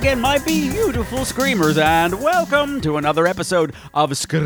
Again, 0.00 0.18
my 0.18 0.38
beautiful 0.38 1.26
screamers, 1.26 1.76
and 1.76 2.22
welcome 2.22 2.80
to 2.80 2.96
another 2.96 3.26
episode 3.26 3.74
of 3.92 4.16
Scream 4.16 4.40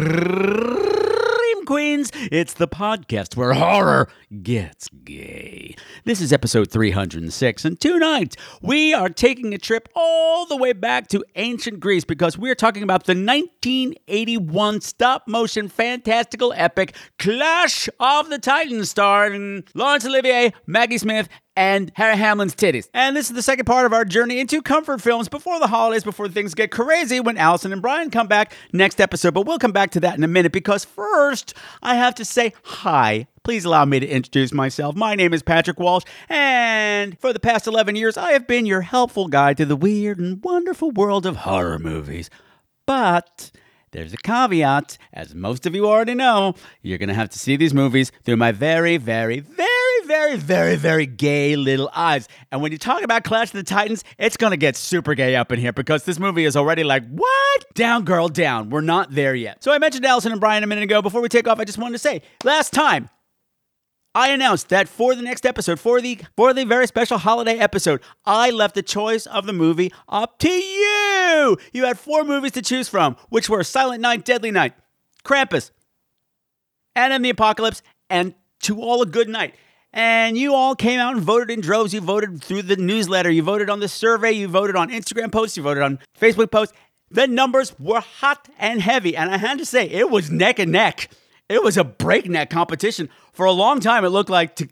Queens. 1.64 2.10
It's 2.32 2.54
the 2.54 2.66
podcast 2.66 3.36
where 3.36 3.52
horror 3.52 4.08
gets 4.42 4.88
gay. 5.04 5.76
This 6.02 6.20
is 6.20 6.32
episode 6.32 6.72
306, 6.72 7.64
and 7.64 7.78
tonight 7.78 8.34
we 8.62 8.94
are 8.94 9.08
taking 9.08 9.54
a 9.54 9.58
trip 9.58 9.88
all 9.94 10.44
the 10.44 10.56
way 10.56 10.72
back 10.72 11.06
to 11.08 11.24
ancient 11.36 11.78
Greece 11.78 12.04
because 12.04 12.36
we're 12.36 12.56
talking 12.56 12.82
about 12.82 13.04
the 13.04 13.12
1981 13.12 14.80
stop 14.80 15.28
motion 15.28 15.68
fantastical 15.68 16.52
epic 16.56 16.96
Clash 17.20 17.88
of 18.00 18.28
the 18.28 18.40
Titans 18.40 18.90
starring 18.90 19.62
Laurence 19.72 20.04
Olivier, 20.04 20.52
Maggie 20.66 20.98
Smith, 20.98 21.28
and 21.56 21.92
Harry 21.94 22.16
Hamlin's 22.16 22.54
titties. 22.54 22.88
And 22.92 23.16
this 23.16 23.30
is 23.30 23.36
the 23.36 23.42
second 23.42 23.66
part 23.66 23.86
of 23.86 23.92
our 23.92 24.04
journey 24.04 24.40
into 24.40 24.62
comfort 24.62 25.00
films 25.00 25.28
before 25.28 25.58
the 25.60 25.66
holidays, 25.66 26.04
before 26.04 26.28
things 26.28 26.54
get 26.54 26.70
crazy 26.70 27.20
when 27.20 27.36
Allison 27.36 27.72
and 27.72 27.82
Brian 27.82 28.10
come 28.10 28.26
back 28.26 28.54
next 28.72 29.00
episode. 29.00 29.34
But 29.34 29.46
we'll 29.46 29.58
come 29.58 29.72
back 29.72 29.90
to 29.92 30.00
that 30.00 30.16
in 30.16 30.24
a 30.24 30.28
minute 30.28 30.52
because 30.52 30.84
first, 30.84 31.54
I 31.82 31.94
have 31.94 32.14
to 32.16 32.24
say 32.24 32.54
hi. 32.62 33.26
Please 33.42 33.64
allow 33.64 33.84
me 33.84 34.00
to 34.00 34.06
introduce 34.06 34.52
myself. 34.52 34.96
My 34.96 35.14
name 35.14 35.34
is 35.34 35.42
Patrick 35.42 35.78
Walsh, 35.78 36.04
and 36.30 37.18
for 37.18 37.32
the 37.32 37.40
past 37.40 37.66
11 37.66 37.94
years, 37.94 38.16
I 38.16 38.32
have 38.32 38.46
been 38.46 38.64
your 38.64 38.80
helpful 38.80 39.28
guide 39.28 39.58
to 39.58 39.66
the 39.66 39.76
weird 39.76 40.18
and 40.18 40.42
wonderful 40.42 40.90
world 40.90 41.26
of 41.26 41.36
horror 41.36 41.78
movies. 41.78 42.30
But 42.86 43.50
there's 43.94 44.12
a 44.12 44.16
caveat. 44.16 44.98
As 45.12 45.34
most 45.34 45.66
of 45.66 45.74
you 45.74 45.86
already 45.86 46.14
know, 46.14 46.54
you're 46.82 46.98
going 46.98 47.10
to 47.10 47.14
have 47.14 47.30
to 47.30 47.38
see 47.38 47.56
these 47.56 47.74
movies 47.74 48.10
through 48.24 48.36
my 48.36 48.50
very, 48.50 48.96
very, 48.96 49.40
very, 49.40 49.68
very, 50.06 50.36
very, 50.36 50.76
very 50.76 51.06
gay 51.06 51.56
little 51.56 51.90
eyes. 51.94 52.28
And 52.50 52.62
when 52.62 52.72
you 52.72 52.78
talk 52.78 53.02
about 53.02 53.24
Clash 53.24 53.48
of 53.48 53.54
the 53.54 53.62
Titans, 53.62 54.04
it's 54.18 54.36
going 54.36 54.50
to 54.50 54.56
get 54.56 54.76
super 54.76 55.14
gay 55.14 55.36
up 55.36 55.52
in 55.52 55.58
here 55.58 55.72
because 55.72 56.04
this 56.04 56.18
movie 56.18 56.44
is 56.44 56.56
already 56.56 56.84
like, 56.84 57.06
what? 57.08 57.74
Down, 57.74 58.04
girl, 58.04 58.28
down. 58.28 58.70
We're 58.70 58.80
not 58.80 59.12
there 59.12 59.34
yet. 59.34 59.62
So 59.64 59.72
I 59.72 59.78
mentioned 59.78 60.04
Allison 60.04 60.32
and 60.32 60.40
Brian 60.40 60.62
a 60.62 60.66
minute 60.66 60.84
ago. 60.84 61.02
Before 61.02 61.20
we 61.20 61.28
take 61.28 61.48
off, 61.48 61.58
I 61.58 61.64
just 61.64 61.78
wanted 61.78 61.92
to 61.92 61.98
say 61.98 62.22
last 62.44 62.72
time, 62.72 63.08
I 64.16 64.28
announced 64.30 64.68
that 64.68 64.88
for 64.88 65.16
the 65.16 65.22
next 65.22 65.44
episode, 65.44 65.80
for 65.80 66.00
the 66.00 66.20
for 66.36 66.54
the 66.54 66.64
very 66.64 66.86
special 66.86 67.18
holiday 67.18 67.58
episode, 67.58 68.00
I 68.24 68.50
left 68.50 68.76
the 68.76 68.82
choice 68.82 69.26
of 69.26 69.44
the 69.44 69.52
movie 69.52 69.92
up 70.08 70.38
to 70.38 70.48
you. 70.48 71.56
You 71.72 71.84
had 71.84 71.98
four 71.98 72.22
movies 72.22 72.52
to 72.52 72.62
choose 72.62 72.88
from, 72.88 73.16
which 73.30 73.48
were 73.48 73.64
Silent 73.64 74.00
Night, 74.00 74.24
Deadly 74.24 74.52
Night, 74.52 74.74
Krampus, 75.24 75.72
Anna 76.94 77.16
and 77.16 77.24
the 77.24 77.30
Apocalypse, 77.30 77.82
and 78.08 78.34
To 78.60 78.80
All 78.80 79.02
a 79.02 79.06
Good 79.06 79.28
Night. 79.28 79.56
And 79.94 80.36
you 80.36 80.54
all 80.54 80.74
came 80.74 80.98
out 80.98 81.14
and 81.14 81.22
voted 81.22 81.50
in 81.50 81.60
droves. 81.60 81.94
You 81.94 82.00
voted 82.00 82.42
through 82.42 82.62
the 82.62 82.74
newsletter. 82.74 83.30
You 83.30 83.44
voted 83.44 83.70
on 83.70 83.78
the 83.78 83.86
survey. 83.86 84.32
You 84.32 84.48
voted 84.48 84.74
on 84.74 84.90
Instagram 84.90 85.30
posts. 85.30 85.56
You 85.56 85.62
voted 85.62 85.84
on 85.84 86.00
Facebook 86.20 86.50
posts. 86.50 86.74
The 87.12 87.28
numbers 87.28 87.78
were 87.78 88.00
hot 88.00 88.48
and 88.58 88.82
heavy. 88.82 89.16
And 89.16 89.30
I 89.30 89.38
had 89.38 89.58
to 89.58 89.64
say, 89.64 89.88
it 89.88 90.10
was 90.10 90.32
neck 90.32 90.58
and 90.58 90.72
neck. 90.72 91.10
It 91.48 91.62
was 91.62 91.76
a 91.76 91.84
breakneck 91.84 92.50
competition. 92.50 93.08
For 93.32 93.46
a 93.46 93.52
long 93.52 93.78
time, 93.78 94.04
it 94.04 94.08
looked 94.08 94.30
like 94.30 94.56
to 94.56 94.68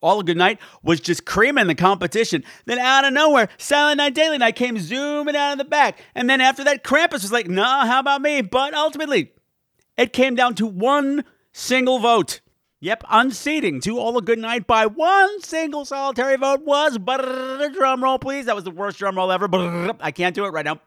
all 0.00 0.20
a 0.20 0.24
good 0.24 0.38
night 0.38 0.58
was 0.82 1.00
just 1.00 1.26
creaming 1.26 1.66
the 1.66 1.74
competition. 1.74 2.42
Then 2.64 2.78
out 2.78 3.04
of 3.04 3.12
nowhere, 3.12 3.50
Silent 3.58 3.98
Night, 3.98 4.14
Deadly 4.14 4.38
Night 4.38 4.56
came 4.56 4.78
zooming 4.78 5.36
out 5.36 5.52
of 5.52 5.58
the 5.58 5.64
back. 5.64 6.02
And 6.14 6.30
then 6.30 6.40
after 6.40 6.64
that, 6.64 6.82
Krampus 6.82 7.22
was 7.22 7.30
like, 7.30 7.48
nah, 7.48 7.84
how 7.84 8.00
about 8.00 8.22
me? 8.22 8.40
But 8.40 8.72
ultimately, 8.72 9.32
it 9.98 10.14
came 10.14 10.34
down 10.34 10.54
to 10.56 10.66
one 10.66 11.24
single 11.52 11.98
vote. 11.98 12.40
Yep, 12.82 13.04
unseating 13.10 13.80
to 13.82 14.00
all 14.00 14.18
a 14.18 14.22
good 14.22 14.40
night 14.40 14.66
by 14.66 14.86
one 14.86 15.40
single 15.40 15.84
solitary 15.84 16.34
vote 16.34 16.64
was 16.64 16.98
brrr, 16.98 17.72
drum 17.72 18.02
roll, 18.02 18.18
please. 18.18 18.46
That 18.46 18.56
was 18.56 18.64
the 18.64 18.72
worst 18.72 18.98
drum 18.98 19.16
roll 19.16 19.30
ever. 19.30 19.48
Brrr, 19.48 19.96
I 20.00 20.10
can't 20.10 20.34
do 20.34 20.46
it 20.46 20.48
right 20.48 20.64
now. 20.64 20.80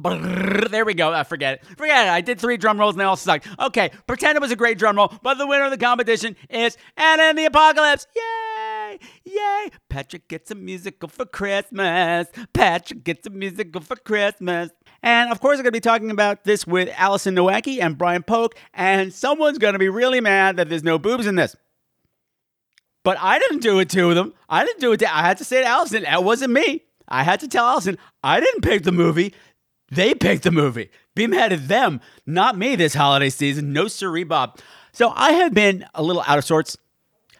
Brrr, 0.00 0.70
there 0.70 0.86
we 0.86 0.94
go. 0.94 1.12
I 1.12 1.24
forget 1.24 1.56
it. 1.56 1.66
Forget 1.76 2.06
it. 2.06 2.10
I 2.10 2.22
did 2.22 2.40
three 2.40 2.56
drum 2.56 2.80
rolls 2.80 2.94
and 2.94 3.00
they 3.00 3.04
all 3.04 3.16
sucked. 3.16 3.46
Okay, 3.60 3.90
pretend 4.06 4.36
it 4.36 4.40
was 4.40 4.50
a 4.50 4.56
great 4.56 4.78
drum 4.78 4.96
roll, 4.96 5.12
but 5.22 5.34
the 5.34 5.46
winner 5.46 5.64
of 5.64 5.70
the 5.70 5.76
competition 5.76 6.36
is 6.48 6.78
Anna 6.96 7.24
and 7.24 7.36
the 7.36 7.44
Apocalypse. 7.44 8.06
Yay! 8.16 8.98
Yay! 9.24 9.68
Patrick 9.90 10.26
gets 10.26 10.50
a 10.50 10.54
musical 10.54 11.10
for 11.10 11.26
Christmas. 11.26 12.28
Patrick 12.54 13.04
gets 13.04 13.26
a 13.26 13.30
musical 13.30 13.82
for 13.82 13.96
Christmas. 13.96 14.70
And 15.02 15.30
of 15.30 15.40
course, 15.40 15.58
I'm 15.58 15.62
going 15.62 15.72
to 15.72 15.76
be 15.76 15.80
talking 15.80 16.10
about 16.10 16.44
this 16.44 16.66
with 16.66 16.92
Allison 16.96 17.34
Nowacki 17.34 17.80
and 17.80 17.96
Brian 17.96 18.22
Polk, 18.22 18.56
and 18.74 19.12
someone's 19.12 19.58
going 19.58 19.74
to 19.74 19.78
be 19.78 19.88
really 19.88 20.20
mad 20.20 20.56
that 20.56 20.68
there's 20.68 20.82
no 20.82 20.98
boobs 20.98 21.26
in 21.26 21.36
this. 21.36 21.56
But 23.04 23.16
I 23.20 23.38
didn't 23.38 23.60
do 23.60 23.78
it 23.78 23.88
to 23.90 24.12
them. 24.14 24.34
I 24.48 24.64
didn't 24.64 24.80
do 24.80 24.92
it 24.92 24.98
to, 24.98 25.16
I 25.16 25.20
had 25.20 25.38
to 25.38 25.44
say 25.44 25.62
to 25.62 25.66
Allison, 25.66 26.02
that 26.02 26.24
wasn't 26.24 26.52
me. 26.52 26.82
I 27.06 27.22
had 27.22 27.40
to 27.40 27.48
tell 27.48 27.66
Allison, 27.66 27.96
I 28.22 28.40
didn't 28.40 28.62
pick 28.62 28.82
the 28.82 28.92
movie. 28.92 29.34
They 29.90 30.14
picked 30.14 30.42
the 30.42 30.50
movie. 30.50 30.90
Be 31.14 31.26
mad 31.26 31.52
at 31.52 31.68
them, 31.68 32.00
not 32.26 32.58
me 32.58 32.76
this 32.76 32.94
holiday 32.94 33.30
season. 33.30 33.72
No 33.72 33.88
siree, 33.88 34.24
Bob. 34.24 34.58
So 34.92 35.12
I 35.14 35.32
have 35.32 35.54
been 35.54 35.86
a 35.94 36.02
little 36.02 36.22
out 36.26 36.38
of 36.38 36.44
sorts 36.44 36.76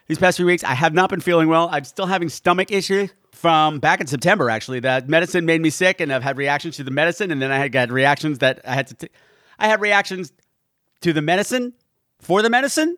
these 0.07 0.19
past 0.19 0.39
few 0.39 0.47
weeks. 0.47 0.65
I 0.65 0.75
have 0.75 0.95
not 0.95 1.11
been 1.11 1.21
feeling 1.21 1.49
well. 1.49 1.69
I'm 1.71 1.85
still 1.85 2.07
having 2.07 2.29
stomach 2.29 2.71
issues 2.71 3.11
from 3.39 3.79
back 3.79 4.01
in 4.01 4.09
September, 4.09 4.51
actually. 4.51 4.81
That 4.81 5.09
medicine 5.09 5.47
made 5.47 5.61
me 5.61 5.71
sick, 5.71 6.01
and 6.01 6.13
I've 6.13 6.25
had 6.25 6.37
reactions 6.37 6.77
to 6.79 6.85
the 6.85 6.91
medicine, 6.91 7.31
and 7.31 7.41
then 7.41 7.53
I 7.53 7.59
had 7.59 7.71
got 7.71 7.91
reactions 7.91 8.39
that 8.39 8.61
I 8.65 8.75
had 8.75 8.89
to. 8.89 8.95
T- 8.95 9.09
I 9.61 9.69
had 9.69 9.81
reactions 9.81 10.33
to 11.03 11.13
the 11.13 11.23
medicine 11.23 11.73
for 12.21 12.43
the 12.43 12.51
medicine 12.51 12.97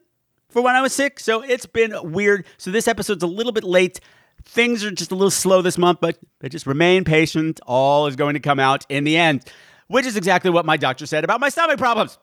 for 0.48 0.62
when 0.62 0.74
I 0.74 0.80
was 0.80 0.94
sick. 0.94 1.20
So 1.20 1.42
it's 1.42 1.66
been 1.66 1.94
weird. 2.12 2.46
So 2.56 2.70
this 2.70 2.88
episode's 2.88 3.22
a 3.22 3.26
little 3.26 3.52
bit 3.52 3.64
late. 3.64 4.00
Things 4.44 4.82
are 4.82 4.90
just 4.90 5.12
a 5.12 5.14
little 5.14 5.30
slow 5.30 5.60
this 5.60 5.76
month, 5.76 5.98
but, 6.00 6.18
but 6.38 6.50
just 6.50 6.66
remain 6.66 7.04
patient. 7.04 7.60
All 7.66 8.06
is 8.06 8.16
going 8.16 8.32
to 8.32 8.40
come 8.40 8.58
out 8.58 8.86
in 8.88 9.04
the 9.04 9.18
end, 9.18 9.44
which 9.88 10.06
is 10.06 10.16
exactly 10.16 10.50
what 10.50 10.64
my 10.64 10.78
doctor 10.78 11.04
said 11.04 11.22
about 11.22 11.40
my 11.40 11.50
stomach 11.50 11.78
problems. 11.78 12.18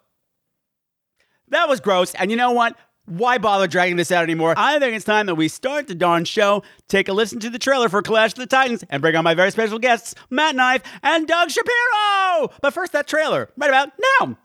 That 1.50 1.70
was 1.70 1.80
gross. 1.80 2.16
And 2.16 2.32
you 2.32 2.38
know 2.38 2.52
what? 2.52 2.76
Why 3.08 3.38
bother 3.38 3.68
dragging 3.68 3.96
this 3.96 4.12
out 4.12 4.24
anymore? 4.24 4.54
I 4.58 4.80
think 4.80 4.94
it's 4.94 5.06
time 5.06 5.28
that 5.28 5.36
we 5.36 5.48
start 5.48 5.88
the 5.88 5.96
darn 5.96 6.26
show, 6.26 6.62
take 6.90 7.08
a 7.08 7.14
listen 7.14 7.40
to 7.40 7.50
the 7.50 7.58
trailer 7.58 7.88
for 7.88 8.02
Clash 8.02 8.34
of 8.34 8.40
the 8.40 8.46
Titans, 8.46 8.84
and 8.90 9.02
bring 9.02 9.16
on 9.16 9.24
my 9.24 9.34
very 9.34 9.50
special 9.50 9.80
guests, 9.80 10.14
Matt 10.30 10.58
Knife 10.58 10.84
and 11.02 11.26
Doug 11.26 11.50
Shapiro! 11.50 12.52
But 12.62 12.74
first, 12.74 12.92
that 12.92 13.08
trailer, 13.08 13.50
right 13.56 13.70
about 13.70 13.94
now. 14.20 14.38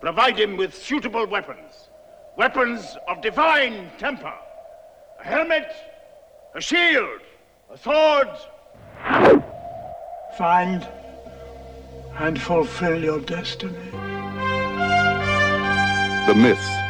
Provide 0.00 0.36
him 0.36 0.56
with 0.56 0.74
suitable 0.74 1.28
weapons. 1.28 1.90
Weapons 2.36 2.96
of 3.06 3.22
divine 3.22 3.88
temper. 3.98 4.34
A 5.20 5.24
helmet, 5.24 5.70
a 6.56 6.60
shield, 6.60 7.20
a 7.72 7.78
sword. 7.78 8.30
Find 10.36 10.88
and 12.18 12.40
fulfill 12.40 13.00
your 13.00 13.20
destiny. 13.20 13.78
The 16.26 16.34
myth. 16.34 16.87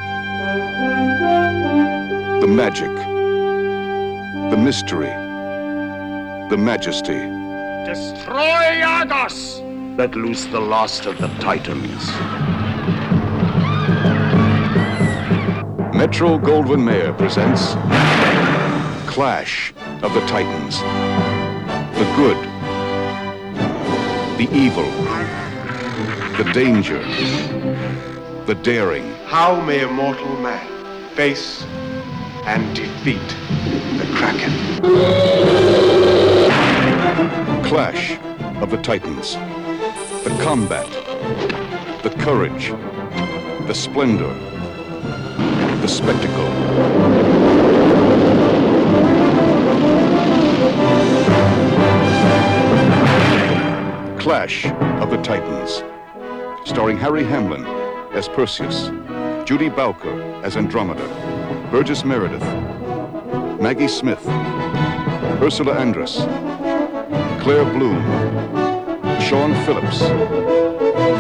The 2.41 2.47
magic. 2.47 2.95
The 4.51 4.57
mystery. 4.57 5.11
The 6.49 6.57
majesty. 6.57 7.21
Destroy 7.85 8.83
Argos! 8.83 9.61
Let 9.99 10.15
loose 10.15 10.47
the 10.47 10.61
last 10.61 11.05
of 11.05 11.19
the 11.19 11.29
Titans. 11.41 12.07
Metro 15.95 16.39
Goldwyn 16.39 16.83
Mayer 16.83 17.13
presents 17.13 17.75
Clash 19.13 19.75
of 20.03 20.15
the 20.15 20.21
Titans. 20.27 20.81
The 21.99 22.05
good. 22.17 22.39
The 24.39 24.49
evil. 24.57 24.91
The 26.39 26.51
danger. 26.55 27.03
The 28.47 28.55
daring. 28.63 29.18
How 29.29 29.61
may 29.61 29.83
a 29.83 29.89
mortal 29.89 30.41
man 30.41 30.67
face 31.15 31.63
and 32.47 32.75
defeat 32.75 33.21
the 33.99 34.07
Kraken? 34.17 34.51
Clash 37.63 38.19
of 38.63 38.71
the 38.71 38.79
Titans. 38.79 39.35
The 40.25 40.35
combat. 40.43 40.89
The 42.03 42.09
courage. 42.21 42.71
The 43.67 43.75
splendor. 43.75 44.33
The 45.83 45.89
spectacle. 45.89 46.49
Clash 54.19 54.65
of 54.65 55.11
the 55.11 55.21
Titans. 55.23 55.85
Starring 56.65 56.97
Harry 56.97 57.25
Hamlin 57.25 57.67
as 58.15 58.27
Perseus, 58.27 58.91
Judy 59.49 59.71
Bowker 59.71 60.21
as 60.45 60.59
Andromeda, 60.59 61.09
Burgess 61.71 62.05
Meredith, 62.05 62.43
Maggie 63.59 63.89
Smith, 63.89 64.23
Ursula 65.41 65.75
Andress, 65.77 66.19
Claire 67.41 67.65
Bloom, 67.65 67.97
Siân 69.23 69.55
Phillips, 69.65 70.01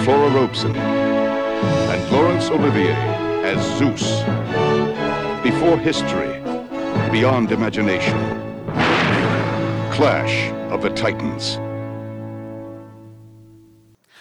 Flora 0.04 0.28
Robson, 0.28 0.76
and 0.76 2.12
Laurence 2.12 2.50
Olivier 2.50 2.92
as 3.46 3.78
Zeus. 3.78 4.20
Before 5.42 5.78
history, 5.78 6.42
beyond 7.10 7.50
imagination. 7.50 8.18
Clash 9.90 10.50
of 10.70 10.82
the 10.82 10.90
Titans. 10.90 11.58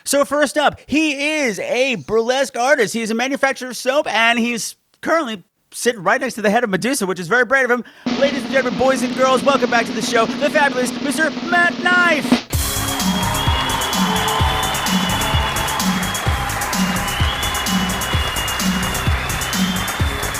So 0.07 0.23
first 0.23 0.57
up, 0.57 0.79
he 0.87 1.35
is 1.41 1.59
a 1.59 1.95
burlesque 1.95 2.57
artist. 2.57 2.93
He's 2.93 3.11
a 3.11 3.13
manufacturer 3.13 3.71
of 3.71 3.75
soap, 3.75 4.07
and 4.07 4.39
he's 4.39 4.77
currently 5.01 5.43
sitting 5.73 6.01
right 6.01 6.21
next 6.21 6.35
to 6.35 6.41
the 6.41 6.49
head 6.49 6.63
of 6.63 6.69
Medusa, 6.69 7.05
which 7.05 7.19
is 7.19 7.27
very 7.27 7.43
brave 7.43 7.69
of 7.69 7.81
him. 7.81 7.83
Ladies 8.17 8.41
and 8.41 8.51
gentlemen, 8.53 8.79
boys 8.79 9.03
and 9.03 9.13
girls, 9.17 9.43
welcome 9.43 9.69
back 9.69 9.85
to 9.85 9.91
the 9.91 10.01
show, 10.01 10.25
the 10.25 10.49
fabulous 10.49 10.91
Mr. 10.91 11.29
Matt 11.51 11.77
Knife. 11.83 12.23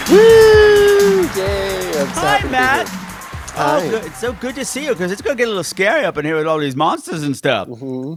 Woo! 0.10 1.30
Yay! 1.36 2.00
I'm 2.00 2.08
Hi, 2.08 2.40
to 2.40 2.48
Matt. 2.48 2.88
Oh, 2.90 3.82
Hi. 3.82 3.90
good. 3.90 4.06
It's 4.06 4.20
so 4.20 4.32
good 4.32 4.56
to 4.56 4.64
see 4.64 4.86
you 4.86 4.94
because 4.94 5.12
it's 5.12 5.22
gonna 5.22 5.36
get 5.36 5.48
a 5.48 5.50
little 5.50 5.64
scary 5.66 6.06
up 6.06 6.18
in 6.18 6.24
here 6.24 6.38
with 6.38 6.48
all 6.48 6.60
these 6.60 6.78
monsters 6.78 7.24
and 7.24 7.36
stuff. 7.36 7.68
Mm-hmm. 7.68 8.14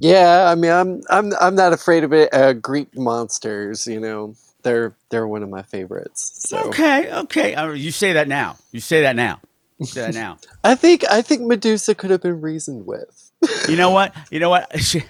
Yeah, 0.00 0.50
I 0.50 0.54
mean, 0.54 0.72
I'm 0.72 1.02
I'm 1.10 1.32
I'm 1.40 1.54
not 1.54 1.72
afraid 1.72 2.04
of 2.04 2.12
it. 2.12 2.32
Uh, 2.32 2.54
Greek 2.54 2.96
monsters, 2.96 3.86
you 3.86 4.00
know, 4.00 4.34
they're 4.62 4.94
they're 5.10 5.28
one 5.28 5.42
of 5.42 5.50
my 5.50 5.62
favorites. 5.62 6.32
So 6.48 6.68
Okay, 6.68 7.12
okay. 7.12 7.54
Uh, 7.54 7.72
you 7.72 7.90
say 7.90 8.14
that 8.14 8.26
now. 8.26 8.56
You 8.72 8.80
say 8.80 9.02
that 9.02 9.14
now. 9.14 9.40
You 9.78 9.86
say 9.86 10.02
that 10.02 10.14
now. 10.14 10.38
I 10.64 10.74
think 10.74 11.04
I 11.10 11.22
think 11.22 11.42
Medusa 11.42 11.94
could 11.94 12.10
have 12.10 12.22
been 12.22 12.40
reasoned 12.40 12.86
with. 12.86 13.30
You 13.68 13.76
know 13.76 13.90
what? 13.90 14.14
You 14.30 14.40
know 14.40 14.50
what? 14.50 14.70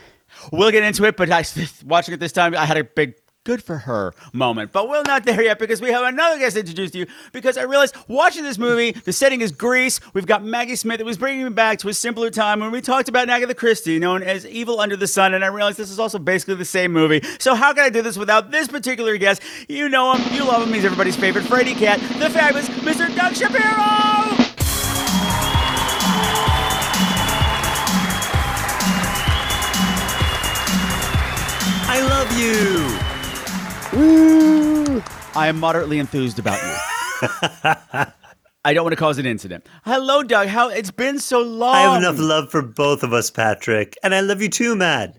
We'll 0.52 0.70
get 0.70 0.82
into 0.82 1.04
it, 1.04 1.18
but 1.18 1.30
I, 1.30 1.44
watching 1.84 2.14
it 2.14 2.20
this 2.20 2.32
time, 2.32 2.56
I 2.56 2.64
had 2.64 2.78
a 2.78 2.84
big 2.84 3.14
good 3.44 3.62
for 3.62 3.78
her 3.78 4.12
moment. 4.32 4.70
But 4.72 4.88
we're 4.88 5.02
not 5.02 5.24
there 5.24 5.42
yet 5.42 5.58
because 5.58 5.80
we 5.80 5.90
have 5.90 6.04
another 6.04 6.38
guest 6.38 6.54
to 6.54 6.60
introduce 6.60 6.90
to 6.92 6.98
you. 6.98 7.06
Because 7.32 7.56
I 7.56 7.62
realized 7.62 7.96
watching 8.06 8.42
this 8.42 8.58
movie, 8.58 8.92
the 8.92 9.12
setting 9.12 9.40
is 9.40 9.50
Greece. 9.50 10.00
We've 10.12 10.26
got 10.26 10.44
Maggie 10.44 10.76
Smith 10.76 10.98
that 10.98 11.04
was 11.04 11.16
bringing 11.16 11.44
me 11.44 11.50
back 11.50 11.78
to 11.80 11.88
a 11.88 11.94
simpler 11.94 12.30
time 12.30 12.60
when 12.60 12.70
we 12.70 12.80
talked 12.80 13.08
about 13.08 13.28
Agatha 13.30 13.54
Christie, 13.54 13.98
known 13.98 14.22
as 14.22 14.46
Evil 14.46 14.80
Under 14.80 14.96
the 14.96 15.06
Sun. 15.06 15.34
And 15.34 15.44
I 15.44 15.48
realized 15.48 15.78
this 15.78 15.90
is 15.90 15.98
also 15.98 16.18
basically 16.18 16.56
the 16.56 16.64
same 16.64 16.92
movie. 16.92 17.22
So 17.38 17.54
how 17.54 17.72
can 17.72 17.84
I 17.84 17.88
do 17.90 18.02
this 18.02 18.18
without 18.18 18.50
this 18.50 18.68
particular 18.68 19.16
guest? 19.16 19.42
You 19.68 19.88
know 19.88 20.14
him, 20.14 20.34
you 20.34 20.44
love 20.44 20.66
him. 20.66 20.74
He's 20.74 20.84
everybody's 20.84 21.16
favorite 21.16 21.44
Freddy 21.44 21.74
Cat, 21.74 21.98
the 22.18 22.28
fabulous 22.28 22.68
Mr. 22.68 23.14
Doug 23.16 23.34
Shapiro. 23.34 24.10
I 31.92 32.02
love 32.02 32.38
you. 32.38 32.99
Woo! 33.92 35.02
I 35.34 35.48
am 35.48 35.58
moderately 35.58 35.98
enthused 35.98 36.38
about 36.38 36.60
you. 36.62 36.76
I 38.64 38.74
don't 38.74 38.84
want 38.84 38.92
to 38.92 38.96
cause 38.96 39.18
an 39.18 39.26
incident. 39.26 39.66
Hello, 39.84 40.22
Doug. 40.22 40.48
How 40.48 40.68
it's 40.68 40.90
been 40.90 41.18
so 41.18 41.40
long. 41.40 41.74
I 41.74 41.80
have 41.80 41.98
enough 42.02 42.18
love 42.18 42.50
for 42.50 42.62
both 42.62 43.02
of 43.02 43.12
us, 43.12 43.30
Patrick. 43.30 43.96
And 44.02 44.14
I 44.14 44.20
love 44.20 44.42
you 44.42 44.48
too, 44.48 44.76
Matt. 44.76 45.16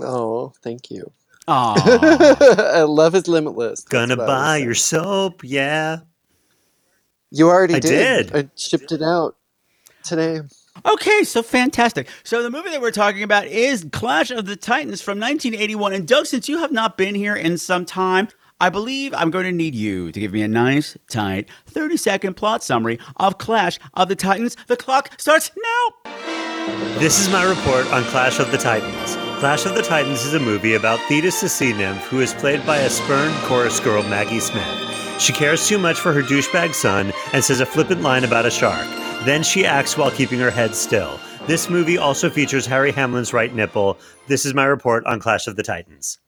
Oh, 0.00 0.52
thank 0.62 0.90
you. 0.90 1.10
Aw. 1.46 2.84
Love 2.88 3.14
is 3.14 3.28
limitless. 3.28 3.82
That's 3.82 3.90
Gonna 3.90 4.16
what 4.16 4.24
I 4.24 4.26
buy 4.26 4.56
was 4.56 4.64
your 4.64 4.74
soap, 4.74 5.42
yeah. 5.44 5.98
You 7.30 7.48
already 7.48 7.74
I 7.74 7.80
did. 7.80 8.28
did. 8.28 8.36
I 8.36 8.50
shipped 8.56 8.92
it 8.92 9.02
out 9.02 9.36
today. 10.02 10.40
Okay, 10.84 11.22
so 11.22 11.42
fantastic. 11.42 12.08
So 12.24 12.42
the 12.42 12.50
movie 12.50 12.70
that 12.70 12.80
we're 12.80 12.90
talking 12.90 13.22
about 13.22 13.46
is 13.46 13.86
Clash 13.92 14.30
of 14.30 14.46
the 14.46 14.56
Titans 14.56 15.00
from 15.00 15.18
1981. 15.18 15.92
And 15.92 16.06
Doug, 16.06 16.26
since 16.26 16.48
you 16.48 16.58
have 16.58 16.72
not 16.72 16.98
been 16.98 17.14
here 17.14 17.36
in 17.36 17.58
some 17.58 17.84
time, 17.84 18.28
I 18.60 18.70
believe 18.70 19.14
I'm 19.14 19.30
going 19.30 19.44
to 19.44 19.52
need 19.52 19.74
you 19.74 20.12
to 20.12 20.20
give 20.20 20.32
me 20.32 20.42
a 20.42 20.48
nice, 20.48 20.96
tight, 21.08 21.48
30 21.66 21.96
second 21.96 22.34
plot 22.34 22.62
summary 22.62 22.98
of 23.16 23.38
Clash 23.38 23.78
of 23.94 24.08
the 24.08 24.16
Titans. 24.16 24.56
The 24.66 24.76
clock 24.76 25.10
starts 25.18 25.50
now. 25.56 26.12
This 26.98 27.20
is 27.20 27.28
my 27.30 27.44
report 27.44 27.86
on 27.92 28.02
Clash 28.04 28.38
of 28.38 28.50
the 28.50 28.58
Titans. 28.58 29.16
Clash 29.38 29.66
of 29.66 29.74
the 29.74 29.82
Titans 29.82 30.24
is 30.24 30.34
a 30.34 30.40
movie 30.40 30.74
about 30.74 30.98
Thetis 31.08 31.40
the 31.40 31.48
sea 31.48 31.72
nymph 31.72 32.02
who 32.06 32.20
is 32.20 32.32
played 32.34 32.64
by 32.64 32.78
a 32.78 32.90
spurned 32.90 33.34
chorus 33.42 33.80
girl, 33.80 34.02
Maggie 34.04 34.40
Smith. 34.40 35.03
She 35.18 35.32
cares 35.32 35.66
too 35.66 35.78
much 35.78 35.98
for 35.98 36.12
her 36.12 36.22
douchebag 36.22 36.74
son 36.74 37.12
and 37.32 37.42
says 37.42 37.60
a 37.60 37.66
flippant 37.66 38.02
line 38.02 38.24
about 38.24 38.46
a 38.46 38.50
shark. 38.50 38.86
Then 39.24 39.42
she 39.42 39.64
acts 39.64 39.96
while 39.96 40.10
keeping 40.10 40.38
her 40.40 40.50
head 40.50 40.74
still. 40.74 41.18
This 41.46 41.70
movie 41.70 41.98
also 41.98 42.30
features 42.30 42.66
Harry 42.66 42.92
Hamlin's 42.92 43.32
right 43.32 43.54
nipple. 43.54 43.98
This 44.26 44.44
is 44.44 44.54
my 44.54 44.64
report 44.64 45.04
on 45.06 45.20
Clash 45.20 45.46
of 45.46 45.56
the 45.56 45.62
Titans. 45.62 46.18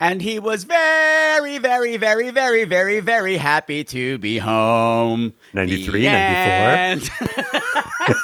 And 0.00 0.20
he 0.20 0.38
was 0.38 0.64
very, 0.64 1.58
very, 1.58 1.96
very, 1.96 2.30
very, 2.30 2.64
very, 2.64 3.00
very 3.00 3.36
happy 3.36 3.84
to 3.84 4.18
be 4.18 4.38
home. 4.38 5.32
93, 5.54 6.02
The 6.02 6.10
94. 6.10 8.10
end. 8.10 8.16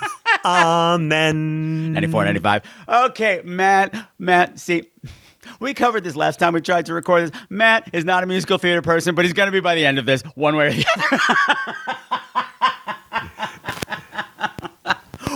Amen. 0.45 1.93
94, 1.95 2.25
95. 2.25 2.63
Okay, 2.89 3.41
Matt, 3.45 3.95
Matt, 4.19 4.59
see, 4.59 4.91
we 5.58 5.75
covered 5.75 6.05
this 6.05 6.17
last 6.17 6.38
time 6.38 6.55
we 6.55 6.61
tried 6.61 6.87
to 6.87 6.94
record 6.94 7.25
this. 7.25 7.32
Matt 7.49 7.91
is 7.93 8.05
not 8.05 8.23
a 8.23 8.26
musical 8.26 8.58
theater 8.58 8.82
person, 8.82 9.14
but 9.14 9.25
he's 9.25 9.35
going 9.35 9.47
to 9.49 9.52
be 9.52 9.61
by 9.61 9.75
the 9.75 9.85
end 9.85 9.99
of 9.99 10.06
this, 10.06 10.23
one 10.35 10.56
way 10.56 10.69
or 10.69 10.73
the 10.73 10.87
other. 10.97 11.19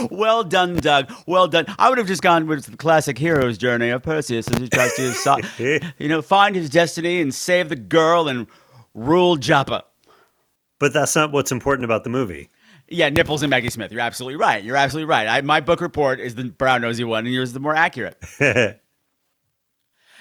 well 0.10 0.44
done, 0.44 0.76
Doug. 0.76 1.12
Well 1.26 1.48
done. 1.48 1.66
I 1.78 1.88
would 1.88 1.98
have 1.98 2.06
just 2.06 2.22
gone 2.22 2.46
with 2.46 2.66
the 2.66 2.76
classic 2.76 3.18
hero's 3.18 3.58
journey 3.58 3.90
of 3.90 4.02
Perseus 4.02 4.48
as 4.50 4.58
he 4.58 4.68
tries 4.68 4.94
to, 4.94 5.12
so- 5.12 5.38
you 5.98 6.08
know, 6.08 6.22
find 6.22 6.54
his 6.56 6.70
destiny 6.70 7.20
and 7.20 7.34
save 7.34 7.68
the 7.68 7.76
girl 7.76 8.28
and 8.28 8.46
rule 8.94 9.36
Joppa. 9.36 9.84
But 10.78 10.92
that's 10.92 11.14
not 11.16 11.32
what's 11.32 11.52
important 11.52 11.84
about 11.84 12.04
the 12.04 12.10
movie. 12.10 12.48
Yeah, 12.88 13.08
nipples 13.08 13.42
and 13.42 13.50
Maggie 13.50 13.70
Smith. 13.70 13.90
You're 13.90 14.02
absolutely 14.02 14.36
right. 14.36 14.62
You're 14.62 14.76
absolutely 14.76 15.08
right. 15.08 15.26
I, 15.26 15.40
my 15.40 15.60
book 15.60 15.80
report 15.80 16.20
is 16.20 16.34
the 16.34 16.44
brown 16.44 16.82
nosy 16.82 17.04
one, 17.04 17.24
and 17.24 17.34
yours 17.34 17.50
is 17.50 17.52
the 17.54 17.60
more 17.60 17.74
accurate. 17.74 18.18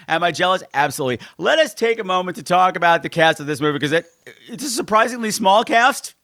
Am 0.07 0.23
I 0.23 0.31
jealous? 0.31 0.63
Absolutely. 0.73 1.25
Let 1.37 1.59
us 1.59 1.73
take 1.73 1.99
a 1.99 2.03
moment 2.03 2.37
to 2.37 2.43
talk 2.43 2.75
about 2.75 3.03
the 3.03 3.09
cast 3.09 3.39
of 3.39 3.47
this 3.47 3.61
movie 3.61 3.73
because 3.73 3.91
it, 3.91 4.05
it's 4.47 4.63
a 4.63 4.69
surprisingly 4.69 5.31
small 5.31 5.63
cast 5.63 6.15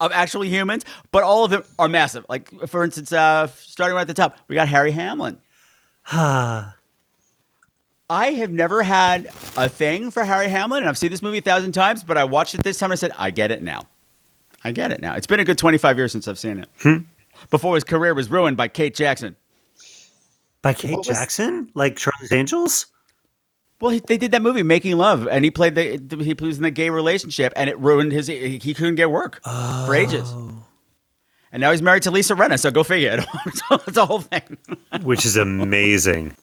of 0.00 0.12
actually 0.12 0.48
humans, 0.48 0.84
but 1.10 1.22
all 1.22 1.44
of 1.44 1.50
them 1.50 1.62
are 1.78 1.88
massive. 1.88 2.26
Like, 2.28 2.50
for 2.68 2.84
instance, 2.84 3.12
uh, 3.12 3.46
starting 3.46 3.94
right 3.94 4.02
at 4.02 4.08
the 4.08 4.14
top, 4.14 4.38
we 4.48 4.54
got 4.54 4.68
Harry 4.68 4.92
Hamlin. 4.92 5.38
I 6.12 6.72
have 8.08 8.50
never 8.50 8.82
had 8.82 9.26
a 9.56 9.68
thing 9.68 10.10
for 10.10 10.22
Harry 10.24 10.48
Hamlin, 10.48 10.82
and 10.82 10.88
I've 10.88 10.98
seen 10.98 11.10
this 11.10 11.22
movie 11.22 11.38
a 11.38 11.42
thousand 11.42 11.72
times, 11.72 12.04
but 12.04 12.16
I 12.16 12.24
watched 12.24 12.54
it 12.54 12.62
this 12.62 12.78
time 12.78 12.88
and 12.88 12.92
I 12.92 12.96
said, 12.96 13.12
I 13.18 13.30
get 13.30 13.50
it 13.50 13.62
now. 13.62 13.82
I 14.62 14.72
get 14.72 14.92
it 14.92 15.00
now. 15.00 15.14
It's 15.14 15.26
been 15.26 15.40
a 15.40 15.44
good 15.44 15.58
25 15.58 15.96
years 15.96 16.12
since 16.12 16.28
I've 16.28 16.38
seen 16.38 16.58
it. 16.58 16.68
Before 17.50 17.74
his 17.74 17.84
career 17.84 18.14
was 18.14 18.30
ruined 18.30 18.56
by 18.56 18.68
Kate 18.68 18.94
Jackson. 18.94 19.36
By 20.66 20.74
Kate 20.74 20.90
What 20.90 21.06
was- 21.06 21.06
Jackson? 21.06 21.70
Like 21.74 21.96
Charlie's 21.96 22.32
Angels? 22.32 22.86
Well, 23.80 23.90
he, 23.92 24.00
they 24.00 24.16
did 24.16 24.32
that 24.32 24.40
movie, 24.42 24.62
Making 24.62 24.96
Love, 24.96 25.28
and 25.28 25.44
he 25.44 25.50
played 25.50 25.74
the 25.74 25.98
he 26.24 26.34
was 26.44 26.56
in 26.56 26.62
the 26.62 26.70
gay 26.70 26.88
relationship, 26.90 27.52
and 27.56 27.68
it 27.70 27.78
ruined 27.78 28.10
his. 28.10 28.26
He, 28.26 28.58
he 28.58 28.72
couldn't 28.74 28.94
get 28.96 29.10
work 29.10 29.40
for 29.44 29.94
ages. 29.94 30.32
And 31.52 31.60
now 31.60 31.70
he's 31.70 31.82
married 31.82 32.02
to 32.04 32.10
Lisa 32.10 32.34
Rinna, 32.34 32.58
so 32.58 32.70
go 32.70 32.82
figure. 32.82 33.22
it's 33.46 33.96
a 33.96 34.06
whole 34.06 34.22
thing. 34.22 34.56
Which 35.02 35.24
is 35.24 35.36
amazing. 35.36 36.34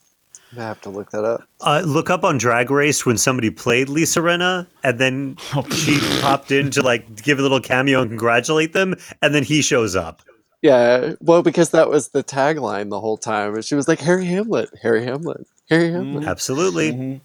I 0.55 0.61
have 0.61 0.79
to 0.81 0.89
look 0.89 1.09
that 1.11 1.25
up. 1.25 1.43
Uh, 1.61 1.81
look 1.83 2.09
up 2.11 2.23
on 2.23 2.37
Drag 2.37 2.69
Race 2.69 3.05
when 3.05 3.17
somebody 3.17 3.49
played 3.49 3.89
Lisa 3.89 4.19
Rinna, 4.21 4.67
and 4.83 4.99
then 4.99 5.35
she 5.71 5.99
popped 6.21 6.51
in 6.51 6.69
to 6.71 6.81
like 6.83 7.23
give 7.23 7.39
a 7.39 7.41
little 7.41 7.59
cameo 7.59 8.01
and 8.01 8.11
congratulate 8.11 8.73
them, 8.73 8.95
and 9.23 9.33
then 9.35 9.43
he 9.43 9.61
shows 9.63 9.95
up. 9.95 10.21
Yeah, 10.63 11.13
well, 11.19 11.43
because 11.43 11.71
that 11.71 11.89
was 11.89 12.09
the 12.09 12.23
tagline 12.23 12.89
the 12.89 12.99
whole 13.01 13.17
time. 13.17 13.53
And 13.53 13.63
she 13.65 13.75
was 13.75 13.87
like, 13.87 13.99
Harry 13.99 14.25
Hamlet, 14.25 14.69
Harry 14.81 15.03
Hamlet, 15.03 15.45
Harry 15.69 15.91
Hamlet. 15.91 16.25
Absolutely. 16.25 17.19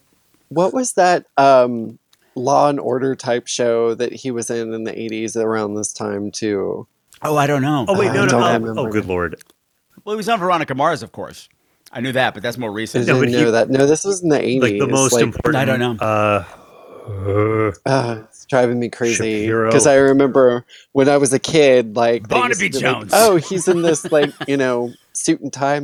What 0.48 0.74
was 0.74 0.94
that 0.94 1.24
um, 1.36 1.98
Law 2.34 2.68
and 2.68 2.80
Order 2.80 3.14
type 3.14 3.46
show 3.46 3.94
that 3.94 4.12
he 4.12 4.32
was 4.32 4.50
in 4.50 4.74
in 4.74 4.82
the 4.84 4.92
80s 4.92 5.36
around 5.36 5.74
this 5.76 5.92
time, 5.92 6.32
too? 6.32 6.86
Oh, 7.22 7.36
I 7.36 7.46
don't 7.46 7.62
know. 7.62 7.84
Oh 7.88 7.98
wait, 7.98 8.10
I 8.10 8.14
no, 8.14 8.26
no. 8.26 8.38
Oh, 8.40 8.86
oh, 8.86 8.88
good 8.90 9.06
lord. 9.06 9.40
Well, 10.04 10.14
he 10.14 10.16
was 10.16 10.28
on 10.28 10.38
Veronica 10.40 10.74
Mars, 10.74 11.02
of 11.04 11.12
course. 11.12 11.48
I 11.92 12.00
knew 12.00 12.12
that, 12.12 12.34
but 12.34 12.42
that's 12.42 12.58
more 12.58 12.72
recent. 12.72 13.06
No, 13.06 13.20
didn't 13.20 13.32
but 13.34 13.44
he- 13.46 13.50
that. 13.52 13.70
No, 13.70 13.86
this 13.86 14.04
was 14.04 14.22
in 14.22 14.28
the 14.30 14.38
80s. 14.38 14.60
Like 14.62 14.78
the 14.78 14.86
most 14.88 15.12
like- 15.12 15.22
important. 15.22 15.56
I 15.56 15.64
don't 15.64 15.78
know. 15.80 15.96
Uh, 16.04 16.44
Uh, 17.08 17.72
Uh, 17.86 18.22
it's 18.28 18.37
driving 18.48 18.78
me 18.80 18.88
crazy 18.88 19.46
because 19.46 19.86
I 19.86 19.96
remember 19.96 20.64
when 20.92 21.08
I 21.08 21.16
was 21.16 21.32
a 21.32 21.38
kid, 21.38 21.96
like 21.96 22.28
Barnaby 22.28 22.66
used 22.66 22.78
to 22.78 22.80
be 22.80 22.86
like, 22.86 22.98
Jones. 23.00 23.10
oh, 23.14 23.36
he's 23.36 23.68
in 23.68 23.82
this 23.82 24.10
like 24.10 24.30
you 24.46 24.56
know 24.56 24.92
suit 25.12 25.40
and 25.40 25.52
tie 25.52 25.80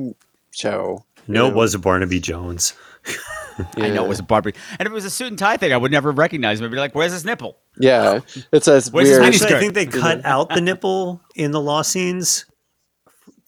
show. 0.52 1.04
no, 1.26 1.44
Yeah. 1.44 1.50
it 1.50 1.54
was 1.54 1.75
a 1.75 1.78
Barnaby 1.78 2.21
Jones. 2.21 2.75
I 3.76 3.88
know 3.90 4.04
it 4.04 4.09
was 4.09 4.18
a 4.18 4.25
Barbie. 4.25 4.54
And 4.78 4.87
if 4.87 4.90
it 4.90 4.92
was 4.94 5.04
a 5.04 5.11
suit 5.11 5.28
and 5.28 5.38
tie 5.38 5.56
thing, 5.56 5.73
I 5.73 5.76
would 5.76 5.92
never 5.92 6.11
recognize 6.11 6.59
him. 6.59 6.64
I'd 6.66 6.73
be 6.73 6.76
like, 6.76 6.94
where's 6.94 7.12
his 7.12 7.25
nipple? 7.25 7.56
Yeah, 7.78 8.21
it 8.50 8.64
says 8.64 8.90
Where's 8.90 9.09
his 9.09 9.18
weird. 9.18 9.33
Actually, 9.33 9.54
I 9.54 9.61
think 9.61 9.75
they 9.75 9.87
cut 9.87 10.25
out 10.25 10.49
the 10.49 10.61
nipple 10.61 11.21
in 11.37 11.52
the 11.52 11.61
law 11.61 11.83
scenes 11.83 12.47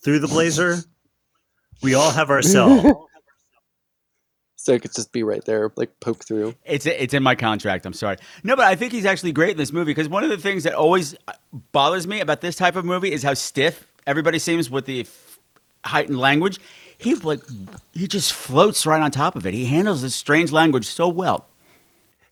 through 0.05 0.21
the 0.21 0.29
blazer. 0.29 0.77
We 1.83 1.93
all 1.95 2.11
have 2.11 2.31
our 2.31 2.41
cell. 2.41 3.07
so 4.67 4.73
it 4.73 4.83
could 4.83 4.93
just 4.93 5.13
be 5.13 5.23
right 5.23 5.45
there, 5.45 5.71
like 5.77 6.01
poke 6.01 6.25
through. 6.25 6.57
It's 6.65 6.87
it's 6.87 7.15
in 7.15 7.23
my 7.23 7.37
contract. 7.37 7.87
I'm 7.87 7.93
sorry. 7.93 8.17
No, 8.43 8.57
but 8.57 8.65
I 8.65 8.75
think 8.75 8.93
he's 8.93 9.07
actually 9.07 9.31
great 9.31 9.53
in 9.53 9.57
this 9.59 9.73
movie 9.73 9.93
because 9.93 10.09
one 10.09 10.25
of 10.25 10.31
the 10.31 10.39
things 10.39 10.65
that 10.65 10.75
always 10.75 11.15
uh, 11.29 11.35
bothers 11.71 12.09
me 12.09 12.19
about 12.19 12.41
this 12.41 12.57
type 12.57 12.75
of 12.75 12.85
movie 12.85 13.13
is 13.13 13.23
how 13.23 13.35
stiff 13.35 13.87
everybody 14.09 14.41
seems 14.41 14.69
with 14.69 14.87
the 14.87 15.03
f- 15.03 15.39
heightened 15.85 16.19
language. 16.19 16.59
He 16.99 17.15
like 17.15 17.43
he 17.93 18.09
just 18.09 18.33
floats 18.33 18.85
right 18.87 19.01
on 19.01 19.13
top 19.13 19.37
of 19.37 19.47
it. 19.47 19.55
He 19.55 19.67
handles 19.67 20.03
this 20.03 20.17
strange 20.17 20.51
language 20.51 20.87
so 20.87 21.07
well. 21.07 21.47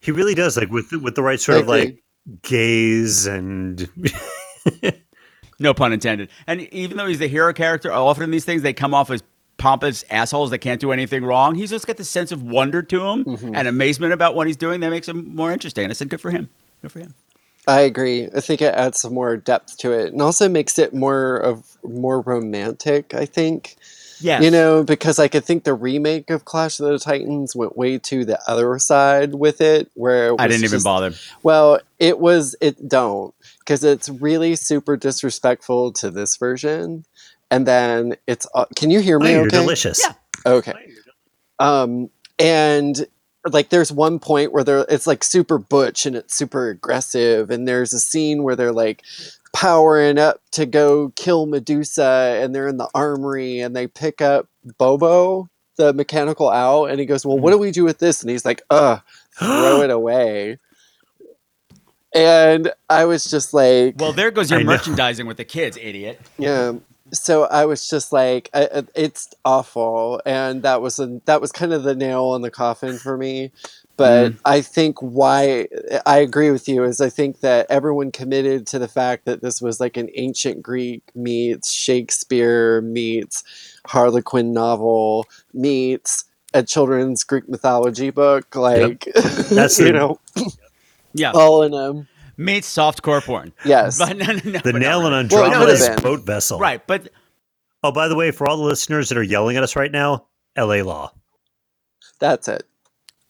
He 0.00 0.10
really 0.10 0.34
does, 0.34 0.56
like 0.56 0.70
with 0.70 0.90
with 0.90 1.14
the 1.14 1.22
right 1.22 1.38
sort 1.38 1.58
of 1.58 1.68
like 1.68 2.02
gaze 2.42 3.26
and 3.26 3.88
No 5.60 5.72
pun 5.72 5.92
intended. 5.92 6.30
And 6.48 6.62
even 6.72 6.96
though 6.96 7.06
he's 7.06 7.20
the 7.20 7.28
hero 7.28 7.52
character, 7.52 7.92
often 7.92 8.24
in 8.24 8.30
these 8.32 8.44
things 8.44 8.62
they 8.62 8.72
come 8.72 8.92
off 8.92 9.08
as 9.10 9.22
pompous 9.56 10.04
assholes 10.11 10.50
that 10.50 10.58
can't 10.58 10.80
do 10.80 10.92
anything 10.92 11.25
wrong. 11.25 11.54
He's 11.54 11.70
just 11.70 11.87
got 11.87 11.96
this 11.96 12.11
sense 12.11 12.32
of 12.32 12.42
wonder 12.42 12.82
to 12.82 13.00
him 13.06 13.25
Mm-hmm. 13.25 13.54
and 13.54 13.68
amazement 13.68 14.12
about 14.12 14.34
what 14.34 14.46
he's 14.46 14.56
doing 14.56 14.80
that 14.80 14.90
makes 14.90 15.08
him 15.08 15.34
more 15.34 15.52
interesting. 15.52 15.84
And 15.84 15.90
I 15.92 15.94
said, 15.94 16.08
good 16.08 16.20
for 16.20 16.30
him. 16.30 16.49
Good 16.82 16.92
for 16.92 16.99
him. 16.99 17.14
I 17.66 17.80
agree. 17.80 18.28
I 18.37 18.40
think 18.40 18.61
it 18.61 18.75
adds 18.75 19.00
some 19.00 19.14
more 19.14 19.38
depth 19.38 19.78
to 19.78 19.92
it, 19.92 20.12
and 20.12 20.20
also 20.20 20.50
makes 20.50 20.78
it 20.78 20.92
more 20.92 21.37
of 21.37 21.78
more 21.82 22.20
romantic. 22.20 23.14
I 23.14 23.25
think. 23.25 23.76
Yes. 24.20 24.42
You 24.44 24.50
know, 24.50 24.84
because 24.84 25.18
like 25.18 25.34
I 25.34 25.40
think 25.40 25.64
the 25.64 25.75
remake 25.75 26.30
of 26.30 26.44
Clash 26.44 26.78
of 26.78 26.87
the 26.88 26.99
Titans 26.99 27.56
went 27.56 27.76
way 27.76 27.99
to 27.99 28.25
the 28.25 28.38
other 28.46 28.78
side 28.78 29.34
with 29.34 29.61
it, 29.61 29.90
where 29.94 30.28
it 30.28 30.37
I 30.38 30.46
didn't 30.46 30.64
even 30.64 30.82
bother. 30.82 31.12
Well, 31.42 31.80
it 31.99 32.18
was 32.20 32.54
it 32.61 32.87
don't 32.87 33.34
because 33.58 33.82
it's 33.82 34.08
really 34.08 34.56
super 34.56 34.96
disrespectful 34.96 35.92
to 35.94 36.11
this 36.11 36.37
version, 36.37 37.04
and 37.50 37.66
then 37.66 38.16
it's. 38.26 38.46
Uh, 38.54 38.66
can 38.76 38.90
you 38.90 39.00
hear 39.00 39.18
oh, 39.20 39.24
me? 39.24 39.32
you're 39.32 39.46
okay. 39.46 39.58
delicious. 39.58 40.00
Yeah. 40.02 40.12
Okay. 40.46 40.72
Um, 41.58 42.10
and 42.38 43.06
like 43.50 43.68
there's 43.68 43.92
one 43.92 44.18
point 44.18 44.52
where 44.52 44.64
they're 44.64 44.86
it's 44.88 45.06
like 45.06 45.22
super 45.22 45.58
butch 45.58 46.06
and 46.06 46.16
it's 46.16 46.34
super 46.34 46.68
aggressive, 46.68 47.50
and 47.50 47.68
there's 47.68 47.92
a 47.92 48.00
scene 48.00 48.42
where 48.42 48.56
they're 48.56 48.72
like 48.72 49.02
powering 49.52 50.18
up 50.18 50.40
to 50.52 50.66
go 50.66 51.10
kill 51.16 51.46
Medusa, 51.46 52.38
and 52.40 52.54
they're 52.54 52.68
in 52.68 52.78
the 52.78 52.88
armory, 52.94 53.60
and 53.60 53.74
they 53.76 53.86
pick 53.86 54.20
up 54.20 54.48
Bobo, 54.78 55.48
the 55.76 55.92
mechanical 55.92 56.48
owl, 56.48 56.86
and 56.86 56.98
he 56.98 57.06
goes, 57.06 57.24
"Well, 57.26 57.38
what 57.38 57.50
do 57.50 57.58
we 57.58 57.70
do 57.70 57.84
with 57.84 57.98
this?" 57.98 58.22
And 58.22 58.30
he's 58.30 58.44
like, 58.44 58.62
"Uh, 58.70 58.98
throw 59.38 59.82
it 59.82 59.90
away." 59.90 60.58
And 62.14 62.72
I 62.88 63.06
was 63.06 63.24
just 63.24 63.52
like, 63.52 63.96
Well, 63.98 64.12
there 64.12 64.30
goes 64.30 64.48
your 64.48 64.60
I 64.60 64.62
know. 64.62 64.70
merchandising 64.70 65.26
with 65.26 65.36
the 65.36 65.44
kids, 65.44 65.76
idiot. 65.76 66.20
yeah. 66.38 66.74
So 67.12 67.44
I 67.44 67.66
was 67.66 67.88
just 67.88 68.12
like, 68.12 68.50
I, 68.54 68.84
it's 68.94 69.28
awful, 69.44 70.20
and 70.25 70.62
that 70.62 70.80
was 70.80 70.99
a, 70.99 71.20
that 71.26 71.40
was 71.40 71.52
kind 71.52 71.73
of 71.73 71.82
the 71.82 71.94
nail 71.94 72.34
in 72.34 72.42
the 72.42 72.50
coffin 72.50 72.99
for 72.99 73.16
me. 73.16 73.52
But 73.96 74.32
mm-hmm. 74.32 74.38
I 74.44 74.61
think 74.61 74.99
why 75.00 75.68
I 76.04 76.18
agree 76.18 76.50
with 76.50 76.68
you 76.68 76.82
is 76.82 77.00
I 77.00 77.11
think 77.11 77.40
that 77.40 77.66
everyone 77.70 78.11
committed 78.11 78.66
to 78.68 78.78
the 78.78 78.88
fact 78.88 79.25
that 79.26 79.40
this 79.40 79.62
was 79.62 79.78
like 79.78 79.96
an 79.96 80.08
ancient 80.14 80.62
Greek 80.62 81.02
meets 81.14 81.73
Shakespeare 81.73 82.80
meets 82.80 83.44
Harlequin 83.87 84.52
novel 84.52 85.26
meets 85.52 86.25
a 86.54 86.62
children's 86.62 87.23
Greek 87.23 87.49
mythology 87.49 88.11
book, 88.11 88.56
like 88.56 89.04
That's 89.14 89.78
you 89.78 89.87
the- 89.87 89.92
know, 89.92 90.20
Yeah. 91.12 91.32
all 91.32 91.62
in 91.62 91.75
a 91.75 92.06
Meets 92.36 92.72
softcore 92.74 93.22
porn. 93.24 93.52
yes. 93.64 93.98
But 93.98 94.16
no, 94.16 94.26
no, 94.26 94.40
no. 94.44 94.58
The 94.60 94.72
nail 94.72 95.02
no. 95.02 95.12
on 95.12 95.12
Well, 95.12 95.22
it 95.22 95.28
could've 95.28 95.52
Andromeda's 95.52 95.88
been. 95.88 96.02
boat 96.02 96.20
vessel. 96.26 96.58
Right, 96.58 96.84
but 96.86 97.08
Oh, 97.82 97.92
by 97.92 98.08
the 98.08 98.16
way, 98.16 98.30
for 98.30 98.48
all 98.48 98.56
the 98.56 98.62
listeners 98.64 99.10
that 99.10 99.18
are 99.18 99.22
yelling 99.22 99.56
at 99.58 99.62
us 99.62 99.76
right 99.76 99.92
now, 99.92 100.26
L.A. 100.56 100.80
Law. 100.82 101.12
That's 102.18 102.48
it. 102.48 102.62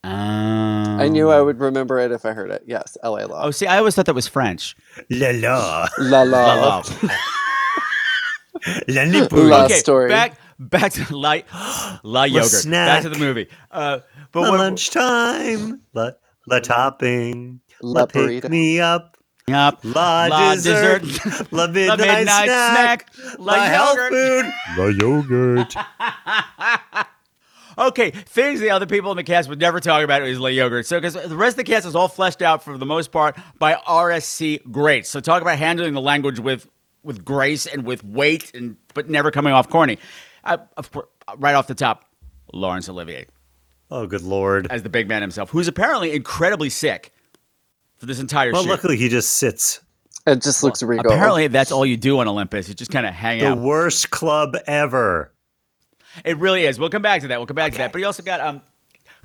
um, 0.04 1.00
I 1.00 1.08
knew 1.08 1.28
I 1.28 1.40
would 1.40 1.58
remember 1.58 1.98
it 1.98 2.12
if 2.12 2.24
I 2.24 2.32
heard 2.32 2.50
it. 2.52 2.62
Yes, 2.66 2.96
L.A. 3.02 3.26
Law. 3.26 3.42
Oh, 3.46 3.50
see, 3.50 3.66
I 3.66 3.78
always 3.78 3.96
thought 3.96 4.06
that 4.06 4.14
was 4.14 4.28
French. 4.28 4.76
La 5.10 5.30
la. 5.34 5.88
La 5.98 6.22
la. 6.22 6.54
La, 6.54 6.82
la. 7.02 7.16
La 8.88 9.04
nipple. 9.06 9.42
La 9.44 9.64
okay, 9.64 9.74
story. 9.74 10.08
back 10.08 10.38
back 10.60 10.92
to 10.92 11.16
la, 11.16 11.38
la 12.04 12.22
yogurt. 12.24 12.48
snack. 12.50 12.88
Back 12.88 13.02
to 13.02 13.08
the 13.08 13.18
movie. 13.18 13.48
Uh, 13.72 13.98
but 14.32 14.42
La 14.42 14.50
what, 14.50 14.60
lunchtime. 14.60 15.80
La, 15.94 16.10
la 16.46 16.60
topping. 16.60 17.60
La 17.84 18.00
La, 18.00 18.06
pick 18.06 18.44
burrito. 18.44 18.48
me 18.50 18.80
up. 18.80 19.16
Yep. 19.46 19.80
La, 19.84 20.26
La 20.26 20.54
dessert. 20.54 21.02
dessert. 21.02 21.52
La 21.52 21.66
midnight, 21.66 21.88
La 21.88 21.96
midnight 21.96 22.24
snack. 22.46 23.10
snack. 23.14 23.38
La, 23.38 23.52
La 23.54 23.64
health 23.64 23.96
yogurt. 23.98 24.44
food. 24.46 24.52
La 24.78 24.86
yogurt. 24.86 25.74
Okay, 27.76 28.12
things 28.12 28.60
the 28.60 28.70
other 28.70 28.86
people 28.86 29.10
in 29.10 29.16
the 29.16 29.24
cast 29.24 29.48
would 29.48 29.58
never 29.58 29.80
talk 29.80 30.04
about 30.04 30.22
is 30.22 30.38
La 30.38 30.46
Yogurt. 30.46 30.86
So, 30.86 30.96
because 31.00 31.14
the 31.14 31.34
rest 31.36 31.54
of 31.54 31.64
the 31.66 31.72
cast 31.72 31.84
is 31.86 31.96
all 31.96 32.06
fleshed 32.06 32.40
out 32.40 32.62
for 32.62 32.78
the 32.78 32.86
most 32.86 33.10
part 33.10 33.36
by 33.58 33.74
RSC 33.74 34.70
greats. 34.70 35.08
So, 35.10 35.18
talk 35.18 35.42
about 35.42 35.58
handling 35.58 35.92
the 35.92 36.00
language 36.00 36.38
with 36.38 36.68
with 37.02 37.24
grace 37.24 37.66
and 37.66 37.84
with 37.84 38.04
weight, 38.04 38.54
and 38.54 38.76
but 38.94 39.10
never 39.10 39.32
coming 39.32 39.52
off 39.52 39.68
corny. 39.68 39.98
Uh, 40.44 40.58
of 40.76 40.92
course, 40.92 41.08
right 41.38 41.56
off 41.56 41.66
the 41.66 41.74
top, 41.74 42.04
Laurence 42.52 42.88
Olivier 42.88 43.26
Oh, 43.90 44.06
good 44.06 44.22
lord. 44.22 44.68
as 44.70 44.84
the 44.84 44.88
big 44.88 45.08
man 45.08 45.20
himself, 45.22 45.50
who's 45.50 45.66
apparently 45.66 46.12
incredibly 46.12 46.70
sick 46.70 47.12
for 48.04 48.08
this 48.08 48.20
entire 48.20 48.52
Well, 48.52 48.62
shoot. 48.62 48.68
luckily 48.70 48.96
he 48.96 49.08
just 49.08 49.32
sits. 49.32 49.80
It 50.26 50.42
just 50.42 50.62
looks 50.62 50.82
regal. 50.82 51.12
Apparently, 51.12 51.48
that's 51.48 51.70
all 51.72 51.84
you 51.84 51.96
do 51.96 52.18
on 52.18 52.28
Olympus. 52.28 52.68
You 52.68 52.74
just 52.74 52.90
kind 52.90 53.04
of 53.06 53.12
hang 53.12 53.40
The 53.40 53.46
out. 53.48 53.56
The 53.56 53.62
worst 53.62 54.10
club 54.10 54.56
ever. 54.66 55.32
It 56.24 56.38
really 56.38 56.64
is. 56.64 56.78
We'll 56.78 56.88
come 56.90 57.02
back 57.02 57.22
to 57.22 57.28
that. 57.28 57.38
We'll 57.38 57.46
come 57.46 57.56
back 57.56 57.72
to 57.72 57.78
that. 57.78 57.92
But 57.92 57.98
you 58.00 58.06
also 58.06 58.22
got 58.22 58.40
um, 58.40 58.62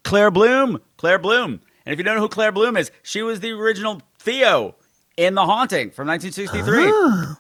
Claire 0.04 0.32
Bloom. 0.32 0.82
Claire 0.98 1.20
Bloom. 1.20 1.62
And 1.86 1.94
if 1.94 1.98
you 2.00 2.04
don't 2.04 2.16
know 2.16 2.22
who 2.22 2.28
Claire 2.30 2.52
Bloom 2.52 2.76
is, 2.76 2.92
she 3.04 3.22
was 3.22 3.40
the 3.40 3.52
original 3.52 4.02
Theo 4.20 4.76
in 5.16 5.36
The 5.36 5.46
Haunting 5.46 5.92
from 5.92 6.08
1963. 6.08 7.36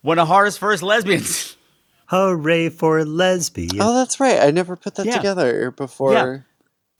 One 0.00 0.18
of 0.18 0.26
Horror's 0.26 0.56
first 0.56 0.82
lesbians. 0.82 1.56
Hooray 2.06 2.68
for 2.68 3.04
lesbian. 3.04 3.80
Oh, 3.80 3.94
that's 3.94 4.18
right. 4.20 4.40
I 4.40 4.50
never 4.50 4.74
put 4.76 4.96
that 4.96 5.06
Yeah. 5.06 5.16
together 5.18 5.70
before. 5.70 6.44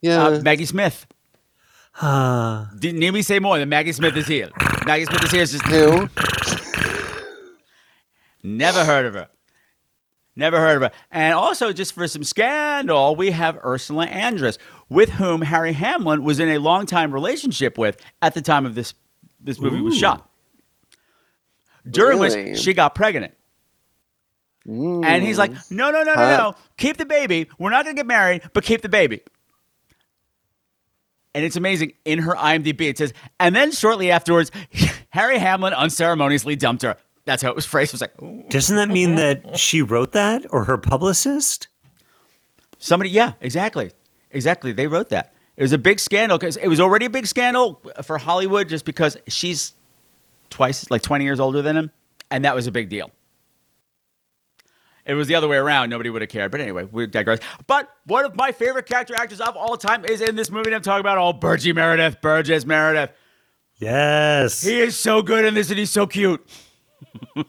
Yeah. 0.00 0.24
Uh, 0.26 0.40
Maggie 0.40 0.64
Smith. 0.66 1.06
Didn't 2.00 3.00
need 3.00 3.12
me 3.12 3.22
say 3.22 3.38
more 3.38 3.58
than 3.58 3.68
Maggie 3.68 3.92
Smith 3.92 4.16
is 4.16 4.26
here. 4.26 4.50
Maggie 4.86 5.04
Smith 5.04 5.24
is 5.24 5.30
here. 5.30 5.46
Just 5.46 5.64
Who? 5.66 6.08
never 8.42 8.84
heard 8.84 9.06
of 9.06 9.14
her. 9.14 9.28
Never 10.34 10.58
heard 10.58 10.76
of 10.76 10.90
her. 10.90 10.98
And 11.10 11.34
also, 11.34 11.72
just 11.72 11.92
for 11.92 12.08
some 12.08 12.24
scandal, 12.24 13.14
we 13.16 13.30
have 13.32 13.58
Ursula 13.62 14.06
Andress, 14.06 14.56
with 14.88 15.10
whom 15.10 15.42
Harry 15.42 15.74
Hamlin 15.74 16.24
was 16.24 16.40
in 16.40 16.48
a 16.48 16.58
long 16.58 16.86
time 16.86 17.12
relationship 17.12 17.76
with 17.76 17.98
at 18.22 18.32
the 18.34 18.40
time 18.42 18.64
of 18.64 18.74
this 18.74 18.94
this 19.40 19.60
movie 19.60 19.80
was 19.80 19.96
shot. 19.96 20.28
During 21.88 22.20
Really? 22.20 22.50
which 22.52 22.60
she 22.60 22.74
got 22.74 22.94
pregnant. 22.94 23.34
And 24.64 25.24
he's 25.24 25.36
like, 25.38 25.50
hmm. 25.52 25.76
no, 25.76 25.90
no, 25.90 26.04
no, 26.04 26.14
no, 26.14 26.20
Hot. 26.20 26.38
no. 26.38 26.54
Keep 26.76 26.96
the 26.96 27.04
baby. 27.06 27.48
We're 27.58 27.70
not 27.70 27.84
going 27.84 27.96
to 27.96 27.98
get 28.00 28.06
married, 28.06 28.42
but 28.52 28.62
keep 28.62 28.80
the 28.82 28.88
baby. 28.88 29.20
And 31.34 31.44
it's 31.44 31.56
amazing. 31.56 31.94
In 32.04 32.18
her 32.20 32.34
IMDb, 32.34 32.82
it 32.82 32.98
says, 32.98 33.14
and 33.40 33.56
then 33.56 33.72
shortly 33.72 34.10
afterwards, 34.10 34.50
Harry 35.10 35.38
Hamlin 35.38 35.72
unceremoniously 35.72 36.56
dumped 36.56 36.82
her. 36.82 36.96
That's 37.24 37.42
how 37.42 37.50
it 37.50 37.56
was 37.56 37.64
phrased. 37.64 37.90
It 37.90 37.94
was 37.94 38.00
like, 38.00 38.22
ooh. 38.22 38.44
Doesn't 38.48 38.76
that 38.76 38.88
mean 38.88 39.14
that 39.14 39.58
she 39.58 39.80
wrote 39.80 40.12
that 40.12 40.44
or 40.50 40.64
her 40.64 40.76
publicist? 40.76 41.68
Somebody, 42.78 43.10
yeah, 43.10 43.34
exactly. 43.40 43.92
Exactly. 44.32 44.72
They 44.72 44.88
wrote 44.88 45.10
that. 45.10 45.32
It 45.56 45.62
was 45.62 45.72
a 45.72 45.78
big 45.78 46.00
scandal 46.00 46.38
because 46.38 46.56
it 46.56 46.68
was 46.68 46.80
already 46.80 47.06
a 47.06 47.10
big 47.10 47.26
scandal 47.26 47.80
for 48.02 48.18
Hollywood 48.18 48.68
just 48.68 48.84
because 48.84 49.16
she's 49.28 49.74
twice, 50.50 50.90
like 50.90 51.02
20 51.02 51.24
years 51.24 51.38
older 51.38 51.62
than 51.62 51.76
him. 51.76 51.90
And 52.30 52.44
that 52.44 52.54
was 52.54 52.66
a 52.66 52.72
big 52.72 52.88
deal. 52.88 53.10
It 55.04 55.14
was 55.14 55.26
the 55.26 55.34
other 55.34 55.48
way 55.48 55.56
around. 55.56 55.90
Nobody 55.90 56.10
would 56.10 56.22
have 56.22 56.28
cared. 56.30 56.50
But 56.52 56.60
anyway, 56.60 56.84
we 56.90 57.06
digress. 57.08 57.40
But 57.66 57.88
one 58.06 58.24
of 58.24 58.36
my 58.36 58.52
favorite 58.52 58.86
character 58.86 59.14
actors 59.16 59.40
of 59.40 59.56
all 59.56 59.76
time 59.76 60.04
is 60.04 60.20
in 60.20 60.36
this 60.36 60.50
movie 60.50 60.70
that 60.70 60.76
I'm 60.76 60.82
talking 60.82 61.00
about. 61.00 61.18
Oh, 61.18 61.32
Burgess 61.32 61.74
Meredith. 61.74 62.20
Burgess 62.20 62.64
Meredith. 62.64 63.10
Yes. 63.78 64.62
He 64.62 64.78
is 64.78 64.96
so 64.96 65.20
good 65.22 65.44
in 65.44 65.54
this 65.54 65.70
and 65.70 65.78
he's 65.78 65.90
so 65.90 66.06
cute. 66.06 66.44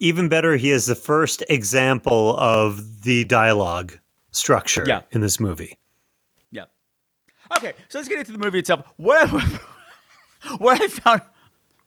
Even 0.00 0.28
better, 0.28 0.56
he 0.56 0.70
is 0.70 0.86
the 0.86 0.94
first 0.94 1.42
example 1.48 2.36
of 2.38 3.02
the 3.02 3.24
dialogue 3.24 3.98
structure 4.32 4.84
Yeah. 4.86 5.02
in 5.12 5.20
this 5.20 5.38
movie. 5.38 5.78
Yeah. 6.50 6.64
Okay, 7.56 7.74
so 7.88 7.98
let's 7.98 8.08
get 8.08 8.18
into 8.18 8.32
the 8.32 8.38
movie 8.38 8.58
itself. 8.58 8.86
What 8.96 9.28
what 10.58 10.80
I 10.82 10.88
found 10.88 11.22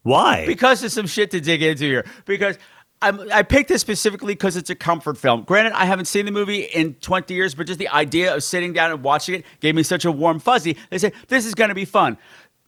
Why? 0.03 0.45
because 0.45 0.79
there's 0.79 0.93
some 0.93 1.07
shit 1.07 1.31
to 1.31 1.41
dig 1.41 1.61
into 1.61 1.83
here. 1.83 2.05
Because 2.25 2.57
I'm, 3.01 3.31
I 3.31 3.43
picked 3.43 3.69
this 3.69 3.81
specifically 3.81 4.33
because 4.33 4.55
it's 4.57 4.69
a 4.69 4.75
comfort 4.75 5.17
film. 5.17 5.43
Granted, 5.43 5.73
I 5.73 5.85
haven't 5.85 6.05
seen 6.05 6.25
the 6.25 6.31
movie 6.31 6.61
in 6.61 6.95
20 6.95 7.33
years, 7.33 7.53
but 7.53 7.67
just 7.67 7.79
the 7.79 7.89
idea 7.89 8.35
of 8.35 8.43
sitting 8.43 8.73
down 8.73 8.91
and 8.91 9.03
watching 9.03 9.35
it 9.35 9.45
gave 9.59 9.75
me 9.75 9.83
such 9.83 10.03
a 10.05 10.11
warm 10.11 10.39
fuzzy. 10.39 10.77
They 10.89 10.97
say 10.97 11.11
this 11.27 11.45
is 11.45 11.53
going 11.53 11.69
to 11.69 11.75
be 11.75 11.85
fun. 11.85 12.17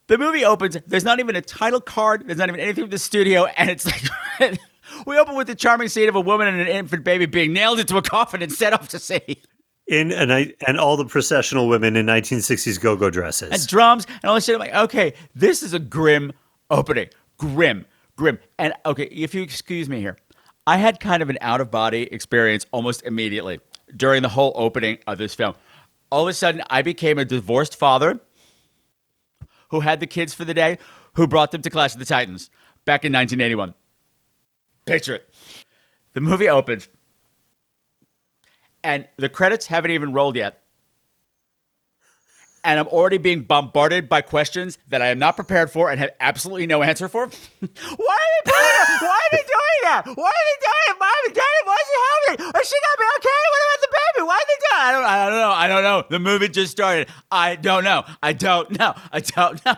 The 0.06 0.18
movie 0.18 0.44
opens. 0.44 0.76
There's 0.86 1.04
not 1.04 1.20
even 1.20 1.36
a 1.36 1.40
title 1.40 1.80
card. 1.80 2.26
There's 2.26 2.38
not 2.38 2.48
even 2.48 2.60
anything 2.60 2.84
from 2.84 2.90
the 2.90 2.98
studio, 2.98 3.46
and 3.56 3.70
it's 3.70 3.86
like 3.86 4.58
we 5.06 5.18
open 5.18 5.36
with 5.36 5.46
the 5.46 5.54
charming 5.54 5.88
scene 5.88 6.08
of 6.08 6.16
a 6.16 6.20
woman 6.20 6.48
and 6.48 6.60
an 6.60 6.68
infant 6.68 7.04
baby 7.04 7.26
being 7.26 7.52
nailed 7.52 7.80
into 7.80 7.96
a 7.96 8.02
coffin 8.02 8.42
and 8.42 8.52
set 8.52 8.72
off 8.72 8.88
to 8.88 8.98
sea. 8.98 9.40
in 9.86 10.12
and 10.12 10.32
I 10.32 10.54
and 10.66 10.78
all 10.78 10.96
the 10.96 11.04
processional 11.04 11.68
women 11.68 11.96
in 11.96 12.06
1960s 12.06 12.80
go-go 12.80 13.10
dresses. 13.10 13.50
and 13.50 13.66
drums 13.66 14.06
and 14.22 14.24
all 14.28 14.34
this 14.34 14.44
shit. 14.44 14.54
I'm 14.54 14.60
like, 14.60 14.74
okay, 14.74 15.14
this 15.34 15.62
is 15.62 15.74
a 15.74 15.78
grim 15.78 16.32
opening. 16.70 17.08
Grim, 17.38 17.86
grim. 18.20 18.38
And 18.58 18.74
okay, 18.86 19.04
if 19.04 19.34
you 19.34 19.42
excuse 19.42 19.88
me 19.88 19.98
here, 19.98 20.16
I 20.66 20.76
had 20.76 21.00
kind 21.00 21.22
of 21.22 21.30
an 21.30 21.38
out 21.40 21.60
of 21.60 21.70
body 21.70 22.02
experience 22.12 22.66
almost 22.70 23.02
immediately 23.02 23.60
during 23.96 24.22
the 24.22 24.28
whole 24.28 24.52
opening 24.54 24.98
of 25.06 25.18
this 25.18 25.34
film. 25.34 25.54
All 26.10 26.22
of 26.22 26.28
a 26.28 26.34
sudden, 26.34 26.62
I 26.68 26.82
became 26.82 27.18
a 27.18 27.24
divorced 27.24 27.74
father 27.74 28.20
who 29.70 29.80
had 29.80 30.00
the 30.00 30.06
kids 30.06 30.34
for 30.34 30.44
the 30.44 30.54
day, 30.54 30.78
who 31.14 31.26
brought 31.26 31.50
them 31.50 31.62
to 31.62 31.70
Clash 31.70 31.94
of 31.94 31.98
the 31.98 32.04
Titans 32.04 32.50
back 32.84 33.04
in 33.04 33.12
1981. 33.12 33.74
Picture 34.84 35.14
it. 35.14 35.34
The 36.12 36.20
movie 36.20 36.48
opens, 36.48 36.88
and 38.84 39.08
the 39.16 39.28
credits 39.28 39.66
haven't 39.66 39.92
even 39.92 40.12
rolled 40.12 40.36
yet 40.36 40.62
and 42.64 42.78
I'm 42.78 42.88
already 42.88 43.18
being 43.18 43.42
bombarded 43.42 44.08
by 44.08 44.20
questions 44.22 44.78
that 44.88 45.02
I 45.02 45.08
am 45.08 45.18
not 45.18 45.36
prepared 45.36 45.70
for 45.70 45.90
and 45.90 45.98
have 46.00 46.10
absolutely 46.20 46.66
no 46.66 46.82
answer 46.82 47.08
for. 47.08 47.26
Why 47.26 47.66
are 47.66 48.44
they 48.44 48.50
doing? 48.50 48.98
Why 49.00 49.18
are 49.18 49.30
they 49.30 49.36
doing 49.38 49.80
that? 49.82 50.02
Why 50.06 50.28
are 50.28 50.46
they 50.48 50.58
doing 50.60 50.86
it? 50.88 50.96
Mom 50.98 51.10
and 51.26 51.34
Daddy, 51.34 51.60
what's 51.64 51.90
happening? 52.36 52.60
Is 52.60 52.68
she 52.68 52.76
gonna 52.76 52.98
be 52.98 53.08
okay? 53.18 53.42
What 53.50 53.62
about 53.66 53.80
the 53.80 53.88
baby? 53.92 54.26
Why 54.26 54.34
are 54.34 54.46
they 54.48 54.58
doing 54.60 54.70
it? 54.70 54.80
I 54.80 54.92
don't, 54.92 55.04
I 55.04 55.28
don't 55.28 55.38
know. 55.38 55.50
I 55.50 55.68
don't 55.68 55.82
know. 55.82 56.04
The 56.08 56.18
movie 56.18 56.48
just 56.48 56.72
started. 56.72 57.08
I 57.30 57.56
don't 57.56 57.84
know. 57.84 58.04
I 58.22 58.32
don't 58.32 58.70
know. 58.78 58.94
I 59.12 59.20
don't 59.20 59.64
know. 59.64 59.74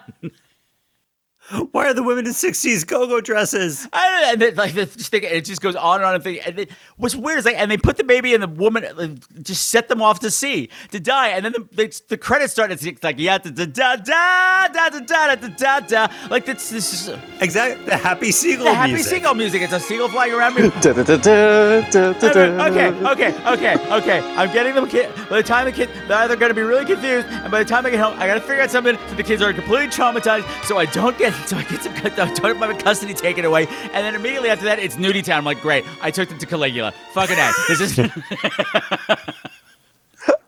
Why 1.73 1.87
are 1.89 1.95
the 1.95 2.05
women 2.05 2.25
in 2.27 2.33
60s 2.33 2.87
go-go 2.87 3.21
dresses? 3.21 3.89
I 3.93 4.09
don't 4.09 4.23
know. 4.23 4.33
And 4.33 4.41
then, 4.41 4.55
like, 4.55 4.75
the, 4.75 4.87
just 4.87 5.11
think, 5.11 5.25
it 5.25 5.45
just 5.45 5.61
goes 5.61 5.75
on 5.75 5.97
and 5.97 6.05
on 6.05 6.15
and 6.15 6.23
thing. 6.23 6.39
And 6.41 6.57
then, 6.57 6.67
what's 6.97 7.17
weird 7.17 7.39
is 7.41 7.45
like, 7.45 7.57
and 7.57 7.69
they 7.71 7.77
put 7.77 7.97
the 7.97 8.05
baby 8.05 8.33
and 8.33 8.43
the 8.43 8.49
woman, 8.49 8.87
like, 8.97 9.43
just 9.43 9.69
set 9.69 9.89
them 9.89 10.01
off 10.01 10.21
to 10.21 10.31
sea 10.31 10.71
to 10.93 11.01
die. 11.01 11.29
And 11.29 11.45
then 11.45 11.53
the, 11.53 11.69
the, 11.73 12.03
the 12.09 12.17
credits 12.17 12.53
start. 12.53 12.71
It's 12.71 12.87
like, 13.03 13.19
yeah, 13.19 13.39
da 13.39 13.51
da 13.51 13.67
da 13.67 13.97
da 13.97 14.69
da 14.69 14.89
da 14.89 15.01
da 15.01 15.35
da 15.35 15.49
da 15.49 15.81
da. 15.81 16.09
Like, 16.31 16.47
this, 16.47 16.71
this 16.71 17.09
is 17.09 17.15
Exactly. 17.41 17.85
The 17.87 17.97
Happy 17.97 18.31
Seagull 18.31 18.65
music. 18.65 18.73
the 18.73 18.77
happy 18.77 18.93
music. 18.93 19.13
seagull 19.13 19.35
music. 19.35 19.63
It's 19.63 19.73
a 19.73 19.81
seagull 19.81 20.09
flying 20.09 20.33
around 20.33 20.55
me. 20.55 20.71
Da-da-da-da-da-da. 20.81 22.67
okay, 22.71 22.89
okay, 23.11 23.35
okay, 23.53 23.93
okay. 23.95 24.21
I'm 24.37 24.53
getting 24.53 24.75
them. 24.75 24.87
Kid, 24.89 25.11
by 25.29 25.39
the 25.39 25.43
time 25.43 25.65
the 25.67 25.73
kid, 25.73 25.89
they're 26.07 26.19
either 26.19 26.37
going 26.37 26.51
to 26.51 26.55
be 26.55 26.63
really 26.63 26.85
confused, 26.85 27.27
and 27.29 27.51
by 27.51 27.59
the 27.63 27.69
time 27.69 27.85
I 27.87 27.91
get 27.91 28.01
home, 28.01 28.15
I 28.19 28.27
got 28.27 28.35
to 28.35 28.41
figure 28.41 28.63
out 28.63 28.71
something 28.71 28.97
so 29.09 29.15
the 29.15 29.23
kids 29.23 29.43
are 29.43 29.53
completely 29.53 29.87
traumatized, 29.89 30.45
so 30.65 30.79
I 30.79 30.87
don't 30.87 31.17
get, 31.19 31.32
so 31.47 31.57
I 31.57 31.65
get 31.65 31.83
some, 31.83 31.95
I 31.95 32.09
don't 32.11 32.57
have 32.57 32.79
custody 32.79 33.15
taken 33.15 33.45
away, 33.45 33.67
and 33.67 34.05
then 34.05 34.15
immediately 34.15 34.51
after 34.51 34.65
that, 34.67 34.79
it's 34.79 34.97
nudie 34.97 35.25
town. 35.25 35.39
I'm 35.39 35.45
like, 35.45 35.61
great, 35.61 35.85
I 36.01 36.11
took 36.11 36.29
them 36.29 36.39
to 36.39 36.47
Caligula. 36.47 36.93
Fucking 37.13 37.37
A. 37.39 37.53
This 37.69 37.81
is 37.81 37.99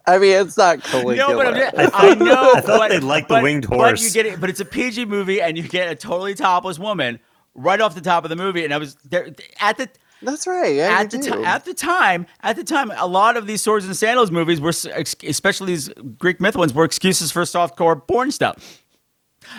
I 0.07 0.19
mean, 0.19 0.33
it's 0.33 0.57
not 0.59 0.83
Caligula. 0.83 1.17
no, 1.17 1.37
but 1.37 1.47
I'm 1.47 1.55
just, 1.55 1.75
I, 1.95 2.15
know. 2.15 2.53
I 2.55 2.61
thought 2.61 2.79
but, 2.79 2.89
they 2.91 3.01
liked 3.01 3.29
the 3.29 3.37
but- 3.37 3.43
winged 3.43 3.69
But 3.69 4.01
you 4.01 4.11
get 4.11 4.27
it. 4.27 4.41
But 4.41 4.51
it's 4.51 4.61
a 4.61 4.65
PG 4.65 5.07
movie, 5.07 5.41
and 5.41 5.57
you 5.57 5.63
get 5.63 5.91
a 5.91 5.95
totally 5.95 6.35
topless 6.35 6.79
woman 6.79 7.19
right 7.55 7.81
off 7.81 7.95
the 7.95 8.01
top 8.01 8.25
of 8.25 8.31
the 8.31 8.37
movie, 8.37 8.65
and 8.65 8.75
I 8.75 8.79
was 8.79 8.97
there 8.97 9.29
at 9.61 9.79
the 9.79 9.89
That's 10.21 10.47
right. 10.47 10.75
Yeah, 10.75 11.01
at 11.01 11.11
the 11.11 11.19
do. 11.19 11.31
time, 11.31 11.45
at 11.45 11.65
the 11.65 11.73
time, 11.75 12.27
at 12.43 12.57
the 12.57 12.65
time, 12.65 12.91
a 12.97 13.07
lot 13.07 13.37
of 13.37 13.47
these 13.47 13.63
swords 13.63 13.87
and 13.87 13.97
sandals 13.97 14.31
movies 14.31 14.61
were, 14.61 14.73
especially 15.25 15.69
these 15.69 15.89
Greek 16.19 16.41
myth 16.41 16.57
ones, 16.57 16.75
were 16.75 16.85
excuses 16.85 17.33
for 17.33 17.43
softcore 17.43 18.07
porn 18.07 18.31
stuff. 18.31 18.84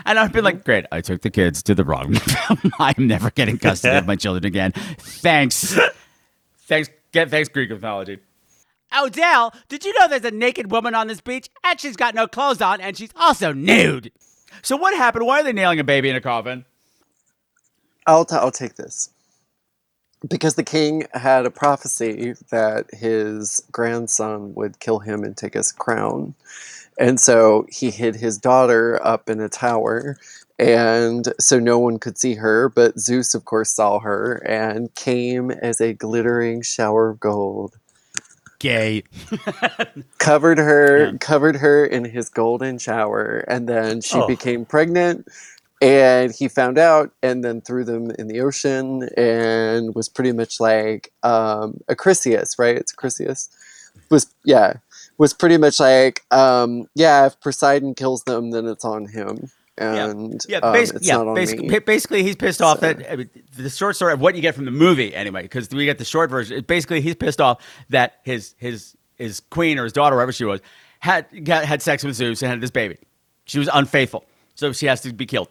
And 0.06 0.20
I've 0.20 0.32
been 0.32 0.44
like, 0.44 0.56
mm-hmm. 0.56 0.64
great, 0.64 0.86
I 0.92 1.02
took 1.02 1.22
the 1.22 1.30
kids 1.30 1.64
to 1.64 1.76
the 1.76 1.84
wrong. 1.84 2.18
I'm 2.80 3.08
never 3.08 3.32
getting 3.32 3.58
custody 3.58 3.98
of 3.98 4.06
my 4.06 4.16
children 4.18 4.46
again. 4.46 4.72
Thanks, 4.72 5.78
thanks, 6.60 6.90
get 7.12 7.30
thanks 7.30 7.50
Greek 7.50 7.70
mythology. 7.70 8.20
Odell, 8.98 9.54
did 9.68 9.84
you 9.84 9.94
know 10.00 10.08
there's 10.08 10.24
a 10.24 10.32
naked 10.32 10.72
woman 10.72 10.96
on 10.96 11.08
this 11.08 11.22
beach 11.22 11.50
and 11.64 11.80
she's 11.80 11.96
got 11.96 12.16
no 12.16 12.28
clothes 12.28 12.62
on 12.62 12.80
and 12.82 12.98
she's 12.98 13.12
also 13.16 13.52
nude? 13.52 14.12
So 14.62 14.76
what 14.76 14.96
happened? 14.96 15.26
Why 15.26 15.42
are 15.42 15.44
they 15.44 15.54
nailing 15.54 15.80
a 15.80 15.84
baby 15.84 16.10
in 16.10 16.16
a 16.16 16.22
coffin? 16.22 16.66
I'll, 18.08 18.26
t- 18.26 18.36
I'll 18.36 18.52
take 18.52 18.76
this. 18.76 19.10
Because 20.28 20.56
the 20.56 20.64
king 20.64 21.06
had 21.14 21.46
a 21.46 21.52
prophecy 21.52 22.34
that 22.50 22.88
his 22.94 23.62
grandson 23.72 24.56
would 24.56 24.80
kill 24.80 25.00
him 25.00 25.24
and 25.24 25.36
take 25.36 25.54
his 25.54 25.72
crown. 25.72 26.36
And 27.00 27.20
so 27.20 27.66
he 27.70 27.92
hid 27.92 28.16
his 28.16 28.38
daughter 28.38 29.00
up 29.06 29.30
in 29.30 29.40
a 29.42 29.50
tower. 29.50 30.18
And 30.58 31.34
so 31.40 31.60
no 31.60 31.78
one 31.80 32.00
could 32.00 32.18
see 32.18 32.36
her, 32.36 32.70
but 32.70 32.98
Zeus, 33.00 33.34
of 33.36 33.44
course, 33.46 33.74
saw 33.74 34.00
her 34.00 34.36
and 34.48 34.94
came 34.96 35.52
as 35.52 35.82
a 35.82 35.94
glittering 35.94 36.62
shower 36.62 37.10
of 37.10 37.20
gold. 37.20 37.76
Gay. 38.60 39.04
covered 40.20 40.58
her 40.58 41.12
Yeah. 41.12 41.18
covered 41.20 41.58
her 41.58 41.86
in 41.86 42.06
his 42.06 42.30
golden 42.30 42.78
shower 42.80 43.44
and 43.48 43.68
then 43.68 44.02
she 44.02 44.18
Oh. 44.18 44.28
became 44.28 44.66
pregnant 44.66 45.28
and 45.82 46.32
he 46.34 46.48
found 46.48 46.78
out 46.78 47.12
and 47.22 47.44
then 47.44 47.62
threw 47.62 47.84
them 47.84 48.12
in 48.12 48.28
the 48.28 48.40
ocean 48.40 49.10
and 49.18 49.94
was 49.94 50.08
pretty 50.10 50.32
much 50.32 50.60
like 50.60 51.12
um 51.24 51.80
acrisius 51.90 52.58
right 52.58 52.78
it's 52.78 52.94
acrisius 52.96 53.50
was 54.10 54.34
yeah 54.46 54.76
was 55.18 55.34
pretty 55.34 55.58
much 55.58 55.80
like 55.80 56.22
um 56.32 56.88
yeah 56.96 57.26
if 57.28 57.40
poseidon 57.42 57.94
kills 57.96 58.24
them 58.24 58.52
then 58.52 58.66
it's 58.68 58.84
on 58.86 59.06
him 59.08 59.50
and 59.78 60.42
Yeah, 60.48 60.60
um, 60.60 60.74
basi- 60.74 60.96
it's 60.96 61.06
yeah 61.08 61.18
not 61.18 61.28
on 61.28 61.36
basically, 61.36 61.68
me 61.68 61.80
basically, 61.80 62.24
he's 62.24 62.38
pissed 62.38 62.62
off 62.62 62.80
So- 62.80 62.94
that 62.94 63.12
I 63.12 63.16
mean, 63.18 63.30
the 63.58 63.70
short 63.70 63.98
story 63.98 64.14
of 64.14 64.22
what 64.22 64.34
you 64.36 64.42
get 64.42 64.56
from 64.56 64.64
the 64.64 64.72
movie, 64.72 65.14
anyway, 65.14 65.42
because 65.42 65.70
we 65.70 65.84
get 65.84 65.98
the 65.98 66.06
short 66.06 66.30
version. 66.30 66.64
Basically, 66.66 67.02
he's 67.02 67.16
pissed 67.16 67.42
off 67.42 67.62
that 67.90 68.20
his 68.24 68.56
his 68.58 68.96
his 69.18 69.42
queen 69.50 69.78
or 69.78 69.84
his 69.84 69.92
daughter, 69.92 70.16
whatever 70.16 70.32
she 70.32 70.46
was, 70.46 70.62
had 71.00 71.26
got, 71.44 71.66
had 71.66 71.82
sex 71.82 72.06
with 72.06 72.16
Zeus 72.16 72.42
and 72.42 72.50
had 72.52 72.62
this 72.62 72.72
baby. 72.72 72.98
She 73.44 73.60
was 73.60 73.70
unfaithful, 73.74 74.24
so 74.56 74.72
she 74.72 74.86
has 74.86 75.02
to 75.02 75.12
be 75.12 75.26
killed. 75.26 75.50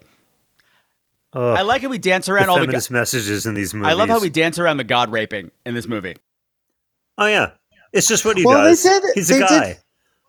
Ugh, 1.34 1.58
I 1.58 1.60
like 1.62 1.82
how 1.82 1.88
we 1.88 1.98
dance 1.98 2.26
around 2.28 2.46
the 2.46 2.52
all 2.52 2.56
the. 2.58 2.62
feminist 2.62 2.90
messages 2.90 3.44
in 3.44 3.52
these 3.52 3.74
movies. 3.74 3.88
I 3.88 3.92
love 3.92 4.08
how 4.08 4.20
we 4.20 4.30
dance 4.30 4.58
around 4.58 4.78
the 4.78 4.84
god 4.84 5.12
raping 5.12 5.50
in 5.66 5.74
this 5.74 5.86
movie. 5.86 6.16
Oh 7.18 7.26
yeah, 7.26 7.50
it's 7.94 8.08
just 8.08 8.24
what 8.24 8.36
he 8.36 8.44
Well, 8.44 8.62
they 8.64 8.70
does. 8.70 8.82
did- 8.82 9.02
He's 9.14 9.28
they 9.28 9.36
a 9.36 9.48
did- 9.48 9.48
guy. 9.48 9.78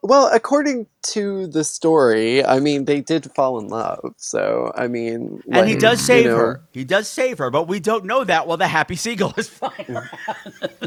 well 0.04 0.30
according 0.32 0.86
to 1.02 1.48
the 1.48 1.64
story 1.64 2.46
i 2.46 2.60
mean 2.60 2.86
they 2.86 3.02
did 3.02 3.32
fall 3.34 3.58
in 3.60 3.68
love 3.70 4.14
so 4.18 4.72
i 4.76 4.88
mean 4.88 5.42
And 5.52 5.68
he 5.68 5.74
like, 5.74 5.80
does 5.82 6.00
you 6.02 6.06
save 6.06 6.26
know, 6.26 6.38
her. 6.38 6.62
He 6.72 6.84
does 6.84 7.08
save 7.08 7.40
her, 7.40 7.50
but 7.50 7.68
we 7.68 7.80
don't 7.80 8.06
know 8.06 8.24
that 8.24 8.46
while 8.48 8.58
the 8.58 8.68
happy 8.68 8.96
seagull 8.96 9.34
is 9.38 9.50
flying 9.50 9.86
around. 9.90 10.10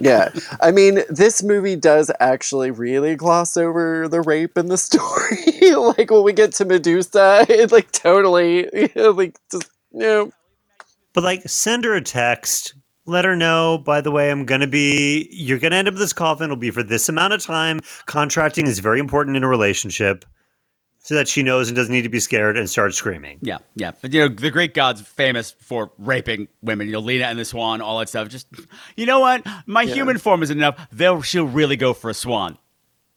yeah 0.00 0.28
i 0.60 0.70
mean 0.70 1.02
this 1.10 1.42
movie 1.42 1.74
does 1.76 2.10
actually 2.20 2.70
really 2.70 3.16
gloss 3.16 3.56
over 3.56 4.06
the 4.08 4.20
rape 4.20 4.56
in 4.56 4.68
the 4.68 4.78
story 4.78 5.72
like 5.96 6.10
when 6.10 6.22
we 6.22 6.32
get 6.32 6.52
to 6.52 6.64
medusa 6.64 7.44
it 7.50 7.72
like 7.72 7.90
totally 7.90 8.68
you 8.72 8.88
know, 8.94 9.10
like 9.10 9.36
just 9.50 9.68
you 9.92 10.00
know 10.00 10.32
But 11.14 11.24
like, 11.24 11.48
send 11.48 11.84
her 11.84 11.94
a 11.96 12.00
text. 12.02 12.74
Let 13.08 13.24
her 13.24 13.34
know. 13.34 13.78
By 13.78 14.00
the 14.02 14.10
way, 14.10 14.30
I'm 14.30 14.44
gonna 14.44 14.66
be. 14.66 15.28
You're 15.32 15.58
gonna 15.58 15.76
end 15.76 15.88
up 15.88 15.94
in 15.94 16.00
this 16.00 16.12
coffin. 16.12 16.44
It'll 16.44 16.56
be 16.56 16.70
for 16.70 16.82
this 16.82 17.08
amount 17.08 17.32
of 17.32 17.42
time. 17.42 17.80
Contracting 18.06 18.66
is 18.66 18.78
very 18.80 19.00
important 19.00 19.36
in 19.36 19.42
a 19.42 19.48
relationship, 19.48 20.26
so 20.98 21.14
that 21.14 21.26
she 21.26 21.42
knows 21.42 21.68
and 21.68 21.76
doesn't 21.76 21.92
need 21.92 22.02
to 22.02 22.10
be 22.10 22.20
scared 22.20 22.58
and 22.58 22.68
start 22.68 22.94
screaming. 22.94 23.38
Yeah, 23.40 23.58
yeah. 23.76 23.92
But 24.02 24.12
you 24.12 24.20
know, 24.20 24.28
the 24.28 24.50
Greek 24.50 24.74
gods 24.74 25.00
famous 25.00 25.52
for 25.52 25.90
raping 25.96 26.48
women. 26.60 26.86
You 26.86 26.92
know, 26.94 26.98
Leda 27.00 27.26
and 27.26 27.38
the 27.38 27.46
Swan, 27.46 27.80
all 27.80 27.98
that 27.98 28.10
stuff. 28.10 28.28
Just, 28.28 28.46
you 28.96 29.06
know 29.06 29.20
what? 29.20 29.42
My 29.66 29.84
human 29.86 30.18
form 30.18 30.42
is 30.42 30.50
enough. 30.50 30.78
They'll 30.92 31.22
she'll 31.22 31.46
really 31.46 31.76
go 31.76 31.94
for 31.94 32.10
a 32.10 32.14
swan. 32.14 32.58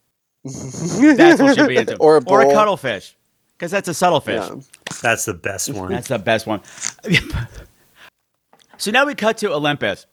That's 0.45 1.41
what 1.41 1.55
she'll 1.55 1.67
be 1.67 1.75
into. 1.77 1.97
or 1.97 2.17
a 2.17 2.23
or 2.27 2.41
a 2.41 2.45
cuttlefish, 2.53 3.15
because 3.57 3.71
that's 3.71 3.87
a 3.89 3.93
subtle 3.93 4.21
fish. 4.21 4.41
yeah. 4.41 4.55
That's 5.01 5.25
the 5.25 5.33
best 5.33 5.71
one. 5.73 5.91
That's 5.91 6.07
the 6.07 6.17
best 6.17 6.47
one. 6.47 6.61
so 8.81 8.89
now 8.89 9.05
we 9.05 9.13
cut 9.13 9.37
to 9.37 9.53
Olympus, 9.53 10.07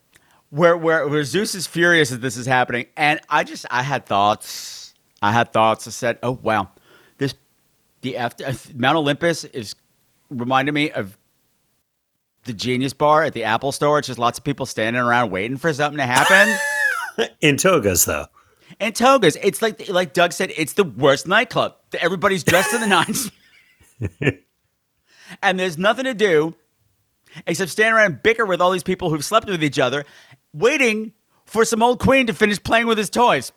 where, 0.51 0.77
where 0.77 1.09
where 1.09 1.25
Zeus 1.25 1.55
is 1.55 1.67
furious 1.67 2.11
that 2.11 2.21
this 2.21 2.37
is 2.37 2.45
happening, 2.45 2.85
and 2.99 3.19
I 3.31 3.43
just 3.43 3.65
I 3.71 3.83
had 3.83 4.05
thoughts. 4.05 4.93
I 5.23 5.33
had 5.33 5.55
thoughts. 5.55 5.87
I 5.87 5.91
said, 5.91 6.19
"Oh 6.23 6.39
wow, 6.43 6.69
this 7.17 7.35
the 8.03 8.19
after 8.19 8.53
Mount 8.75 8.99
Olympus 8.99 9.45
is 9.45 9.75
reminded 10.29 10.73
me 10.73 10.91
of 10.91 11.17
the 12.45 12.53
Genius 12.53 12.93
Bar 12.93 13.25
at 13.25 13.33
the 13.33 13.45
Apple 13.45 13.73
Store. 13.73 13.99
It's 14.01 14.09
just 14.09 14.19
lots 14.19 14.39
of 14.39 14.45
people 14.45 14.67
standing 14.67 15.01
around 15.01 15.31
waiting 15.31 15.57
for 15.57 15.73
something 15.73 15.97
to 15.97 16.07
happen." 16.07 16.55
in 17.41 17.57
togas, 17.57 18.05
though. 18.05 18.27
and 18.79 18.95
togas. 18.95 19.39
It's 19.43 19.63
like 19.63 19.89
like 19.89 20.13
Doug 20.13 20.35
said, 20.35 20.53
it's 20.59 20.75
the 20.75 20.85
worst 20.85 21.27
nightclub. 21.27 21.75
Everybody's 21.99 22.45
dressed 22.45 22.75
in 22.75 22.83
the 22.83 22.87
nines, 22.99 23.31
and 25.43 25.59
there's 25.59 25.79
nothing 25.79 26.05
to 26.05 26.13
do 26.13 26.55
except 27.47 27.71
stand 27.71 27.95
around 27.95 28.07
and 28.07 28.23
bicker 28.23 28.45
with 28.47 28.61
all 28.61 28.71
these 28.71 28.83
people 28.83 29.11
who've 29.11 29.25
slept 29.25 29.49
with 29.49 29.63
each 29.63 29.79
other, 29.79 30.05
waiting 30.53 31.13
for 31.45 31.65
some 31.65 31.83
old 31.83 32.01
queen 32.01 32.27
to 32.27 32.35
finish 32.35 32.63
playing 32.63 32.87
with 32.87 32.99
his 32.99 33.11
toys. 33.11 33.53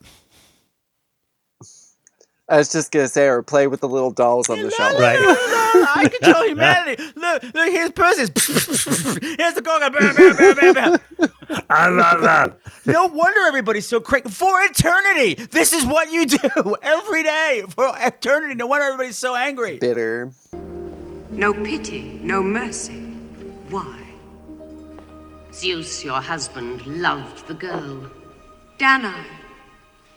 I 2.51 2.57
was 2.57 2.69
just 2.69 2.91
gonna 2.91 3.07
say, 3.07 3.27
or 3.27 3.41
play 3.41 3.67
with 3.67 3.79
the 3.79 3.87
little 3.87 4.11
dolls 4.11 4.49
on 4.49 4.61
the 4.61 4.69
shelf. 4.71 4.99
Right. 4.99 5.17
I 5.17 6.09
control 6.21 6.47
humanity. 6.47 7.01
Look, 7.15 7.43
look, 7.43 7.69
here's 7.71 7.91
Perseus. 7.91 8.29
here's 9.37 9.53
the 9.53 9.61
Gorgon. 9.63 9.93
Bam, 9.93 10.15
bam, 10.15 10.35
bam, 10.35 10.73
bam, 10.73 10.73
bam. 10.73 11.61
I 11.69 11.87
love 11.87 12.21
that. 12.21 12.57
No 12.85 13.05
wonder 13.05 13.39
everybody's 13.47 13.87
so 13.87 14.01
crazy. 14.01 14.27
For 14.27 14.61
eternity, 14.63 15.35
this 15.35 15.71
is 15.71 15.85
what 15.85 16.11
you 16.11 16.25
do 16.25 16.75
every 16.81 17.23
day. 17.23 17.63
For 17.69 17.89
eternity, 17.97 18.55
no 18.55 18.67
wonder 18.67 18.85
everybody's 18.85 19.17
so 19.17 19.33
angry. 19.33 19.77
Bitter. 19.77 20.33
No 21.29 21.53
pity, 21.53 22.19
no 22.21 22.43
mercy. 22.43 23.10
Why? 23.71 24.03
Zeus, 25.53 26.03
your 26.03 26.21
husband, 26.21 26.85
loved 26.85 27.47
the 27.47 27.53
girl. 27.53 28.11
Danae. 28.77 29.25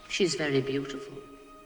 She's 0.09 0.35
very 0.35 0.61
beautiful. 0.61 1.15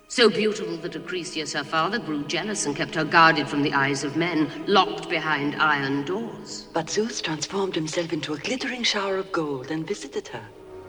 So 0.08 0.28
beautiful 0.28 0.76
that 0.78 0.92
Acrisius, 0.92 1.54
her 1.54 1.64
father, 1.64 1.98
grew 1.98 2.24
jealous 2.24 2.66
and 2.66 2.76
kept 2.76 2.94
her 2.94 3.04
guarded 3.04 3.48
from 3.48 3.62
the 3.62 3.72
eyes 3.72 4.04
of 4.04 4.16
men, 4.16 4.64
locked 4.66 5.08
behind 5.08 5.56
iron 5.56 6.04
doors. 6.04 6.66
But 6.74 6.90
Zeus 6.90 7.22
transformed 7.22 7.74
himself 7.74 8.12
into 8.12 8.34
a 8.34 8.38
glittering 8.38 8.82
shower 8.82 9.16
of 9.16 9.32
gold 9.32 9.70
and 9.70 9.86
visited 9.86 10.28
her. 10.28 10.44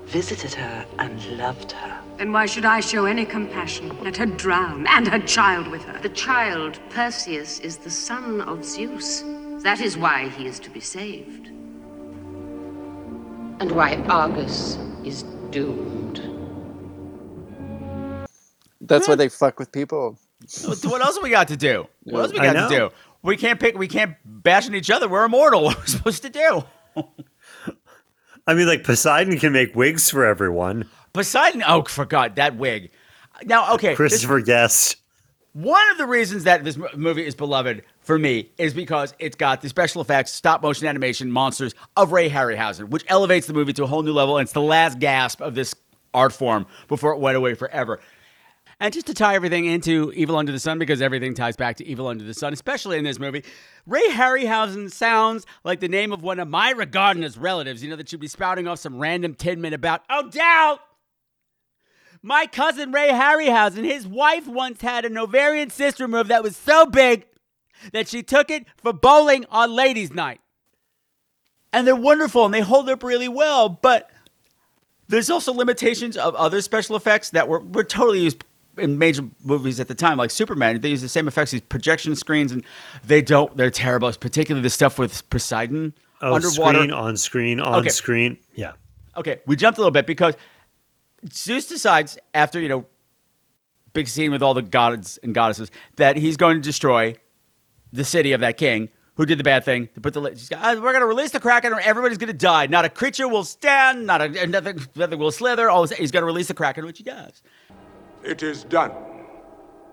Visited 0.05 0.53
her 0.53 0.85
and 0.99 1.37
loved 1.37 1.71
her. 1.73 2.01
Then 2.17 2.33
why 2.33 2.45
should 2.45 2.65
I 2.65 2.81
show 2.81 3.05
any 3.05 3.25
compassion? 3.25 3.95
Let 4.03 4.17
her 4.17 4.25
drown, 4.25 4.87
and 4.87 5.07
her 5.07 5.19
child 5.19 5.67
with 5.67 5.83
her. 5.83 5.99
The 5.99 6.09
child, 6.09 6.79
Perseus, 6.89 7.59
is 7.59 7.77
the 7.77 7.91
son 7.91 8.41
of 8.41 8.65
Zeus. 8.65 9.23
That 9.63 9.81
is 9.81 9.97
why 9.97 10.29
he 10.29 10.45
is 10.47 10.59
to 10.61 10.69
be 10.69 10.79
saved. 10.79 11.47
And 13.59 13.71
why 13.71 13.95
Argos 14.07 14.77
is 15.03 15.23
doomed. 15.51 16.21
That's 18.81 19.07
why 19.07 19.15
they 19.15 19.27
fuck 19.29 19.59
with 19.59 19.71
people. 19.71 20.17
What 20.65 21.01
else 21.01 21.19
we 21.21 21.29
got 21.29 21.49
to 21.49 21.57
do? 21.57 21.87
What 22.03 22.21
else 22.21 22.31
we 22.31 22.39
got 22.39 22.69
to 22.69 22.75
do? 22.75 22.89
We 23.21 23.35
can't 23.35 23.59
pick. 23.59 23.77
We 23.77 23.89
can't 23.89 24.15
bash 24.23 24.67
on 24.67 24.75
each 24.75 24.89
other. 24.89 25.09
We're 25.09 25.25
immortal. 25.25 25.63
What 25.65 25.77
are 25.77 25.81
we 25.81 25.87
supposed 25.87 26.23
to 26.23 26.29
do? 26.29 26.63
I 28.47 28.53
mean, 28.53 28.65
like 28.65 28.83
Poseidon 28.85 29.37
can 29.37 29.51
make 29.51 29.75
wigs 29.75 30.09
for 30.09 30.25
everyone. 30.25 30.85
Poseidon. 31.11 31.63
Oh, 31.67 31.83
forgot 31.83 32.37
that 32.37 32.55
wig. 32.55 32.91
Now, 33.43 33.73
okay, 33.75 33.89
this- 33.89 33.97
Christopher 33.97 34.39
Guest. 34.39 34.95
One 35.53 35.91
of 35.91 35.97
the 35.97 36.05
reasons 36.05 36.45
that 36.45 36.63
this 36.63 36.77
movie 36.95 37.25
is 37.25 37.35
beloved 37.35 37.83
for 38.09 38.17
me 38.17 38.49
is 38.57 38.73
because 38.73 39.13
it's 39.19 39.35
got 39.35 39.61
the 39.61 39.69
special 39.69 40.01
effects, 40.01 40.33
stop 40.33 40.63
motion 40.63 40.87
animation 40.87 41.31
monsters 41.31 41.75
of 41.95 42.11
Ray 42.11 42.27
Harryhausen, 42.27 42.89
which 42.89 43.05
elevates 43.07 43.45
the 43.45 43.53
movie 43.53 43.71
to 43.73 43.83
a 43.83 43.85
whole 43.85 44.01
new 44.01 44.13
level. 44.13 44.39
And 44.39 44.47
it's 44.47 44.51
the 44.51 44.63
last 44.63 44.97
gasp 44.97 45.41
of 45.41 45.53
this 45.53 45.75
art 46.11 46.33
form 46.33 46.65
before 46.87 47.11
it 47.11 47.19
went 47.19 47.37
away 47.37 47.53
forever. 47.53 47.99
And 48.79 48.91
just 48.91 49.05
to 49.05 49.13
tie 49.13 49.35
everything 49.35 49.65
into 49.65 50.11
Evil 50.15 50.37
Under 50.37 50.51
the 50.51 50.57
Sun, 50.57 50.79
because 50.79 51.03
everything 51.03 51.35
ties 51.35 51.55
back 51.55 51.75
to 51.75 51.85
Evil 51.85 52.07
Under 52.07 52.23
the 52.23 52.33
Sun, 52.33 52.51
especially 52.51 52.97
in 52.97 53.03
this 53.03 53.19
movie, 53.19 53.43
Ray 53.85 54.07
Harryhausen 54.09 54.91
sounds 54.91 55.45
like 55.63 55.79
the 55.79 55.87
name 55.87 56.11
of 56.11 56.23
one 56.23 56.39
of 56.39 56.47
my 56.47 56.71
Regardner's 56.71 57.37
relatives, 57.37 57.83
you 57.83 57.91
know, 57.91 57.95
that 57.95 58.09
she'd 58.09 58.19
be 58.19 58.27
spouting 58.27 58.67
off 58.67 58.79
some 58.79 58.97
random 58.97 59.35
tidbit 59.35 59.73
about, 59.73 60.01
oh, 60.09 60.27
doubt! 60.31 60.79
My 62.23 62.47
cousin 62.47 62.91
Ray 62.91 63.09
Harryhausen, 63.09 63.85
his 63.85 64.07
wife 64.07 64.47
once 64.47 64.81
had 64.81 65.05
an 65.05 65.15
ovarian 65.15 65.69
cyst 65.69 65.99
removed 65.99 66.31
that 66.31 66.41
was 66.41 66.57
so 66.57 66.87
big 66.87 67.27
that 67.93 68.07
she 68.07 68.23
took 68.23 68.49
it 68.49 68.65
for 68.77 68.93
bowling 68.93 69.45
on 69.49 69.71
ladies' 69.75 70.11
night. 70.13 70.41
And 71.71 71.85
they're 71.85 71.95
wonderful 71.95 72.45
and 72.45 72.53
they 72.53 72.61
hold 72.61 72.89
up 72.89 73.03
really 73.03 73.27
well, 73.27 73.69
but 73.69 74.09
there's 75.07 75.29
also 75.29 75.53
limitations 75.53 76.17
of 76.17 76.33
other 76.35 76.61
special 76.61 76.95
effects 76.95 77.29
that 77.31 77.47
were, 77.47 77.59
were 77.59 77.83
totally 77.83 78.21
used 78.21 78.43
in 78.77 78.97
major 78.97 79.23
movies 79.43 79.79
at 79.79 79.87
the 79.87 79.95
time, 79.95 80.17
like 80.17 80.31
Superman. 80.31 80.79
They 80.81 80.89
use 80.89 81.01
the 81.01 81.09
same 81.09 81.27
effects, 81.27 81.51
these 81.51 81.61
projection 81.61 82.15
screens, 82.15 82.51
and 82.51 82.63
they 83.05 83.21
don't, 83.21 83.55
they're 83.57 83.69
terrible, 83.71 84.11
particularly 84.13 84.63
the 84.63 84.69
stuff 84.69 84.97
with 84.97 85.29
Poseidon 85.29 85.93
Oh, 86.21 86.33
underwater. 86.35 86.79
screen 86.79 86.91
on 86.91 87.17
screen 87.17 87.59
on 87.59 87.79
Okay. 87.79 87.89
screen. 87.89 88.37
Yeah. 88.53 88.73
Okay, 89.15 89.39
we 89.45 89.55
jumped 89.55 89.77
a 89.77 89.81
little 89.81 89.91
bit 89.91 90.05
because 90.05 90.35
Zeus 91.31 91.65
decides 91.67 92.17
after 92.33 92.59
you 92.59 92.67
know 92.69 92.85
big 93.93 94.07
scene 94.07 94.31
with 94.31 94.41
all 94.43 94.53
the 94.53 94.61
gods 94.61 95.17
and 95.23 95.33
goddesses 95.33 95.71
that 95.95 96.15
he's 96.17 96.35
going 96.37 96.57
to 96.57 96.61
destroy 96.61 97.15
the 97.91 98.03
city 98.03 98.31
of 98.31 98.41
that 98.41 98.57
king 98.57 98.89
who 99.15 99.25
did 99.25 99.37
the 99.37 99.43
bad 99.43 99.65
thing 99.65 99.89
to 99.93 100.01
put 100.01 100.13
the 100.13 100.21
he's 100.29 100.49
got, 100.49 100.59
"Ah, 100.61 100.73
we're 100.79 100.91
going 100.91 101.01
to 101.01 101.05
release 101.05 101.31
the 101.31 101.39
kraken 101.39 101.73
or 101.73 101.79
everybody's 101.79 102.17
going 102.17 102.27
to 102.31 102.33
die 102.33 102.67
not 102.67 102.85
a 102.85 102.89
creature 102.89 103.27
will 103.27 103.43
stand 103.43 104.05
not 104.05 104.21
a 104.21 104.47
nothing, 104.47 104.79
nothing 104.95 105.19
will 105.19 105.31
slither 105.31 105.69
all 105.69 105.85
he's 105.87 106.11
going 106.11 106.21
to 106.21 106.27
release 106.27 106.47
the 106.47 106.53
kraken 106.53 106.85
which 106.85 106.97
he 106.99 107.03
does 107.03 107.41
It 108.23 108.43
is 108.43 108.63
done. 108.65 108.91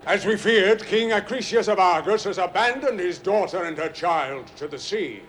As 0.07 0.25
we 0.25 0.37
feared, 0.37 0.85
King 0.87 1.11
Acrisius 1.11 1.67
of 1.67 1.81
Argos 1.81 2.25
has 2.25 2.39
abandoned 2.39 3.01
his 3.01 3.19
daughter 3.19 3.65
and 3.65 3.77
her 3.77 3.89
child 3.89 4.47
to 4.57 4.69
the 4.69 4.79
sea. 4.79 5.21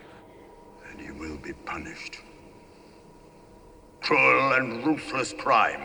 And 0.87 1.01
he 1.01 1.09
will 1.09 1.37
be 1.37 1.53
punished. 1.53 2.17
Cruel 4.01 4.53
and 4.53 4.85
ruthless 4.85 5.33
crime. 5.33 5.81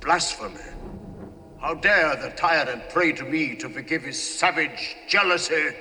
Blasphemy. 0.00 0.60
How 1.66 1.74
dare 1.74 2.14
the 2.14 2.30
tyrant 2.36 2.88
pray 2.90 3.10
to 3.10 3.24
me 3.24 3.56
to 3.56 3.68
forgive 3.68 4.04
his 4.04 4.22
savage 4.22 4.94
jealousy 5.08 5.74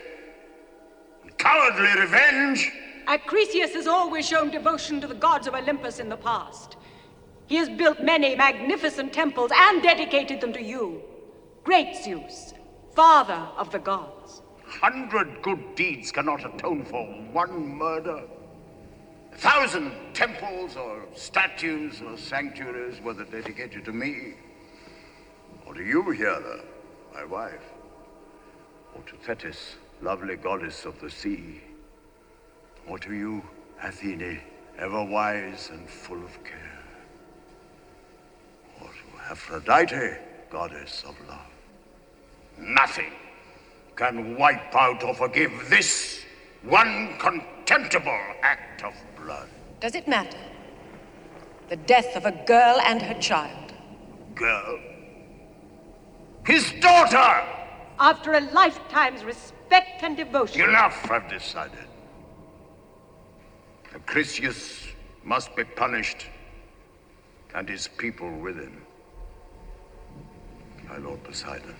and 1.21 1.38
cowardly 1.38 2.02
revenge? 2.02 2.71
Acrisius 3.06 3.74
has 3.74 3.86
always 3.86 4.28
shown 4.28 4.50
devotion 4.50 5.00
to 5.00 5.06
the 5.06 5.13
gods 5.13 5.45
of 5.45 5.54
Olympus 5.54 6.00
in 6.00 6.10
the 6.10 6.17
past. 6.17 6.78
He 7.45 7.58
has 7.58 7.69
built 7.69 8.02
many 8.02 8.36
magnificent 8.36 9.13
temples 9.13 9.52
and 9.54 9.84
dedicated 9.84 10.41
them 10.41 10.54
to 10.54 10.60
you. 10.63 11.04
Great 11.63 11.95
Zeus, 11.95 12.56
father 12.95 13.48
of 13.56 13.71
the 13.71 13.78
gods. 13.78 14.41
Hundred 14.65 15.43
good 15.43 15.76
deeds 15.76 16.12
cannot 16.12 16.43
atone 16.43 16.84
for 16.84 17.06
one 17.32 17.78
murder. 17.78 18.24
A 19.34 19.38
thousand 19.38 19.91
temples 20.15 20.78
or 20.78 21.06
statues 21.13 22.02
or 22.02 22.17
sanctuaries, 22.17 23.00
were 23.02 23.13
dedicated 23.13 23.86
to 23.86 23.93
me 23.93 24.34
or 25.65 25.73
to 25.73 25.84
you, 25.84 26.12
Hera, 26.12 26.62
my 27.13 27.25
wife, 27.25 27.73
or 28.95 29.01
to 29.04 29.15
Thetis, 29.15 29.75
lovely 30.01 30.36
goddess 30.36 30.86
of 30.86 30.99
the 30.99 31.10
sea, 31.10 31.62
or 32.88 32.99
to 32.99 33.13
you, 33.13 33.43
Athene, 33.82 34.39
ever 34.78 35.04
wise 35.04 35.69
and 35.71 35.89
full 35.89 36.23
of 36.23 36.43
care, 36.43 36.84
or 38.82 38.88
to 38.88 39.32
Aphrodite, 39.32 40.17
goddess 40.49 41.04
of 41.08 41.15
love. 41.28 41.39
Nothing 42.58 43.12
can 43.95 44.38
wipe 44.38 44.75
out 44.75 45.04
or 45.04 45.13
forgive 45.13 45.51
this 45.69 46.21
one 46.63 47.15
contemptible 47.19 48.19
act 48.41 48.84
of 48.84 48.93
blood. 49.21 49.47
Does 49.80 49.95
it 49.95 50.08
matter? 50.08 50.38
The 51.69 51.75
death 51.78 52.15
of 52.15 52.25
a 52.25 52.32
girl 52.45 52.80
and 52.86 53.01
her 53.01 53.19
child. 53.19 53.73
Girl. 54.36 54.80
His 56.45 56.71
daughter! 56.73 57.43
After 57.99 58.34
a 58.34 58.41
lifetime's 58.41 59.23
respect 59.23 60.03
and 60.03 60.15
devotion. 60.15 60.62
Enough, 60.62 61.10
I've 61.10 61.29
decided. 61.29 61.88
Acrisius 63.93 64.88
must 65.23 65.55
be 65.55 65.63
punished, 65.63 66.27
and 67.55 67.67
his 67.67 67.88
people 67.88 68.29
with 68.29 68.58
him. 68.58 68.81
My 70.88 70.97
Lord 70.97 71.23
Poseidon, 71.23 71.75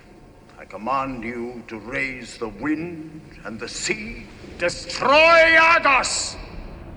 I 0.58 0.64
command 0.64 1.22
you 1.22 1.62
to 1.68 1.78
raise 1.78 2.38
the 2.38 2.48
wind 2.48 3.20
and 3.44 3.60
the 3.60 3.68
sea, 3.68 4.26
destroy 4.58 5.56
Argos, 5.60 6.36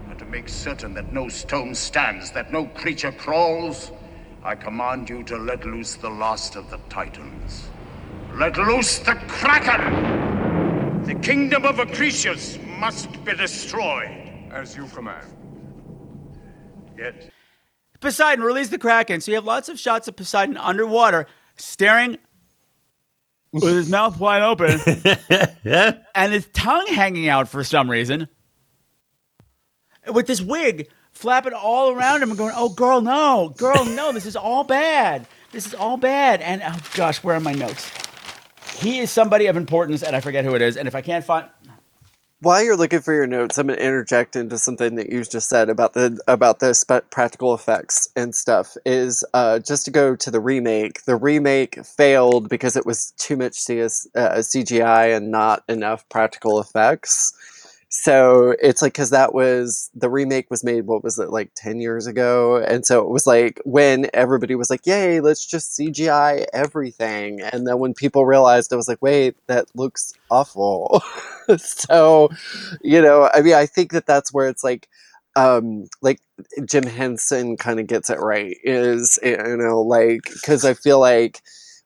and 0.10 0.18
to 0.18 0.26
make 0.26 0.50
certain 0.50 0.94
that 0.96 1.14
no 1.14 1.28
stone 1.30 1.76
stands, 1.76 2.32
that 2.32 2.52
no 2.52 2.66
creature 2.66 3.12
crawls. 3.12 3.92
I 4.44 4.56
command 4.56 5.10
you 5.10 5.24
to 5.24 5.38
let 5.38 5.66
loose 5.66 5.96
the 5.96 6.10
last 6.10 6.56
of 6.56 6.70
the 6.70 6.80
Titans. 6.90 7.68
Let 8.36 8.58
loose 8.58 9.00
the 9.00 9.16
Kraken! 9.28 11.04
The 11.04 11.16
kingdom 11.16 11.66
of 11.66 11.78
Acrisius 11.78 12.58
must 12.78 13.12
be 13.26 13.34
destroyed. 13.34 14.16
As 14.52 14.76
you 14.76 14.86
command. 14.88 15.28
Yet, 16.98 17.30
Poseidon 18.00 18.44
release 18.44 18.70
the 18.70 18.78
kraken 18.78 19.22
so 19.22 19.32
you 19.32 19.36
have 19.36 19.46
lots 19.46 19.70
of 19.70 19.80
shots 19.80 20.08
of 20.08 20.16
Poseidon 20.16 20.58
underwater 20.58 21.28
staring 21.56 22.18
with 23.52 23.76
his 23.76 23.90
mouth 23.92 24.20
wide 24.20 24.42
open 24.42 24.80
and 26.16 26.34
his 26.34 26.48
tongue 26.54 26.88
hanging 26.88 27.28
out 27.28 27.48
for 27.48 27.64
some 27.64 27.90
reason 27.90 28.28
with 30.12 30.28
this 30.28 30.42
wig 30.42 30.90
flapping 31.14 31.54
all 31.54 31.92
around 31.92 32.24
him 32.24 32.30
and 32.30 32.38
going, 32.38 32.54
"Oh, 32.56 32.70
girl, 32.70 33.02
no, 33.02 33.54
girl, 33.58 33.86
no, 33.86 34.12
this 34.12 34.26
is 34.26 34.36
all 34.36 34.64
bad." 34.64 35.28
This 35.52 35.66
is 35.66 35.74
all 35.74 35.98
bad. 35.98 36.42
And 36.42 36.62
oh 36.64 36.78
gosh, 36.94 37.24
where 37.24 37.36
are 37.36 37.40
my 37.40 37.54
notes? 37.54 37.92
He 38.78 39.00
is 39.00 39.12
somebody 39.12 39.48
of 39.48 39.58
importance, 39.58 40.04
and 40.04 40.16
I 40.16 40.22
forget 40.22 40.46
who 40.46 40.56
it 40.56 40.62
is. 40.62 40.78
And 40.78 40.88
if 40.88 40.96
I 40.96 41.02
can't 41.02 41.26
find, 41.26 41.48
While 42.42 42.64
you're 42.64 42.78
looking 42.78 43.02
for 43.02 43.14
your 43.14 43.28
notes, 43.28 43.58
I'm 43.58 43.68
to 43.68 43.84
interject 43.84 44.36
into 44.36 44.58
something 44.60 44.96
that 44.96 45.12
you 45.12 45.24
just 45.26 45.50
said 45.50 45.70
about 45.70 45.94
the 45.94 46.20
about 46.28 46.60
the 46.60 46.74
spe- 46.76 47.10
practical 47.12 47.56
effects 47.56 48.10
and 48.16 48.36
stuff. 48.36 48.78
Is 48.86 49.24
uh, 49.34 49.60
just 49.60 49.86
to 49.86 49.92
go 49.92 50.16
to 50.16 50.32
the 50.32 50.40
remake. 50.40 51.04
The 51.06 51.18
remake 51.18 51.84
failed 51.86 52.50
because 52.50 52.78
it 52.78 52.86
was 52.86 53.12
too 53.18 53.38
much 53.38 53.56
CS, 53.56 54.08
uh, 54.16 54.36
CGI 54.38 55.18
and 55.18 55.32
not 55.32 55.64
enough 55.70 56.08
practical 56.10 56.60
effects. 56.62 57.34
So 57.92 58.56
it's 58.62 58.84
like 58.84 58.94
because 58.94 59.10
that 59.10 59.34
was 59.34 59.90
the 59.96 60.12
remake 60.12 60.52
was 60.52 60.64
made. 60.64 60.86
What 60.86 61.04
was 61.04 61.18
it 61.18 61.32
like 61.32 61.52
ten 61.56 61.82
years 61.82 62.06
ago? 62.06 62.58
And 62.58 62.86
so 62.86 63.02
it 63.02 63.10
was 63.10 63.26
like 63.26 63.60
when 63.66 64.08
everybody 64.14 64.54
was 64.54 64.70
like, 64.70 64.86
"Yay, 64.86 65.20
let's 65.22 65.44
just 65.44 65.76
CGI 65.76 66.46
everything," 66.54 67.42
and 67.42 67.66
then 67.68 67.80
when 67.80 67.96
people 67.96 68.28
realized, 68.28 68.72
it 68.72 68.76
was 68.76 68.88
like, 68.88 69.02
"Wait, 69.02 69.38
that 69.48 69.66
looks 69.74 70.14
awful." 70.30 71.02
so, 71.58 72.30
you 72.84 73.02
know, 73.02 73.28
I 73.34 73.42
mean, 73.42 73.56
I 73.56 73.66
think 73.66 73.92
that 73.94 74.06
that's 74.06 74.32
where 74.32 74.48
it's 74.48 74.64
like, 74.64 74.88
um, 75.36 75.86
like 76.04 76.20
Jim 76.66 76.84
Henson 76.86 77.58
kind 77.58 77.80
of 77.80 77.88
gets 77.88 78.12
it 78.12 78.20
right. 78.20 78.56
Is 78.64 79.18
you 79.24 79.58
know, 79.58 79.82
like 79.82 80.22
because 80.32 80.64
I 80.64 80.76
feel 80.76 81.00
like 81.00 81.42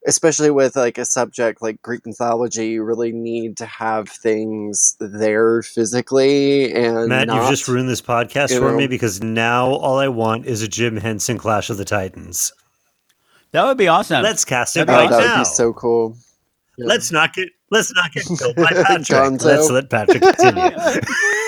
especially 0.05 0.51
with 0.51 0.75
like 0.75 0.97
a 0.97 1.05
subject 1.05 1.61
like 1.61 1.81
Greek 1.81 2.05
mythology, 2.05 2.69
you 2.69 2.83
really 2.83 3.11
need 3.11 3.57
to 3.57 3.65
have 3.65 4.09
things 4.09 4.95
there 4.99 5.61
physically 5.61 6.73
and 6.73 7.09
Matt, 7.09 7.27
not, 7.27 7.41
you've 7.41 7.49
just 7.49 7.67
ruined 7.67 7.89
this 7.89 8.01
podcast 8.01 8.57
for 8.57 8.71
know. 8.71 8.77
me 8.77 8.87
because 8.87 9.21
now 9.21 9.67
all 9.67 9.99
I 9.99 10.07
want 10.07 10.45
is 10.45 10.61
a 10.61 10.67
Jim 10.67 10.97
Henson 10.97 11.37
Clash 11.37 11.69
of 11.69 11.77
the 11.77 11.85
Titans. 11.85 12.51
that 13.51 13.63
would 13.65 13.77
be 13.77 13.87
awesome. 13.87 14.23
Let's 14.23 14.45
cast 14.45 14.75
it 14.77 14.87
right 14.87 15.11
Oh, 15.11 15.17
that 15.17 15.37
would 15.37 15.41
be 15.41 15.45
so 15.45 15.73
cool. 15.73 16.17
Let's 16.77 17.11
not 17.11 17.33
get 17.33 17.49
let's 17.71 17.93
not 17.93 18.11
get 18.11 18.25
killed 18.25 18.55
by 18.55 18.69
Patrick. 18.71 19.41
Let's 19.41 19.69
let 19.69 19.89
Patrick 19.89 20.21
continue. 20.21 20.71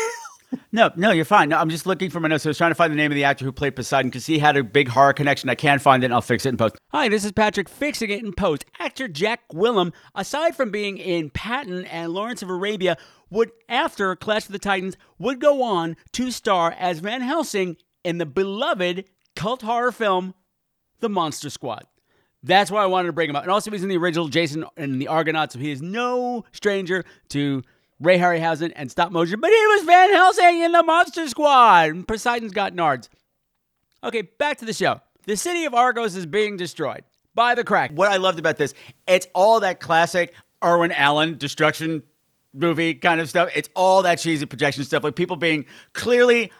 No, 0.71 0.91
no, 0.95 1.11
you're 1.11 1.25
fine. 1.25 1.49
No, 1.49 1.57
I'm 1.57 1.69
just 1.69 1.85
looking 1.85 2.09
for 2.09 2.19
my 2.19 2.27
notes. 2.27 2.45
I 2.45 2.49
was 2.49 2.57
trying 2.57 2.71
to 2.71 2.75
find 2.75 2.91
the 2.91 2.97
name 2.97 3.11
of 3.11 3.15
the 3.15 3.23
actor 3.23 3.45
who 3.45 3.51
played 3.51 3.75
Poseidon 3.75 4.09
because 4.09 4.25
he 4.25 4.39
had 4.39 4.57
a 4.57 4.63
big 4.63 4.89
horror 4.89 5.13
connection. 5.13 5.49
I 5.49 5.55
can't 5.55 5.81
find 5.81 6.03
it, 6.03 6.11
I'll 6.11 6.21
fix 6.21 6.45
it 6.45 6.49
in 6.49 6.57
post. 6.57 6.75
Hi, 6.91 7.09
this 7.09 7.25
is 7.25 7.31
Patrick 7.31 7.69
fixing 7.69 8.09
it 8.09 8.23
in 8.23 8.33
post. 8.33 8.65
Actor 8.79 9.09
Jack 9.09 9.41
Gwillim, 9.51 9.93
aside 10.13 10.55
from 10.55 10.71
being 10.71 10.97
in 10.97 11.29
Patton 11.29 11.85
and 11.85 12.13
Lawrence 12.13 12.41
of 12.41 12.49
Arabia, 12.49 12.97
would 13.29 13.51
after 13.67 14.15
Clash 14.15 14.45
of 14.45 14.51
the 14.51 14.59
Titans 14.59 14.97
would 15.17 15.39
go 15.39 15.63
on 15.63 15.97
to 16.13 16.31
star 16.31 16.75
as 16.77 16.99
Van 16.99 17.21
Helsing 17.21 17.77
in 18.03 18.17
the 18.17 18.25
beloved 18.25 19.05
cult 19.35 19.61
horror 19.61 19.91
film 19.91 20.33
The 20.99 21.09
Monster 21.09 21.49
Squad. 21.49 21.85
That's 22.43 22.69
why 22.69 22.83
I 22.83 22.85
wanted 22.85 23.07
to 23.07 23.13
bring 23.13 23.29
him 23.29 23.35
up. 23.35 23.41
And 23.41 23.51
also, 23.51 23.71
he's 23.71 23.81
in 23.81 23.89
the 23.89 23.97
original 23.97 24.27
Jason 24.27 24.65
and 24.77 25.01
the 25.01 25.07
Argonauts, 25.07 25.53
so 25.53 25.59
he 25.59 25.71
is 25.71 25.81
no 25.81 26.45
stranger 26.51 27.03
to 27.29 27.63
Ray 27.99 28.17
Harryhausen 28.17 28.71
and 28.75 28.91
stop 28.91 29.11
motion. 29.11 29.39
But 29.39 29.51
he 29.51 29.67
was 29.67 29.83
Van 29.83 30.11
Helsing 30.11 30.61
in 30.61 30.71
the 30.71 30.83
Monster 30.83 31.27
Squad. 31.27 31.89
And 31.89 32.07
Poseidon's 32.07 32.51
got 32.51 32.73
nards. 32.73 33.09
Okay, 34.03 34.23
back 34.23 34.57
to 34.59 34.65
the 34.65 34.73
show. 34.73 35.01
The 35.25 35.37
city 35.37 35.65
of 35.65 35.73
Argos 35.73 36.15
is 36.15 36.25
being 36.25 36.57
destroyed 36.57 37.03
by 37.33 37.55
the 37.55 37.63
crack. 37.63 37.91
What 37.91 38.11
I 38.11 38.17
loved 38.17 38.37
about 38.37 38.57
this, 38.57 38.73
it's 39.07 39.27
all 39.33 39.59
that 39.61 39.79
classic 39.79 40.33
Irwin 40.63 40.91
Allen 40.91 41.37
destruction 41.37 42.03
movie 42.53 42.93
kind 42.93 43.19
of 43.19 43.29
stuff. 43.29 43.49
It's 43.55 43.69
all 43.75 44.03
that 44.03 44.19
cheesy 44.19 44.45
projection 44.45 44.83
stuff, 44.83 45.03
like 45.03 45.15
people 45.15 45.35
being 45.35 45.65
clearly 45.93 46.51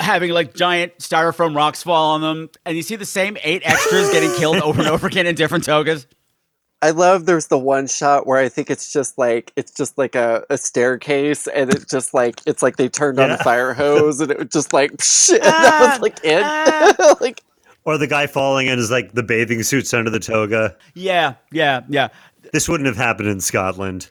having 0.00 0.30
like 0.30 0.54
giant 0.54 0.98
styrofoam 0.98 1.54
rocks 1.54 1.82
fall 1.82 2.12
on 2.12 2.20
them, 2.20 2.50
and 2.64 2.76
you 2.76 2.82
see 2.82 2.96
the 2.96 3.06
same 3.06 3.36
eight 3.42 3.62
extras 3.64 4.10
getting 4.10 4.32
killed 4.34 4.56
over 4.56 4.80
and 4.80 4.90
over 4.90 5.06
again 5.06 5.26
in 5.26 5.34
different 5.34 5.64
togas. 5.64 6.06
I 6.84 6.90
love 6.90 7.24
there's 7.24 7.46
the 7.46 7.56
one 7.56 7.86
shot 7.86 8.26
where 8.26 8.38
I 8.38 8.50
think 8.50 8.70
it's 8.70 8.92
just 8.92 9.16
like 9.16 9.54
it's 9.56 9.72
just 9.72 9.96
like 9.96 10.14
a, 10.14 10.44
a 10.50 10.58
staircase 10.58 11.46
and 11.46 11.72
it's 11.72 11.86
just 11.86 12.12
like 12.12 12.42
it's 12.44 12.62
like 12.62 12.76
they 12.76 12.90
turned 12.90 13.18
on 13.18 13.30
a 13.30 13.38
fire 13.38 13.72
hose 13.72 14.20
and 14.20 14.30
it 14.30 14.38
was 14.38 14.48
just 14.48 14.74
like 14.74 14.92
psh, 14.98 15.30
and 15.32 15.42
that 15.42 15.80
was 15.80 15.98
ah, 15.98 16.02
like 16.02 16.18
it. 16.22 16.42
Ah. 16.44 17.16
like 17.22 17.40
or 17.86 17.96
the 17.96 18.06
guy 18.06 18.26
falling 18.26 18.66
in 18.66 18.78
is 18.78 18.90
like 18.90 19.12
the 19.12 19.22
bathing 19.22 19.62
suits 19.62 19.94
under 19.94 20.10
the 20.10 20.20
toga. 20.20 20.76
Yeah, 20.92 21.36
yeah, 21.50 21.84
yeah. 21.88 22.08
This 22.52 22.68
wouldn't 22.68 22.86
have 22.86 22.98
happened 22.98 23.30
in 23.30 23.40
Scotland. 23.40 24.10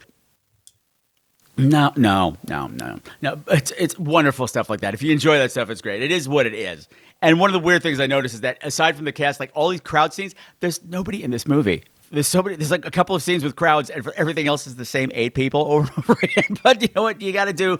No, 1.55 1.93
no, 1.95 2.37
no, 2.49 2.65
no, 2.69 2.99
no. 3.21 3.39
It's 3.49 3.71
it's 3.77 3.99
wonderful 3.99 4.47
stuff 4.47 4.67
like 4.67 4.81
that. 4.81 4.95
If 4.95 5.03
you 5.03 5.11
enjoy 5.11 5.37
that 5.37 5.51
stuff, 5.51 5.69
it's 5.69 5.81
great. 5.81 6.01
It 6.01 6.11
is 6.11 6.27
what 6.27 6.47
it 6.47 6.55
is. 6.55 6.87
And 7.21 7.39
one 7.39 7.51
of 7.51 7.53
the 7.53 7.59
weird 7.59 7.83
things 7.83 7.99
I 7.99 8.07
noticed 8.07 8.33
is 8.33 8.41
that 8.41 8.57
aside 8.63 8.95
from 8.95 9.05
the 9.05 9.11
cast, 9.11 9.39
like 9.39 9.51
all 9.53 9.69
these 9.69 9.79
crowd 9.79 10.11
scenes, 10.11 10.33
there's 10.59 10.83
nobody 10.83 11.23
in 11.23 11.29
this 11.29 11.47
movie. 11.47 11.83
There's 12.11 12.27
so 12.27 12.43
many. 12.43 12.55
There's 12.55 12.71
like 12.71 12.85
a 12.85 12.91
couple 12.91 13.15
of 13.15 13.23
scenes 13.23 13.43
with 13.43 13.55
crowds, 13.55 13.89
and 13.89 14.03
for 14.03 14.13
everything 14.15 14.47
else 14.47 14.67
is 14.67 14.75
the 14.75 14.85
same 14.85 15.11
eight 15.13 15.33
people 15.33 15.61
over 15.67 15.91
and 15.95 16.09
over 16.09 16.19
again. 16.21 16.57
But 16.63 16.81
you 16.81 16.89
know 16.95 17.03
what? 17.03 17.21
You 17.21 17.31
got 17.33 17.45
to 17.45 17.53
do. 17.53 17.79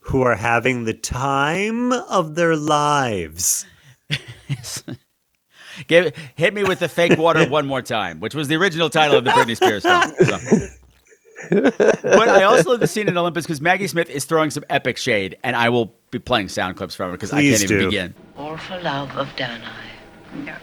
Who 0.00 0.22
are 0.22 0.34
having 0.36 0.84
the 0.84 0.92
time 0.94 1.92
of 1.92 2.34
their 2.34 2.56
lives. 2.56 3.64
Give, 5.88 6.14
hit 6.36 6.54
me 6.54 6.62
with 6.62 6.78
the 6.78 6.88
fake 6.88 7.18
water 7.18 7.48
one 7.48 7.66
more 7.66 7.82
time, 7.82 8.20
which 8.20 8.34
was 8.34 8.48
the 8.48 8.54
original 8.56 8.90
title 8.90 9.16
of 9.16 9.24
the 9.24 9.30
Britney 9.30 9.56
Spears 9.56 9.82
song. 9.82 10.14
So. 10.24 10.68
but 12.02 12.28
I 12.28 12.44
also 12.44 12.70
love 12.70 12.80
the 12.80 12.86
scene 12.86 13.08
in 13.08 13.18
Olympus 13.18 13.44
because 13.44 13.60
Maggie 13.60 13.88
Smith 13.88 14.08
is 14.08 14.24
throwing 14.24 14.50
some 14.50 14.64
epic 14.70 14.96
shade, 14.98 15.36
and 15.42 15.56
I 15.56 15.68
will 15.70 15.94
be 16.10 16.18
playing 16.18 16.48
sound 16.48 16.76
clips 16.76 16.94
from 16.94 17.10
her 17.10 17.12
because 17.16 17.32
I 17.32 17.42
can't 17.42 17.62
even 17.62 17.78
do. 17.78 17.86
begin. 17.86 18.14
All 18.36 18.56
for 18.56 18.80
love 18.82 19.10
of 19.16 19.34
Danae. 19.36 19.64
No. 20.44 20.54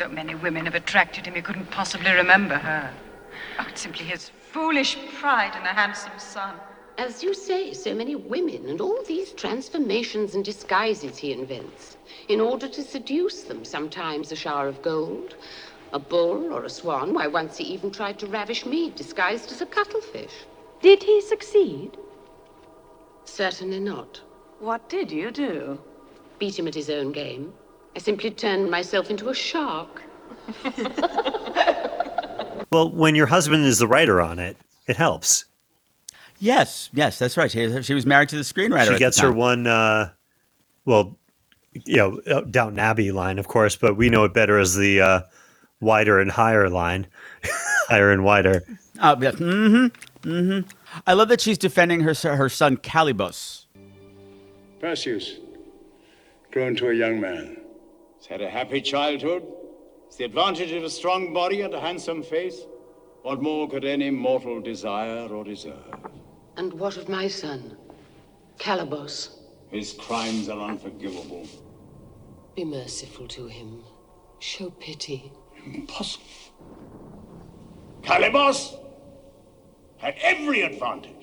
So 0.00 0.08
many 0.08 0.34
women 0.34 0.64
have 0.64 0.74
attracted 0.74 1.26
him, 1.26 1.34
he 1.34 1.42
couldn't 1.42 1.70
possibly 1.70 2.10
remember 2.10 2.54
her. 2.54 2.90
Oh, 3.58 3.66
it's 3.68 3.82
simply 3.82 4.06
his 4.06 4.30
foolish 4.30 4.96
pride 5.20 5.54
in 5.54 5.60
a 5.60 5.74
handsome 5.74 6.18
son. 6.18 6.54
As 6.96 7.22
you 7.22 7.34
say, 7.34 7.74
so 7.74 7.94
many 7.94 8.14
women 8.14 8.66
and 8.70 8.80
all 8.80 9.02
these 9.06 9.32
transformations 9.32 10.34
and 10.34 10.42
disguises 10.42 11.18
he 11.18 11.34
invents 11.34 11.98
in 12.30 12.40
order 12.40 12.66
to 12.66 12.82
seduce 12.82 13.42
them. 13.42 13.62
Sometimes 13.62 14.32
a 14.32 14.36
shower 14.36 14.68
of 14.68 14.80
gold, 14.80 15.34
a 15.92 15.98
bull 15.98 16.50
or 16.50 16.64
a 16.64 16.70
swan. 16.70 17.12
Why, 17.12 17.26
once 17.26 17.58
he 17.58 17.64
even 17.64 17.90
tried 17.90 18.18
to 18.20 18.26
ravish 18.26 18.64
me, 18.64 18.92
disguised 18.92 19.52
as 19.52 19.60
a 19.60 19.66
cuttlefish. 19.66 20.46
Did 20.80 21.02
he 21.02 21.20
succeed? 21.20 21.98
Certainly 23.26 23.80
not. 23.80 24.22
What 24.60 24.88
did 24.88 25.12
you 25.12 25.30
do? 25.30 25.78
Beat 26.38 26.58
him 26.58 26.68
at 26.68 26.74
his 26.74 26.88
own 26.88 27.12
game. 27.12 27.52
I 27.96 27.98
simply 27.98 28.30
turned 28.30 28.70
myself 28.70 29.10
into 29.10 29.28
a 29.28 29.34
shark. 29.34 30.02
Well, 32.72 32.88
when 32.90 33.16
your 33.16 33.26
husband 33.26 33.64
is 33.64 33.78
the 33.78 33.88
writer 33.88 34.20
on 34.20 34.38
it, 34.38 34.56
it 34.86 34.96
helps. 34.96 35.44
Yes, 36.38 36.88
yes, 36.92 37.18
that's 37.18 37.36
right. 37.36 37.50
She, 37.50 37.82
she 37.82 37.94
was 37.94 38.06
married 38.06 38.28
to 38.30 38.36
the 38.36 38.42
screenwriter. 38.42 38.92
She 38.92 38.98
gets 38.98 39.18
her 39.18 39.32
one, 39.32 39.66
uh, 39.66 40.10
well, 40.84 41.18
you 41.72 41.96
know, 41.96 42.20
uh, 42.26 42.40
Downton 42.42 42.78
Abbey 42.78 43.10
line, 43.12 43.38
of 43.38 43.48
course, 43.48 43.76
but 43.76 43.96
we 43.96 44.08
know 44.08 44.24
it 44.24 44.32
better 44.32 44.58
as 44.58 44.76
the 44.76 45.00
uh, 45.00 45.20
wider 45.80 46.20
and 46.20 46.30
higher 46.30 46.68
line, 46.70 47.08
higher 47.88 48.12
and 48.12 48.24
wider. 48.24 48.62
Oh, 49.02 49.16
yeah. 49.20 49.32
Mm-hmm. 49.32 50.28
Mm-hmm. 50.28 50.68
I 51.06 51.12
love 51.12 51.28
that 51.28 51.40
she's 51.40 51.58
defending 51.58 52.00
her 52.00 52.14
her 52.14 52.48
son 52.48 52.76
Calibos. 52.76 53.66
Perseus, 54.80 55.38
grown 56.52 56.76
to 56.76 56.88
a 56.88 56.94
young 56.94 57.20
man. 57.20 57.59
Had 58.30 58.42
a 58.42 58.48
happy 58.48 58.80
childhood. 58.80 59.42
It's 60.06 60.14
the 60.14 60.24
advantage 60.24 60.70
of 60.70 60.84
a 60.84 60.90
strong 60.90 61.32
body 61.32 61.62
and 61.62 61.74
a 61.74 61.80
handsome 61.80 62.22
face. 62.22 62.60
What 63.22 63.42
more 63.42 63.68
could 63.68 63.84
any 63.84 64.08
mortal 64.10 64.60
desire 64.60 65.26
or 65.26 65.42
deserve? 65.42 65.96
And 66.56 66.72
what 66.74 66.96
of 66.96 67.08
my 67.08 67.26
son, 67.26 67.76
Calibos? 68.56 69.40
His 69.72 69.94
crimes 69.94 70.48
are 70.48 70.60
unforgivable. 70.60 71.44
Be 72.54 72.64
merciful 72.64 73.26
to 73.26 73.48
him. 73.48 73.82
Show 74.38 74.70
pity. 74.70 75.32
Impossible. 75.66 76.24
Calibos 78.02 78.78
had 79.96 80.14
every 80.22 80.62
advantage. 80.62 81.16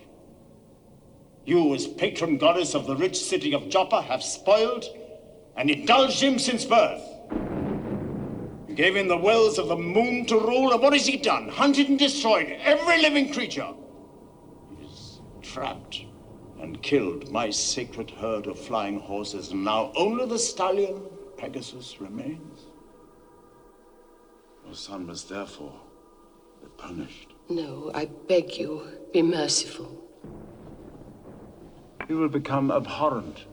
You, 1.46 1.74
as 1.74 1.88
patron 1.88 2.38
goddess 2.38 2.76
of 2.76 2.86
the 2.86 2.98
rich 2.98 3.17
city 3.17 3.54
of 3.54 3.70
Joppa, 3.70 4.02
have 4.02 4.22
spoiled 4.22 4.84
and 5.58 5.70
indulged 5.70 6.22
him 6.22 6.38
since 6.38 6.63
birth. 6.63 7.02
You 8.67 8.76
gave 8.76 8.96
him 8.96 9.08
the 9.08 9.17
wells 9.17 9.58
of 9.58 9.67
the 9.67 9.76
moon 9.76 10.26
to 10.28 10.39
rule, 10.39 10.72
and 10.72 10.82
what 10.82 10.93
has 10.93 11.08
he 11.08 11.17
done? 11.17 11.50
Hunted 11.50 11.89
and 11.89 11.98
destroyed 11.98 12.56
every 12.62 13.02
living 13.02 13.34
creature. 13.34 13.74
He's 14.80 15.20
trapped 15.41 16.06
and 16.62 16.82
killed 16.84 17.32
my 17.32 17.50
sacred 17.50 18.12
herd 18.12 18.46
of 18.48 18.60
flying 18.60 19.00
horses, 19.00 19.52
and 19.52 19.63
now 19.63 19.91
only 19.96 20.28
the 20.28 20.39
stallion 20.39 21.02
Pegasus 21.38 22.00
remains. 22.00 22.62
Your 24.65 24.76
son 24.76 25.08
must 25.08 25.30
therefore 25.30 25.80
be 26.62 26.67
punished. 26.78 27.34
No, 27.50 27.91
I 27.96 28.06
beg 28.06 28.58
you, 28.58 28.84
be 29.13 29.22
merciful. 29.22 30.04
He 32.08 32.13
will 32.13 32.30
become 32.30 32.72
abhorrent 32.72 33.46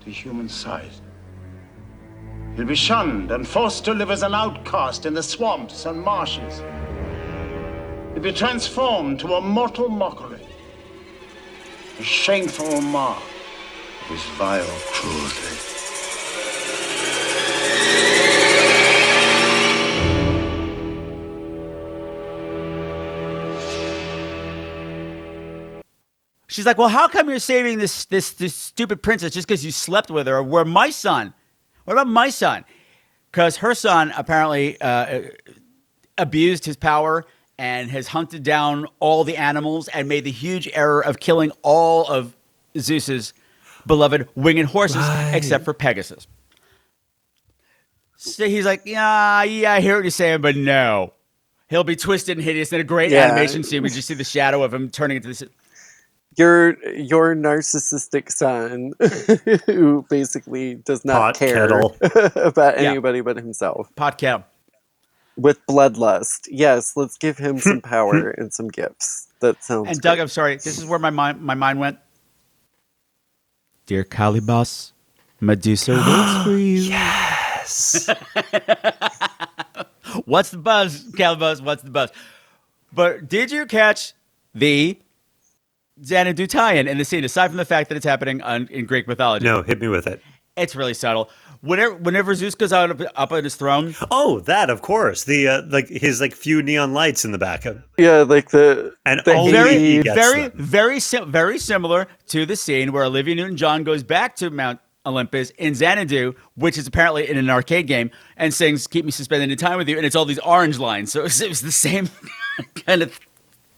to 0.00 0.10
human 0.10 0.48
sight. 0.48 1.00
He'll 2.56 2.66
be 2.66 2.74
shunned 2.74 3.30
and 3.30 3.48
forced 3.48 3.84
to 3.86 3.94
live 3.94 4.10
as 4.10 4.22
an 4.22 4.34
outcast 4.34 5.06
in 5.06 5.14
the 5.14 5.22
swamps 5.22 5.86
and 5.86 6.00
marshes. 6.02 6.62
He'll 8.12 8.22
be 8.22 8.32
transformed 8.32 9.20
to 9.20 9.34
a 9.34 9.40
mortal 9.40 9.88
mockery, 9.88 10.46
a 11.98 12.02
shameful 12.02 12.82
mark 12.82 13.22
of 14.02 14.08
his 14.08 14.22
vile 14.36 14.66
cruelty. 14.92 15.56
She's 26.48 26.66
like, 26.66 26.76
"Well, 26.76 26.88
how 26.88 27.08
come 27.08 27.30
you're 27.30 27.38
saving 27.38 27.78
this 27.78 28.04
this 28.04 28.30
this 28.32 28.54
stupid 28.54 29.02
princess 29.02 29.32
just 29.32 29.48
because 29.48 29.64
you 29.64 29.70
slept 29.70 30.10
with 30.10 30.26
her? 30.26 30.42
Where 30.42 30.66
my 30.66 30.90
son? 30.90 31.32
What 31.84 31.94
about 31.94 32.06
my 32.08 32.30
son? 32.30 32.64
Because 33.30 33.58
her 33.58 33.74
son 33.74 34.12
apparently 34.16 34.80
uh, 34.80 35.22
abused 36.18 36.64
his 36.64 36.76
power 36.76 37.24
and 37.58 37.90
has 37.90 38.08
hunted 38.08 38.42
down 38.42 38.86
all 39.00 39.24
the 39.24 39.36
animals 39.36 39.88
and 39.88 40.08
made 40.08 40.24
the 40.24 40.30
huge 40.30 40.68
error 40.72 41.00
of 41.04 41.18
killing 41.20 41.50
all 41.62 42.06
of 42.06 42.36
Zeus's 42.78 43.32
beloved 43.86 44.28
winged 44.34 44.66
horses 44.68 45.04
except 45.32 45.64
for 45.64 45.74
Pegasus. 45.74 46.26
So 48.16 48.46
he's 48.46 48.64
like, 48.64 48.82
"Yeah, 48.84 49.42
yeah, 49.42 49.72
I 49.72 49.80
hear 49.80 49.96
what 49.96 50.04
you're 50.04 50.10
saying, 50.12 50.42
but 50.42 50.54
no." 50.56 51.12
He'll 51.68 51.82
be 51.84 51.96
twisted 51.96 52.36
and 52.36 52.44
hideous 52.44 52.72
in 52.72 52.80
a 52.80 52.84
great 52.84 53.10
Yeah. 53.10 53.24
animation 53.24 53.64
scene. 53.64 53.82
We 53.82 53.88
just 53.88 54.06
see 54.06 54.14
the 54.14 54.24
shadow 54.24 54.62
of 54.62 54.72
him 54.72 54.90
turning 54.90 55.16
into 55.16 55.28
this. 55.28 55.42
Your 56.36 56.76
your 56.94 57.34
narcissistic 57.34 58.30
son 58.30 58.92
who 59.66 60.04
basically 60.08 60.76
does 60.76 61.04
not 61.04 61.18
Pot 61.18 61.36
care 61.36 61.68
kettle. 61.68 61.96
about 62.36 62.80
Yeah. 62.80 62.90
anybody 62.90 63.20
but 63.20 63.36
himself. 63.36 63.88
Pot 63.96 64.18
kettle. 64.18 64.44
With 65.36 65.64
bloodlust. 65.66 66.48
Yes, 66.50 66.92
let's 66.96 67.16
give 67.16 67.38
him 67.38 67.58
some 67.58 67.80
power 67.94 68.30
and 68.30 68.52
some 68.52 68.68
gifts. 68.68 69.28
That 69.40 69.62
sounds 69.64 69.88
And 69.88 70.00
Doug, 70.00 70.18
I'm 70.18 70.28
sorry. 70.28 70.56
This 70.56 70.78
is 70.78 70.84
where 70.84 70.98
my 70.98 71.10
mind 71.10 71.40
my 71.42 71.54
mind 71.54 71.78
went. 71.80 71.98
Dear 73.86 74.04
Calibos, 74.04 74.92
Medusa 75.40 75.92
waits 75.96 76.44
for 76.44 76.50
you. 76.56 76.82
Yes. 76.82 78.08
What's 80.26 80.50
the 80.50 80.58
buzz, 80.58 81.04
Calibos? 81.12 81.62
What's 81.62 81.82
the 81.82 81.90
buzz? 81.90 82.10
But 82.92 83.28
did 83.28 83.50
you 83.50 83.64
catch 83.66 84.12
the 84.54 84.98
Xanadu 86.04 86.46
tie-in 86.46 86.88
in 86.88 86.98
the 86.98 87.04
scene? 87.04 87.24
Aside 87.24 87.48
from 87.48 87.56
the 87.56 87.64
fact 87.64 87.88
that 87.88 87.96
it's 87.96 88.06
happening 88.06 88.40
on, 88.42 88.66
in 88.68 88.86
Greek 88.86 89.06
mythology, 89.08 89.44
No, 89.44 89.62
hit 89.62 89.80
me 89.80 89.88
with 89.88 90.06
it. 90.06 90.22
it's 90.56 90.74
really 90.76 90.94
subtle. 90.94 91.30
Whenever, 91.60 91.94
whenever 91.94 92.34
Zeus 92.34 92.56
goes 92.56 92.72
out 92.72 92.90
up, 92.90 93.00
up 93.14 93.30
on 93.30 93.44
his 93.44 93.54
throne, 93.54 93.94
Oh, 94.10 94.40
that 94.40 94.68
of 94.68 94.82
course. 94.82 95.22
The 95.24 95.46
uh, 95.46 95.62
like 95.68 95.86
his 95.88 96.20
like 96.20 96.34
few 96.34 96.60
neon 96.60 96.92
lights 96.92 97.24
in 97.24 97.30
the 97.30 97.38
back 97.38 97.64
of 97.66 97.82
Yeah, 97.96 98.22
like 98.22 98.50
the 98.50 98.94
and 99.06 99.20
the 99.24 99.32
only 99.34 99.52
very, 99.52 99.78
he 99.78 100.02
gets 100.02 100.16
very, 100.16 100.48
them. 100.48 100.52
very, 100.56 100.98
sim- 100.98 101.30
very 101.30 101.58
similar 101.58 102.08
to 102.28 102.44
the 102.46 102.56
scene 102.56 102.90
where 102.92 103.04
Olivia 103.04 103.36
Newton-John 103.36 103.84
goes 103.84 104.02
back 104.02 104.34
to 104.36 104.50
Mount 104.50 104.80
Olympus 105.06 105.50
in 105.50 105.74
Xanadu, 105.76 106.32
which 106.56 106.76
is 106.78 106.86
apparently 106.88 107.28
in 107.28 107.36
an 107.38 107.48
arcade 107.48 107.86
game, 107.86 108.10
and 108.36 108.52
sings 108.52 108.86
"Keep 108.88 109.04
Me 109.04 109.10
Suspended 109.12 109.50
in 109.52 109.56
Time 109.58 109.78
with 109.78 109.88
You," 109.88 109.96
and 109.98 110.04
it's 110.06 110.16
all 110.16 110.24
these 110.24 110.38
orange 110.40 110.78
lines. 110.80 111.12
So 111.12 111.20
it 111.20 111.24
was, 111.24 111.40
it 111.40 111.48
was 111.48 111.60
the 111.60 111.70
same 111.72 112.08
kind 112.86 113.02
of 113.02 113.18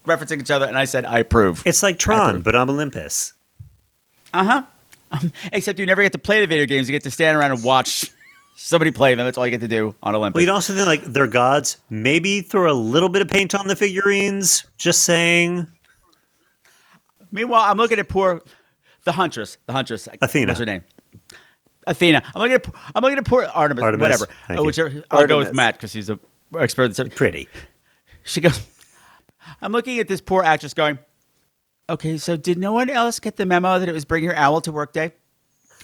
referencing 0.06 0.40
each 0.40 0.50
other, 0.50 0.66
and 0.66 0.76
I 0.78 0.84
said, 0.84 1.04
"I 1.04 1.18
approve." 1.20 1.62
It's 1.66 1.82
like 1.82 1.98
Tron, 1.98 2.42
but 2.42 2.54
on 2.54 2.68
Olympus. 2.70 3.32
Uh 4.32 4.44
huh. 4.44 4.62
Um, 5.12 5.32
except 5.52 5.78
you 5.78 5.86
never 5.86 6.02
get 6.02 6.12
to 6.12 6.18
play 6.18 6.40
the 6.40 6.46
video 6.46 6.66
games; 6.66 6.88
you 6.88 6.92
get 6.92 7.02
to 7.04 7.10
stand 7.10 7.36
around 7.38 7.52
and 7.52 7.62
watch 7.62 8.10
somebody 8.56 8.90
play 8.90 9.14
them. 9.14 9.24
That's 9.24 9.38
all 9.38 9.46
you 9.46 9.50
get 9.50 9.60
to 9.60 9.68
do 9.68 9.94
on 10.02 10.14
Olympus. 10.14 10.36
Well, 10.38 10.42
you'd 10.42 10.50
also 10.50 10.74
think 10.74 10.86
like 10.86 11.04
they're 11.04 11.26
gods. 11.26 11.76
Maybe 11.90 12.40
throw 12.40 12.70
a 12.70 12.74
little 12.74 13.08
bit 13.08 13.22
of 13.22 13.28
paint 13.28 13.54
on 13.54 13.68
the 13.68 13.76
figurines. 13.76 14.64
Just 14.78 15.02
saying. 15.04 15.66
Meanwhile, 17.30 17.62
I'm 17.62 17.76
looking 17.76 17.98
at 17.98 18.08
poor 18.08 18.42
the 19.04 19.12
huntress, 19.12 19.58
the 19.66 19.72
huntress, 19.72 20.08
Athena. 20.20 20.48
What's 20.50 20.60
her 20.60 20.66
name? 20.66 20.84
Athena. 21.86 22.22
I'm 22.34 22.40
looking 22.40 22.54
at 22.54 22.66
I'm 22.94 23.02
looking 23.02 23.18
at 23.18 23.24
poor 23.26 23.44
Artemis. 23.44 23.82
Artemis. 23.84 24.02
Whatever. 24.02 24.26
Thank 24.48 24.58
Uh, 24.58 24.62
you. 24.62 24.66
whichever. 24.66 25.04
I'll 25.10 25.26
go 25.26 25.38
with 25.38 25.52
Matt 25.52 25.74
because 25.74 25.92
he's 25.92 26.10
a 26.10 26.18
expert. 26.58 26.96
Pretty. 27.14 27.48
She 28.24 28.40
goes. 28.40 28.58
I'm 29.60 29.72
looking 29.72 29.98
at 29.98 30.08
this 30.08 30.20
poor 30.20 30.42
actress 30.42 30.74
going. 30.74 30.98
Okay, 31.88 32.16
so 32.18 32.36
did 32.36 32.58
no 32.58 32.72
one 32.72 32.88
else 32.88 33.20
get 33.20 33.36
the 33.36 33.44
memo 33.46 33.78
that 33.78 33.88
it 33.88 33.92
was 33.92 34.04
bring 34.04 34.24
your 34.24 34.34
owl 34.36 34.60
to 34.62 34.72
work 34.72 34.92
day? 34.92 35.12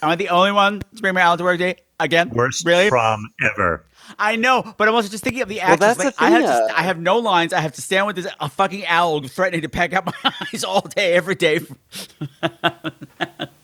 Am 0.02 0.08
I 0.08 0.16
the 0.16 0.30
only 0.30 0.52
one 0.52 0.80
to 0.80 1.02
bring 1.02 1.12
my 1.14 1.20
owl 1.20 1.36
to 1.36 1.44
work 1.44 1.58
day 1.58 1.76
again? 1.98 2.30
Worst 2.30 2.64
really? 2.64 2.88
prom 2.88 3.28
ever. 3.52 3.84
I 4.18 4.36
know, 4.36 4.74
but 4.78 4.88
I'm 4.88 4.94
also 4.94 5.10
just 5.10 5.22
thinking 5.22 5.42
of 5.42 5.48
the 5.48 5.56
Well, 5.58 5.72
actress. 5.74 5.96
that's 5.98 5.98
like, 5.98 6.14
I 6.18 6.30
have 6.30 6.42
to, 6.42 6.48
uh, 6.50 6.68
I 6.74 6.82
have 6.82 6.98
no 6.98 7.18
lines. 7.18 7.52
I 7.52 7.60
have 7.60 7.72
to 7.72 7.82
stand 7.82 8.06
with 8.06 8.16
this 8.16 8.26
a 8.40 8.48
fucking 8.48 8.86
owl 8.86 9.20
threatening 9.28 9.60
to 9.60 9.68
peck 9.68 9.92
out 9.92 10.06
my 10.06 10.12
eyes 10.52 10.64
all 10.64 10.80
day, 10.80 11.12
every 11.12 11.34
day. 11.34 11.60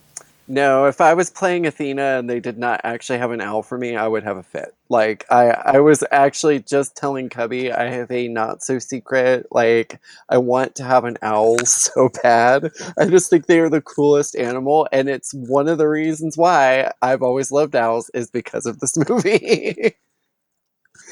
No, 0.49 0.85
if 0.85 1.01
I 1.01 1.13
was 1.13 1.29
playing 1.29 1.65
Athena 1.65 2.17
and 2.19 2.29
they 2.29 2.39
did 2.39 2.57
not 2.57 2.79
actually 2.85 3.19
have 3.19 3.31
an 3.31 3.41
owl 3.41 3.63
for 3.63 3.77
me, 3.77 3.97
I 3.97 4.07
would 4.07 4.23
have 4.23 4.37
a 4.37 4.43
fit. 4.43 4.73
Like 4.87 5.25
I, 5.29 5.49
I 5.49 5.79
was 5.81 6.05
actually 6.11 6.59
just 6.59 6.95
telling 6.95 7.27
Cubby 7.27 7.69
I 7.73 7.89
have 7.89 8.09
a 8.11 8.29
not 8.29 8.63
so 8.63 8.79
secret. 8.79 9.47
Like 9.51 9.99
I 10.29 10.37
want 10.37 10.73
to 10.75 10.83
have 10.85 11.03
an 11.03 11.17
owl 11.21 11.57
so 11.65 12.09
bad. 12.23 12.71
I 12.97 13.07
just 13.07 13.29
think 13.29 13.47
they 13.47 13.59
are 13.59 13.69
the 13.69 13.81
coolest 13.81 14.37
animal, 14.37 14.87
and 14.93 15.09
it's 15.09 15.33
one 15.33 15.67
of 15.67 15.77
the 15.77 15.87
reasons 15.89 16.37
why 16.37 16.91
I've 17.01 17.23
always 17.23 17.51
loved 17.51 17.75
owls 17.75 18.09
is 18.13 18.31
because 18.31 18.65
of 18.65 18.79
this 18.79 18.95
movie. 19.09 19.95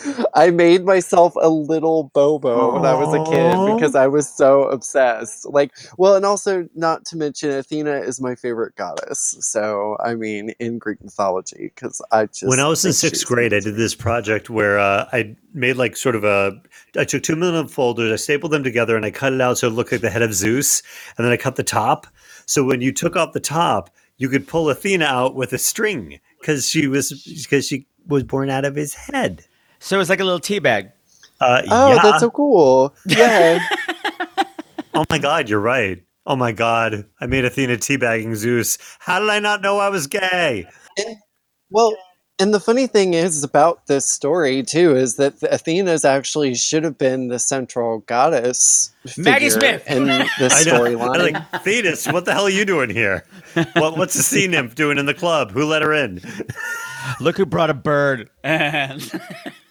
I 0.33 0.51
made 0.51 0.85
myself 0.85 1.33
a 1.41 1.49
little 1.49 2.11
Bubo 2.13 2.73
when 2.73 2.85
I 2.85 2.93
was 2.93 3.13
a 3.13 3.23
kid 3.31 3.75
because 3.75 3.95
I 3.95 4.07
was 4.07 4.27
so 4.27 4.63
obsessed. 4.63 5.45
Like, 5.45 5.75
well, 5.97 6.15
and 6.15 6.25
also 6.25 6.67
not 6.75 7.05
to 7.05 7.17
mention 7.17 7.51
Athena 7.51 7.99
is 7.99 8.21
my 8.21 8.35
favorite 8.35 8.75
goddess. 8.75 9.37
So, 9.39 9.97
I 10.03 10.15
mean, 10.15 10.51
in 10.59 10.77
Greek 10.77 11.03
mythology, 11.03 11.71
because 11.73 12.01
I 12.11 12.25
just 12.25 12.45
when 12.45 12.59
I 12.59 12.67
was 12.67 12.83
in 12.85 12.93
sixth 12.93 13.25
grade, 13.25 13.53
I 13.53 13.59
did 13.59 13.75
this 13.75 13.95
project 13.95 14.49
where 14.49 14.79
uh, 14.79 15.07
I 15.11 15.35
made 15.53 15.77
like 15.77 15.97
sort 15.97 16.15
of 16.15 16.23
a. 16.23 16.61
I 16.97 17.05
took 17.05 17.23
two 17.23 17.35
million 17.35 17.67
folders, 17.67 18.11
I 18.11 18.15
stapled 18.17 18.51
them 18.51 18.63
together, 18.63 18.95
and 18.95 19.05
I 19.05 19.11
cut 19.11 19.33
it 19.33 19.41
out 19.41 19.57
so 19.57 19.67
it 19.67 19.71
looked 19.71 19.91
like 19.91 20.01
the 20.01 20.09
head 20.09 20.21
of 20.21 20.33
Zeus, 20.33 20.81
and 21.17 21.25
then 21.25 21.31
I 21.31 21.37
cut 21.37 21.55
the 21.55 21.63
top. 21.63 22.07
So 22.45 22.63
when 22.63 22.81
you 22.81 22.91
took 22.91 23.15
off 23.15 23.33
the 23.33 23.39
top, 23.39 23.89
you 24.17 24.29
could 24.29 24.47
pull 24.47 24.69
Athena 24.69 25.05
out 25.05 25.35
with 25.35 25.53
a 25.53 25.57
string 25.57 26.19
because 26.39 26.67
she 26.67 26.87
was 26.87 27.11
because 27.43 27.67
she 27.67 27.87
was 28.07 28.23
born 28.23 28.49
out 28.49 28.65
of 28.65 28.75
his 28.75 28.93
head. 28.93 29.45
So 29.85 29.99
it's 29.99 30.09
like 30.09 30.19
a 30.19 30.23
little 30.23 30.39
tea 30.39 30.57
bag. 30.57 30.89
Uh, 31.39 31.61
Oh, 31.69 31.93
yeah. 31.93 32.01
that's 32.01 32.21
so 32.21 32.31
cool! 32.31 32.95
Yeah, 33.05 33.59
oh 34.95 35.05
my 35.11 35.19
god, 35.19 35.47
you're 35.47 35.59
right. 35.59 36.01
Oh 36.25 36.35
my 36.35 36.53
god, 36.53 37.05
I 37.21 37.27
made 37.27 37.45
Athena 37.45 37.77
teabagging 37.77 38.33
Zeus. 38.35 38.79
How 38.97 39.19
did 39.19 39.29
I 39.29 39.37
not 39.37 39.61
know 39.61 39.77
I 39.77 39.89
was 39.89 40.07
gay? 40.07 40.65
well, 41.69 41.95
and 42.39 42.51
the 42.51 42.59
funny 42.59 42.87
thing 42.87 43.13
is 43.13 43.43
about 43.43 43.85
this 43.85 44.09
story 44.09 44.63
too 44.63 44.95
is 44.95 45.17
that 45.17 45.35
Athena's 45.43 46.03
actually 46.03 46.55
should 46.55 46.83
have 46.83 46.97
been 46.97 47.27
the 47.27 47.37
central 47.37 47.99
goddess. 48.07 48.91
Maggie 49.17 49.51
Smith! 49.51 49.83
in 49.87 50.05
the 50.07 50.49
storyline. 50.49 51.31
Like, 51.33 51.61
Thetis, 51.63 52.07
what 52.07 52.25
the 52.25 52.33
hell 52.33 52.45
are 52.45 52.49
you 52.49 52.65
doing 52.65 52.89
here? 52.89 53.23
What, 53.73 53.97
what's 53.99 54.15
the 54.15 54.23
sea 54.23 54.47
nymph 54.47 54.73
doing 54.73 54.97
in 54.97 55.05
the 55.05 55.13
club? 55.13 55.51
Who 55.51 55.63
let 55.63 55.83
her 55.83 55.93
in? 55.93 56.21
Look 57.19 57.37
who 57.37 57.45
brought 57.45 57.69
a 57.69 57.75
bird. 57.75 58.31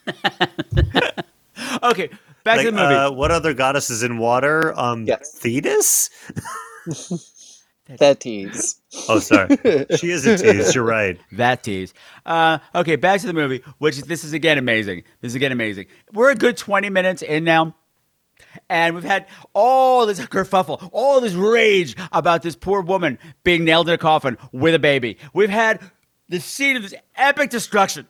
And 0.06 0.14
okay, 1.82 2.08
back 2.44 2.56
Like, 2.58 2.66
to 2.66 2.70
the 2.70 2.72
movie. 2.72 2.94
uh, 2.94 3.10
what 3.12 3.30
other 3.30 3.54
goddesses 3.54 4.02
in 4.02 4.18
water? 4.18 4.78
Um, 4.78 5.04
Yes. 5.06 5.32
Thetis? 5.38 6.10
Thetis. 7.98 8.80
Oh, 9.08 9.18
sorry. 9.18 9.56
she 9.98 10.10
is 10.10 10.26
a 10.26 10.38
tease. 10.38 10.74
You're 10.74 10.84
right. 10.84 11.18
that 11.32 11.62
tease. 11.62 11.92
Uh, 12.24 12.58
okay, 12.74 12.96
back 12.96 13.20
to 13.20 13.26
the 13.26 13.34
movie, 13.34 13.62
which 13.78 14.00
this 14.02 14.24
is 14.24 14.32
again 14.32 14.57
amazing. 14.57 15.02
This 15.20 15.32
is 15.32 15.36
again 15.36 15.52
amazing. 15.52 15.86
We're 16.12 16.30
a 16.30 16.34
good 16.34 16.57
20 16.57 16.88
minutes 16.90 17.20
in 17.22 17.44
now. 17.44 17.74
And 18.68 18.94
we've 18.94 19.05
had 19.05 19.26
all 19.52 20.07
this 20.07 20.18
kerfuffle, 20.20 20.88
all 20.92 21.20
this 21.20 21.34
rage 21.34 21.94
about 22.12 22.42
this 22.42 22.57
poor 22.57 22.80
woman 22.82 23.18
being 23.42 23.64
nailed 23.64 23.88
in 23.88 23.94
a 23.94 23.98
coffin 23.98 24.38
with 24.52 24.74
a 24.74 24.78
baby. 24.78 25.18
We've 25.32 25.50
had 25.50 25.80
the 26.28 26.40
scene 26.40 26.76
of 26.76 26.82
this 26.82 26.94
epic 27.16 27.50
destruction 27.50 28.07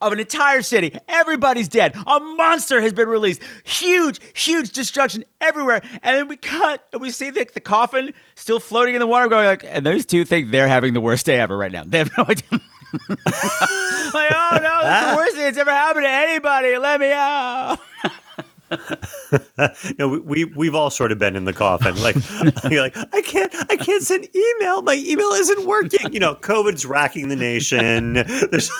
of 0.00 0.12
an 0.12 0.20
entire 0.20 0.62
city. 0.62 0.96
Everybody's 1.08 1.68
dead. 1.68 1.94
A 2.06 2.20
monster 2.20 2.80
has 2.80 2.92
been 2.92 3.08
released. 3.08 3.42
Huge, 3.64 4.20
huge 4.34 4.70
destruction 4.70 5.24
everywhere. 5.40 5.82
And 6.02 6.16
then 6.16 6.28
we 6.28 6.36
cut 6.36 6.86
and 6.92 7.00
we 7.00 7.10
see 7.10 7.30
the, 7.30 7.48
the 7.52 7.60
coffin 7.60 8.14
still 8.34 8.60
floating 8.60 8.94
in 8.94 9.00
the 9.00 9.06
water, 9.06 9.28
going 9.28 9.46
like, 9.46 9.64
and 9.64 9.84
those 9.84 10.06
two 10.06 10.24
think 10.24 10.50
they're 10.50 10.68
having 10.68 10.94
the 10.94 11.00
worst 11.00 11.26
day 11.26 11.38
ever 11.38 11.56
right 11.56 11.72
now. 11.72 11.84
They 11.84 11.98
have 11.98 12.10
no 12.16 12.24
idea. 12.24 12.60
like, 12.98 14.32
oh 14.34 14.58
no, 14.60 14.80
that's 14.82 15.10
the 15.10 15.16
worst 15.16 15.34
thing 15.34 15.44
that's 15.44 15.58
ever 15.58 15.70
happened 15.70 16.04
to 16.04 16.10
anybody. 16.10 16.76
Let 16.78 17.00
me 17.00 17.12
out. 17.12 17.78
no, 19.98 20.08
we, 20.08 20.18
we 20.20 20.44
we've 20.44 20.74
all 20.74 20.90
sort 20.90 21.12
of 21.12 21.18
been 21.18 21.36
in 21.36 21.44
the 21.44 21.52
coffin. 21.52 22.00
Like 22.02 22.16
you're 22.70 22.82
like, 22.82 22.96
I 23.12 23.22
can't 23.22 23.54
I 23.70 23.76
can't 23.76 24.02
send 24.02 24.28
email. 24.34 24.82
My 24.82 24.94
email 24.94 25.28
isn't 25.28 25.66
working. 25.66 26.12
You 26.12 26.20
know, 26.20 26.34
COVID's 26.34 26.86
racking 26.86 27.28
the 27.28 27.36
nation. 27.36 28.12
There's 28.50 28.70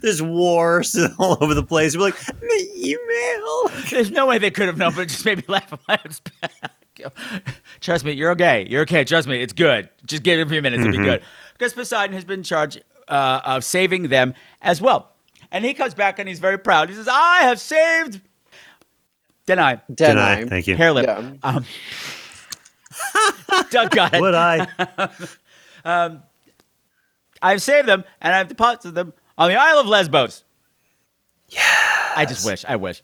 there's 0.00 0.22
wars 0.22 0.96
all 1.18 1.38
over 1.40 1.54
the 1.54 1.62
place. 1.62 1.96
We're 1.96 2.04
like, 2.04 2.42
my 2.42 2.66
email. 2.76 3.82
There's 3.90 4.10
no 4.10 4.26
way 4.26 4.38
they 4.38 4.50
could 4.50 4.66
have 4.66 4.78
known, 4.78 4.94
but 4.94 5.02
it 5.02 5.08
just 5.08 5.24
made 5.24 5.38
me 5.38 5.44
laugh. 5.48 5.72
Trust 7.80 8.04
me, 8.04 8.12
you're 8.12 8.30
okay. 8.32 8.66
You're 8.68 8.82
okay. 8.82 9.04
Trust 9.04 9.28
me, 9.28 9.42
it's 9.42 9.52
good. 9.52 9.88
Just 10.06 10.22
give 10.22 10.38
it 10.38 10.46
a 10.46 10.48
few 10.48 10.62
minutes, 10.62 10.82
it'll 10.84 10.98
be 10.98 11.04
good. 11.04 11.22
Because 11.54 11.72
Poseidon 11.72 12.14
has 12.14 12.24
been 12.24 12.42
charged 12.42 12.82
uh, 13.08 13.40
of 13.44 13.64
saving 13.64 14.08
them 14.08 14.34
as 14.60 14.80
well. 14.80 15.12
And 15.50 15.64
he 15.64 15.74
comes 15.74 15.94
back 15.94 16.18
and 16.18 16.28
he's 16.28 16.38
very 16.38 16.58
proud. 16.58 16.88
He 16.88 16.94
says, 16.94 17.08
I 17.08 17.40
have 17.42 17.60
saved. 17.60 18.20
Deny. 19.46 19.80
Deny. 19.92 20.36
Deny. 20.36 20.48
Thank 20.48 20.66
you. 20.66 20.76
Hair 20.76 20.92
lip. 20.92 21.06
Yeah. 21.06 21.32
Um, 21.42 21.64
Doug 23.70 23.90
got 23.90 24.14
it. 24.14 24.20
Would 24.20 24.34
I? 24.34 24.66
um, 25.84 26.22
I've 27.40 27.62
saved 27.62 27.88
them 27.88 28.04
and 28.20 28.34
I've 28.34 28.48
deposited 28.48 28.94
them 28.94 29.12
on 29.36 29.50
the 29.50 29.56
Isle 29.56 29.78
of 29.78 29.86
Lesbos. 29.86 30.44
Yeah. 31.48 31.60
I 32.16 32.24
just 32.26 32.46
wish. 32.46 32.64
I 32.66 32.76
wish. 32.76 33.02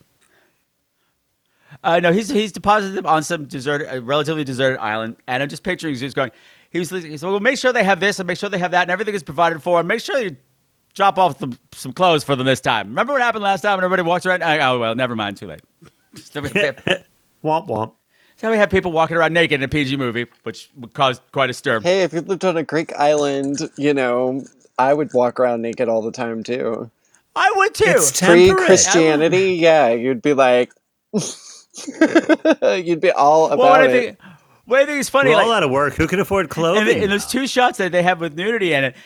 Uh, 1.83 2.01
no, 2.01 2.13
he's 2.13 2.29
he's 2.29 2.53
deposited 2.53 2.95
them 2.95 3.07
on 3.07 3.23
some 3.23 3.45
deserted, 3.45 3.89
a 3.93 4.01
relatively 4.01 4.43
deserted 4.43 4.79
island, 4.81 5.17
and 5.27 5.43
I'm 5.43 5.49
just 5.49 5.63
picturing 5.63 5.95
Zeus 5.95 6.15
going. 6.15 6.31
He 6.71 6.79
was, 6.79 6.91
he 6.91 7.17
said, 7.17 7.29
"Well, 7.29 7.41
make 7.41 7.59
sure 7.59 7.73
they 7.73 7.85
have 7.85 8.01
this, 8.01 8.19
and 8.19 8.27
make 8.27 8.39
sure 8.39 8.49
they 8.49 8.59
have 8.59 8.73
that, 8.73 8.83
and 8.83 8.91
everything 8.91 9.15
is 9.15 9.23
provided 9.23 9.63
for, 9.63 9.79
and 9.79 9.87
make 9.87 10.01
sure 10.01 10.19
you 10.19 10.37
drop 10.95 11.19
off 11.19 11.39
some, 11.39 11.59
some 11.73 11.93
clothes 11.93 12.25
for 12.25 12.35
them 12.37 12.47
this 12.47 12.61
time. 12.61 12.89
Remember 12.89 13.13
what 13.13 13.23
happened 13.23 13.45
last 13.45 13.61
time, 13.61 13.75
and 13.75 13.85
everybody 13.85 14.03
walks 14.03 14.27
around. 14.27 14.43
Oh 14.43 14.79
well, 14.79 14.95
never 14.95 15.15
mind, 15.15 15.37
too 15.37 15.47
late. 15.47 15.61
So 16.15 16.41
we 16.41 16.49
have, 16.51 16.77
womp 17.45 17.69
womp. 17.69 17.93
So 18.37 18.51
we 18.51 18.57
have 18.57 18.71
people 18.71 18.93
walking 18.93 19.17
around 19.17 19.33
naked 19.35 19.61
in 19.61 19.65
a 19.65 19.69
PG 19.69 19.97
movie, 19.97 20.27
which 20.45 20.71
would 20.77 20.95
cause 20.95 21.21
quite 21.33 21.51
a 21.51 21.53
stir. 21.53 21.81
Hey, 21.81 22.03
if 22.03 22.13
you 22.13 22.21
lived 22.21 22.45
on 22.45 22.57
a 22.57 22.63
Greek 22.63 22.93
island, 22.97 23.59
you 23.77 23.93
know, 23.93 24.45
I 24.79 24.95
would 24.95 25.13
walk 25.13 25.41
around 25.41 25.63
naked 25.63 25.89
all 25.89 26.03
the 26.03 26.13
time 26.13 26.43
too. 26.45 26.91
I 27.35 27.53
would 27.57 27.75
too. 27.75 27.85
It's 27.87 28.21
Pre 28.21 28.51
Christianity, 28.55 29.55
yeah, 29.55 29.89
you'd 29.91 30.23
be 30.23 30.35
like, 30.35 30.73
you'd 31.13 33.01
be 33.01 33.11
all 33.11 33.47
about 33.47 33.59
Well, 33.59 33.71
what 33.71 33.81
I 33.81 33.87
it. 33.87 33.91
think, 33.91 34.19
what 34.67 34.81
I 34.81 34.87
think 34.87 35.01
is 35.01 35.09
funny, 35.09 35.31
We're 35.31 35.37
like, 35.37 35.47
all 35.47 35.53
out 35.53 35.63
of 35.63 35.71
work. 35.71 35.95
Who 35.95 36.07
can 36.07 36.21
afford 36.21 36.49
clothing? 36.49 36.95
and, 36.95 37.05
and 37.05 37.13
those 37.13 37.27
two 37.27 37.47
shots 37.47 37.79
that 37.79 37.93
they 37.93 38.03
have 38.03 38.21
with 38.21 38.35
nudity 38.37 38.73
in 38.73 38.85
it, 38.85 38.97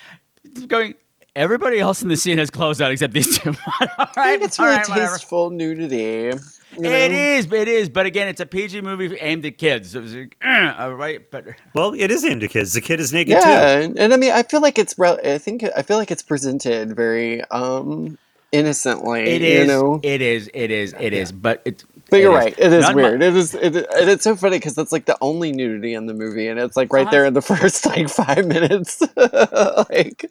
going. 0.68 0.94
Everybody 1.34 1.80
else 1.80 2.02
in 2.02 2.10
the 2.10 2.16
scene 2.18 2.36
has 2.36 2.50
clothes 2.50 2.78
on 2.82 2.90
except 2.90 3.14
these 3.14 3.38
two. 3.38 3.50
all 3.80 3.86
I 4.18 4.32
think 4.32 4.42
it's 4.42 4.58
all 4.60 4.66
really 4.66 4.76
right, 4.76 4.88
whatever. 4.90 5.12
tasteful 5.12 5.48
nudity. 5.48 6.32
You 6.76 6.82
know? 6.82 6.90
It 6.90 7.12
is, 7.12 7.52
it 7.52 7.68
is. 7.68 7.88
But 7.88 8.06
again, 8.06 8.28
it's 8.28 8.40
a 8.40 8.46
PG 8.46 8.80
movie 8.82 9.16
aimed 9.20 9.44
at 9.46 9.58
kids. 9.58 9.94
It 9.94 10.00
was 10.00 10.14
like, 10.14 10.36
uh, 10.44 10.74
all 10.78 10.94
right, 10.94 11.30
but 11.30 11.44
Well, 11.74 11.94
it 11.94 12.10
is 12.10 12.24
aimed 12.24 12.42
at 12.42 12.50
kids. 12.50 12.72
The 12.72 12.80
kid 12.80 13.00
is 13.00 13.12
naked 13.12 13.32
Yeah, 13.32 13.40
too. 13.40 13.46
and, 13.84 13.98
and 13.98 14.12
I 14.12 14.16
mean, 14.16 14.32
I 14.32 14.42
feel 14.42 14.60
like 14.60 14.78
it's. 14.78 14.98
Re- 14.98 15.18
I 15.24 15.38
think 15.38 15.64
I 15.76 15.82
feel 15.82 15.96
like 15.98 16.10
it's 16.10 16.22
presented 16.22 16.94
very 16.96 17.42
um 17.50 18.18
innocently. 18.52 19.22
it 19.22 19.42
you 19.42 19.48
is. 19.48 19.68
know. 19.68 20.00
It 20.02 20.20
is. 20.22 20.50
It 20.54 20.70
is. 20.70 20.94
It 20.98 21.12
is. 21.12 21.32
But 21.32 21.62
it. 21.64 21.84
But 22.10 22.20
you're 22.20 22.32
it 22.32 22.38
is. 22.38 22.44
right. 22.44 22.58
It 22.58 22.72
is 22.74 22.82
Not 22.82 22.94
mu- 22.96 23.02
weird. 23.02 23.22
It 23.22 23.34
is. 23.36 23.54
It, 23.54 23.74
and 23.76 24.10
it's 24.10 24.24
so 24.24 24.36
funny 24.36 24.58
because 24.58 24.76
it's 24.76 24.92
like 24.92 25.06
the 25.06 25.16
only 25.22 25.52
nudity 25.52 25.94
in 25.94 26.06
the 26.06 26.12
movie, 26.14 26.48
and 26.48 26.60
it's 26.60 26.76
like 26.76 26.92
right 26.92 27.02
Uh-huh. 27.02 27.10
there 27.10 27.24
in 27.24 27.32
the 27.34 27.40
first 27.42 27.86
like 27.86 28.08
five 28.08 28.46
minutes. 28.46 29.02
like 29.16 30.30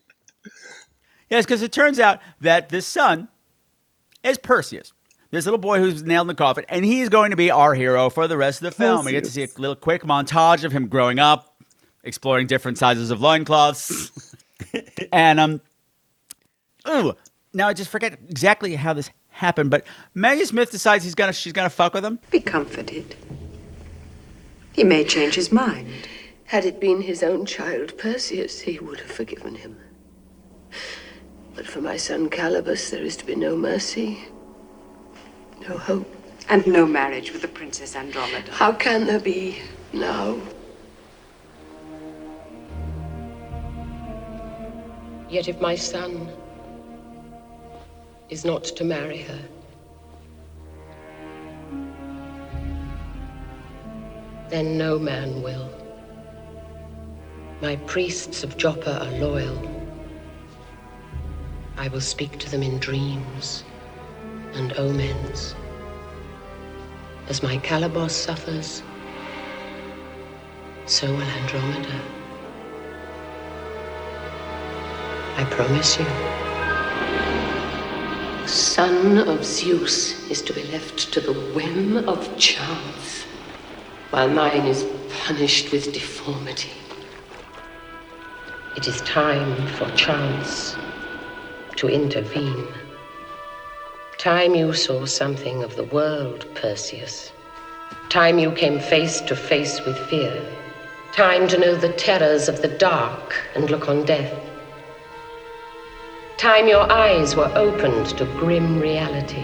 Yes, 1.30 1.46
because 1.46 1.62
it 1.62 1.72
turns 1.72 2.00
out 2.00 2.20
that 2.42 2.70
this 2.70 2.86
son 2.86 3.30
is 4.24 4.38
Perseus, 4.38 4.92
this 5.32 5.46
little 5.46 5.58
boy 5.58 5.80
who's 5.80 6.04
nailed 6.04 6.26
in 6.26 6.28
the 6.28 6.36
coffin, 6.36 6.66
and 6.70 6.86
he's 6.86 7.10
going 7.10 7.32
to 7.32 7.38
be 7.38 7.50
our 7.50 7.74
hero 7.74 8.10
for 8.10 8.28
the 8.28 8.38
rest 8.38 8.62
of 8.62 8.66
the 8.66 8.72
film. 8.72 9.06
We 9.06 9.12
get 9.12 9.24
to 9.24 9.32
see 9.32 9.44
a 9.44 9.48
little 9.58 9.76
quick 9.76 10.04
montage 10.04 10.64
of 10.64 10.72
him 10.72 10.88
growing 10.88 11.20
up, 11.20 11.56
exploring 12.04 12.48
different 12.48 12.78
sizes 12.78 13.12
of 13.12 13.22
loincloths. 13.22 14.36
and 15.12 15.40
um 15.40 15.62
ooh, 16.88 17.14
now 17.54 17.68
I 17.68 17.74
just 17.74 17.90
forget 17.90 18.20
exactly 18.30 18.76
how 18.76 18.94
this 18.94 19.10
happened, 19.30 19.72
but 19.72 19.86
Maggie 20.14 20.46
Smith 20.46 20.70
decides 20.70 21.04
he's 21.04 21.16
gonna 21.16 21.34
she's 21.34 21.54
gonna 21.54 21.70
fuck 21.70 21.94
with 21.94 22.06
him. 22.06 22.20
Be 22.30 22.40
comforted. 22.40 23.16
He 24.74 24.84
may 24.84 25.04
change 25.04 25.36
his 25.36 25.52
mind. 25.52 25.90
Had 26.46 26.66
it 26.66 26.80
been 26.80 27.02
his 27.02 27.24
own 27.24 27.46
child, 27.46 27.98
Perseus, 27.98 28.62
he 28.62 28.80
would 28.80 29.00
have 29.00 29.12
forgiven 29.12 29.56
him. 29.56 29.78
But 31.56 31.66
for 31.68 31.82
my 31.82 31.98
son 31.98 32.30
Calibos, 32.30 32.90
there 32.90 33.04
is 33.04 33.16
to 33.18 33.26
be 33.26 33.36
no 33.36 33.56
mercy, 33.56 34.26
no 35.68 35.78
hope. 35.78 36.16
And 36.50 36.66
no 36.68 36.86
marriage 36.86 37.32
with 37.32 37.42
the 37.42 37.48
Princess 37.48 37.96
Andromeda. 37.96 38.52
How 38.52 38.74
can 38.74 39.06
there 39.06 39.20
be 39.20 39.60
now? 39.94 40.38
Yet 45.30 45.48
if 45.48 45.62
my 45.62 45.76
son 45.76 46.30
is 48.30 48.44
not 48.44 48.64
to 48.64 48.84
marry 48.84 49.20
her, 49.20 49.40
then 54.50 54.78
no 54.78 55.00
man 55.00 55.42
will. 55.42 55.72
My 57.62 57.78
priests 57.78 58.44
of 58.44 58.58
Joppa 58.58 59.06
are 59.06 59.20
loyal. 59.20 59.58
I 61.78 61.88
will 61.88 62.02
speak 62.02 62.38
to 62.40 62.50
them 62.52 62.64
in 62.64 62.78
dreams 62.80 63.64
and 64.54 64.74
omens. 64.74 65.56
As 67.28 67.42
my 67.42 67.58
Calibos 67.58 68.12
suffers, 68.12 68.84
so 70.86 71.08
will 71.08 71.22
Andromeda. 71.22 72.02
I 75.38 75.46
promise 75.46 75.98
you. 75.98 76.06
The 78.42 78.48
son 78.48 79.18
of 79.30 79.46
Zeus 79.46 80.30
is 80.30 80.42
to 80.42 80.54
be 80.54 80.64
left 80.64 81.14
to 81.14 81.22
the 81.22 81.34
whim 81.34 82.10
of 82.10 82.38
chance, 82.38 83.24
while 84.10 84.30
mine 84.30 84.66
is 84.66 84.86
punished 85.26 85.72
with 85.72 85.94
deformity. 85.94 86.72
It 88.76 88.88
is 88.88 89.02
time 89.02 89.68
for 89.68 89.90
chance 89.92 90.76
to 91.78 91.88
intervene. 91.88 92.68
Time 94.22 94.54
you 94.54 94.72
saw 94.72 95.04
something 95.04 95.64
of 95.64 95.76
the 95.76 95.86
world, 95.86 96.46
Perseus. 96.54 97.32
Time 98.10 98.38
you 98.38 98.52
came 98.52 98.80
face 98.80 99.20
to 99.22 99.36
face 99.36 99.84
with 99.84 99.98
fear. 99.98 100.40
Time 101.12 101.48
to 101.48 101.58
know 101.58 101.76
the 101.76 101.92
terrors 101.94 102.48
of 102.48 102.62
the 102.62 102.68
dark 102.68 103.34
and 103.56 103.72
look 103.72 103.90
on 103.90 104.06
death. 104.06 104.32
Time 106.38 106.68
your 106.68 106.88
eyes 106.92 107.36
were 107.36 107.52
opened 107.56 108.16
to 108.20 108.26
grim 108.38 108.80
reality. 108.80 109.44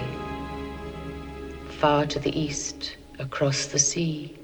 Far 1.80 2.06
to 2.06 2.20
the 2.20 2.40
east, 2.40 2.98
across 3.18 3.66
the 3.66 3.80
sea, 3.80 4.38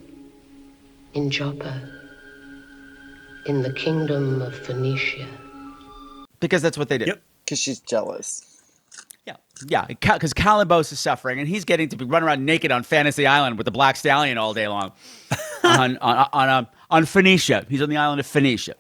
in 1.13 1.29
Joppa, 1.29 1.79
in 3.45 3.61
the 3.61 3.73
kingdom 3.73 4.41
of 4.41 4.55
Phoenicia. 4.55 5.27
Because 6.39 6.63
that's 6.63 6.79
what 6.79 6.89
they 6.89 6.97
did. 6.97 7.19
Because 7.45 7.59
she's 7.59 7.81
jealous. 7.81 8.52
Yeah, 9.67 9.85
yeah, 9.89 10.13
because 10.13 10.33
Calibos 10.33 10.91
is 10.91 10.99
suffering, 10.99 11.39
and 11.39 11.47
he's 11.47 11.65
getting 11.65 11.89
to 11.89 11.95
be 11.95 12.05
run 12.05 12.23
around 12.23 12.45
naked 12.45 12.71
on 12.71 12.83
Fantasy 12.83 13.27
Island 13.27 13.57
with 13.57 13.65
the 13.65 13.71
Black 13.71 13.95
Stallion 13.95 14.37
all 14.37 14.53
day 14.53 14.67
long 14.67 14.91
on 15.63 15.97
on 15.97 16.27
on, 16.33 16.49
um, 16.49 16.67
on 16.89 17.05
Phoenicia. 17.05 17.65
He's 17.69 17.81
on 17.81 17.89
the 17.89 17.97
island 17.97 18.19
of 18.19 18.27
Phoenicia, 18.27 18.75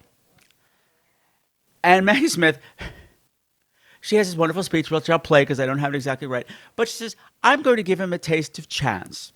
and 1.83 2.05
Maggie 2.05 2.27
Smith. 2.27 2.59
She 4.01 4.17
has 4.17 4.27
this 4.27 4.35
wonderful 4.35 4.63
speech, 4.63 4.91
which 4.91 5.09
I'll 5.09 5.17
play 5.17 5.43
because 5.43 5.61
I 5.61 5.65
don't 5.65 5.79
have 5.79 5.93
it 5.93 5.95
exactly 5.95 6.27
right. 6.27 6.45
But 6.75 6.89
she 6.89 6.95
says, 6.95 7.15
I'm 7.41 7.61
going 7.61 7.77
to 7.77 7.83
give 7.83 8.01
him 8.01 8.11
a 8.11 8.17
taste 8.17 8.59
of 8.59 8.67
chance. 8.67 9.31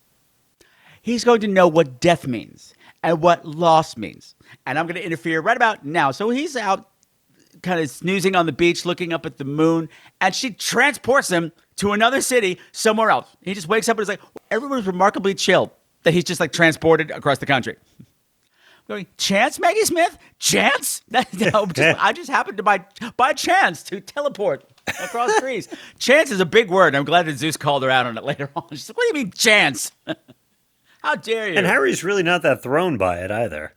He's 1.01 1.23
going 1.23 1.39
to 1.39 1.47
know 1.47 1.69
what 1.69 2.01
death 2.01 2.27
means 2.27 2.73
and 3.01 3.21
what 3.21 3.45
loss 3.45 3.95
means. 3.95 4.35
And 4.65 4.77
I'm 4.77 4.85
going 4.85 4.97
to 4.97 5.05
interfere 5.05 5.39
right 5.39 5.55
about 5.55 5.85
now. 5.85 6.11
So 6.11 6.29
he's 6.29 6.57
out 6.57 6.89
kind 7.61 7.79
of 7.79 7.89
snoozing 7.89 8.35
on 8.35 8.45
the 8.45 8.51
beach, 8.51 8.85
looking 8.85 9.13
up 9.13 9.25
at 9.25 9.37
the 9.37 9.45
moon, 9.45 9.89
and 10.21 10.33
she 10.33 10.51
transports 10.51 11.29
him 11.29 11.51
to 11.77 11.91
another 11.91 12.21
city 12.21 12.59
somewhere 12.71 13.09
else. 13.09 13.27
He 13.41 13.53
just 13.53 13.67
wakes 13.67 13.87
up 13.89 13.97
and 13.97 14.03
is 14.03 14.09
like, 14.09 14.21
everyone's 14.51 14.87
remarkably 14.87 15.35
chill 15.35 15.73
that 16.03 16.13
he's 16.13 16.23
just 16.23 16.39
like 16.39 16.51
transported 16.51 17.11
across 17.11 17.37
the 17.39 17.45
country. 17.45 17.77
Going, 18.87 19.05
chance, 19.17 19.59
Maggie 19.59 19.83
Smith? 19.83 20.17
Chance? 20.39 21.01
no, 21.09 21.21
just, 21.65 21.77
I 21.99 22.13
just 22.13 22.29
happened 22.29 22.57
to 22.57 22.63
by 22.63 22.85
by 23.17 23.33
chance 23.33 23.83
to 23.83 23.99
teleport 23.99 24.63
across 24.87 25.35
trees. 25.39 25.67
chance 25.99 26.31
is 26.31 26.39
a 26.39 26.45
big 26.45 26.69
word. 26.69 26.95
I'm 26.95 27.03
glad 27.03 27.25
that 27.25 27.37
Zeus 27.37 27.57
called 27.57 27.83
her 27.83 27.89
out 27.89 28.05
on 28.05 28.17
it 28.17 28.23
later 28.23 28.49
on. 28.55 28.67
She's 28.71 28.89
like, 28.89 28.97
what 28.97 29.03
do 29.11 29.17
you 29.19 29.25
mean 29.25 29.31
chance? 29.31 29.91
How 31.01 31.15
dare 31.15 31.49
you? 31.49 31.57
And 31.57 31.65
Harry's 31.65 32.03
really 32.03 32.23
not 32.23 32.43
that 32.43 32.63
thrown 32.63 32.97
by 32.97 33.19
it 33.19 33.31
either. 33.31 33.73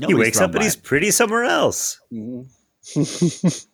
he 0.00 0.14
wakes 0.14 0.40
up 0.40 0.50
and 0.50 0.60
by 0.60 0.64
he's 0.64 0.76
pretty 0.76 1.10
somewhere 1.10 1.44
else. 1.44 2.00
Mm-hmm. 2.10 2.48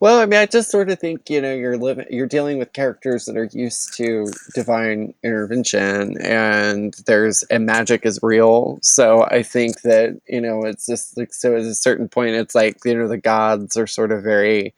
Well, 0.00 0.20
I 0.20 0.26
mean, 0.26 0.38
I 0.40 0.46
just 0.46 0.70
sort 0.70 0.90
of 0.90 0.98
think 0.98 1.28
you 1.28 1.40
know 1.40 1.52
you're 1.52 1.76
living, 1.76 2.06
you're 2.10 2.26
dealing 2.26 2.58
with 2.58 2.72
characters 2.72 3.24
that 3.26 3.36
are 3.36 3.48
used 3.52 3.94
to 3.96 4.26
divine 4.54 5.14
intervention, 5.22 6.20
and 6.22 6.94
there's 7.06 7.42
and 7.44 7.66
magic 7.66 8.06
is 8.06 8.20
real. 8.22 8.78
So 8.82 9.24
I 9.24 9.42
think 9.42 9.82
that 9.82 10.20
you 10.28 10.40
know 10.40 10.64
it's 10.64 10.86
just 10.86 11.16
like 11.16 11.32
so 11.34 11.54
at 11.54 11.62
a 11.62 11.74
certain 11.74 12.08
point, 12.08 12.30
it's 12.36 12.54
like 12.54 12.78
you 12.84 12.94
know 12.94 13.08
the 13.08 13.18
gods 13.18 13.76
are 13.76 13.86
sort 13.86 14.12
of 14.12 14.22
very 14.22 14.74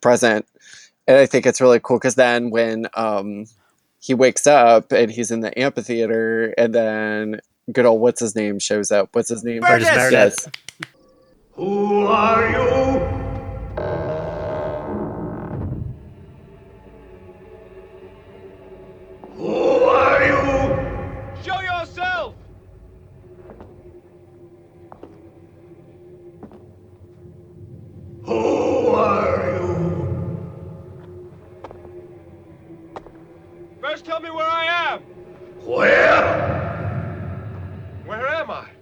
present, 0.00 0.46
and 1.06 1.16
I 1.16 1.26
think 1.26 1.46
it's 1.46 1.60
really 1.60 1.80
cool 1.80 1.98
because 1.98 2.16
then 2.16 2.50
when 2.50 2.88
um 2.94 3.46
he 4.00 4.14
wakes 4.14 4.46
up 4.46 4.92
and 4.92 5.10
he's 5.10 5.30
in 5.30 5.40
the 5.40 5.56
amphitheater, 5.58 6.54
and 6.58 6.74
then 6.74 7.40
good 7.72 7.86
old 7.86 8.00
what's 8.00 8.20
his 8.20 8.34
name 8.34 8.58
shows 8.58 8.90
up. 8.90 9.10
What's 9.12 9.28
his 9.28 9.44
name? 9.44 9.60
Burgess 9.60 9.88
Meredith. 9.88 10.12
Yes. 10.46 10.48
Who 11.58 12.06
are 12.06 12.50
you? 12.52 13.00
Who 19.34 19.82
are 19.82 20.22
you? 20.22 21.42
Show 21.42 21.60
yourself! 21.60 22.36
Who 28.22 28.86
are 28.94 29.50
you? 29.50 30.46
First 33.80 34.04
tell 34.04 34.20
me 34.20 34.30
where 34.30 34.46
I 34.46 34.92
am! 34.92 35.00
Where? 35.66 36.22
Where 38.06 38.28
am 38.28 38.48
I? 38.48 38.77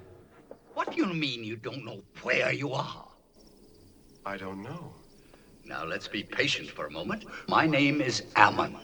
What 0.77 0.93
do 0.93 0.99
you 0.99 1.07
mean 1.07 1.43
you 1.43 1.57
don't 1.57 1.87
know 1.87 2.03
where 2.21 2.53
you 2.53 2.75
are? 2.75 3.09
I 4.27 4.37
don't 4.37 4.63
know. 4.63 4.93
Now 5.65 5.87
let's 5.87 6.07
be 6.07 6.23
patient 6.23 6.69
for 6.69 6.85
a 6.85 6.91
moment. 6.91 7.25
My 7.49 7.67
name 7.67 8.03
is 8.03 8.25
Ammon. 8.37 8.77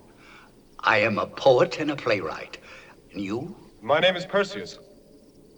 I 0.80 0.97
am 1.01 1.18
a 1.18 1.26
poet 1.26 1.80
and 1.80 1.90
a 1.90 1.95
playwright. 1.95 2.57
And 3.12 3.22
you? 3.22 3.55
My 3.82 4.01
name 4.01 4.16
is 4.16 4.24
Perseus. 4.24 4.78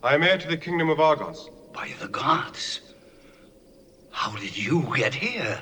I 0.03 0.17
am 0.17 0.25
heir 0.25 0.37
to 0.37 0.49
the 0.49 0.57
kingdom 0.57 0.91
of 0.91 0.99
Argos. 0.99 1.51
By 1.73 1.93
the 2.01 2.09
gods. 2.09 2.81
How 4.11 4.35
did 4.35 4.59
you 4.59 4.93
get 4.97 5.15
here? 5.15 5.61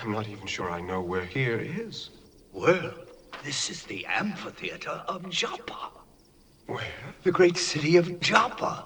I'm 0.00 0.12
not 0.12 0.28
even 0.28 0.46
sure 0.46 0.70
I 0.70 0.80
know 0.80 1.00
where 1.00 1.24
here 1.24 1.58
is. 1.58 2.10
Well, 2.52 2.94
this 3.42 3.68
is 3.68 3.82
the 3.82 4.06
amphitheater 4.06 5.02
of 5.08 5.28
Joppa. 5.28 5.90
Where? 6.66 6.84
The 7.24 7.32
great 7.32 7.56
city 7.56 7.96
of 7.96 8.20
Joppa. 8.20 8.84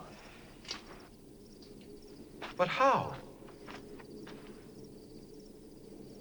But 2.63 2.69
how? 2.69 3.17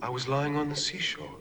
I 0.01 0.09
was 0.09 0.27
lying 0.27 0.57
on 0.57 0.69
the 0.69 0.75
seashore, 0.75 1.37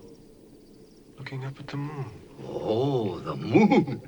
looking 1.17 1.43
up 1.47 1.59
at 1.59 1.69
the 1.69 1.79
moon. 1.79 2.11
Oh, 2.47 3.19
the 3.21 3.35
moon. 3.35 4.03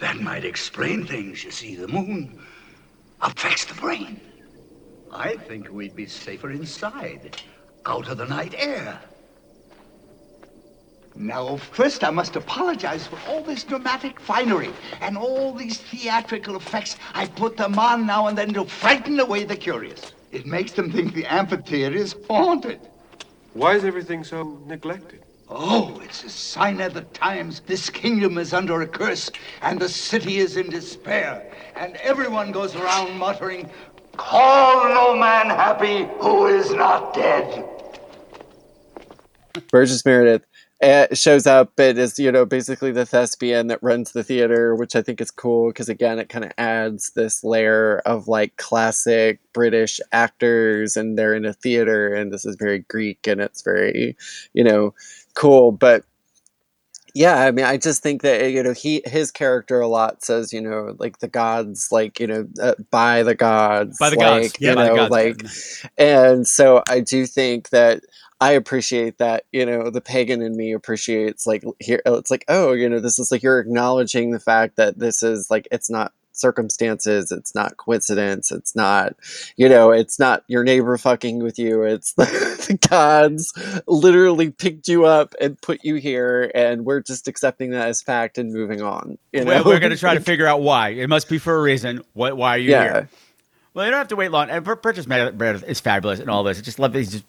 That 0.00 0.16
might 0.16 0.44
explain 0.44 1.06
things, 1.06 1.44
you 1.44 1.52
see. 1.52 1.76
The 1.76 1.86
moon 1.86 2.40
affects 3.20 3.64
the 3.66 3.74
brain. 3.74 4.20
I 5.12 5.36
think 5.36 5.70
we'd 5.70 5.94
be 5.94 6.06
safer 6.06 6.50
inside, 6.50 7.40
out 7.86 8.08
of 8.08 8.18
the 8.18 8.26
night 8.26 8.56
air. 8.58 9.00
Now, 11.14 11.58
first, 11.58 12.02
I 12.02 12.10
must 12.10 12.34
apologize 12.34 13.06
for 13.06 13.20
all 13.28 13.44
this 13.44 13.62
dramatic 13.62 14.18
finery 14.18 14.72
and 15.00 15.16
all 15.16 15.54
these 15.54 15.78
theatrical 15.78 16.56
effects. 16.56 16.96
I 17.14 17.28
put 17.28 17.56
them 17.56 17.78
on 17.78 18.04
now 18.04 18.26
and 18.26 18.36
then 18.36 18.52
to 18.54 18.64
frighten 18.64 19.20
away 19.20 19.44
the 19.44 19.54
curious. 19.54 20.10
It 20.34 20.46
makes 20.46 20.72
them 20.72 20.90
think 20.90 21.14
the 21.14 21.26
amphitheater 21.26 21.94
is 21.94 22.16
haunted. 22.28 22.80
Why 23.52 23.76
is 23.76 23.84
everything 23.84 24.24
so 24.24 24.60
neglected? 24.66 25.22
Oh, 25.48 26.00
it's 26.02 26.24
a 26.24 26.28
sign 26.28 26.80
of 26.80 26.92
the 26.92 27.02
times. 27.02 27.60
This 27.60 27.88
kingdom 27.88 28.36
is 28.38 28.52
under 28.52 28.82
a 28.82 28.86
curse, 28.86 29.30
and 29.62 29.78
the 29.78 29.88
city 29.88 30.38
is 30.38 30.56
in 30.56 30.70
despair. 30.70 31.52
And 31.76 31.94
everyone 31.96 32.50
goes 32.50 32.74
around 32.74 33.16
muttering, 33.16 33.70
Call 34.16 34.88
no 34.88 35.16
man 35.16 35.46
happy 35.50 36.08
who 36.18 36.46
is 36.46 36.72
not 36.72 37.14
dead. 37.14 37.64
Burgess 39.70 40.04
Meredith 40.04 40.44
uh, 40.82 41.06
shows 41.14 41.46
up 41.46 41.72
and 41.78 41.98
is 41.98 42.18
you 42.18 42.30
know 42.32 42.44
basically 42.44 42.92
the 42.92 43.06
thespian 43.06 43.68
that 43.68 43.82
runs 43.82 44.12
the 44.12 44.24
theater, 44.24 44.74
which 44.74 44.96
I 44.96 45.02
think 45.02 45.20
is 45.20 45.30
cool 45.30 45.68
because 45.70 45.88
again 45.88 46.18
it 46.18 46.28
kind 46.28 46.44
of 46.44 46.52
adds 46.58 47.12
this 47.14 47.44
layer 47.44 47.98
of 48.06 48.28
like 48.28 48.56
classic 48.56 49.40
British 49.52 50.00
actors 50.12 50.96
and 50.96 51.16
they're 51.18 51.34
in 51.34 51.44
a 51.44 51.52
theater 51.54 52.12
and 52.12 52.32
this 52.32 52.44
is 52.44 52.56
very 52.56 52.80
Greek 52.80 53.26
and 53.26 53.40
it's 53.40 53.62
very 53.62 54.16
you 54.52 54.64
know 54.64 54.94
cool, 55.34 55.72
but. 55.72 56.04
Yeah, 57.14 57.36
I 57.44 57.52
mean, 57.52 57.64
I 57.64 57.76
just 57.76 58.02
think 58.02 58.22
that 58.22 58.50
you 58.50 58.62
know 58.62 58.72
he 58.72 59.02
his 59.06 59.30
character 59.30 59.80
a 59.80 59.86
lot 59.86 60.24
says 60.24 60.52
you 60.52 60.60
know 60.60 60.96
like 60.98 61.18
the 61.20 61.28
gods 61.28 61.92
like 61.92 62.18
you 62.18 62.26
know 62.26 62.46
uh, 62.60 62.74
by 62.90 63.22
the 63.22 63.36
gods 63.36 63.98
By 63.98 64.10
the 64.10 64.16
like, 64.16 64.52
gods. 64.52 64.56
Yeah, 64.60 64.70
you 64.70 64.74
by 64.74 64.84
the 64.84 64.90
know 64.90 64.96
gods. 64.96 65.10
like 65.10 65.44
and 65.96 66.46
so 66.46 66.82
I 66.88 67.00
do 67.00 67.26
think 67.26 67.70
that 67.70 68.02
I 68.40 68.52
appreciate 68.52 69.18
that, 69.18 69.44
you 69.52 69.64
know, 69.64 69.90
the 69.90 70.00
pagan 70.00 70.42
in 70.42 70.56
me 70.56 70.72
appreciates 70.72 71.46
like 71.46 71.64
here 71.80 72.02
it's 72.04 72.30
like, 72.30 72.44
oh, 72.48 72.72
you 72.72 72.88
know, 72.88 73.00
this 73.00 73.18
is 73.18 73.30
like 73.30 73.42
you're 73.42 73.60
acknowledging 73.60 74.32
the 74.32 74.40
fact 74.40 74.76
that 74.76 74.98
this 74.98 75.22
is 75.22 75.50
like 75.50 75.68
it's 75.72 75.88
not 75.88 76.12
circumstances, 76.32 77.30
it's 77.32 77.54
not 77.54 77.76
coincidence, 77.76 78.50
it's 78.50 78.74
not, 78.74 79.14
you 79.56 79.68
know, 79.68 79.92
it's 79.92 80.18
not 80.18 80.44
your 80.48 80.64
neighbor 80.64 80.98
fucking 80.98 81.42
with 81.42 81.58
you, 81.58 81.84
it's 81.84 82.12
the 82.66 82.74
gods 82.88 83.52
literally 83.86 84.50
picked 84.50 84.88
you 84.88 85.04
up 85.06 85.34
and 85.40 85.60
put 85.60 85.84
you 85.84 85.96
here 85.96 86.50
and 86.54 86.84
we're 86.84 87.00
just 87.00 87.28
accepting 87.28 87.70
that 87.70 87.88
as 87.88 88.02
fact 88.02 88.38
and 88.38 88.52
moving 88.52 88.82
on. 88.82 89.18
You 89.32 89.44
know? 89.44 89.62
We're, 89.62 89.74
we're 89.74 89.80
going 89.80 89.92
to 89.92 89.98
try 89.98 90.14
to 90.14 90.20
figure 90.32 90.46
out 90.46 90.60
why. 90.62 90.90
It 90.90 91.08
must 91.08 91.28
be 91.28 91.38
for 91.38 91.56
a 91.56 91.60
reason. 91.62 92.02
What? 92.12 92.36
Why 92.36 92.56
are 92.56 92.58
you 92.58 92.70
Yeah. 92.70 92.82
here? 92.82 93.08
Well, 93.74 93.84
you 93.86 93.90
don't 93.90 93.98
have 93.98 94.08
to 94.08 94.16
wait 94.16 94.30
long. 94.30 94.50
And 94.50 94.64
Pur- 94.64 94.76
Purchase 94.76 95.06
Meredith 95.06 95.64
is 95.64 95.80
fabulous 95.80 96.20
and 96.20 96.30
all 96.30 96.44
this. 96.44 96.58
I 96.58 96.62
just 96.62 96.78
love 96.78 96.92
that 96.92 97.00
he 97.00 97.06
just 97.06 97.24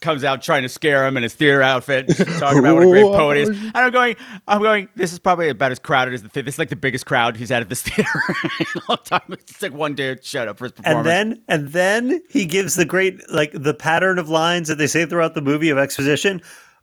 comes 0.00 0.24
out 0.24 0.42
trying 0.42 0.62
to 0.62 0.68
scare 0.68 1.06
him 1.06 1.16
in 1.16 1.22
his 1.22 1.34
theater 1.34 1.62
outfit, 1.62 2.08
talking 2.38 2.58
about 2.58 2.74
what 2.74 2.84
a 2.84 2.90
great 2.90 3.02
poet 3.02 3.38
is. 3.38 3.48
And 3.48 3.76
I'm 3.76 3.90
going, 3.90 4.16
I'm 4.46 4.62
going. 4.62 4.88
This 4.94 5.12
is 5.12 5.18
probably 5.18 5.48
about 5.48 5.72
as 5.72 5.78
crowded 5.78 6.14
as 6.14 6.22
the 6.22 6.28
theater. 6.28 6.46
This 6.46 6.56
is 6.56 6.58
like 6.58 6.68
the 6.68 6.76
biggest 6.76 7.06
crowd 7.06 7.36
he's 7.36 7.50
had 7.50 7.62
at 7.62 7.68
this 7.68 7.82
theater 7.88 8.22
in 8.60 8.66
a 8.76 8.80
long 8.88 8.98
time. 9.04 9.22
It's 9.30 9.62
like 9.62 9.72
one 9.72 9.94
dude 9.94 10.24
shut 10.24 10.48
up 10.48 10.58
for 10.58 10.66
his 10.66 10.72
performance. 10.72 10.98
And 10.98 11.06
then 11.06 11.42
and 11.48 11.68
then 11.68 12.22
he 12.30 12.46
gives 12.46 12.74
the 12.74 12.84
great 12.84 13.20
like 13.30 13.52
the 13.52 13.74
pattern 13.74 14.18
of 14.18 14.28
lines 14.28 14.68
that 14.68 14.76
they 14.76 14.86
say 14.86 15.06
throughout 15.06 15.34
the 15.34 15.42
movie 15.42 15.70
of 15.70 15.78
exposition. 15.78 16.40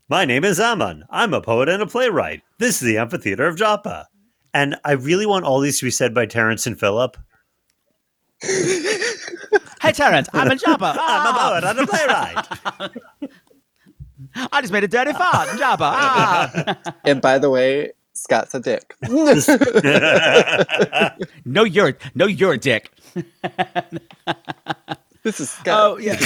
My 0.08 0.24
name 0.24 0.44
is 0.44 0.60
Ammon. 0.60 1.04
I'm 1.10 1.34
a 1.34 1.42
poet 1.42 1.68
and 1.68 1.82
a 1.82 1.88
playwright. 1.88 2.44
This 2.60 2.82
is 2.82 2.88
the 2.88 3.00
amphitheater 3.00 3.48
of 3.48 3.58
Joppa. 3.58 4.08
And 4.54 4.76
I 4.86 4.92
really 4.92 5.26
want 5.26 5.46
all 5.46 5.60
these 5.60 5.80
to 5.80 5.86
be 5.86 5.92
said 5.92 6.14
by 6.14 6.28
Terrence 6.28 6.68
and 6.68 6.80
Phillip. 6.80 7.18
hey, 9.86 9.92
Terrence, 9.92 10.28
I'm 10.34 10.50
a 10.52 10.56
jobber. 10.66 10.96
I'm 10.98 11.36
a 11.36 11.38
poet 11.38 11.64
and 11.64 11.80
a 11.80 11.88
playwright. 11.88 12.48
I 14.52 14.62
just 14.62 14.74
made 14.74 14.84
a 14.84 14.88
dirty 14.88 15.14
fart, 15.14 15.58
jobber. 15.58 15.86
Ah. 15.86 16.78
and 17.06 17.22
by 17.22 17.38
the 17.38 17.50
way, 17.50 17.92
Scott's 18.14 18.54
a 18.56 18.60
dick. 18.60 18.96
no, 21.46 21.64
you're 21.64 21.98
no, 22.16 22.26
you're 22.26 22.54
a 22.54 22.58
dick. 22.58 22.92
this 25.24 25.40
is 25.40 25.50
Scott. 25.50 25.80
Oh 25.80 25.98
yeah. 25.98 26.18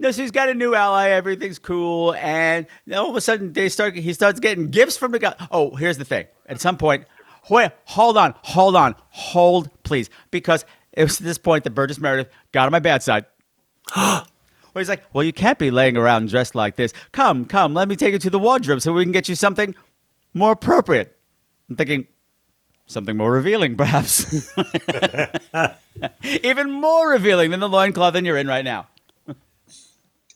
No, 0.00 0.10
so 0.12 0.22
he's 0.22 0.30
got 0.30 0.48
a 0.48 0.54
new 0.54 0.74
ally. 0.74 1.10
Everything's 1.10 1.58
cool, 1.58 2.14
and 2.14 2.66
then 2.86 2.98
all 2.98 3.10
of 3.10 3.16
a 3.16 3.20
sudden 3.20 3.52
they 3.52 3.68
start. 3.68 3.94
He 3.94 4.14
starts 4.14 4.40
getting 4.40 4.70
gifts 4.70 4.96
from 4.96 5.12
the 5.12 5.18
guy. 5.18 5.34
Oh, 5.50 5.76
here's 5.76 5.98
the 5.98 6.06
thing. 6.06 6.26
At 6.46 6.58
some 6.60 6.78
point, 6.78 7.04
wait, 7.48 7.70
hold 7.84 8.16
on, 8.16 8.34
hold 8.42 8.76
on, 8.76 8.94
hold, 9.10 9.70
please, 9.82 10.10
because 10.30 10.64
it 10.92 11.04
was 11.04 11.20
at 11.20 11.26
this 11.26 11.38
point 11.38 11.64
that 11.64 11.70
Burgess 11.70 11.98
Meredith 11.98 12.28
got 12.52 12.66
on 12.66 12.72
my 12.72 12.80
bad 12.80 13.02
side. 13.02 13.26
Where 13.94 14.80
he's 14.80 14.88
like, 14.88 15.02
"Well, 15.12 15.24
you 15.24 15.32
can't 15.32 15.58
be 15.58 15.70
laying 15.72 15.96
around 15.96 16.28
dressed 16.28 16.54
like 16.54 16.76
this. 16.76 16.92
Come, 17.12 17.44
come, 17.44 17.74
let 17.74 17.88
me 17.88 17.96
take 17.96 18.12
you 18.12 18.20
to 18.20 18.30
the 18.30 18.38
wardrobe 18.38 18.80
so 18.80 18.92
we 18.92 19.04
can 19.04 19.12
get 19.12 19.28
you 19.28 19.34
something 19.34 19.74
more 20.32 20.52
appropriate." 20.52 21.16
I'm 21.68 21.76
thinking 21.76 22.06
something 22.86 23.16
more 23.16 23.32
revealing, 23.32 23.76
perhaps. 23.76 24.52
Even 26.42 26.70
more 26.70 27.10
revealing 27.10 27.50
than 27.50 27.60
the 27.60 27.68
loincloth 27.68 28.12
that 28.14 28.24
you're 28.24 28.36
in 28.36 28.46
right 28.48 28.64
now. 28.64 28.88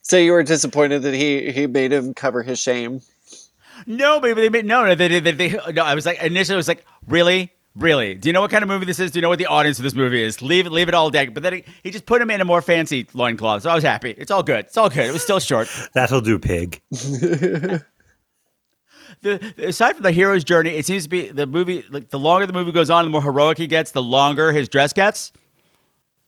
So 0.03 0.19
you 0.19 0.33
were 0.33 0.43
disappointed 0.43 1.03
that 1.03 1.15
he 1.15 1.51
he 1.51 1.67
made 1.67 1.93
him 1.93 2.13
cover 2.13 2.43
his 2.43 2.59
shame. 2.59 3.01
No, 3.87 4.21
but 4.21 4.35
they 4.37 4.49
made 4.49 4.65
no, 4.65 4.85
no. 4.85 4.95
They, 4.95 5.21
they, 5.21 5.33
they, 5.33 5.51
no. 5.73 5.85
I 5.85 5.95
was 5.95 6.07
like 6.07 6.23
initially, 6.23 6.55
I 6.55 6.57
was 6.57 6.69
like, 6.69 6.85
really, 7.07 7.53
really. 7.75 8.15
Do 8.15 8.29
you 8.29 8.33
know 8.33 8.41
what 8.41 8.51
kind 8.51 8.63
of 8.63 8.69
movie 8.69 8.87
this 8.87 9.01
is? 9.01 9.11
Do 9.11 9.19
you 9.19 9.23
know 9.23 9.29
what 9.29 9.39
the 9.39 9.47
audience 9.47 9.79
of 9.79 9.85
this 9.85 9.95
movie 9.95 10.23
is? 10.23 10.41
Leave 10.43 10.67
it, 10.67 10.71
leave 10.71 10.89
it 10.89 10.95
all 10.95 11.11
dead. 11.11 11.35
But 11.35 11.43
then 11.43 11.55
he, 11.55 11.65
he 11.83 11.91
just 11.91 12.07
put 12.07 12.21
him 12.23 12.31
in 12.31 12.41
a 12.41 12.45
more 12.45 12.63
fancy 12.63 13.07
loincloth. 13.15 13.63
So 13.63 13.71
I 13.71 13.75
was 13.75 13.85
happy. 13.85 14.15
It's 14.17 14.31
all 14.31 14.43
good. 14.43 14.67
It's 14.67 14.77
all 14.77 14.89
good. 14.89 15.07
It 15.07 15.13
was 15.13 15.23
still 15.23 15.41
short. 15.41 15.69
That'll 15.95 16.21
do, 16.21 16.39
pig. 16.39 16.81
the, 16.91 17.85
aside 19.59 19.95
from 19.95 20.03
the 20.03 20.13
hero's 20.13 20.45
journey, 20.45 20.71
it 20.71 20.87
seems 20.87 21.05
to 21.05 21.09
be 21.09 21.29
the 21.29 21.47
movie. 21.47 21.85
Like 21.91 22.11
the 22.11 22.19
longer 22.19 22.47
the 22.47 22.53
movie 22.53 22.73
goes 22.73 22.91
on, 22.91 23.05
the 23.05 23.11
more 23.11 23.23
heroic 23.23 23.59
he 23.59 23.67
gets. 23.67 23.91
The 23.93 24.03
longer 24.03 24.53
his 24.53 24.69
dress 24.69 24.93
gets. 24.93 25.33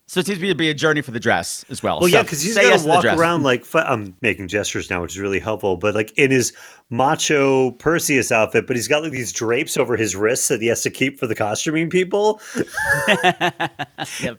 So 0.09 0.21
it 0.21 0.25
seems 0.25 0.39
to 0.39 0.55
be 0.55 0.69
a 0.69 0.73
journey 0.73 1.01
for 1.01 1.11
the 1.11 1.19
dress 1.19 1.65
as 1.69 1.83
well. 1.83 1.99
Well, 1.99 2.09
So 2.09 2.15
yeah, 2.15 2.23
because 2.23 2.41
he's 2.41 2.55
say 2.55 2.61
gonna 2.61 2.73
yes 2.75 2.83
to 2.83 2.89
walk 2.89 3.03
around 3.03 3.43
like 3.43 3.65
I'm 3.75 4.15
making 4.21 4.47
gestures 4.47 4.89
now, 4.89 5.01
which 5.01 5.11
is 5.11 5.19
really 5.19 5.39
helpful. 5.39 5.75
But 5.75 5.95
like 5.95 6.17
in 6.17 6.31
his 6.31 6.53
macho 6.89 7.71
Perseus 7.71 8.31
outfit, 8.31 8.67
but 8.67 8.77
he's 8.77 8.87
got 8.87 9.03
like 9.03 9.11
these 9.11 9.33
drapes 9.33 9.75
over 9.75 9.97
his 9.97 10.15
wrists 10.15 10.47
that 10.47 10.61
he 10.61 10.67
has 10.67 10.81
to 10.83 10.89
keep 10.89 11.19
for 11.19 11.27
the 11.27 11.35
costuming 11.35 11.89
people. 11.89 12.39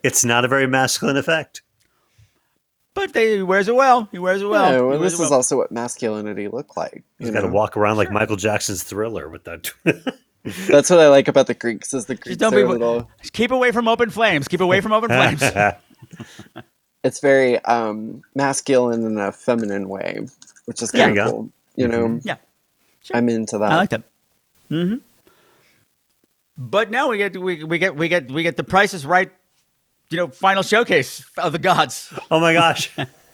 It's 0.03 0.25
not 0.25 0.45
a 0.45 0.49
very 0.49 0.67
masculine 0.67 1.17
effect. 1.17 1.63
But 2.95 3.13
they, 3.13 3.37
he 3.37 3.43
wears 3.43 3.69
it 3.69 3.75
well. 3.75 4.09
He 4.11 4.19
wears 4.19 4.43
it 4.43 4.47
well. 4.47 4.73
yeah, 4.73 4.81
well, 4.81 4.89
wears 4.99 5.01
this 5.01 5.21
it 5.21 5.25
is 5.25 5.31
well. 5.31 5.35
also 5.35 5.57
what 5.59 5.71
masculinity 5.71 6.49
looked 6.49 6.77
like. 6.77 7.05
He's 7.19 7.31
got 7.31 7.43
to 7.43 7.49
walk 7.49 7.77
around 7.77 7.97
like 7.97 8.11
Michael 8.11 8.37
Jackson's 8.37 8.83
Thriller 8.83 9.29
with 9.29 9.45
that. 9.45 9.71
That's 10.45 10.89
what 10.91 11.01
I 11.01 11.09
like 11.09 11.29
about 11.29 11.47
the 11.47 11.55
Greeks 11.55 11.93
is 11.93 12.07
the 12.07 12.15
Greeks 12.15 12.37
don't 12.39 12.55
are 12.55 12.57
be- 12.57 12.63
a 12.63 12.69
little. 12.69 13.11
Keep 13.33 13.51
away 13.51 13.73
from 13.73 13.87
open 13.89 14.11
flames. 14.11 14.49
Keep 14.49 14.61
away 14.61 14.81
from 14.81 14.93
open 14.93 15.09
flames. 15.11 15.43
It's 17.05 17.21
very 17.21 17.59
um, 17.65 18.23
masculine 18.35 19.05
in 19.05 19.19
a 19.19 19.31
feminine 19.31 19.89
way, 19.89 20.27
which 20.65 20.83
is 20.83 20.91
kind 20.91 21.11
of 21.11 21.15
go. 21.27 21.31
cool. 21.31 21.51
You 21.77 21.87
know, 21.87 22.19
Yeah. 22.25 22.37
I'm 23.15 23.29
into 23.29 23.57
that. 23.59 23.71
I 23.71 23.77
like 23.77 23.91
that. 23.91 24.03
hmm 24.69 24.97
But 26.57 26.91
now 26.91 27.09
we 27.09 27.17
get 27.19 27.37
we, 27.41 27.63
we 27.63 27.79
get 27.79 27.95
we 27.95 28.09
get 28.09 28.31
we 28.31 28.43
get 28.43 28.57
the 28.57 28.65
prices 28.65 29.07
Right, 29.07 29.31
you 30.11 30.17
know, 30.17 30.27
final 30.29 30.65
showcase 30.65 31.25
of 31.39 31.53
the 31.53 31.59
gods. 31.61 32.13
Oh 32.33 32.41
my 32.41 32.53
gosh! 32.53 32.91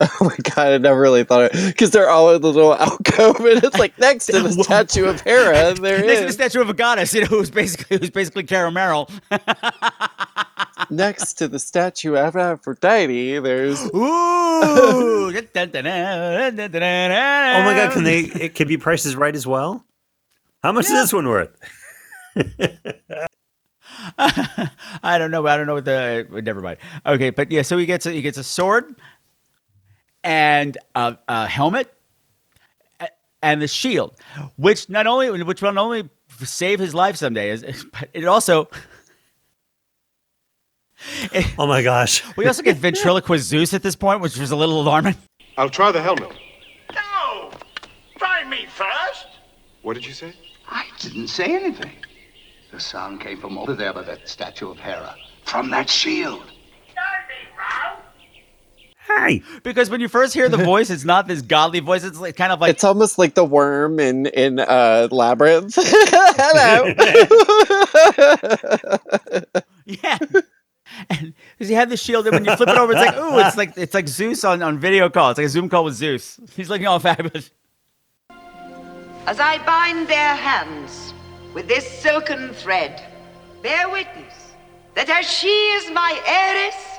Oh 0.00 0.24
my 0.24 0.36
god, 0.42 0.72
I 0.72 0.78
never 0.78 1.00
really 1.00 1.24
thought 1.24 1.42
it 1.42 1.66
because 1.66 1.90
they're 1.92 2.10
all 2.10 2.34
in 2.34 2.42
the 2.42 2.52
little 2.52 2.74
alcove, 2.78 3.40
and 3.40 3.62
it's 3.62 3.78
like 3.78 3.96
next 3.98 4.26
to 4.26 4.40
the 4.40 4.52
statue 4.64 5.04
of 5.06 5.20
Hera. 5.20 5.74
There 5.74 6.04
Next 6.04 6.20
to 6.20 6.26
the 6.26 6.32
statue 6.32 6.60
of 6.60 6.68
a 6.68 6.74
goddess, 6.74 7.14
you 7.14 7.20
know, 7.22 7.26
who's 7.28 7.50
basically 7.50 7.98
who's 7.98 8.10
basically 8.10 8.42
Carol 8.42 8.72
Merrill. 8.72 9.08
next 10.90 11.34
to 11.34 11.48
the 11.48 11.58
statue 11.58 12.16
of 12.16 12.36
Aphrodite. 12.36 13.38
There's 13.38 13.84
Ooh! 13.94 15.30
Oh 17.60 17.64
my 17.64 17.74
god! 17.74 17.92
Can 17.92 18.04
they? 18.04 18.20
It 18.20 18.54
can 18.56 18.66
be 18.66 18.76
prices 18.76 19.14
right 19.14 19.34
as 19.34 19.46
well. 19.46 19.84
How 20.62 20.72
much 20.72 20.86
is 20.86 20.92
this 20.92 21.12
one 21.12 21.28
worth? 21.28 21.56
I 24.18 25.18
don't 25.18 25.30
know. 25.30 25.46
I 25.46 25.56
don't 25.56 25.66
know 25.66 25.74
what 25.74 25.84
the. 25.84 26.26
Never 26.42 26.60
mind. 26.60 26.78
Okay, 27.06 27.30
but 27.30 27.50
yeah. 27.50 27.62
So 27.62 27.78
he 27.78 27.86
gets 27.86 28.06
a, 28.06 28.12
he 28.12 28.22
gets 28.22 28.38
a 28.38 28.44
sword 28.44 28.96
and 30.24 30.78
a, 30.94 31.16
a 31.28 31.46
helmet 31.46 31.94
and 33.42 33.60
the 33.60 33.68
shield, 33.68 34.16
which 34.56 34.88
not 34.88 35.06
only 35.06 35.42
which 35.42 35.60
will 35.60 35.72
not 35.72 35.84
only 35.84 36.08
save 36.42 36.80
his 36.80 36.94
life 36.94 37.16
someday, 37.16 37.50
is 37.50 37.62
but 37.92 38.08
it 38.12 38.24
also. 38.24 38.68
Oh 41.58 41.66
my 41.66 41.82
gosh! 41.82 42.22
We 42.34 42.46
also 42.46 42.62
get 42.62 42.78
ventriloquist 42.78 43.46
Zeus 43.46 43.74
at 43.74 43.82
this 43.82 43.94
point, 43.94 44.22
which 44.22 44.38
was 44.38 44.52
a 44.52 44.56
little 44.56 44.80
alarming. 44.80 45.16
I'll 45.58 45.68
try 45.68 45.92
the 45.92 46.00
helmet. 46.00 46.32
No! 46.94 47.50
Try 48.16 48.48
me 48.48 48.64
first! 48.74 49.26
What 49.82 49.94
did 49.94 50.06
you 50.06 50.14
say? 50.14 50.32
I 50.66 50.86
didn't 51.00 51.28
say 51.28 51.54
anything. 51.54 51.92
The 52.72 52.80
sound 52.80 53.20
came 53.20 53.38
from 53.38 53.58
over 53.58 53.74
there 53.74 53.92
by 53.92 54.00
that 54.02 54.26
statue 54.30 54.70
of 54.70 54.78
Hera. 54.78 55.14
From 55.44 55.68
that 55.70 55.90
shield. 55.90 56.50
Hey! 59.06 59.42
Because 59.62 59.90
when 59.90 60.00
you 60.00 60.08
first 60.08 60.32
hear 60.34 60.48
the 60.48 60.56
voice, 60.64 60.90
it's 60.90 61.04
not 61.04 61.26
this 61.28 61.42
godly 61.42 61.80
voice. 61.80 62.04
It's 62.04 62.18
like 62.18 62.36
kind 62.36 62.52
of 62.52 62.60
like 62.60 62.70
it's 62.70 62.84
almost 62.84 63.18
like 63.18 63.34
the 63.34 63.44
worm 63.44 64.00
in 64.00 64.26
in 64.26 64.58
uh, 64.60 65.08
Labyrinth. 65.10 65.74
Hello. 65.78 66.94
Yeah. 69.86 70.16
And 71.10 71.34
because 71.52 71.68
he 71.68 71.74
had 71.74 71.90
the 71.90 71.96
shield, 71.96 72.26
and 72.26 72.34
when 72.34 72.44
you 72.46 72.56
flip 72.56 72.70
it 72.70 72.78
over, 72.78 72.92
it's 72.92 73.00
like, 73.04 73.16
ooh, 73.16 73.38
it's 73.38 73.56
like 73.56 73.76
it's 73.76 73.92
like 73.92 74.08
Zeus 74.08 74.44
on, 74.44 74.62
on 74.62 74.78
video 74.78 75.10
call. 75.10 75.30
It's 75.30 75.38
like 75.38 75.46
a 75.46 75.50
Zoom 75.50 75.68
call 75.68 75.84
with 75.84 75.94
Zeus. 75.94 76.40
He's 76.54 76.70
looking 76.70 76.86
all 76.86 76.98
fabulous. 76.98 77.50
As 79.26 79.40
I 79.40 79.58
bind 79.66 80.08
their 80.08 80.34
hands 80.34 81.12
with 81.52 81.68
this 81.68 81.86
silken 81.86 82.54
thread, 82.54 83.02
bear 83.62 83.90
witness 83.90 84.52
that 84.94 85.10
as 85.10 85.30
she 85.30 85.48
is 85.48 85.90
my 85.90 86.18
heiress, 86.26 86.93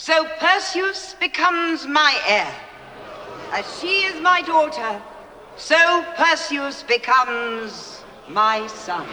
so 0.00 0.24
Perseus 0.38 1.14
becomes 1.20 1.86
my 1.86 2.18
heir. 2.26 2.50
As 3.52 3.78
she 3.78 4.04
is 4.04 4.18
my 4.22 4.40
daughter, 4.40 5.02
so 5.58 6.02
Perseus 6.16 6.82
becomes 6.82 8.02
my 8.26 8.66
son. 8.66 9.06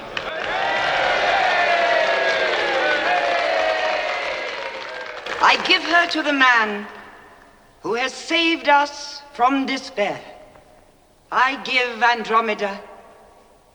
I 5.42 5.62
give 5.68 5.84
her 5.84 6.08
to 6.08 6.24
the 6.24 6.32
man 6.32 6.88
who 7.82 7.96
has 7.96 8.14
saved 8.14 8.70
us 8.70 9.22
from 9.34 9.66
despair. 9.66 10.22
I 11.34 11.62
give 11.66 12.02
Andromeda 12.02 12.80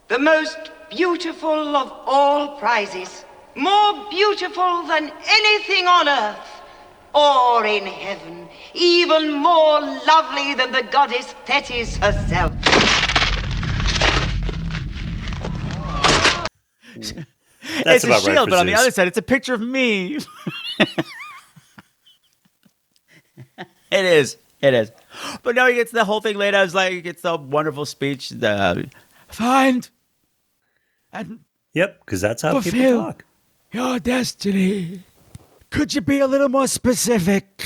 the 0.07 0.17
most 0.17 0.71
beautiful 0.89 1.77
of 1.77 1.93
all 2.07 2.57
prizes, 2.57 3.23
more 3.53 4.09
beautiful 4.09 4.81
than 4.87 5.11
anything 5.27 5.85
on 5.85 6.09
earth 6.09 6.52
or 7.13 7.65
in 7.65 7.85
heaven, 7.85 8.47
even 8.73 9.31
more 9.33 9.79
lovely 9.81 10.53
than 10.55 10.71
the 10.71 10.83
goddess 10.91 11.33
Thetis 11.45 11.97
herself. 11.97 12.51
it's 16.95 17.13
That's 17.83 18.03
a 18.03 18.07
about 18.07 18.23
right 18.25 18.33
shield, 18.35 18.47
for 18.47 18.51
but 18.51 18.59
on 18.59 18.65
the 18.65 18.73
other 18.75 18.91
side, 18.91 19.07
it's 19.07 19.17
a 19.17 19.21
picture 19.21 19.53
of 19.53 19.61
me. 19.61 20.17
it 23.91 24.05
is. 24.05 24.37
It 24.61 24.73
is. 24.73 24.91
But 25.43 25.55
no, 25.55 25.67
he 25.67 25.75
gets 25.75 25.91
the 25.91 26.05
whole 26.05 26.21
thing 26.21 26.37
laid 26.37 26.55
out. 26.55 26.65
It's 26.65 26.73
like 26.73 26.93
he 26.93 27.01
gets 27.01 27.21
the 27.21 27.35
wonderful 27.37 27.85
speech. 27.85 28.29
The 28.29 28.89
find 29.27 29.89
and 31.11 31.39
Yep, 31.73 31.99
because 32.05 32.21
that's 32.21 32.41
how 32.41 32.61
people 32.61 33.03
talk. 33.03 33.25
your 33.71 33.99
destiny. 33.99 35.01
Could 35.73 35.95
you 35.95 36.01
be 36.01 36.19
a 36.19 36.27
little 36.27 36.49
more 36.49 36.67
specific? 36.67 37.65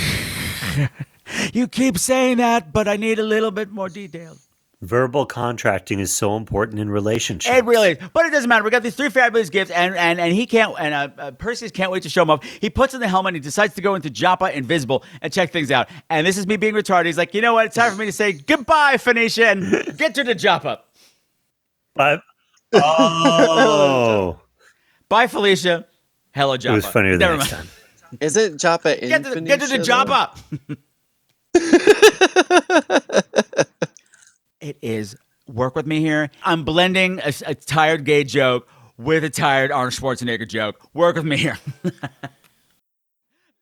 you 1.53 1.67
keep 1.67 1.97
saying 1.97 2.37
that, 2.37 2.71
but 2.71 2.87
I 2.87 2.95
need 2.95 3.19
a 3.19 3.23
little 3.23 3.51
bit 3.51 3.69
more 3.69 3.89
detail. 3.89 4.37
Verbal 4.81 5.25
contracting 5.25 5.99
is 5.99 6.13
so 6.13 6.37
important 6.37 6.79
in 6.79 6.89
relationships. 6.89 7.53
It 7.53 7.65
really 7.65 7.91
is. 7.91 7.97
But 8.13 8.25
it 8.25 8.31
doesn't 8.31 8.47
matter. 8.47 8.63
We 8.63 8.69
got 8.69 8.81
these 8.81 8.95
three 8.95 9.09
fabulous 9.09 9.49
gifts, 9.49 9.71
and 9.71 9.93
and, 9.95 10.21
and 10.21 10.31
he 10.33 10.45
can't, 10.45 10.73
and 10.79 10.93
uh, 10.93 11.09
uh, 11.17 11.31
Perseus 11.31 11.69
can't 11.69 11.91
wait 11.91 12.03
to 12.03 12.09
show 12.09 12.21
them 12.21 12.29
off. 12.29 12.45
He 12.45 12.69
puts 12.69 12.93
in 12.93 13.01
the 13.01 13.09
helmet, 13.09 13.31
and 13.31 13.35
he 13.35 13.41
decides 13.41 13.75
to 13.75 13.81
go 13.81 13.95
into 13.95 14.09
Joppa 14.09 14.55
Invisible 14.55 15.03
and 15.21 15.33
check 15.33 15.51
things 15.51 15.69
out. 15.69 15.89
And 16.09 16.25
this 16.25 16.37
is 16.37 16.47
me 16.47 16.55
being 16.55 16.75
retarded. 16.75 17.07
He's 17.07 17.17
like, 17.17 17.33
you 17.33 17.41
know 17.41 17.55
what? 17.55 17.65
It's 17.65 17.75
time 17.75 17.91
for 17.91 17.97
me 17.97 18.05
to 18.05 18.13
say 18.13 18.31
goodbye, 18.31 18.95
Phoenicia, 18.95 19.47
and 19.49 19.97
get 19.97 20.15
to 20.15 20.23
the 20.23 20.33
Joppa. 20.33 20.79
But 21.93 22.21
oh, 22.73 24.39
Bye, 25.09 25.27
Felicia. 25.27 25.87
Hello, 26.33 26.55
Joppa. 26.55 26.71
it 26.71 26.75
was 26.77 26.85
funnier 26.85 27.17
Never 27.17 27.35
mind. 27.35 27.67
Time. 28.09 28.17
Isn't 28.21 28.59
Joppa 28.59 29.03
in 29.03 29.09
Get 29.09 29.23
to, 29.23 29.29
the- 29.31 29.41
get 29.41 29.59
to 29.61 29.67
the 29.67 29.79
Joppa. 29.79 30.33
it 34.61 34.77
is. 34.81 35.15
Work 35.47 35.75
with 35.75 35.87
me 35.87 35.99
here. 36.01 36.29
I'm 36.43 36.63
blending 36.63 37.19
a, 37.19 37.31
a 37.45 37.55
tired 37.55 38.03
gay 38.03 38.23
joke 38.23 38.67
with 38.97 39.23
a 39.23 39.29
tired 39.29 39.71
Arnold 39.71 39.93
Schwarzenegger 39.93 40.47
joke. 40.47 40.89
Work 40.93 41.15
with 41.15 41.25
me 41.25 41.37
here. 41.37 41.57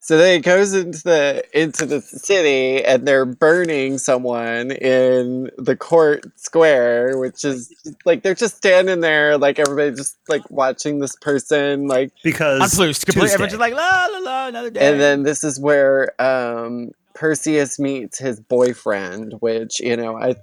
So 0.06 0.20
then 0.20 0.38
it 0.38 0.44
goes 0.44 0.72
into 0.76 1.02
the 1.02 1.44
into 1.52 1.88
the 1.88 2.00
city, 2.00 2.86
and 2.86 3.08
they're 3.08 3.26
burning 3.26 3.98
someone 3.98 4.70
in 4.70 5.50
the 5.58 5.76
court 5.76 6.28
square, 6.40 7.18
which 7.18 7.44
is 7.44 7.74
like 8.06 8.22
they're 8.22 8.36
just 8.36 8.56
standing 8.56 9.00
there, 9.00 9.36
like 9.40 9.58
everybody 9.58 9.96
just 9.96 10.16
like 10.30 10.48
watching 10.52 11.00
this 11.00 11.16
person, 11.16 11.88
like 11.88 12.12
because 12.24 12.62
Unplugged. 12.62 13.04
Complete, 13.04 13.32
everyone's 13.32 13.54
just 13.54 13.60
like 13.60 13.74
la 13.74 14.08
la 14.12 14.20
la. 14.20 14.48
Another 14.50 14.70
day. 14.70 14.92
And 14.92 15.02
then 15.02 15.24
this 15.24 15.44
is 15.44 15.60
where 15.60 16.14
um, 16.22 16.92
Perseus 17.16 17.80
meets 17.80 18.20
his 18.20 18.40
boyfriend, 18.40 19.34
which 19.40 19.80
you 19.80 19.98
know 19.98 20.16
I 20.16 20.36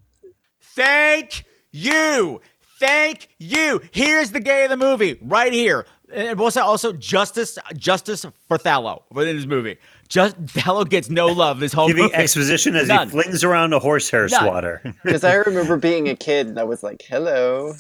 Thank 0.75 1.45
you. 1.71 2.41
Thank 2.81 3.29
you. 3.39 3.81
Here's 3.93 4.33
the 4.33 4.41
gay 4.41 4.65
of 4.65 4.71
the 4.71 4.77
movie 4.77 5.21
right 5.23 5.53
here. 5.53 5.87
And 6.13 6.39
also, 6.41 6.61
also 6.63 6.93
justice, 6.93 7.59
justice 7.77 8.25
for 8.49 8.59
Thallo 8.59 9.03
within 9.11 9.37
this 9.37 9.47
movie. 9.47 9.79
Just 10.09 10.37
Thallo 10.47 10.89
gets 10.89 11.09
no 11.11 11.27
love 11.29 11.59
this 11.61 11.73
whole 11.73 11.89
Giving 11.89 12.05
movie. 12.05 12.15
exposition 12.15 12.77
as 12.77 12.89
None. 12.89 13.09
he 13.09 13.13
flings 13.13 13.43
around 13.45 13.73
a 13.73 13.79
horsehair 13.79 14.29
None. 14.29 14.41
swatter. 14.41 14.95
because 15.05 15.25
I 15.25 15.35
remember 15.35 15.77
being 15.77 16.09
a 16.09 16.15
kid 16.17 16.47
and 16.49 16.59
I 16.59 16.65
was 16.65 16.83
like, 16.83 17.03
"Hello." 17.09 17.75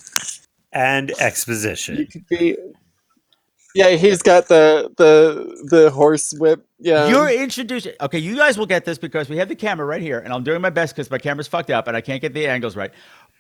and 0.73 1.11
exposition. 1.21 2.09
Be- 2.31 2.57
Yeah, 3.75 3.91
he's 3.91 4.23
got 4.23 4.49
the 4.49 4.91
the 4.97 5.67
the 5.71 5.91
horse 5.91 6.33
whip. 6.39 6.65
Yeah, 6.79 7.09
You're 7.09 7.31
introducing. 7.31 7.93
Okay, 8.01 8.19
you 8.19 8.37
guys 8.37 8.59
will 8.59 8.67
get 8.67 8.85
this 8.85 8.99
because 8.99 9.29
we 9.31 9.37
have 9.39 9.49
the 9.49 9.55
camera 9.57 9.87
right 9.87 10.03
here, 10.03 10.19
and 10.19 10.33
I'm 10.33 10.43
doing 10.45 10.61
my 10.61 10.71
best 10.71 10.95
because 10.95 11.11
my 11.11 11.19
camera's 11.19 11.49
fucked 11.49 11.71
up 11.71 11.87
and 11.89 11.97
I 11.97 12.01
can't 12.01 12.21
get 12.21 12.35
the 12.35 12.47
angles 12.47 12.77
right. 12.77 12.91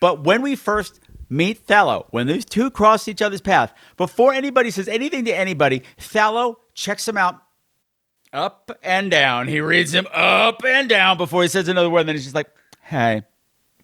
But 0.00 0.24
when 0.24 0.40
we 0.42 0.56
first 0.56 1.00
meet 1.32 1.66
Thallo, 1.66 2.06
when 2.10 2.26
these 2.26 2.44
two 2.44 2.70
cross 2.70 3.08
each 3.08 3.22
other's 3.22 3.40
path, 3.40 3.72
before 3.96 4.32
anybody 4.32 4.70
says 4.70 4.88
anything 4.88 5.24
to 5.24 5.32
anybody, 5.32 5.82
Thallo 5.98 6.56
checks 6.74 7.08
him 7.08 7.16
out 7.16 7.42
up 8.32 8.70
and 8.82 9.10
down. 9.10 9.48
He 9.48 9.60
reads 9.60 9.92
him 9.92 10.06
up 10.12 10.64
and 10.64 10.88
down 10.88 11.16
before 11.16 11.42
he 11.42 11.48
says 11.48 11.68
another 11.68 11.90
word. 11.90 12.00
And 12.00 12.10
then 12.10 12.16
he's 12.16 12.24
just 12.24 12.34
like, 12.34 12.48
"Hey, 12.82 13.22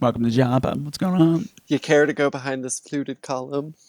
welcome 0.00 0.24
to 0.24 0.30
Java. 0.30 0.74
What's 0.78 0.98
going 0.98 1.20
on?" 1.20 1.48
You 1.66 1.78
care 1.78 2.06
to 2.06 2.12
go 2.12 2.30
behind 2.30 2.64
this 2.64 2.80
fluted 2.80 3.22
column? 3.22 3.74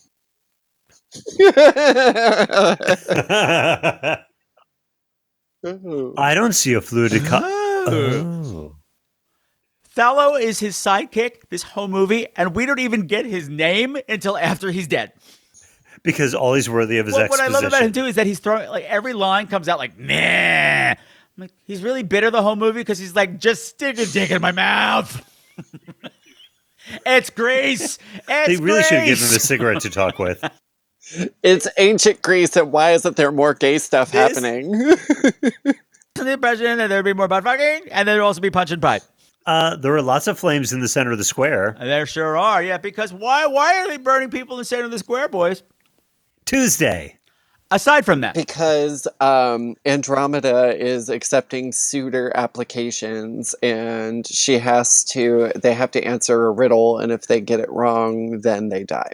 Oh. 5.63 6.13
I 6.17 6.33
don't 6.35 6.53
see 6.53 6.73
a 6.73 6.81
fluted 6.81 7.25
column. 7.25 7.43
Oh. 7.45 7.85
oh. 7.89 8.75
Thallo 9.99 10.39
is 10.39 10.59
his 10.59 10.77
sidekick 10.77 11.49
this 11.49 11.61
whole 11.61 11.89
movie, 11.89 12.27
and 12.37 12.55
we 12.55 12.65
don't 12.65 12.79
even 12.79 13.05
get 13.05 13.25
his 13.25 13.49
name 13.49 13.97
until 14.07 14.37
after 14.37 14.71
he's 14.71 14.87
dead. 14.87 15.11
Because 16.03 16.33
all 16.33 16.53
he's 16.53 16.69
worthy 16.69 16.99
of 16.99 17.07
is 17.09 17.13
What, 17.13 17.29
what 17.29 17.41
I 17.41 17.47
love 17.47 17.65
about 17.65 17.81
him 17.83 17.91
too 17.91 18.05
is 18.05 18.15
that 18.15 18.25
he's 18.25 18.39
throwing 18.39 18.69
like 18.69 18.85
every 18.85 19.11
line 19.11 19.47
comes 19.47 19.67
out 19.67 19.77
like 19.77 19.99
nah. 19.99 20.13
I'm 20.13 20.97
like 21.35 21.51
he's 21.65 21.83
really 21.83 22.03
bitter 22.03 22.31
the 22.31 22.41
whole 22.41 22.55
movie 22.55 22.79
because 22.79 22.97
he's 22.97 23.13
like 23.13 23.39
just 23.39 23.67
stick 23.67 23.99
a 23.99 24.05
dick 24.05 24.31
in 24.31 24.41
my 24.41 24.53
mouth. 24.53 25.21
it's 27.05 27.29
Grease. 27.29 27.99
It's 28.29 28.47
they 28.47 28.55
really 28.55 28.83
should 28.83 28.99
have 28.99 29.07
given 29.07 29.27
him 29.27 29.35
a 29.35 29.39
cigarette 29.39 29.81
to 29.81 29.89
talk 29.89 30.17
with. 30.19 30.43
It's 31.41 31.67
ancient 31.79 32.21
Greece, 32.21 32.55
and 32.55 32.71
why 32.71 32.91
isn't 32.91 33.15
there 33.15 33.31
more 33.31 33.55
gay 33.55 33.79
stuff 33.79 34.11
This- 34.11 34.37
happening? 34.37 34.69
The 36.13 36.33
impression 36.33 36.77
that 36.77 36.87
there'd 36.87 37.03
be 37.03 37.13
more 37.13 37.25
about 37.25 37.43
fucking, 37.45 37.87
and 37.91 38.07
there'd 38.07 38.21
also 38.21 38.41
be 38.41 38.51
punch 38.51 38.69
and 38.69 38.79
pipe. 38.79 39.01
Uh, 39.45 39.75
there 39.77 39.91
were 39.91 40.01
lots 40.01 40.27
of 40.27 40.37
flames 40.37 40.71
in 40.73 40.79
the 40.79 40.87
center 40.87 41.11
of 41.11 41.17
the 41.17 41.23
square. 41.23 41.75
There 41.79 42.05
sure 42.05 42.37
are, 42.37 42.61
yeah. 42.61 42.77
Because 42.77 43.11
why? 43.13 43.45
Why 43.47 43.79
are 43.79 43.87
they 43.87 43.97
burning 43.97 44.29
people 44.29 44.55
in 44.55 44.59
the 44.59 44.65
center 44.65 44.85
of 44.85 44.91
the 44.91 44.99
square, 44.99 45.27
boys? 45.27 45.63
Tuesday. 46.45 47.15
Aside 47.71 48.03
from 48.03 48.21
that, 48.21 48.33
because 48.33 49.07
um, 49.19 49.75
Andromeda 49.85 50.75
is 50.75 51.07
accepting 51.07 51.71
suitor 51.71 52.31
applications, 52.35 53.53
and 53.61 54.25
she 54.25 54.57
has 54.57 55.03
to. 55.05 55.51
They 55.55 55.75
have 55.75 55.91
to 55.91 56.03
answer 56.03 56.47
a 56.47 56.51
riddle, 56.51 56.97
and 56.97 57.11
if 57.11 57.27
they 57.27 57.39
get 57.39 57.59
it 57.59 57.69
wrong, 57.69 58.41
then 58.41 58.69
they 58.69 58.83
die. 58.83 59.13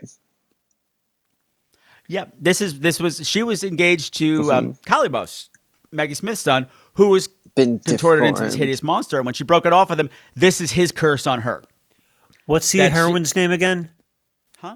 Yeah, 2.07 2.26
this 2.39 2.61
is 2.61 2.80
this 2.80 2.97
was 2.97 3.28
she 3.28 3.43
was 3.43 3.61
engaged 3.61 4.13
to 4.19 4.43
Mm-hmm. 4.43 4.49
um, 4.51 4.73
Calibos, 4.86 5.49
Maggie 5.91 6.13
Smith's 6.13 6.39
son, 6.39 6.67
who 6.93 7.09
was 7.09 7.28
Been 7.55 7.79
contorted 7.79 8.25
into 8.25 8.41
this 8.43 8.53
hideous 8.55 8.83
monster. 8.83 9.17
And 9.17 9.25
when 9.25 9.33
she 9.33 9.43
broke 9.45 9.65
it 9.65 9.71
off 9.73 9.89
with 9.89 9.99
him, 9.99 10.09
this 10.35 10.59
is 10.59 10.71
his 10.71 10.91
curse 10.91 11.25
on 11.25 11.41
her. 11.41 11.63
What's 12.45 12.69
the 12.71 12.79
That 12.79 12.89
she- 12.91 12.95
heroine's 12.95 13.35
name 13.35 13.51
again? 13.51 13.89
Huh? 14.57 14.75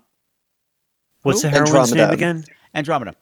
What's 1.24 1.42
Who? 1.44 1.50
the 1.50 1.58
heroine's 1.58 1.94
name 1.94 2.10
again? 2.10 2.46
Andromeda. 2.74 3.16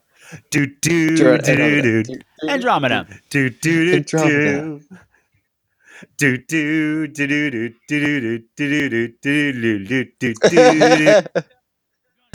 Do 0.50 0.66
do 0.66 1.16
Dra- 1.16 1.38
do 1.38 1.50
Andromeda. 1.52 2.02
do 2.02 2.48
Andromeda. 2.48 3.06
do 3.30 3.50
do 3.50 3.80
do 3.84 3.96
Andromeda. 3.96 4.80
do 6.18 6.38
do 6.38 7.06
do 7.08 7.26
do 7.26 7.26
do 7.26 7.68
do 7.88 8.38
do 8.38 8.38
do 8.56 8.88
do 8.88 9.08
do 9.22 9.52
do 9.52 9.84
do 9.84 10.04
do 10.20 10.34
do 10.34 11.22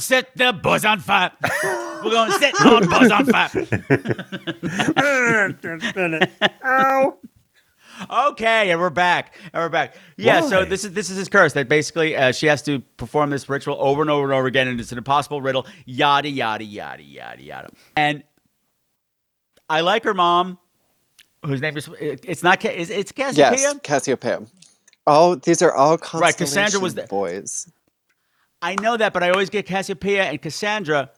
Set 0.04 0.36
the 0.36 0.52
buzz 0.52 0.84
on 0.84 1.00
fire. 1.00 1.32
We're 2.04 2.12
going 2.12 2.32
to 2.32 2.38
set 2.38 2.60
our 2.62 2.82
buzz 2.86 3.10
on 3.12 3.26
fire. 3.26 3.68
Ow. 6.64 7.18
Okay, 8.10 8.72
and 8.72 8.80
we're 8.80 8.90
back. 8.90 9.36
And 9.54 9.62
we're 9.62 9.70
back. 9.70 9.96
Yeah, 10.18 10.42
so 10.42 10.66
this 10.66 10.84
is 10.84 10.94
this 10.94 11.12
is 11.12 11.18
his 11.18 11.30
curse 11.30 11.54
that 11.54 11.70
basically 11.70 12.16
uh, 12.16 12.32
she 12.32 12.48
has 12.48 12.64
to 12.64 12.80
perform 12.98 13.30
this 13.30 13.48
ritual 13.48 13.78
over 13.80 14.02
and 14.02 14.10
over 14.10 14.24
and 14.24 14.34
over 14.34 14.48
again, 14.48 14.68
and 14.68 14.80
it's 14.80 14.92
an 14.92 14.98
impossible 14.98 15.44
riddle. 15.44 15.68
Yada 15.86 16.28
yada 16.28 16.64
yada 16.64 17.04
yada 17.04 17.42
yada. 17.44 17.70
And 17.96 18.24
I 19.70 19.82
like 19.82 20.04
her 20.06 20.16
mom, 20.16 20.58
whose 21.46 21.62
name 21.62 21.78
is 21.78 21.88
it's 22.00 22.42
not 22.42 22.66
it's, 22.66 23.12
Cassiopeia. 23.12 23.52
Yes, 23.52 23.80
Cassiopeia. 23.84 24.42
Oh, 25.06 25.36
these 25.36 25.62
are 25.62 25.72
all 25.72 26.00
Right, 26.16 26.36
Cassandra 26.36 26.80
was 26.80 26.96
the- 26.96 27.04
boys. 27.04 27.72
I 28.64 28.76
know 28.82 28.96
that, 28.96 29.12
but 29.14 29.22
I 29.24 29.30
always 29.30 29.50
get 29.50 29.66
Cassiopeia 29.66 30.24
and 30.24 30.42
Cassandra 30.42 31.12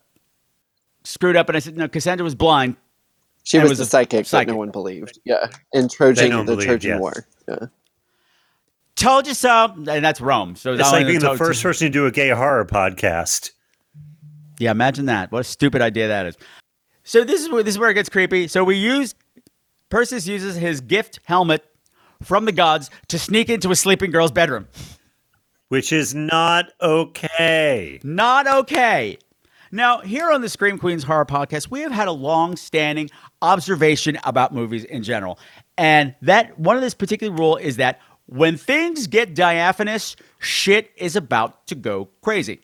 screwed 1.04 1.36
up, 1.36 1.48
and 1.48 1.56
I 1.56 1.60
said 1.60 1.78
no. 1.78 1.88
Cassandra 1.88 2.24
was 2.24 2.34
blind. 2.36 2.76
She 3.44 3.58
and 3.60 3.70
was, 3.70 3.78
the 3.78 3.84
a 3.84 3.88
psychic, 3.88 4.26
psychic. 4.26 4.48
that 4.48 4.54
no 4.54 4.58
one 4.58 4.72
believed. 4.72 5.20
Yeah, 5.24 5.48
in 5.72 5.88
Trojan, 5.88 6.32
the 6.32 6.44
believe, 6.44 6.66
Trojan 6.68 6.90
yes. 6.94 7.00
War. 7.00 7.28
Yeah. 7.48 7.58
Told 8.96 9.28
you 9.28 9.36
so, 9.36 9.74
and 9.76 10.04
that's 10.04 10.20
Rome. 10.20 10.56
So 10.56 10.74
It's 10.74 10.82
like 10.92 11.06
being 11.06 11.20
the 11.20 11.28
told- 11.28 11.38
first 11.38 11.62
person 11.62 11.88
to 11.88 11.92
do 11.92 12.08
a 12.08 12.12
gay 12.12 12.30
horror 12.30 12.66
podcast. 12.66 13.52
Yeah, 14.58 14.72
imagine 14.72 15.06
that. 15.06 15.32
What 15.32 15.42
a 15.42 15.44
stupid 15.44 15.82
idea 15.82 16.08
that 16.08 16.26
is. 16.26 16.38
So 17.04 17.24
this 17.24 17.42
is 17.42 17.50
where 17.50 17.62
this 17.62 17.76
is 17.76 17.80
where 17.80 17.92
it 17.92 17.94
gets 17.94 18.10
creepy. 18.10 18.48
So 18.48 18.64
we 18.64 18.78
use 18.78 19.14
Perseus 19.90 20.26
uses 20.28 20.56
his 20.56 20.82
gift 20.82 21.20
helmet 21.26 21.64
from 22.24 22.46
the 22.46 22.52
gods 22.52 22.90
to 23.10 23.20
sneak 23.20 23.50
into 23.50 23.70
a 23.70 23.76
sleeping 23.76 24.10
girl's 24.10 24.32
bedroom. 24.32 24.68
Which 25.70 25.92
is 25.92 26.14
not 26.14 26.72
okay. 26.82 28.00
Not 28.04 28.48
okay. 28.48 29.18
Now, 29.72 30.00
here 30.00 30.32
on 30.32 30.42
the 30.42 30.50
Scream 30.50 30.78
Queens 30.78 31.04
Horror 31.04 31.26
Podcast, 31.26 31.70
we 31.70 31.82
have 31.82 31.92
had 31.92 32.08
a 32.08 32.12
long-standing 32.12 33.10
observation 33.42 34.18
about 34.24 34.54
movies 34.54 34.84
in 34.84 35.04
general. 35.04 35.40
And 35.78 36.16
that 36.22 36.58
one 36.60 36.76
of 36.76 36.82
this 36.82 36.94
particular 36.94 37.36
rule 37.36 37.58
is 37.58 37.78
that 37.78 38.00
when 38.28 38.58
things 38.58 39.08
get 39.08 39.36
diaphanous, 39.36 40.16
shit 40.40 40.92
is 40.96 41.16
about 41.16 41.68
to 41.68 41.76
go 41.76 42.10
crazy. 42.22 42.62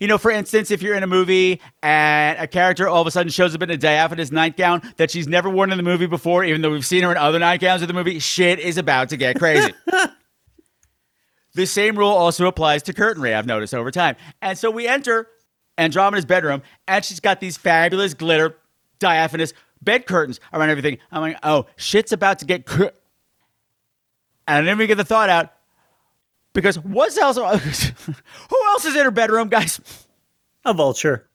You 0.00 0.08
know, 0.08 0.18
for 0.18 0.30
instance, 0.30 0.70
if 0.70 0.82
you're 0.82 0.94
in 0.94 1.02
a 1.02 1.06
movie 1.06 1.60
and 1.82 2.38
a 2.38 2.46
character 2.46 2.88
all 2.88 3.00
of 3.00 3.06
a 3.06 3.10
sudden 3.10 3.30
shows 3.30 3.54
up 3.54 3.62
in 3.62 3.70
a 3.70 3.76
diaphanous 3.76 4.30
nightgown 4.30 4.82
that 4.96 5.10
she's 5.10 5.26
never 5.26 5.48
worn 5.48 5.70
in 5.70 5.78
the 5.78 5.82
movie 5.82 6.06
before, 6.06 6.44
even 6.44 6.60
though 6.60 6.70
we've 6.70 6.84
seen 6.84 7.02
her 7.02 7.10
in 7.10 7.16
other 7.16 7.38
nightgowns 7.38 7.80
of 7.82 7.88
the 7.88 7.94
movie, 7.94 8.18
shit 8.18 8.58
is 8.58 8.76
about 8.76 9.08
to 9.10 9.16
get 9.16 9.38
crazy. 9.38 9.72
the 11.56 11.66
same 11.66 11.98
rule 11.98 12.10
also 12.10 12.46
applies 12.46 12.82
to 12.84 12.92
curtain 12.92 13.22
ray, 13.22 13.34
I've 13.34 13.46
noticed 13.46 13.74
over 13.74 13.90
time. 13.90 14.16
And 14.40 14.56
so 14.56 14.70
we 14.70 14.86
enter 14.86 15.26
Andromeda's 15.78 16.24
bedroom, 16.24 16.62
and 16.86 17.04
she's 17.04 17.20
got 17.20 17.40
these 17.40 17.56
fabulous 17.56 18.14
glitter 18.14 18.56
diaphanous 18.98 19.52
bed 19.82 20.06
curtains 20.06 20.38
around 20.52 20.70
everything. 20.70 20.98
I'm 21.10 21.22
like, 21.22 21.38
oh, 21.42 21.66
shit's 21.76 22.12
about 22.12 22.38
to 22.40 22.44
get. 22.44 22.66
Cr-. 22.66 22.86
And 24.46 24.66
then 24.66 24.78
we 24.78 24.86
get 24.86 24.96
the 24.96 25.04
thought 25.04 25.28
out 25.28 25.52
because 26.52 26.78
what's 26.78 27.16
else? 27.18 27.36
who 27.38 28.66
else 28.68 28.84
is 28.84 28.94
in 28.94 29.04
her 29.04 29.10
bedroom, 29.10 29.48
guys? 29.48 29.80
A 30.64 30.72
vulture. 30.72 31.28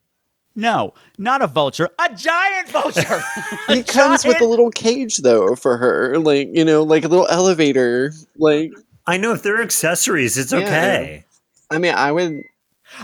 No, 0.53 0.93
not 1.17 1.41
a 1.41 1.47
vulture, 1.47 1.89
a 1.97 2.13
giant 2.13 2.67
vulture. 2.69 3.23
It 3.69 3.87
comes 3.87 4.25
with 4.25 4.41
a 4.41 4.45
little 4.45 4.69
cage 4.69 5.17
though 5.17 5.55
for 5.55 5.77
her, 5.77 6.19
like 6.19 6.49
you 6.51 6.65
know, 6.65 6.83
like 6.83 7.05
a 7.05 7.07
little 7.07 7.27
elevator. 7.29 8.11
Like 8.35 8.73
I 9.07 9.17
know 9.17 9.33
if 9.33 9.43
they're 9.43 9.61
accessories, 9.61 10.37
it's 10.37 10.51
Yeah. 10.51 10.59
okay. 10.59 11.25
I 11.69 11.77
mean, 11.77 11.93
I 11.93 12.11
would. 12.11 12.43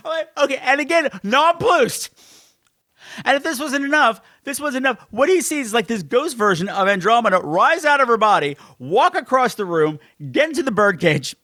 Okay, 0.05 0.23
okay, 0.37 0.57
and 0.57 0.81
again, 0.81 1.09
nonplussed. 1.23 2.09
And 3.25 3.35
if 3.37 3.43
this 3.43 3.59
wasn't 3.59 3.85
enough, 3.85 4.21
this 4.43 4.59
was 4.59 4.75
enough. 4.75 4.99
What 5.11 5.29
he 5.29 5.41
sees 5.41 5.67
is 5.67 5.73
like 5.73 5.87
this 5.87 6.03
ghost 6.03 6.37
version 6.37 6.69
of 6.69 6.87
Andromeda 6.87 7.39
rise 7.39 7.85
out 7.85 8.01
of 8.01 8.07
her 8.07 8.17
body, 8.17 8.57
walk 8.79 9.15
across 9.15 9.55
the 9.55 9.65
room, 9.65 9.99
get 10.31 10.49
into 10.49 10.61
the 10.61 10.71
birdcage, 10.71 11.35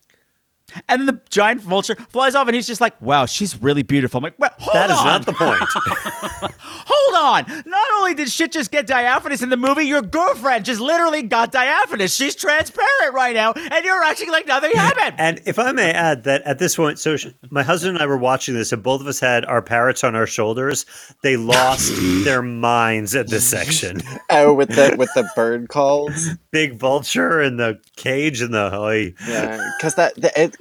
and 0.89 1.01
then 1.01 1.05
the 1.05 1.21
giant 1.29 1.61
vulture 1.61 1.95
flies 2.09 2.35
off, 2.35 2.47
and 2.47 2.55
he's 2.55 2.67
just 2.67 2.81
like, 2.81 2.99
"Wow, 3.01 3.25
she's 3.25 3.61
really 3.61 3.83
beautiful." 3.83 4.17
I'm 4.19 4.23
like, 4.23 4.39
well, 4.39 4.51
hold 4.59 4.75
That 4.75 4.89
is 4.89 4.97
on. 4.97 5.05
not 5.05 5.25
the 5.25 5.33
point. 5.33 5.59
Hold 6.85 7.47
on. 7.47 7.63
Not 7.65 7.87
only 7.97 8.13
did 8.13 8.29
shit 8.29 8.51
just 8.51 8.71
get 8.71 8.87
diaphanous 8.87 9.41
in 9.41 9.49
the 9.49 9.57
movie, 9.57 9.83
your 9.83 10.01
girlfriend 10.01 10.65
just 10.65 10.81
literally 10.81 11.23
got 11.23 11.51
diaphanous. 11.51 12.13
She's 12.15 12.35
transparent 12.35 13.13
right 13.13 13.33
now, 13.33 13.53
and 13.53 13.85
you're 13.85 14.03
acting 14.03 14.29
like 14.31 14.47
nothing 14.47 14.71
happened. 14.71 15.15
And 15.17 15.41
if 15.45 15.59
I 15.59 15.71
may 15.71 15.91
add 15.91 16.23
that 16.25 16.41
at 16.43 16.59
this 16.59 16.75
point, 16.75 16.99
so 16.99 17.15
sh- 17.17 17.27
my 17.49 17.63
husband 17.63 17.95
and 17.95 18.03
I 18.03 18.07
were 18.07 18.17
watching 18.17 18.53
this, 18.53 18.71
and 18.71 18.83
both 18.83 19.01
of 19.01 19.07
us 19.07 19.19
had 19.19 19.45
our 19.45 19.61
parrots 19.61 20.03
on 20.03 20.15
our 20.15 20.27
shoulders. 20.27 20.85
They 21.21 21.37
lost 21.37 21.91
their 22.23 22.41
minds 22.41 23.15
at 23.15 23.29
this 23.29 23.45
section. 23.47 24.01
Oh, 24.29 24.53
with 24.53 24.69
the 24.69 24.95
with 24.97 25.09
the 25.15 25.29
bird 25.35 25.69
calls. 25.69 26.29
Big 26.51 26.77
vulture 26.79 27.39
and 27.39 27.59
the 27.59 27.79
cage 27.95 28.41
and 28.41 28.53
the 28.53 28.69
hoy. 28.69 29.13
Yeah, 29.27 29.71
because 29.77 29.95
that 29.95 30.13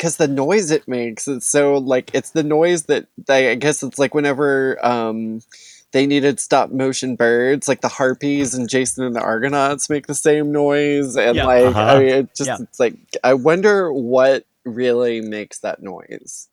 because 0.02 0.16
the 0.16 0.26
noise 0.26 0.72
it 0.72 0.88
makes 0.88 1.28
it's 1.28 1.48
so 1.48 1.74
like 1.78 2.10
it's 2.12 2.30
the 2.30 2.42
noise 2.42 2.84
that 2.86 3.06
they 3.28 3.52
I 3.52 3.54
guess 3.54 3.84
it's 3.84 4.00
like 4.00 4.14
whenever 4.14 4.84
um 4.84 5.42
they 5.92 6.06
needed 6.06 6.40
stop 6.40 6.72
motion 6.72 7.14
birds 7.14 7.68
like 7.68 7.82
the 7.82 7.88
harpies 7.88 8.52
and 8.52 8.68
Jason 8.68 9.04
and 9.04 9.14
the 9.14 9.20
Argonauts 9.20 9.88
make 9.88 10.08
the 10.08 10.14
same 10.16 10.50
noise 10.50 11.14
and 11.16 11.36
Yeah. 11.36 11.46
like 11.46 11.66
Uh-huh. 11.66 11.80
I 11.80 11.98
mean 12.00 12.08
it 12.08 12.34
just 12.34 12.48
Yeah. 12.48 12.56
it's 12.60 12.80
like 12.80 12.94
I 13.22 13.34
wonder 13.34 13.92
what 13.92 14.44
really 14.64 15.20
makes 15.20 15.60
that 15.60 15.80
noise 15.84 16.48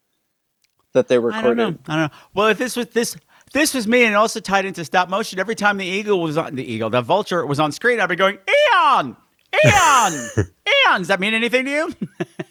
that 0.93 1.07
they 1.07 1.15
I 1.15 1.17
don't 1.17 1.25
recorded. 1.33 1.57
know. 1.57 1.77
I 1.87 1.95
don't 1.95 2.11
know. 2.11 2.17
Well, 2.35 2.47
if 2.49 2.59
this 2.59 2.75
was 2.75 2.85
this 2.89 3.17
this 3.53 3.73
was 3.73 3.87
me 3.87 4.03
and 4.03 4.15
also 4.15 4.39
tied 4.39 4.65
into 4.65 4.85
stop 4.85 5.09
motion, 5.09 5.39
every 5.39 5.55
time 5.55 5.77
the 5.77 5.85
eagle 5.85 6.21
was 6.21 6.37
on 6.37 6.53
the 6.55 6.63
eagle, 6.63 6.91
the 6.91 7.01
vulture 7.01 7.43
was 7.47 7.59
on 7.59 7.71
screen, 7.71 7.99
I'd 7.99 8.09
be 8.09 8.15
going, 8.15 8.37
Eon! 8.75 9.17
Eon! 9.65 10.13
Eon! 10.37 10.99
Does 10.99 11.07
that 11.07 11.19
mean 11.19 11.33
anything 11.33 11.65
to 11.65 11.71
you? 11.71 11.95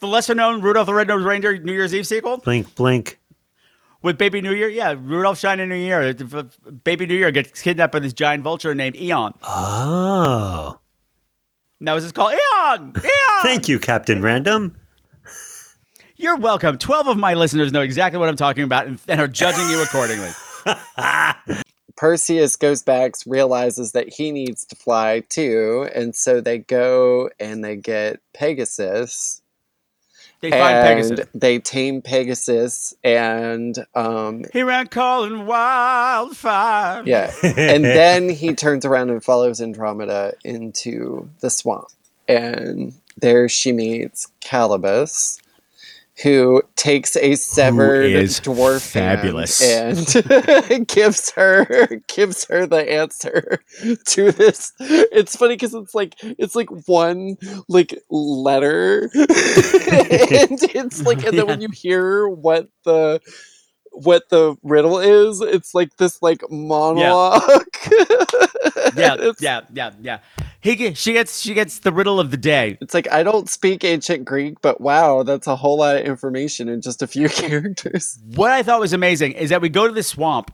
the 0.00 0.06
lesser 0.06 0.34
known 0.34 0.60
Rudolph 0.60 0.86
the 0.86 0.94
Red-Nosed 0.94 1.24
Reindeer 1.24 1.58
New 1.58 1.72
Year's 1.72 1.94
Eve 1.94 2.06
sequel? 2.06 2.38
Blink, 2.38 2.74
blink. 2.74 3.18
With 4.02 4.18
Baby 4.18 4.40
New 4.40 4.52
Year, 4.52 4.68
yeah, 4.68 4.94
Rudolph 4.96 5.38
Shining 5.38 5.68
New 5.68 5.74
Year. 5.74 6.14
Baby 6.84 7.06
New 7.06 7.14
Year 7.14 7.30
gets 7.30 7.60
kidnapped 7.62 7.92
by 7.92 7.98
this 7.98 8.12
giant 8.12 8.44
vulture 8.44 8.74
named 8.74 8.96
Eon. 8.96 9.34
Oh. 9.42 10.78
Now 11.80 11.96
is 11.96 12.04
this 12.04 12.12
called 12.12 12.32
Eon? 12.32 12.92
Eon! 12.96 13.12
Thank 13.42 13.68
you, 13.68 13.78
Captain 13.78 14.22
Random. 14.22 14.76
You're 16.16 16.36
welcome. 16.36 16.78
12 16.78 17.08
of 17.08 17.16
my 17.18 17.34
listeners 17.34 17.72
know 17.72 17.82
exactly 17.82 18.18
what 18.18 18.28
I'm 18.28 18.36
talking 18.36 18.64
about 18.64 18.86
and, 18.86 18.98
and 19.06 19.20
are 19.20 19.28
judging 19.28 19.68
you 19.68 19.82
accordingly. 19.82 20.30
Perseus 21.96 22.56
goes 22.56 22.82
back, 22.82 23.14
realizes 23.26 23.92
that 23.92 24.08
he 24.08 24.30
needs 24.30 24.64
to 24.66 24.76
fly 24.76 25.20
too, 25.28 25.88
and 25.94 26.14
so 26.14 26.40
they 26.40 26.58
go 26.58 27.30
and 27.40 27.64
they 27.64 27.76
get 27.76 28.20
Pegasus. 28.34 29.42
They 30.40 30.50
find 30.50 30.76
and 30.76 30.86
Pegasus. 30.86 31.26
They 31.34 31.58
tame 31.58 32.02
Pegasus, 32.02 32.94
and 33.02 33.76
um, 33.94 34.44
He 34.52 34.62
ran 34.62 34.88
calling 34.88 35.46
wildfire. 35.46 37.02
yeah, 37.06 37.32
and 37.42 37.84
then 37.84 38.28
he 38.28 38.54
turns 38.54 38.84
around 38.84 39.10
and 39.10 39.24
follows 39.24 39.60
Andromeda 39.60 40.34
into 40.44 41.28
the 41.40 41.50
swamp, 41.50 41.88
and 42.28 42.94
there 43.16 43.48
she 43.48 43.72
meets 43.72 44.28
Calibos, 44.42 45.40
who 46.22 46.62
takes 46.76 47.14
a 47.16 47.34
severed 47.34 48.10
dwarf 48.10 48.92
fabulous. 48.92 49.62
and 49.62 50.88
gives 50.88 51.30
her 51.32 52.00
gives 52.08 52.44
her 52.46 52.66
the 52.66 52.90
answer 52.90 53.58
to 54.06 54.32
this. 54.32 54.72
It's 54.80 55.36
funny 55.36 55.54
because 55.54 55.74
it's 55.74 55.94
like 55.94 56.14
it's 56.22 56.56
like 56.56 56.70
one 56.86 57.36
like 57.68 57.98
letter, 58.10 59.10
and 59.14 60.58
it's 60.62 61.02
like 61.02 61.24
and 61.24 61.38
then 61.38 61.46
when 61.46 61.60
you 61.60 61.68
hear 61.72 62.28
what 62.28 62.68
the 62.84 63.20
what 63.92 64.28
the 64.30 64.56
riddle 64.62 64.98
is, 64.98 65.40
it's 65.42 65.74
like 65.74 65.96
this 65.98 66.22
like 66.22 66.42
monologue. 66.50 67.42
yeah, 68.96 69.32
yeah, 69.38 69.60
yeah, 69.72 69.90
yeah. 70.00 70.18
He 70.66 70.94
she 70.94 71.12
gets 71.12 71.40
she 71.40 71.54
gets 71.54 71.78
the 71.78 71.92
riddle 71.92 72.18
of 72.18 72.30
the 72.32 72.36
day. 72.36 72.76
It's 72.80 72.92
like 72.92 73.10
I 73.12 73.22
don't 73.22 73.48
speak 73.48 73.84
ancient 73.84 74.24
Greek, 74.24 74.60
but 74.60 74.80
wow, 74.80 75.22
that's 75.22 75.46
a 75.46 75.54
whole 75.54 75.78
lot 75.78 75.96
of 75.96 76.04
information 76.04 76.68
in 76.68 76.80
just 76.80 77.02
a 77.02 77.06
few 77.06 77.28
characters. 77.42 78.18
What 78.34 78.50
I 78.50 78.62
thought 78.64 78.80
was 78.80 78.92
amazing 78.92 79.32
is 79.32 79.50
that 79.50 79.60
we 79.62 79.68
go 79.68 79.86
to 79.86 79.92
the 79.92 80.02
swamp 80.02 80.50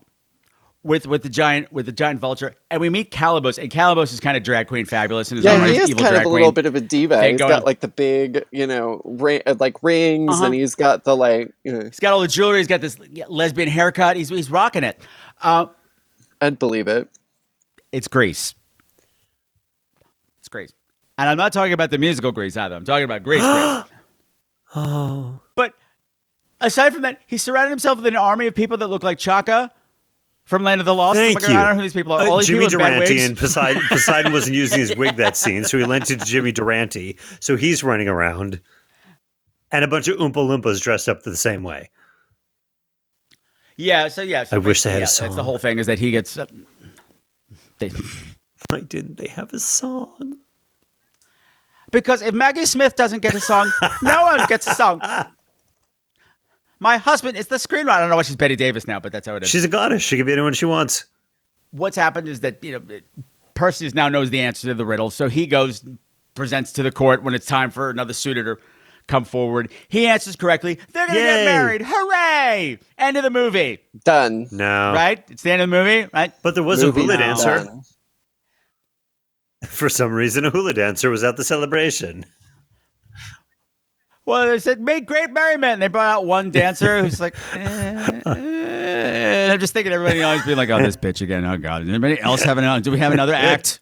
with 0.82 1.06
with 1.06 1.22
the 1.22 1.28
giant 1.28 1.72
with 1.72 1.86
the 1.86 1.92
giant 1.92 2.20
vulture, 2.20 2.54
and 2.70 2.80
we 2.80 2.90
meet 2.90 3.10
Calibos, 3.10 3.56
and 3.56 3.70
Calibos 3.70 4.12
is 4.12 4.20
kind 4.20 4.36
of 4.36 4.42
drag 4.42 4.66
queen 4.66 4.84
fabulous 4.84 5.30
and 5.30 5.36
his 5.38 5.44
Yeah, 5.46 5.58
right, 5.58 5.68
he 5.68 5.74
he's 5.74 5.82
is 5.84 5.90
evil 5.90 6.02
kind 6.04 6.16
of 6.16 6.24
a 6.24 6.28
little 6.28 6.52
bit 6.52 6.66
of 6.66 6.74
a 6.74 6.80
diva. 6.80 7.16
They 7.16 7.30
He's 7.30 7.38
go 7.38 7.48
got 7.48 7.64
like 7.64 7.80
the 7.80 7.88
big, 7.88 8.44
you 8.50 8.66
know, 8.66 9.00
ri- 9.04 9.42
uh, 9.44 9.54
like 9.60 9.82
rings, 9.82 10.34
Uh-huh. 10.34 10.44
and 10.46 10.54
he's 10.54 10.74
got 10.74 11.04
the 11.04 11.16
like. 11.16 11.52
You 11.64 11.72
know, 11.72 11.84
He's 11.84 12.00
got 12.00 12.12
all 12.12 12.20
the 12.20 12.28
jewelry. 12.28 12.58
He's 12.58 12.66
got 12.66 12.80
this 12.82 12.98
lesbian 13.28 13.68
haircut. 13.68 14.16
He's 14.16 14.28
he's 14.28 14.50
rocking 14.50 14.84
it. 14.84 15.00
Uh, 15.40 15.66
I'd 16.40 16.58
believe 16.58 16.88
it. 16.88 17.08
It's 17.92 18.08
Grease. 18.08 18.54
Grease, 20.52 20.72
and 21.18 21.28
I'm 21.28 21.36
not 21.36 21.52
talking 21.52 21.72
about 21.72 21.90
the 21.90 21.98
musical 21.98 22.30
Grease 22.30 22.56
either. 22.56 22.76
I'm 22.76 22.84
talking 22.84 23.04
about 23.04 23.22
Grease. 23.22 23.42
Grease. 23.42 23.84
Oh. 24.74 25.38
But 25.54 25.74
aside 26.58 26.94
from 26.94 27.02
that, 27.02 27.20
he 27.26 27.36
surrounded 27.36 27.68
himself 27.68 27.98
with 27.98 28.06
an 28.06 28.16
army 28.16 28.46
of 28.46 28.54
people 28.54 28.78
that 28.78 28.86
look 28.86 29.02
like 29.02 29.18
Chaka 29.18 29.70
from 30.44 30.62
Land 30.62 30.80
of 30.80 30.86
the 30.86 30.94
Lost. 30.94 31.18
Thank 31.18 31.42
like, 31.42 31.50
you. 31.50 31.58
I 31.58 31.64
don't 31.64 31.70
know 31.70 31.74
who 31.76 31.82
these 31.82 31.92
people 31.92 32.12
are. 32.12 32.22
Uh, 32.22 32.30
All 32.30 32.38
these 32.38 32.46
Jimmy 32.46 32.66
people 32.66 32.78
Durante 32.78 33.20
and 33.20 33.36
Poseidon, 33.36 33.82
Poseidon 33.88 34.32
wasn't 34.32 34.56
using 34.56 34.78
his 34.78 34.96
wig 34.96 35.16
that 35.16 35.36
scene, 35.36 35.64
so 35.64 35.78
he 35.78 35.84
lent 35.84 36.10
it 36.10 36.20
to 36.20 36.24
Jimmy 36.26 36.52
Durante. 36.52 37.18
So 37.40 37.56
he's 37.56 37.84
running 37.84 38.08
around, 38.08 38.60
and 39.70 39.84
a 39.84 39.88
bunch 39.88 40.08
of 40.08 40.16
Oompa 40.18 40.34
Loompas 40.34 40.80
dressed 40.80 41.08
up 41.08 41.22
the 41.22 41.36
same 41.36 41.62
way. 41.62 41.90
Yeah, 43.76 44.08
so 44.08 44.22
yeah. 44.22 44.44
So 44.44 44.56
I 44.56 44.58
wish 44.58 44.82
they 44.82 44.90
had 44.90 44.98
a 44.98 45.00
yeah, 45.00 45.06
That's 45.20 45.36
the 45.36 45.42
whole 45.42 45.58
thing 45.58 45.78
is 45.78 45.86
that 45.86 45.98
he 45.98 46.10
gets. 46.10 46.38
Uh, 46.38 46.46
they, 47.78 47.90
Why 48.70 48.80
didn't 48.80 49.16
they 49.18 49.28
have 49.28 49.52
a 49.52 49.60
song? 49.60 50.38
because 51.92 52.22
if 52.22 52.34
Maggie 52.34 52.66
Smith 52.66 52.96
doesn't 52.96 53.20
get 53.20 53.34
a 53.34 53.40
song, 53.40 53.70
no 54.02 54.22
one 54.22 54.40
gets 54.48 54.66
a 54.66 54.74
song. 54.74 55.00
My 56.80 56.96
husband 56.96 57.36
is 57.36 57.46
the 57.46 57.56
screenwriter. 57.56 57.90
I 57.90 58.00
don't 58.00 58.08
know 58.10 58.16
why 58.16 58.22
she's 58.22 58.34
Bette 58.34 58.56
Davis 58.56 58.88
now, 58.88 58.98
but 58.98 59.12
that's 59.12 59.28
how 59.28 59.36
it 59.36 59.44
is. 59.44 59.50
She's 59.50 59.64
a 59.64 59.68
goddess. 59.68 60.02
She 60.02 60.16
can 60.16 60.26
be 60.26 60.32
anyone 60.32 60.54
she 60.54 60.64
wants. 60.64 61.04
What's 61.70 61.96
happened 61.96 62.28
is 62.28 62.40
that 62.40 62.64
you 62.64 62.72
know 62.72 63.00
Perseus 63.54 63.94
now 63.94 64.08
knows 64.08 64.30
the 64.30 64.40
answer 64.40 64.66
to 64.68 64.74
the 64.74 64.84
riddle, 64.84 65.10
so 65.10 65.28
he 65.28 65.46
goes 65.46 65.84
presents 66.34 66.72
to 66.72 66.82
the 66.82 66.90
court 66.90 67.22
when 67.22 67.34
it's 67.34 67.46
time 67.46 67.70
for 67.70 67.90
another 67.90 68.12
suitor 68.14 68.56
to 68.56 68.62
come 69.06 69.24
forward. 69.24 69.70
He 69.88 70.06
answers 70.06 70.34
correctly. 70.34 70.78
They're 70.92 71.06
gonna 71.06 71.18
get 71.18 71.44
married. 71.44 71.82
Hooray! 71.84 72.78
End 72.98 73.16
of 73.16 73.22
the 73.22 73.30
movie. 73.30 73.78
Done. 74.04 74.48
No. 74.50 74.92
Right? 74.92 75.22
It's 75.30 75.42
the 75.42 75.52
end 75.52 75.62
of 75.62 75.70
the 75.70 75.76
movie, 75.76 76.08
right? 76.12 76.32
But 76.42 76.54
there 76.54 76.64
was 76.64 76.82
Movie 76.82 77.00
a 77.00 77.04
hula 77.04 77.16
answer. 77.18 77.64
Done. 77.64 77.82
For 79.66 79.88
some 79.88 80.12
reason, 80.12 80.44
a 80.44 80.50
hula 80.50 80.72
dancer 80.74 81.10
was 81.10 81.22
at 81.24 81.36
the 81.36 81.44
celebration. 81.44 82.24
Well, 84.24 84.46
they 84.46 84.58
said 84.60 84.80
make 84.80 85.06
great 85.06 85.30
merriment. 85.30 85.74
And 85.74 85.82
they 85.82 85.88
brought 85.88 86.10
out 86.10 86.26
one 86.26 86.50
dancer 86.50 87.02
who's 87.02 87.20
like, 87.20 87.34
eh, 87.54 88.20
eh. 88.26 89.42
And 89.44 89.52
I'm 89.52 89.58
just 89.58 89.72
thinking 89.72 89.92
everybody 89.92 90.22
always 90.22 90.44
being 90.44 90.56
like, 90.56 90.70
oh, 90.70 90.78
this 90.78 90.96
bitch 90.96 91.22
again. 91.22 91.44
Oh 91.44 91.56
God, 91.58 91.80
Does 91.80 91.88
anybody 91.88 92.20
else 92.20 92.42
have 92.42 92.58
an? 92.58 92.82
Do 92.82 92.92
we 92.92 92.98
have 92.98 93.12
another 93.12 93.34
act? 93.34 93.80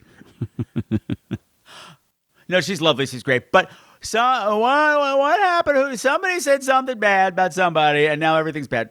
no, 2.49 2.61
she's 2.61 2.81
lovely. 2.81 3.07
She's 3.07 3.23
great. 3.23 3.53
But 3.53 3.71
so 4.01 4.21
what? 4.59 5.19
What 5.19 5.41
happened? 5.41 6.01
Somebody 6.01 6.41
said 6.41 6.63
something 6.63 6.99
bad 6.99 7.35
about 7.35 7.53
somebody, 7.53 8.07
and 8.07 8.19
now 8.19 8.37
everything's 8.37 8.69
bad. 8.69 8.91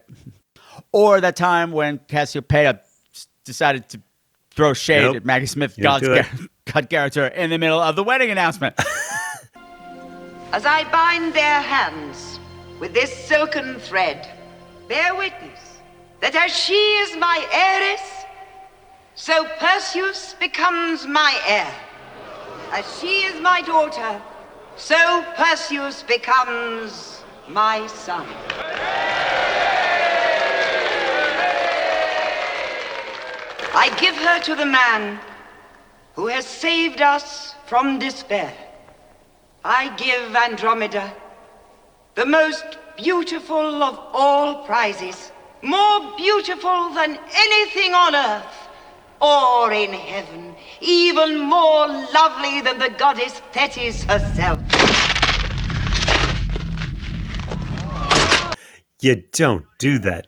Or 0.92 1.20
that 1.20 1.36
time 1.36 1.72
when 1.72 1.98
Cassiopeia 2.06 2.80
decided 3.44 3.88
to 3.90 4.00
throw 4.50 4.72
shade 4.72 5.02
Nope. 5.02 5.16
at 5.16 5.24
Maggie 5.24 5.46
Smith, 5.46 5.76
God's 5.80 6.06
it. 6.76 6.90
Character, 6.90 7.26
in 7.26 7.50
the 7.50 7.58
middle 7.58 7.80
of 7.80 7.96
the 7.96 8.04
wedding 8.04 8.30
announcement. 8.30 8.74
As 10.52 10.66
I 10.66 10.84
bind 10.90 11.32
their 11.32 11.60
hands 11.60 12.40
with 12.80 12.92
this 12.92 13.12
silken 13.12 13.78
thread, 13.78 14.28
bear 14.88 15.14
witness 15.14 15.78
that 16.20 16.34
as 16.34 16.54
she 16.54 16.74
is 16.74 17.16
my 17.16 17.46
heiress, 17.52 18.24
so 19.14 19.46
Perseus 19.58 20.34
becomes 20.40 21.06
my 21.06 21.38
heir. 21.46 21.72
As 22.72 22.98
she 22.98 23.22
is 23.22 23.40
my 23.40 23.62
daughter, 23.62 24.20
so 24.76 25.24
Perseus 25.36 26.02
becomes 26.02 27.22
my 27.48 27.86
son. 27.86 28.26
I 33.72 33.88
give 34.00 34.16
her 34.16 34.40
to 34.40 34.54
the 34.56 34.66
man 34.66 35.20
who 36.20 36.26
has 36.26 36.44
saved 36.44 37.00
us 37.00 37.54
from 37.64 37.98
despair. 37.98 38.52
I 39.64 39.88
give 39.96 40.36
Andromeda 40.36 41.14
the 42.14 42.26
most 42.26 42.76
beautiful 42.98 43.82
of 43.82 43.98
all 44.12 44.66
prizes, 44.66 45.32
more 45.62 46.14
beautiful 46.18 46.90
than 46.90 47.18
anything 47.34 47.94
on 47.94 48.14
earth 48.14 48.68
or 49.22 49.72
in 49.72 49.94
heaven, 49.94 50.54
even 50.82 51.38
more 51.38 51.86
lovely 51.88 52.60
than 52.60 52.78
the 52.78 52.90
goddess 52.98 53.40
Thetis 53.54 54.04
herself. 54.04 54.60
You 59.00 59.22
don't 59.32 59.64
do 59.78 59.98
that. 60.00 60.26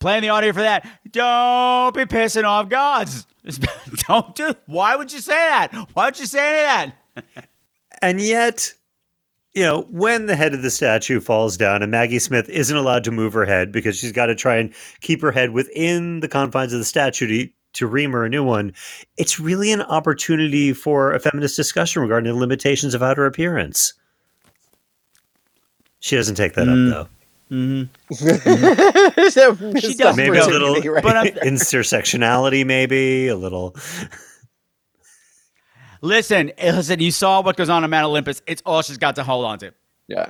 Playing 0.00 0.22
the 0.22 0.30
audio 0.30 0.52
for 0.52 0.62
that. 0.62 0.86
Don't 1.12 1.94
be 1.94 2.04
pissing 2.04 2.44
off 2.44 2.68
gods. 2.68 3.26
Don't 4.08 4.34
do. 4.34 4.54
Why 4.66 4.96
would 4.96 5.12
you 5.12 5.20
say 5.20 5.32
that? 5.34 5.72
Why 5.94 6.06
would 6.06 6.18
you 6.18 6.26
say 6.26 6.38
that? 6.38 6.92
And 8.02 8.18
yet, 8.18 8.72
you 9.52 9.62
know, 9.62 9.82
when 9.90 10.24
the 10.24 10.34
head 10.34 10.54
of 10.54 10.62
the 10.62 10.70
statue 10.70 11.20
falls 11.20 11.58
down 11.58 11.82
and 11.82 11.90
Maggie 11.90 12.18
Smith 12.18 12.48
isn't 12.48 12.74
allowed 12.74 13.04
to 13.04 13.10
move 13.10 13.34
her 13.34 13.44
head 13.44 13.72
because 13.72 13.98
she's 13.98 14.12
got 14.12 14.26
to 14.26 14.34
try 14.34 14.56
and 14.56 14.72
keep 15.02 15.20
her 15.20 15.32
head 15.32 15.50
within 15.50 16.20
the 16.20 16.28
confines 16.28 16.72
of 16.72 16.78
the 16.78 16.84
statue 16.86 17.26
to, 17.26 17.50
to 17.74 17.86
ream 17.86 18.12
her 18.12 18.24
a 18.24 18.28
new 18.30 18.42
one, 18.42 18.72
it's 19.18 19.38
really 19.38 19.70
an 19.70 19.82
opportunity 19.82 20.72
for 20.72 21.12
a 21.12 21.20
feminist 21.20 21.56
discussion 21.56 22.00
regarding 22.00 22.32
the 22.32 22.38
limitations 22.38 22.94
of 22.94 23.02
outer 23.02 23.26
appearance. 23.26 23.92
She 25.98 26.16
doesn't 26.16 26.36
take 26.36 26.54
that 26.54 26.66
Mm. 26.68 26.92
up, 26.92 27.08
though. 27.10 27.14
Mm-hmm. 27.50 27.84
she 29.78 29.94
does 29.96 30.16
Maybe 30.16 30.38
a 30.38 30.46
little 30.46 30.74
right? 30.80 31.02
But 31.02 31.16
I'm- 31.16 31.34
intersectionality, 31.42 32.64
maybe 32.64 33.28
a 33.28 33.36
little. 33.36 33.74
Listen, 36.02 36.52
listen. 36.62 37.00
You 37.00 37.10
saw 37.10 37.42
what 37.42 37.56
goes 37.56 37.68
on 37.68 37.82
in 37.84 37.90
Mount 37.90 38.06
Olympus. 38.06 38.40
It's 38.46 38.62
all 38.64 38.82
she's 38.82 38.98
got 38.98 39.16
to 39.16 39.24
hold 39.24 39.44
on 39.44 39.58
to. 39.58 39.74
yeah. 40.08 40.26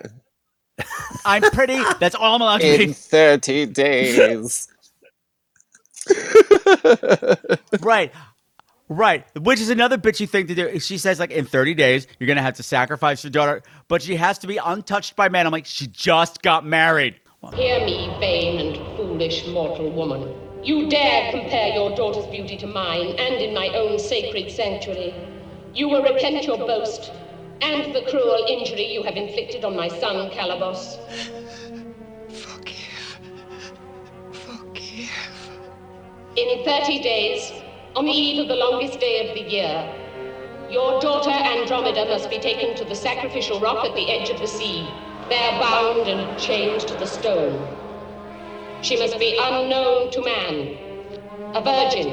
I'm 1.26 1.42
pretty. 1.42 1.78
That's 2.00 2.14
all 2.14 2.36
I'm 2.36 2.40
allowed 2.40 2.62
to 2.62 2.74
In 2.82 2.88
be. 2.88 2.92
30 2.94 3.66
days. 3.66 4.66
Right. 7.80 8.12
Right. 8.90 9.24
Which 9.38 9.60
is 9.60 9.70
another 9.70 9.96
bitchy 9.96 10.28
thing 10.28 10.48
to 10.48 10.54
do. 10.54 10.78
She 10.80 10.98
says, 10.98 11.20
like, 11.20 11.30
in 11.30 11.46
30 11.46 11.74
days, 11.74 12.08
you're 12.18 12.26
going 12.26 12.36
to 12.36 12.42
have 12.42 12.56
to 12.56 12.64
sacrifice 12.64 13.22
your 13.22 13.30
daughter, 13.30 13.62
but 13.86 14.02
she 14.02 14.16
has 14.16 14.36
to 14.40 14.48
be 14.48 14.58
untouched 14.58 15.14
by 15.14 15.28
men. 15.28 15.46
I'm 15.46 15.52
like, 15.52 15.64
she 15.64 15.86
just 15.86 16.42
got 16.42 16.66
married. 16.66 17.14
Hear 17.54 17.84
me, 17.86 18.12
vain 18.18 18.60
and 18.60 18.76
foolish 18.96 19.10
foolish 19.20 19.46
mortal 19.48 19.90
woman. 19.90 20.34
You 20.62 20.88
dare 20.88 21.30
compare 21.30 21.74
your 21.74 21.94
daughter's 21.94 22.26
beauty 22.26 22.56
to 22.58 22.66
mine, 22.66 23.14
and 23.18 23.34
in 23.36 23.54
my 23.54 23.68
own 23.68 23.98
sacred 23.98 24.50
sanctuary. 24.50 25.14
You 25.74 25.88
will 25.88 26.02
repent 26.02 26.44
your 26.44 26.58
boast, 26.58 27.12
and 27.60 27.94
the 27.94 28.02
cruel 28.10 28.44
injury 28.48 28.92
you 28.92 29.02
have 29.02 29.16
inflicted 29.16 29.64
on 29.64 29.76
my 29.76 29.88
son, 29.88 30.30
Calibos. 30.30 30.98
Forgive. 32.28 33.20
Forgive. 34.32 35.10
In 36.36 36.64
30 36.64 37.02
days, 37.02 37.52
on 37.96 38.04
the 38.04 38.12
eve 38.12 38.38
of 38.40 38.48
the 38.48 38.54
longest 38.54 39.00
day 39.00 39.26
of 39.26 39.34
the 39.34 39.50
year, 39.50 39.84
your 40.70 41.00
daughter 41.00 41.30
Andromeda 41.30 42.04
must 42.06 42.30
be 42.30 42.38
taken 42.38 42.76
to 42.76 42.84
the 42.84 42.94
sacrificial 42.94 43.58
rock 43.58 43.84
at 43.84 43.96
the 43.96 44.08
edge 44.08 44.30
of 44.30 44.38
the 44.38 44.46
sea, 44.46 44.86
there 45.28 45.58
bound 45.58 46.06
and 46.06 46.38
chained 46.38 46.80
to 46.82 46.94
the 46.94 47.06
stone. 47.06 47.58
She 48.82 48.96
must 48.96 49.18
be 49.18 49.36
unknown 49.36 50.10
to 50.12 50.22
man, 50.22 50.70
a 51.54 51.60
virgin, 51.60 52.08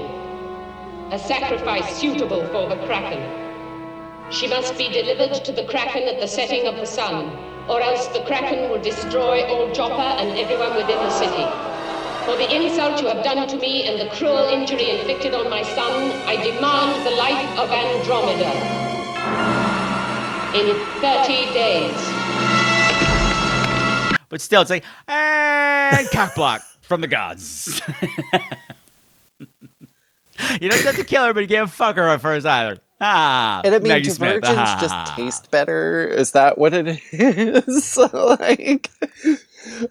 a 1.13 1.19
sacrifice 1.19 1.95
suitable 1.95 2.43
for 2.47 2.67
the 2.67 2.75
Kraken. 2.87 3.21
She 4.31 4.47
must 4.47 4.77
be 4.77 4.89
delivered 4.89 5.35
to 5.45 5.51
the 5.51 5.63
Kraken 5.63 6.07
at 6.07 6.19
the 6.19 6.27
setting 6.27 6.65
of 6.65 6.75
the 6.77 6.87
sun, 6.87 7.31
or 7.69 7.81
else 7.81 8.07
the 8.07 8.21
Kraken 8.21 8.71
will 8.71 8.81
destroy 8.81 9.43
all 9.43 9.71
Joppa 9.73 10.19
and 10.19 10.39
everyone 10.39 10.75
within 10.75 10.97
the 10.97 11.11
city. 11.11 11.76
For 12.27 12.35
the 12.35 12.53
insult 12.53 13.01
you 13.01 13.07
have 13.07 13.23
done 13.23 13.47
to 13.47 13.55
me 13.57 13.83
and 13.87 13.99
the 14.01 14.13
cruel 14.13 14.49
injury 14.49 14.89
inflicted 14.89 15.33
on 15.33 15.49
my 15.49 15.63
son, 15.63 16.11
I 16.27 16.35
demand 16.35 17.05
the 17.05 17.11
life 17.11 17.57
of 17.57 17.71
Andromeda. 17.71 18.51
In 20.53 20.75
30 20.99 21.53
days. 21.53 21.95
But 24.29 24.41
still, 24.41 24.61
it's 24.61 24.69
like, 24.69 24.83
and 25.07 26.09
cock 26.11 26.35
block 26.35 26.61
from 26.81 26.99
the 26.99 27.07
gods. 27.07 27.81
you 30.59 30.69
don't 30.69 30.81
have 30.83 30.97
to 30.97 31.05
kill 31.05 31.23
her, 31.25 31.33
but 31.33 31.39
you 31.41 31.47
can't 31.47 31.69
fuck 31.69 31.95
her 31.95 32.17
first 32.19 32.45
either. 32.45 32.77
Ah, 32.99 33.61
And 33.63 33.73
I 33.73 33.79
mean, 33.79 33.87
Maggie 33.89 34.05
do 34.05 34.09
Smith. 34.11 34.33
virgins 34.41 34.57
Ah. 34.59 34.77
just 34.81 35.15
taste 35.15 35.49
better? 35.51 36.05
Is 36.07 36.31
that 36.31 36.57
what 36.57 36.73
it 36.73 36.87
is? 37.13 37.95
like, 38.13 38.89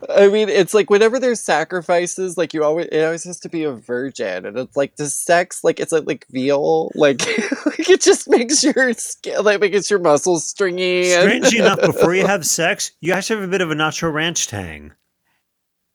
I 0.09 0.29
mean, 0.29 0.49
it's 0.49 0.75
like 0.75 0.91
whenever 0.91 1.19
there's 1.19 1.41
sacrifices, 1.41 2.37
like 2.37 2.55
you 2.55 2.65
always, 2.65 2.87
it 2.93 3.03
always 3.05 3.25
has 3.25 3.39
to 3.41 3.49
be 3.49 3.65
a 3.65 3.73
virgin, 3.73 4.47
and 4.47 4.57
it's 4.59 4.77
like 4.77 4.97
the 4.97 5.07
sex, 5.07 5.63
like 5.65 5.81
it's 5.81 5.93
like, 5.93 6.07
like 6.07 6.27
veal, 6.31 6.91
like, 6.95 7.21
like 7.67 7.89
it 7.91 8.01
just 8.01 8.29
makes 8.29 8.63
your 8.65 8.93
skin, 8.95 9.43
like 9.45 9.61
makes 9.61 9.91
your 9.91 9.99
muscles 10.01 10.47
stringy. 10.47 11.13
and- 11.13 11.25
Strangely 11.45 11.59
enough, 11.59 11.81
before 11.81 12.15
you 12.15 12.27
have 12.27 12.47
sex, 12.47 12.93
you 13.01 13.13
actually 13.13 13.41
have 13.41 13.49
a 13.49 13.51
bit 13.51 13.61
of 13.61 13.71
a 13.71 13.75
nacho 13.75 14.13
ranch 14.13 14.47
tang. 14.49 14.93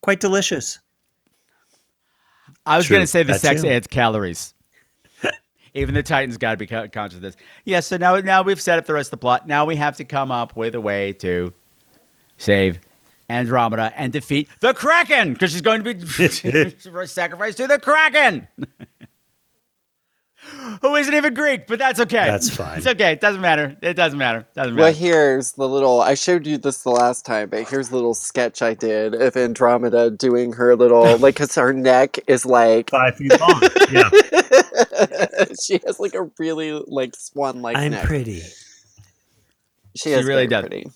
Quite 0.01 0.19
delicious. 0.19 0.79
I 2.65 2.77
was 2.77 2.87
going 2.87 3.01
to 3.01 3.07
say 3.07 3.23
the 3.23 3.33
that 3.33 3.41
sex 3.41 3.61
too. 3.63 3.69
adds 3.69 3.87
calories. 3.87 4.53
Even 5.73 5.95
the 5.95 6.03
Titans 6.03 6.37
got 6.37 6.51
to 6.51 6.57
be 6.57 6.67
conscious 6.67 7.15
of 7.15 7.21
this. 7.21 7.35
Yeah, 7.65 7.79
so 7.79 7.97
now 7.97 8.17
now 8.17 8.43
we've 8.43 8.61
set 8.61 8.77
up 8.77 8.85
the 8.85 8.93
rest 8.93 9.07
of 9.07 9.11
the 9.11 9.17
plot. 9.17 9.47
Now 9.47 9.65
we 9.65 9.75
have 9.77 9.97
to 9.97 10.03
come 10.03 10.31
up 10.31 10.55
with 10.55 10.75
a 10.75 10.81
way 10.81 11.13
to 11.13 11.53
save 12.37 12.79
Andromeda 13.31 13.93
and 13.95 14.11
defeat 14.13 14.49
the 14.59 14.73
Kraken 14.73 15.33
because 15.33 15.51
she's 15.51 15.61
going 15.61 15.83
to 15.83 15.93
be 15.93 17.05
sacrificed 17.07 17.57
to 17.57 17.67
the 17.67 17.79
Kraken. 17.79 18.47
Who 20.81 20.95
isn't 20.95 21.13
even 21.13 21.35
Greek, 21.35 21.67
but 21.67 21.77
that's 21.77 21.99
okay. 21.99 22.25
That's 22.25 22.49
fine. 22.49 22.79
It's 22.79 22.87
okay. 22.87 23.11
It 23.11 23.21
doesn't 23.21 23.41
matter. 23.41 23.77
It 23.83 23.93
doesn't 23.93 24.17
matter. 24.17 24.47
Doesn't 24.55 24.75
Well, 24.75 24.91
here's 24.91 25.51
the 25.51 25.69
little. 25.69 26.01
I 26.01 26.15
showed 26.15 26.47
you 26.47 26.57
this 26.57 26.81
the 26.81 26.89
last 26.89 27.27
time, 27.27 27.49
but 27.49 27.69
here's 27.69 27.89
the 27.89 27.95
little 27.95 28.15
sketch 28.15 28.63
I 28.63 28.73
did 28.73 29.13
of 29.13 29.37
Andromeda 29.37 30.09
doing 30.09 30.53
her 30.53 30.75
little, 30.75 31.15
like, 31.19 31.35
because 31.35 31.53
her 31.55 31.73
neck 31.73 32.17
is 32.27 32.43
like 32.43 32.89
five 32.89 33.17
feet 33.17 33.39
long. 33.39 33.61
Yeah, 33.91 34.09
she 35.63 35.79
has 35.85 35.99
like 35.99 36.15
a 36.15 36.27
really 36.39 36.71
like 36.87 37.15
swan-like 37.15 37.77
I'm 37.77 37.91
neck. 37.91 38.05
pretty. 38.05 38.41
She, 38.41 38.49
She 39.95 40.09
is 40.13 40.25
really 40.25 40.47
very 40.47 40.47
does. 40.47 40.61
pretty. 40.61 40.91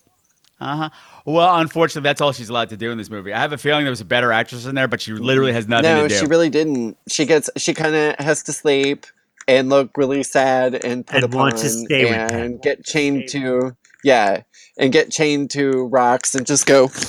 Uh 0.60 0.76
huh. 0.76 0.90
Well, 1.26 1.58
unfortunately, 1.58 2.08
that's 2.08 2.22
all 2.22 2.32
she's 2.32 2.50
allowed 2.50 2.70
to 2.70 2.78
do 2.78 2.92
in 2.92 2.98
this 2.98 3.10
movie. 3.10 3.34
I 3.34 3.40
have 3.40 3.52
a 3.52 3.58
feeling 3.58 3.84
there 3.84 3.92
was 3.92 4.02
a 4.02 4.06
better 4.06 4.32
actress 4.32 4.66
in 4.66 4.76
there, 4.76 4.88
but 4.88 5.02
she 5.02 5.12
literally 5.12 5.52
has 5.52 5.68
nothing 5.68 5.84
no, 5.84 6.04
to 6.04 6.08
do. 6.08 6.16
she 6.16 6.26
really 6.26 6.50
didn't. 6.50 6.98
She 7.10 7.26
gets. 7.26 7.50
She 7.58 7.74
kind 7.74 7.94
of 7.94 8.16
has 8.26 8.44
to 8.44 8.54
sleep 8.54 9.06
and 9.48 9.70
look 9.70 9.98
really 9.98 10.24
sad 10.24 10.76
and 10.76 11.06
put 11.06 11.18
And 11.18 11.26
upon 11.26 11.40
want 11.40 11.58
to 11.58 11.70
stay 11.70 12.06
with 12.06 12.32
and 12.32 12.62
get 12.62 12.86
chained 12.86 13.28
to 13.30 13.76
yeah 14.04 14.44
and 14.78 14.94
get 14.94 15.12
chained 15.12 15.52
to 15.52 15.88
rocks 15.88 16.36
and 16.36 16.46
just 16.46 16.66
go. 16.66 16.90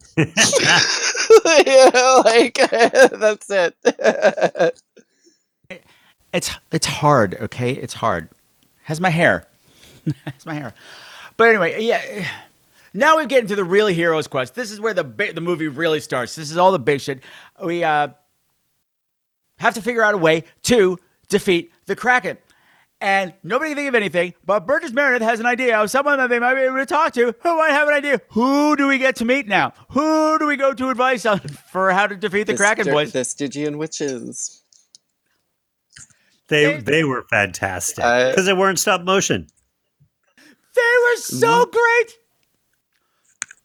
yeah, 0.16 0.30
like 2.24 2.54
that's 2.70 3.50
it. 3.50 3.76
It's 6.32 6.50
it's 6.72 6.86
hard, 6.86 7.34
okay? 7.42 7.72
It's 7.72 7.94
hard. 7.94 8.30
Has 8.84 9.00
my 9.00 9.10
hair. 9.10 9.46
Has 10.24 10.46
my 10.46 10.54
hair. 10.54 10.72
But 11.36 11.48
anyway, 11.48 11.82
yeah. 11.82 12.26
Now 12.96 13.18
we 13.18 13.26
get 13.26 13.42
into 13.42 13.54
the 13.54 13.64
real 13.64 13.86
hero's 13.86 14.26
quest. 14.26 14.54
This 14.54 14.70
is 14.70 14.80
where 14.80 14.94
the 14.94 15.04
bi- 15.04 15.32
the 15.32 15.40
movie 15.40 15.68
really 15.68 16.00
starts. 16.00 16.34
This 16.34 16.50
is 16.50 16.56
all 16.56 16.72
the 16.72 16.78
big 16.78 17.00
shit. 17.00 17.20
We 17.62 17.84
uh 17.84 18.08
have 19.58 19.74
to 19.74 19.82
figure 19.82 20.02
out 20.02 20.14
a 20.14 20.18
way 20.18 20.44
to 20.62 20.98
defeat 21.28 21.72
the 21.86 21.96
Kraken. 21.96 22.38
And 22.98 23.34
nobody 23.42 23.70
can 23.70 23.76
think 23.76 23.88
of 23.88 23.94
anything, 23.94 24.32
but 24.46 24.66
Burgess 24.66 24.90
Meredith 24.90 25.20
has 25.20 25.38
an 25.38 25.44
idea 25.44 25.78
of 25.78 25.90
someone 25.90 26.16
that 26.16 26.30
they 26.30 26.38
might 26.38 26.54
be 26.54 26.62
able 26.62 26.76
to 26.76 26.86
talk 26.86 27.12
to 27.12 27.34
who 27.42 27.56
might 27.58 27.72
have 27.72 27.86
an 27.88 27.92
idea. 27.94 28.22
Who 28.30 28.74
do 28.74 28.88
we 28.88 28.96
get 28.96 29.16
to 29.16 29.26
meet 29.26 29.46
now? 29.46 29.74
Who 29.90 30.38
do 30.38 30.46
we 30.46 30.56
go 30.56 30.72
to 30.72 30.88
advice 30.88 31.26
on 31.26 31.40
for 31.72 31.92
how 31.92 32.06
to 32.06 32.16
defeat 32.16 32.44
the 32.44 32.56
Kraken, 32.56 32.86
Styr- 32.86 32.92
boys? 32.92 33.12
The 33.12 33.24
Stygian 33.24 33.76
witches. 33.76 34.62
They 36.48 36.78
they 36.80 37.04
were 37.04 37.26
fantastic 37.28 38.02
I- 38.02 38.30
because 38.30 38.46
they 38.46 38.54
weren't 38.54 38.78
stop 38.78 39.02
motion. 39.02 39.48
They 40.38 40.94
were 41.10 41.16
so 41.16 41.66
great. 41.66 42.16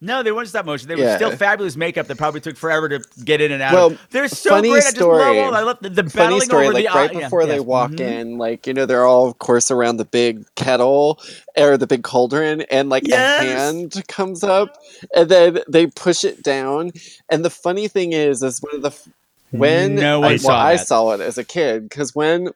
No, 0.03 0.23
they 0.23 0.31
weren't 0.31 0.47
stop 0.47 0.65
motion. 0.65 0.87
They 0.87 0.95
were 0.95 1.15
still 1.15 1.29
fabulous 1.37 1.75
makeup 1.77 2.07
that 2.07 2.17
probably 2.17 2.41
took 2.41 2.57
forever 2.57 2.89
to 2.89 3.03
get 3.23 3.39
in 3.39 3.51
and 3.51 3.61
out. 3.61 3.73
Well, 3.73 3.91
of. 3.91 4.07
They're 4.09 4.27
so 4.27 4.49
funny 4.49 4.69
great. 4.69 4.79
I 4.83 4.89
just 4.89 4.99
love 5.01 5.37
all. 5.37 5.55
I 5.55 5.61
love 5.61 5.77
the, 5.79 5.89
the 5.89 6.03
Funny 6.09 6.23
battling 6.39 6.41
story, 6.41 6.65
over 6.65 6.73
like 6.73 6.85
the 6.85 6.89
right 6.91 7.11
eye- 7.11 7.19
yeah, 7.19 7.25
before 7.27 7.45
they 7.45 7.57
yes. 7.57 7.65
walk 7.65 7.91
Mhm. 7.91 7.99
in, 7.99 8.37
like 8.39 8.65
you 8.65 8.73
know, 8.73 8.87
they're 8.87 9.05
all 9.05 9.27
of 9.27 9.37
course 9.37 9.69
around 9.69 9.97
the 9.97 10.05
big 10.05 10.43
kettle 10.55 11.21
or 11.55 11.77
the 11.77 11.85
big 11.85 12.03
cauldron, 12.03 12.61
and 12.71 12.89
like 12.89 13.07
Yes. 13.07 13.41
a 13.43 13.45
hand 13.45 14.03
comes 14.07 14.43
up, 14.43 14.75
and 15.15 15.29
then 15.29 15.59
they 15.69 15.85
push 15.85 16.23
it 16.23 16.41
down. 16.41 16.91
And 17.29 17.45
the 17.45 17.51
funny 17.51 17.87
thing 17.87 18.13
is, 18.13 18.41
is 18.41 18.59
one 18.59 18.73
of 18.73 18.81
the 18.81 18.91
when 19.51 19.93
No 19.95 20.19
one 20.21 20.29
I, 20.29 20.31
well, 20.33 20.39
saw 20.39 20.65
I 20.65 20.75
saw 20.77 21.11
it 21.11 21.21
as 21.21 21.37
a 21.37 21.43
kid 21.43 21.87
because 21.89 22.15
when 22.15 22.49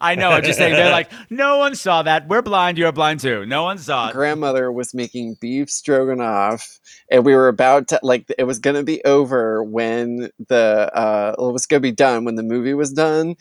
I 0.00 0.16
know. 0.16 0.30
I'm 0.30 0.42
just 0.42 0.58
saying. 0.58 0.74
They're 0.74 0.90
like, 0.90 1.12
no 1.30 1.58
one 1.58 1.76
saw 1.76 2.02
that. 2.02 2.26
We're 2.26 2.42
blind. 2.42 2.76
You're 2.76 2.90
blind 2.90 3.20
too. 3.20 3.46
No 3.46 3.62
one 3.62 3.78
saw 3.78 4.08
it. 4.08 4.12
grandmother 4.12 4.72
was 4.72 4.92
making 4.92 5.36
beef 5.40 5.70
stroganoff 5.70 6.80
and 7.10 7.24
we 7.24 7.34
were 7.34 7.48
about 7.48 7.88
to 7.88 8.00
like 8.02 8.26
it 8.38 8.44
was 8.44 8.58
gonna 8.58 8.82
be 8.82 9.02
over 9.04 9.62
when 9.62 10.30
the 10.48 10.90
uh 10.94 11.34
it 11.38 11.52
was 11.52 11.66
gonna 11.66 11.80
be 11.80 11.92
done 11.92 12.24
when 12.24 12.36
the 12.36 12.42
movie 12.42 12.74
was 12.74 12.92
done. 12.92 13.36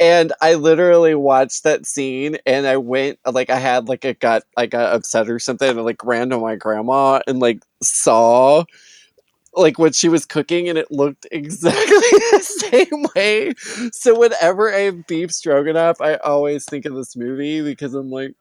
And 0.00 0.32
i 0.40 0.54
literally 0.54 1.14
watched 1.14 1.62
that 1.62 1.86
scene 1.86 2.36
and 2.46 2.66
i 2.66 2.76
went 2.76 3.18
like 3.30 3.48
i 3.48 3.58
had 3.58 3.88
like 3.88 4.04
it 4.04 4.18
got 4.18 4.42
i 4.56 4.66
got 4.66 4.92
upset 4.92 5.30
or 5.30 5.38
something 5.38 5.68
and 5.68 5.84
like 5.84 6.04
ran 6.04 6.30
to 6.30 6.38
my 6.38 6.56
grandma 6.56 7.20
and 7.28 7.38
like 7.38 7.60
saw 7.80 8.64
like 9.56 9.78
what 9.78 9.94
she 9.94 10.08
was 10.08 10.26
cooking 10.26 10.68
and 10.68 10.78
it 10.78 10.90
looked 10.90 11.26
exactly 11.32 11.84
the 12.32 12.40
same 12.42 13.06
way. 13.14 13.52
So 13.92 14.18
whenever 14.18 14.74
i 14.74 14.90
beef 14.90 15.32
stroganoff 15.32 16.00
i 16.00 16.16
always 16.16 16.64
think 16.64 16.86
of 16.86 16.94
this 16.94 17.16
movie 17.16 17.62
because 17.62 17.94
i'm 17.94 18.10
like 18.10 18.34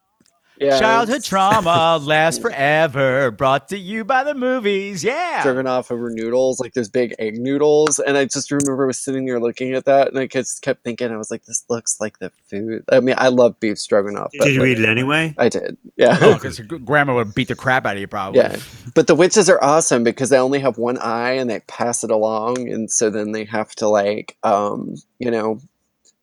yeah 0.59 0.79
Childhood 0.79 1.23
trauma 1.23 1.97
lasts 2.03 2.41
forever. 2.41 3.31
Brought 3.31 3.69
to 3.69 3.77
you 3.77 4.03
by 4.03 4.23
the 4.23 4.33
movies. 4.33 5.03
Yeah. 5.03 5.41
stroganoff 5.41 5.91
over 5.91 6.09
noodles, 6.09 6.59
like 6.59 6.73
those 6.73 6.89
big 6.89 7.15
egg 7.19 7.37
noodles. 7.39 7.99
And 7.99 8.17
I 8.17 8.25
just 8.25 8.51
remember 8.51 8.83
I 8.83 8.87
was 8.87 8.99
sitting 8.99 9.25
there 9.25 9.39
looking 9.39 9.73
at 9.73 9.85
that, 9.85 10.09
and 10.09 10.17
I 10.19 10.27
just 10.27 10.61
kept 10.61 10.83
thinking, 10.83 11.11
I 11.11 11.17
was 11.17 11.31
like, 11.31 11.45
this 11.45 11.63
looks 11.69 11.99
like 11.99 12.19
the 12.19 12.31
food. 12.49 12.83
I 12.91 12.99
mean, 12.99 13.15
I 13.17 13.29
love 13.29 13.59
beef 13.59 13.77
stroganoff. 13.79 14.31
but, 14.37 14.45
Did 14.45 14.55
you 14.55 14.61
like, 14.61 14.69
eat 14.69 14.79
it 14.79 14.89
anyway? 14.89 15.33
I 15.37 15.49
did, 15.49 15.77
yeah. 15.97 16.17
Oh, 16.21 16.33
because 16.35 16.59
grandma 16.59 17.15
would 17.15 17.33
beat 17.35 17.47
the 17.47 17.55
crap 17.55 17.85
out 17.85 17.95
of 17.95 18.01
you, 18.01 18.07
probably. 18.07 18.41
Yeah, 18.41 18.57
but 18.95 19.07
the 19.07 19.15
witches 19.15 19.49
are 19.49 19.63
awesome 19.63 20.03
because 20.03 20.29
they 20.29 20.37
only 20.37 20.59
have 20.59 20.77
one 20.77 20.97
eye 20.99 21.31
and 21.31 21.49
they 21.49 21.59
pass 21.61 22.03
it 22.03 22.11
along, 22.11 22.69
and 22.69 22.89
so 22.91 23.09
then 23.09 23.31
they 23.31 23.45
have 23.45 23.71
to 23.75 23.87
like, 23.87 24.37
um, 24.43 24.95
you 25.19 25.31
know, 25.31 25.59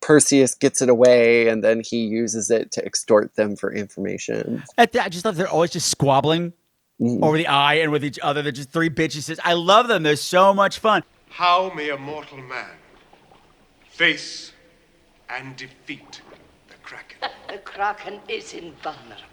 Perseus 0.01 0.55
gets 0.55 0.81
it 0.81 0.89
away, 0.89 1.47
and 1.47 1.63
then 1.63 1.81
he 1.81 2.05
uses 2.05 2.49
it 2.49 2.71
to 2.71 2.85
extort 2.85 3.35
them 3.35 3.55
for 3.55 3.71
information. 3.73 4.63
I 4.77 4.87
I 4.99 5.09
just 5.09 5.25
love 5.25 5.35
they're 5.35 5.47
always 5.47 5.71
just 5.71 5.89
squabbling 5.89 6.53
Mhm. 6.99 7.23
over 7.23 7.37
the 7.37 7.47
eye 7.47 7.75
and 7.75 7.91
with 7.91 8.03
each 8.03 8.19
other. 8.21 8.41
They're 8.41 8.51
just 8.51 8.71
three 8.71 8.89
bitches. 8.89 9.39
I 9.43 9.53
love 9.53 9.87
them. 9.87 10.03
They're 10.03 10.15
so 10.15 10.53
much 10.53 10.79
fun. 10.79 11.03
How 11.29 11.71
may 11.73 11.89
a 11.89 11.97
mortal 11.97 12.37
man 12.37 12.77
face 13.89 14.51
and 15.29 15.55
defeat 15.55 16.21
the 16.69 16.75
Kraken? 16.83 17.17
The 17.47 17.57
Kraken 17.59 18.19
is 18.27 18.53
invulnerable. 18.53 19.27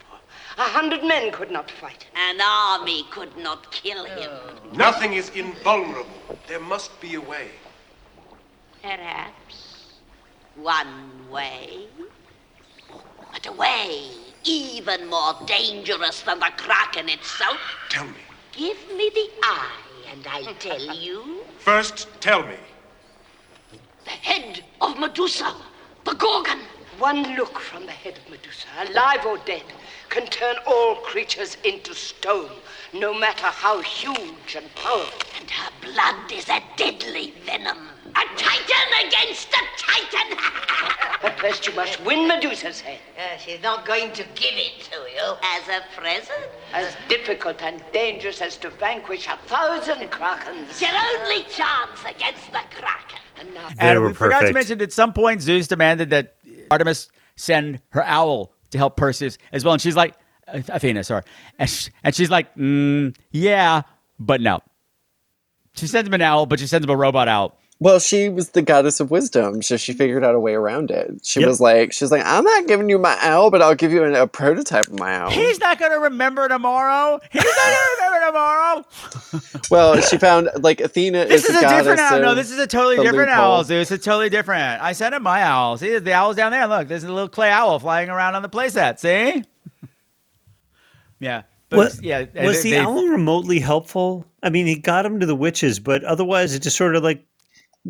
A 0.58 0.62
hundred 0.62 1.04
men 1.04 1.30
could 1.30 1.50
not 1.50 1.70
fight. 1.70 2.06
An 2.16 2.40
army 2.40 3.04
could 3.10 3.36
not 3.36 3.70
kill 3.70 4.04
him. 4.04 4.30
Nothing 4.72 5.12
is 5.14 5.28
invulnerable. 5.30 6.38
There 6.48 6.58
must 6.60 7.00
be 7.00 7.14
a 7.14 7.20
way. 7.20 7.48
Perhaps 8.82 9.67
one 10.62 11.30
way. 11.30 11.86
But 13.32 13.46
a 13.46 13.52
way 13.52 14.10
even 14.44 15.08
more 15.08 15.34
dangerous 15.46 16.22
than 16.22 16.38
the 16.40 16.50
Kraken 16.56 17.08
itself. 17.08 17.58
Tell 17.90 18.06
me. 18.06 18.12
Give 18.52 18.78
me 18.96 19.10
the 19.14 19.28
eye, 19.42 19.76
and 20.10 20.26
I'll 20.26 20.54
tell 20.58 20.80
you. 20.96 21.42
First, 21.58 22.08
tell 22.20 22.42
me. 22.42 22.56
The 24.04 24.10
head 24.10 24.64
of 24.80 24.98
Medusa, 24.98 25.54
the 26.04 26.14
Gorgon. 26.14 26.60
One 26.98 27.36
look 27.36 27.60
from 27.60 27.86
the 27.86 27.92
head 27.92 28.18
of 28.18 28.28
Medusa, 28.28 28.66
alive 28.88 29.24
or 29.24 29.38
dead, 29.38 29.62
can 30.08 30.26
turn 30.26 30.56
all 30.66 30.96
creatures 30.96 31.56
into 31.62 31.94
stone, 31.94 32.50
no 32.92 33.14
matter 33.14 33.46
how 33.46 33.80
huge 33.82 34.56
and 34.56 34.74
powerful. 34.74 35.20
And 35.38 35.48
her 35.48 35.70
blood 35.80 36.32
is 36.32 36.48
a 36.48 36.60
deadly 36.76 37.34
venom. 37.44 37.90
A 38.14 38.24
titan 38.36 39.06
against 39.06 39.48
a 39.48 39.62
titan! 39.76 40.38
but 41.22 41.38
first 41.38 41.66
you 41.66 41.74
must 41.74 42.02
win 42.04 42.28
Medusa's 42.28 42.80
head. 42.80 42.98
Uh, 43.18 43.36
she's 43.38 43.62
not 43.62 43.86
going 43.86 44.12
to 44.12 44.22
give 44.34 44.54
it 44.54 44.80
to 44.90 44.96
you. 45.14 45.34
As 45.42 45.68
a 45.68 45.82
present? 46.00 46.46
As 46.72 46.96
difficult 47.08 47.62
and 47.62 47.82
dangerous 47.92 48.40
as 48.40 48.56
to 48.58 48.70
vanquish 48.70 49.26
a 49.26 49.36
thousand 49.46 50.10
krakens. 50.10 50.68
It's 50.70 50.80
your 50.80 50.90
only 50.90 51.42
chance 51.44 52.00
against 52.08 52.46
the 52.52 52.60
kraken. 52.70 53.18
And 53.40 53.54
now 53.54 53.68
and 53.78 54.02
we 54.02 54.12
forgot 54.14 54.40
to 54.40 54.52
mention 54.52 54.80
at 54.80 54.92
some 54.92 55.12
point 55.12 55.42
Zeus 55.42 55.68
demanded 55.68 56.10
that 56.10 56.36
Artemis 56.70 57.08
send 57.36 57.80
her 57.90 58.04
owl 58.04 58.52
to 58.70 58.78
help 58.78 58.96
Perseus 58.96 59.38
as 59.52 59.64
well, 59.64 59.74
and 59.74 59.82
she's 59.82 59.96
like, 59.96 60.14
uh, 60.48 60.60
Athena, 60.68 61.04
sorry, 61.04 61.22
and, 61.58 61.68
sh- 61.70 61.88
and 62.02 62.14
she's 62.14 62.30
like, 62.30 62.54
mm, 62.56 63.14
yeah, 63.30 63.82
but 64.18 64.40
no. 64.40 64.60
She 65.74 65.86
sends 65.86 66.08
him 66.08 66.14
an 66.14 66.22
owl, 66.22 66.46
but 66.46 66.58
she 66.58 66.66
sends 66.66 66.84
him 66.84 66.90
a 66.90 66.96
robot 66.96 67.28
owl. 67.28 67.57
Well, 67.80 68.00
she 68.00 68.28
was 68.28 68.50
the 68.50 68.62
goddess 68.62 68.98
of 68.98 69.12
wisdom, 69.12 69.62
so 69.62 69.76
she 69.76 69.92
figured 69.92 70.24
out 70.24 70.34
a 70.34 70.40
way 70.40 70.54
around 70.54 70.90
it. 70.90 71.20
She 71.24 71.38
Yep. 71.38 71.48
was 71.48 71.60
like, 71.60 71.92
she's 71.92 72.10
like, 72.10 72.24
I'm 72.26 72.42
not 72.42 72.66
giving 72.66 72.88
you 72.88 72.98
my 72.98 73.16
owl, 73.20 73.52
but 73.52 73.62
I'll 73.62 73.76
give 73.76 73.92
you 73.92 74.02
an, 74.02 74.16
a 74.16 74.26
prototype 74.26 74.88
of 74.88 74.98
my 74.98 75.14
owl. 75.16 75.30
He's 75.30 75.60
not 75.60 75.78
gonna 75.78 76.00
remember 76.00 76.48
tomorrow. 76.48 77.20
He's 77.30 77.44
not 77.44 77.54
gonna 77.54 78.10
remember 78.10 78.26
tomorrow. 78.26 78.84
well, 79.70 80.00
she 80.00 80.18
found 80.18 80.48
like 80.60 80.80
Athena 80.80 81.26
This 81.26 81.44
is, 81.44 81.50
is 81.50 81.54
the 81.54 81.58
a 81.60 81.62
goddess 81.70 81.86
different 81.86 82.00
owl. 82.12 82.20
No, 82.20 82.34
this 82.34 82.50
is 82.50 82.58
a 82.58 82.66
totally 82.66 82.96
different 82.96 83.30
loophole. 83.30 83.44
owl, 83.44 83.62
Zeus. 83.64 83.92
It's 83.92 84.04
totally 84.04 84.28
different. 84.28 84.82
I 84.82 84.90
sent 84.92 85.14
him 85.14 85.22
my 85.22 85.42
owl. 85.44 85.76
See, 85.78 85.96
the 86.00 86.12
owl's 86.14 86.34
down 86.34 86.50
there. 86.50 86.66
Look, 86.66 86.88
there's 86.88 87.04
a 87.04 87.12
little 87.12 87.28
clay 87.28 87.50
owl 87.52 87.78
flying 87.78 88.08
around 88.08 88.34
on 88.34 88.42
the 88.42 88.48
playset. 88.48 88.98
See? 88.98 89.44
yeah. 91.20 91.42
But 91.70 91.76
What, 91.76 92.02
yeah. 92.02 92.20
was 92.44 92.62
they- 92.62 92.70
the 92.70 92.76
they- 92.76 92.78
owl 92.80 93.06
remotely 93.06 93.60
helpful? 93.60 94.24
I 94.42 94.50
mean, 94.50 94.66
he 94.66 94.76
got 94.76 95.04
him 95.04 95.20
to 95.20 95.26
the 95.26 95.36
witches, 95.36 95.78
but 95.80 96.02
otherwise, 96.04 96.54
it 96.54 96.62
just 96.62 96.76
sort 96.76 96.96
of 96.96 97.02
like 97.02 97.24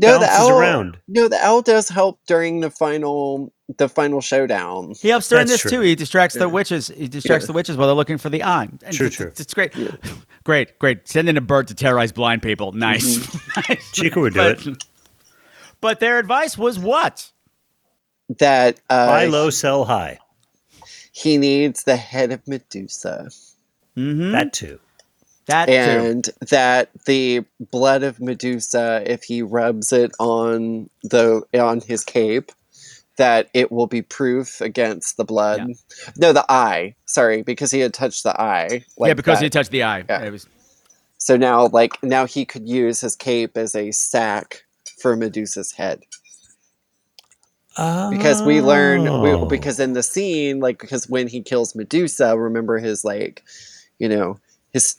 No, 0.00 0.18
the 0.18 0.28
owl. 0.30 0.50
around. 0.58 0.98
No, 1.08 1.28
the 1.28 1.38
owl 1.44 1.62
does 1.62 1.88
help 1.88 2.20
during 2.26 2.60
the 2.60 2.70
final 2.70 3.52
the 3.76 3.88
final 3.88 4.20
showdown. 4.20 4.94
He 4.98 5.08
helps 5.08 5.28
during 5.28 5.46
That's 5.46 5.62
this 5.62 5.70
true. 5.70 5.78
too. 5.78 5.80
He 5.82 5.94
distracts 5.94 6.36
the 6.36 6.48
witches. 6.48 6.88
He 6.88 7.06
distracts 7.08 7.44
Yeah. 7.44 7.48
the 7.48 7.52
witches 7.52 7.76
while 7.76 7.86
they're 7.88 7.94
looking 7.96 8.16
for 8.18 8.30
the 8.30 8.42
eye. 8.44 8.68
And 8.84 8.94
True, 8.96 9.08
it's, 9.08 9.16
true. 9.16 9.26
It's, 9.26 9.40
it's 9.40 9.54
great. 9.54 9.74
Great, 10.44 10.78
great. 10.78 11.06
Send 11.06 11.28
in 11.28 11.36
a 11.36 11.42
bird 11.42 11.68
to 11.68 11.74
terrorize 11.74 12.10
blind 12.10 12.40
people. 12.40 12.72
Nice. 12.72 13.18
Mm-hmm. 13.18 13.60
nice. 13.74 13.92
Chica 13.92 14.18
would 14.18 14.32
do 14.32 14.38
But- 14.38 14.66
it. 14.66 14.84
But 15.82 16.00
their 16.00 16.18
advice 16.18 16.56
was 16.56 16.78
what? 16.78 17.30
That 18.38 18.80
uh, 18.88 19.06
Buy 19.08 19.26
low, 19.26 19.50
sell 19.50 19.84
high. 19.84 20.18
he 21.12 21.36
needs 21.36 21.84
the 21.84 21.96
head 21.96 22.32
of 22.32 22.46
Medusa. 22.48 23.28
Mm-hmm. 23.96 24.32
That 24.32 24.52
too. 24.54 24.80
That 25.48 25.66
too. 25.66 25.72
and 25.72 26.28
that 26.50 26.90
the 27.06 27.44
blood 27.58 28.02
of 28.02 28.20
Medusa, 28.20 29.02
if 29.06 29.24
he 29.24 29.42
rubs 29.42 29.92
it 29.92 30.12
on 30.18 30.88
the 31.02 31.42
on 31.54 31.80
his 31.80 32.04
cape, 32.04 32.52
that 33.16 33.48
it 33.54 33.72
will 33.72 33.86
be 33.86 34.02
proof 34.02 34.60
against 34.60 35.16
the 35.16 35.24
blood. 35.24 35.72
No, 36.16 36.32
the 36.32 36.44
eye. 36.50 36.94
Sorry, 37.06 37.42
because 37.42 37.70
he 37.70 37.80
had 37.80 37.94
touched 37.94 38.22
the 38.24 38.38
eye. 38.40 38.84
yeah, 38.98 39.14
because 39.14 39.38
that. 39.38 39.44
he 39.44 39.50
touched 39.50 39.70
the 39.70 39.82
eye. 39.84 40.04
Yeah. 40.08 40.24
It 40.24 40.30
was 40.32 40.46
So 41.16 41.36
now, 41.36 41.66
like 41.68 42.00
now, 42.02 42.26
he 42.26 42.44
could 42.44 42.68
use 42.68 43.00
his 43.00 43.16
cape 43.16 43.56
as 43.56 43.74
a 43.74 43.90
sack 43.90 44.64
for 45.00 45.16
Medusa's 45.16 45.72
head. 45.72 46.02
Because 47.76 48.42
we 48.42 48.60
learn, 48.60 49.02
we, 49.22 49.30
Oh. 49.30 49.46
because 49.46 49.78
in 49.78 49.92
the 49.92 50.02
scene, 50.02 50.58
like 50.58 50.80
because 50.80 51.08
when 51.08 51.28
he 51.28 51.40
kills 51.42 51.74
Medusa, 51.76 52.36
remember 52.36 52.78
his 52.78 53.04
like, 53.04 53.44
you 54.00 54.08
know, 54.08 54.40
his 54.72 54.96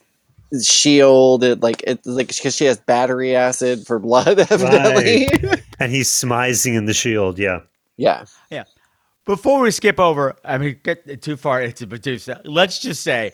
shield, 0.62 1.44
it 1.44 1.60
like 1.60 1.82
it 1.86 2.04
like 2.06 2.28
because 2.28 2.56
she 2.56 2.64
has 2.64 2.78
battery 2.78 3.36
acid 3.36 3.86
for 3.86 3.98
blood, 3.98 4.38
evidently. 4.50 5.28
Right. 5.42 5.62
and 5.78 5.92
he's 5.92 6.08
smizing 6.08 6.74
in 6.76 6.86
the 6.86 6.94
shield. 6.94 7.38
Yeah. 7.38 7.60
yeah. 7.96 8.24
Yeah. 8.50 8.64
Before 9.26 9.60
we 9.60 9.70
skip 9.70 10.00
over, 10.00 10.36
I 10.44 10.58
mean, 10.58 10.80
get 10.82 11.22
too 11.22 11.36
far 11.36 11.62
into 11.62 11.86
Medusa, 11.86 12.40
let's 12.44 12.80
just 12.80 13.02
say, 13.02 13.32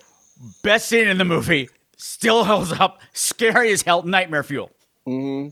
best 0.63 0.89
scene 0.89 1.09
in 1.09 1.17
the 1.17 1.25
movie, 1.25 1.71
still 1.97 2.45
holds 2.45 2.73
up, 2.73 3.01
scary 3.13 3.73
as 3.73 3.83
hell, 3.83 4.03
nightmare 4.03 4.43
fuel. 4.43 4.71
hmm 5.07 5.49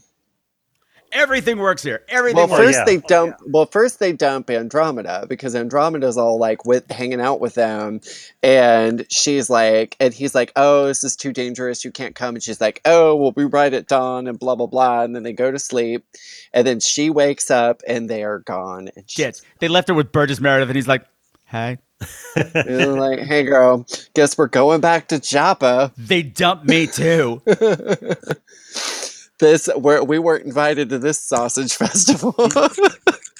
Everything 1.14 1.58
works 1.58 1.82
here. 1.82 2.02
Everything 2.08 2.36
Well, 2.36 2.48
works. 2.48 2.74
first 2.74 2.86
they 2.86 2.96
dump. 2.98 3.36
Well, 3.46 3.66
first 3.66 4.00
they 4.00 4.12
dump 4.12 4.50
Andromeda 4.50 5.26
because 5.28 5.54
Andromeda's 5.54 6.16
all 6.18 6.38
like 6.38 6.64
with 6.66 6.90
hanging 6.90 7.20
out 7.20 7.40
with 7.40 7.54
them, 7.54 8.00
and 8.42 9.06
she's 9.10 9.48
like, 9.48 9.96
and 10.00 10.12
he's 10.12 10.34
like, 10.34 10.52
"Oh, 10.56 10.86
this 10.86 11.04
is 11.04 11.14
too 11.14 11.32
dangerous. 11.32 11.84
You 11.84 11.92
can't 11.92 12.14
come." 12.16 12.34
And 12.34 12.42
she's 12.42 12.60
like, 12.60 12.80
"Oh, 12.84 13.14
we'll 13.14 13.32
be 13.32 13.44
right 13.44 13.72
at 13.72 13.86
dawn," 13.86 14.26
and 14.26 14.38
blah 14.38 14.56
blah 14.56 14.66
blah. 14.66 15.02
And 15.02 15.14
then 15.14 15.22
they 15.22 15.32
go 15.32 15.50
to 15.52 15.58
sleep, 15.58 16.04
and 16.52 16.66
then 16.66 16.80
she 16.80 17.10
wakes 17.10 17.50
up, 17.50 17.80
and 17.86 18.10
they 18.10 18.24
are 18.24 18.40
gone. 18.40 18.90
And 18.96 19.08
Shit. 19.08 19.40
They 19.60 19.68
left 19.68 19.88
her 19.88 19.94
with 19.94 20.10
Burgess 20.10 20.40
Meredith, 20.40 20.68
and 20.68 20.76
he's 20.76 20.88
like, 20.88 21.04
hey. 21.44 21.78
like, 22.36 23.20
"Hey, 23.20 23.44
girl, 23.44 23.86
guess 24.14 24.36
we're 24.36 24.48
going 24.48 24.80
back 24.80 25.08
to 25.08 25.20
Joppa." 25.20 25.92
They 25.96 26.22
dumped 26.22 26.66
me 26.66 26.86
too. 26.88 27.40
this 29.39 29.68
we're, 29.76 30.03
we 30.03 30.18
weren't 30.18 30.45
invited 30.45 30.89
to 30.91 30.99
this 30.99 31.20
sausage 31.20 31.74
festival. 31.76 32.35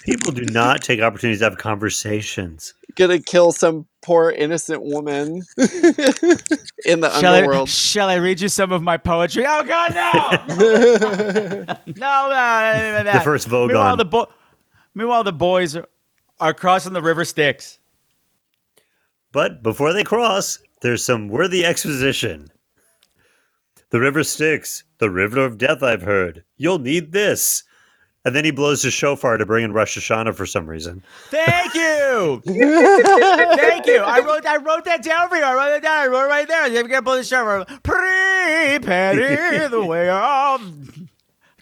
People 0.05 0.33
do 0.33 0.45
not 0.53 0.83
take 0.83 1.01
opportunities 1.01 1.41
to 1.41 1.45
have 1.45 1.59
conversations. 1.59 2.75
Gonna 2.95 3.19
kill 3.19 3.53
some 3.53 3.87
poor 4.03 4.31
innocent 4.31 4.83
woman 4.83 5.43
in 6.85 7.01
the 7.01 7.11
shall, 7.19 7.33
I, 7.33 7.39
underworld. 7.39 7.69
shall 7.69 8.09
I 8.09 8.17
read 8.17 8.41
you 8.41 8.49
some 8.49 8.71
of 8.71 8.83
my 8.83 8.97
poetry? 8.97 9.45
Oh, 9.47 9.65
God, 9.65 9.95
no! 9.95 10.13
no, 10.57 11.75
no, 11.97 12.29
no, 12.97 13.03
no, 13.03 13.13
The 13.13 13.21
first 13.25 13.49
Vogon. 13.49 13.69
Meanwhile, 13.69 13.97
the, 13.97 14.05
bo- 14.05 14.29
meanwhile, 14.95 15.25
the 15.25 15.33
boys 15.33 15.75
are, 15.75 15.89
are 16.39 16.55
crossing 16.55 16.93
the 16.93 17.03
river 17.03 17.25
Styx. 17.25 17.79
But 19.33 19.63
before 19.63 19.93
they 19.93 20.05
cross, 20.05 20.59
there's 20.83 21.03
some 21.03 21.29
worthy 21.29 21.65
exposition. 21.65 22.49
The 23.95 24.01
river 24.01 24.25
Styx, 24.25 24.83
the 24.99 25.09
river 25.09 25.45
of 25.45 25.57
death, 25.57 25.81
I've 25.81 26.03
heard. 26.03 26.43
You'll 26.57 26.81
need 26.81 27.13
this. 27.13 27.63
And 28.25 28.35
then 28.35 28.45
he 28.45 28.51
blows 28.51 28.83
his 28.83 28.93
shofar 28.93 29.37
to 29.37 29.47
bring 29.47 29.65
in 29.65 29.73
Rosh 29.73 29.97
Hashanah 29.97 30.35
for 30.35 30.47
some 30.47 30.69
reason. 30.69 31.05
Thank 31.29 31.75
you. 31.75 32.43
Thank 32.45 33.87
you. 33.87 33.99
I 33.99 34.19
wrote 34.19 34.47
I 34.47 34.57
wrote 34.57 34.85
that 34.87 35.05
down 35.05 35.29
for 35.29 35.37
you. 35.37 35.45
I 35.45 35.55
wrote 35.55 35.81
that 35.81 35.83
down. 35.85 35.97
I 35.97 36.07
wrote 36.09 36.25
it 36.25 36.29
right 36.29 36.49
there. 36.49 36.67
You 36.67 36.83
get 36.89 36.97
to 36.97 37.03
blow 37.03 37.19
the 37.19 37.23
shower. 37.23 37.65
Prepare 37.85 38.81
the 39.69 39.85
way 39.85 40.11
of 40.11 41.09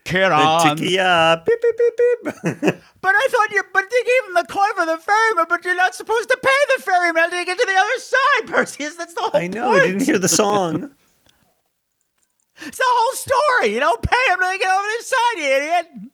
Charon. 0.07 0.79
Tikia, 0.79 1.45
beep, 1.45 1.61
beep, 1.61 1.77
beep, 1.77 1.99
beep. 2.63 2.75
But 3.03 3.15
I 3.15 3.27
thought 3.31 3.51
you 3.51 3.63
but 3.75 3.85
they 3.91 4.03
gave 4.05 4.29
him 4.29 4.35
the 4.37 4.47
coin 4.49 4.73
for 4.75 4.87
the 4.87 4.97
ferryman, 4.97 5.45
but 5.51 5.67
you're 5.67 5.77
not 5.77 5.95
supposed 5.95 6.31
to 6.31 6.39
pay 6.43 6.77
the 6.77 6.83
ferryman 6.83 7.31
to 7.31 7.45
get 7.45 7.59
to 7.59 7.67
the 7.67 7.77
other 7.77 7.99
side, 7.99 8.47
Perseus. 8.47 8.95
That's 8.97 9.13
the 9.13 9.21
whole 9.21 9.31
I 9.35 9.49
know, 9.49 9.73
I 9.73 9.81
didn't 9.81 10.05
hear 10.07 10.19
the 10.19 10.29
song. 10.29 10.95
It's 12.67 12.79
the 12.79 12.85
whole 12.87 13.13
story. 13.15 13.75
You 13.75 13.81
don't 13.81 14.03
pay 14.03 14.17
him 14.29 14.39
to 14.39 14.59
get 14.59 14.71
over 14.71 14.87
this 14.89 15.07
side, 15.07 15.37
you 15.37 15.45
idiot. 15.45 15.87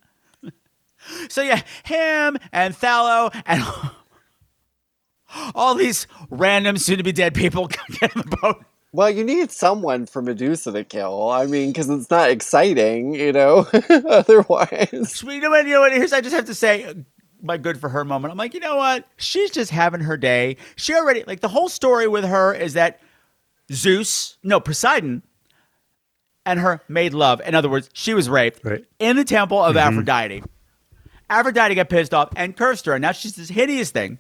So 1.30 1.40
yeah, 1.40 1.62
him 1.84 2.36
and 2.52 2.74
Thallo 2.74 3.34
and 3.46 3.64
all 5.54 5.74
these 5.74 6.06
random 6.28 6.76
soon-to-be 6.76 7.12
dead 7.12 7.32
people 7.32 7.66
get 8.00 8.14
in 8.14 8.22
the 8.22 8.36
boat. 8.42 8.62
Well, 8.92 9.08
you 9.08 9.24
need 9.24 9.50
someone 9.50 10.04
for 10.04 10.20
Medusa 10.20 10.72
to 10.72 10.84
kill. 10.84 11.30
I 11.30 11.46
mean, 11.46 11.70
because 11.70 11.88
it's 11.88 12.10
not 12.10 12.28
exciting, 12.30 13.14
you 13.14 13.32
know. 13.32 13.66
Otherwise, 14.08 15.22
you 15.22 15.40
know 15.40 15.50
what? 15.50 15.66
You 15.66 15.72
know 15.72 15.80
what? 15.80 15.92
Here's 15.92 16.12
I 16.12 16.20
just 16.20 16.34
have 16.34 16.46
to 16.46 16.54
say, 16.54 16.94
my 17.42 17.56
good 17.58 17.78
for 17.80 17.88
her 17.88 18.04
moment. 18.04 18.32
I'm 18.32 18.38
like, 18.38 18.54
you 18.54 18.60
know 18.60 18.76
what? 18.76 19.06
She's 19.16 19.50
just 19.50 19.70
having 19.70 20.00
her 20.00 20.16
day. 20.16 20.56
She 20.76 20.94
already 20.94 21.24
like 21.26 21.40
the 21.40 21.48
whole 21.48 21.68
story 21.68 22.08
with 22.08 22.24
her 22.24 22.54
is 22.54 22.74
that 22.74 23.00
Zeus, 23.70 24.38
no 24.42 24.60
Poseidon, 24.60 25.22
and 26.48 26.60
her 26.60 26.80
made 26.88 27.14
love. 27.14 27.40
In 27.46 27.54
other 27.54 27.68
words, 27.68 27.88
she 27.92 28.14
was 28.14 28.28
raped 28.28 28.64
Right. 28.64 28.84
in 28.98 29.16
the 29.16 29.24
temple 29.24 29.62
of 29.62 29.76
Mhm. 29.76 29.80
Aphrodite. 29.80 30.42
Aphrodite 31.30 31.74
got 31.74 31.88
pissed 31.88 32.14
off 32.14 32.30
and 32.36 32.56
cursed 32.56 32.86
her, 32.86 32.94
and 32.94 33.02
now 33.02 33.12
she's 33.12 33.34
this 33.36 33.48
hideous 33.50 33.90
thing. 33.90 34.18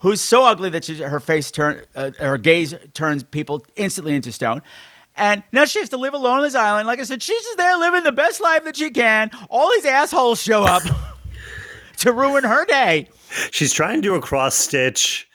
Who's 0.00 0.20
so 0.20 0.44
ugly 0.44 0.70
that 0.70 0.84
she, 0.84 0.96
her 1.02 1.20
face 1.20 1.50
turn, 1.50 1.82
uh, 1.94 2.10
her 2.18 2.38
gaze 2.38 2.74
turns 2.94 3.22
people 3.22 3.64
instantly 3.76 4.14
into 4.14 4.32
stone, 4.32 4.62
And 5.18 5.42
now 5.50 5.64
she 5.64 5.78
has 5.78 5.88
to 5.88 5.96
live 5.96 6.12
alone 6.12 6.38
on 6.38 6.42
this 6.42 6.54
island. 6.54 6.86
Like 6.86 7.00
I 7.00 7.04
said, 7.04 7.22
she's 7.22 7.42
just 7.42 7.56
there 7.56 7.74
living 7.78 8.02
the 8.02 8.12
best 8.12 8.38
life 8.38 8.64
that 8.64 8.76
she 8.76 8.90
can. 8.90 9.30
All 9.48 9.70
these 9.70 9.86
assholes 9.86 10.42
show 10.42 10.62
up 10.64 10.82
to 11.98 12.12
ruin 12.12 12.44
her 12.44 12.66
day. 12.66 13.08
She's 13.50 13.72
trying 13.72 14.02
to 14.02 14.02
do 14.02 14.14
a 14.14 14.20
cross 14.20 14.54
stitch. 14.54 15.26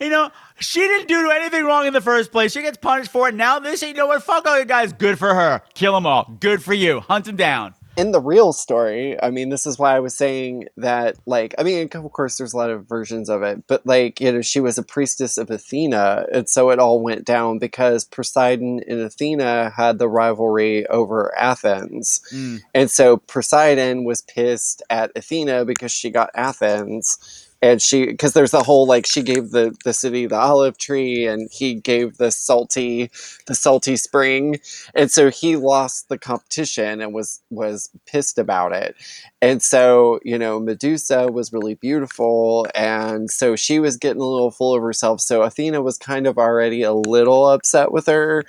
You 0.00 0.08
know, 0.08 0.30
she 0.60 0.80
didn't 0.80 1.08
do 1.08 1.30
anything 1.30 1.64
wrong 1.64 1.86
in 1.86 1.92
the 1.92 2.00
first 2.00 2.32
place. 2.32 2.52
She 2.52 2.62
gets 2.62 2.76
punished 2.76 3.10
for 3.10 3.28
it. 3.28 3.34
Now 3.34 3.58
this, 3.58 3.82
you 3.82 3.94
know 3.94 4.06
what? 4.06 4.22
Fuck 4.22 4.46
all 4.46 4.58
you 4.58 4.64
guys. 4.64 4.92
Good 4.92 5.18
for 5.18 5.34
her. 5.34 5.62
Kill 5.74 5.94
them 5.94 6.06
all. 6.06 6.36
Good 6.40 6.62
for 6.62 6.74
you. 6.74 7.00
Hunt 7.00 7.24
them 7.24 7.36
down. 7.36 7.74
in 7.98 8.12
the 8.12 8.20
real 8.20 8.52
story, 8.52 9.20
I 9.20 9.30
mean, 9.30 9.48
this 9.48 9.66
is 9.66 9.76
why 9.76 9.96
I 9.96 9.98
was 9.98 10.14
saying 10.14 10.68
that, 10.76 11.16
like, 11.26 11.52
I 11.58 11.64
mean, 11.64 11.88
of 11.92 12.12
course, 12.12 12.38
there's 12.38 12.52
a 12.52 12.56
lot 12.56 12.70
of 12.70 12.88
versions 12.88 13.28
of 13.28 13.42
it, 13.42 13.66
but, 13.66 13.84
like, 13.84 14.20
you 14.20 14.30
know, 14.30 14.40
she 14.40 14.60
was 14.60 14.78
a 14.78 14.84
priestess 14.84 15.36
of 15.36 15.50
Athena, 15.50 16.26
and 16.32 16.48
so 16.48 16.70
it 16.70 16.78
all 16.78 17.00
went 17.00 17.24
down 17.24 17.58
because 17.58 18.04
Poseidon 18.04 18.82
and 18.86 19.00
Athena 19.00 19.70
had 19.76 19.98
the 19.98 20.08
rivalry 20.08 20.86
over 20.86 21.36
Athens. 21.36 22.20
Mm. 22.32 22.60
And 22.72 22.88
so 22.88 23.16
Poseidon 23.16 24.04
was 24.04 24.22
pissed 24.22 24.80
at 24.88 25.10
Athena 25.16 25.64
because 25.64 25.90
she 25.90 26.10
got 26.10 26.30
Athens. 26.36 27.47
And 27.60 27.82
she, 27.82 28.06
because 28.06 28.34
there's 28.34 28.52
the 28.52 28.62
whole 28.62 28.86
like 28.86 29.06
she 29.06 29.22
gave 29.22 29.50
the 29.50 29.74
the 29.84 29.92
city 29.92 30.26
the 30.26 30.36
olive 30.36 30.78
tree, 30.78 31.26
and 31.26 31.48
he 31.52 31.74
gave 31.74 32.16
the 32.18 32.30
salty, 32.30 33.10
the 33.46 33.54
salty 33.54 33.96
spring, 33.96 34.60
and 34.94 35.10
so 35.10 35.28
he 35.30 35.56
lost 35.56 36.08
the 36.08 36.18
competition 36.18 37.00
and 37.00 37.12
was 37.12 37.40
was 37.50 37.90
pissed 38.06 38.38
about 38.38 38.72
it. 38.72 38.94
And 39.42 39.60
so 39.62 40.20
you 40.24 40.38
know 40.38 40.60
Medusa 40.60 41.26
was 41.32 41.52
really 41.52 41.74
beautiful, 41.74 42.68
and 42.76 43.28
so 43.30 43.56
she 43.56 43.80
was 43.80 43.96
getting 43.96 44.22
a 44.22 44.24
little 44.24 44.52
full 44.52 44.76
of 44.76 44.82
herself. 44.82 45.20
So 45.20 45.42
Athena 45.42 45.82
was 45.82 45.98
kind 45.98 46.28
of 46.28 46.38
already 46.38 46.82
a 46.82 46.92
little 46.92 47.48
upset 47.48 47.90
with 47.90 48.06
her, 48.06 48.44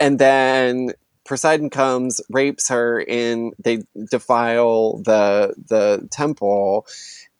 and 0.00 0.18
then 0.18 0.92
Poseidon 1.26 1.70
comes, 1.70 2.20
rapes 2.30 2.68
her, 2.68 3.04
and 3.08 3.52
they 3.62 3.82
defile 4.10 4.98
the 5.04 5.54
the 5.68 6.08
temple. 6.10 6.86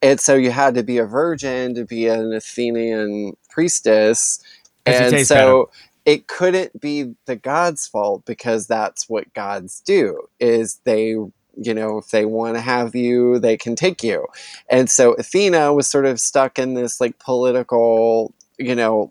And 0.03 0.21
so 0.21 0.35
you 0.35 0.51
had 0.51 0.75
to 0.75 0.83
be 0.83 0.99
a 0.99 1.05
virgin 1.05 1.75
to 1.75 1.85
be 1.85 2.07
an 2.07 2.33
Athenian 2.33 3.37
priestess. 3.49 4.41
And 4.85 5.27
so 5.27 5.71
it 6.05 6.29
couldn't 6.29 6.81
be 6.81 7.15
the 7.27 7.37
gods' 7.37 7.87
fault 7.87 8.25
because 8.25 8.67
that's 8.67 9.09
what 9.09 9.35
gods 9.35 9.81
do 9.85 10.29
is 10.41 10.81
they 10.85 11.17
you 11.59 11.73
know 11.73 11.99
if 11.99 12.09
they 12.11 12.27
want 12.27 12.55
to 12.55 12.61
have 12.61 12.95
you 12.95 13.39
they 13.39 13.57
can 13.57 13.75
take 13.75 14.03
you. 14.03 14.27
And 14.71 14.89
so 14.89 15.15
athena 15.15 15.75
was 15.75 15.87
sort 15.87 16.07
of 16.07 16.21
stuck 16.21 16.59
in 16.59 16.75
this 16.75 17.01
like 17.01 17.19
political 17.19 18.33
you 18.59 18.75
know 18.75 19.11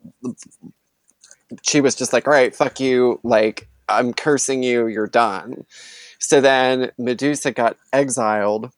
she 1.62 1.82
was 1.82 1.95
just 1.95 2.14
like 2.14 2.28
all 2.28 2.34
right 2.34 2.56
fuck 2.56 2.80
you 2.80 3.20
like 3.24 3.68
i'm 3.90 4.14
cursing 4.14 4.64
you 4.64 4.88
you're 4.88 5.07
done. 5.07 5.66
So 6.20 6.40
then 6.40 6.91
medusa 6.98 7.52
got 7.52 7.78
exiled 7.91 8.72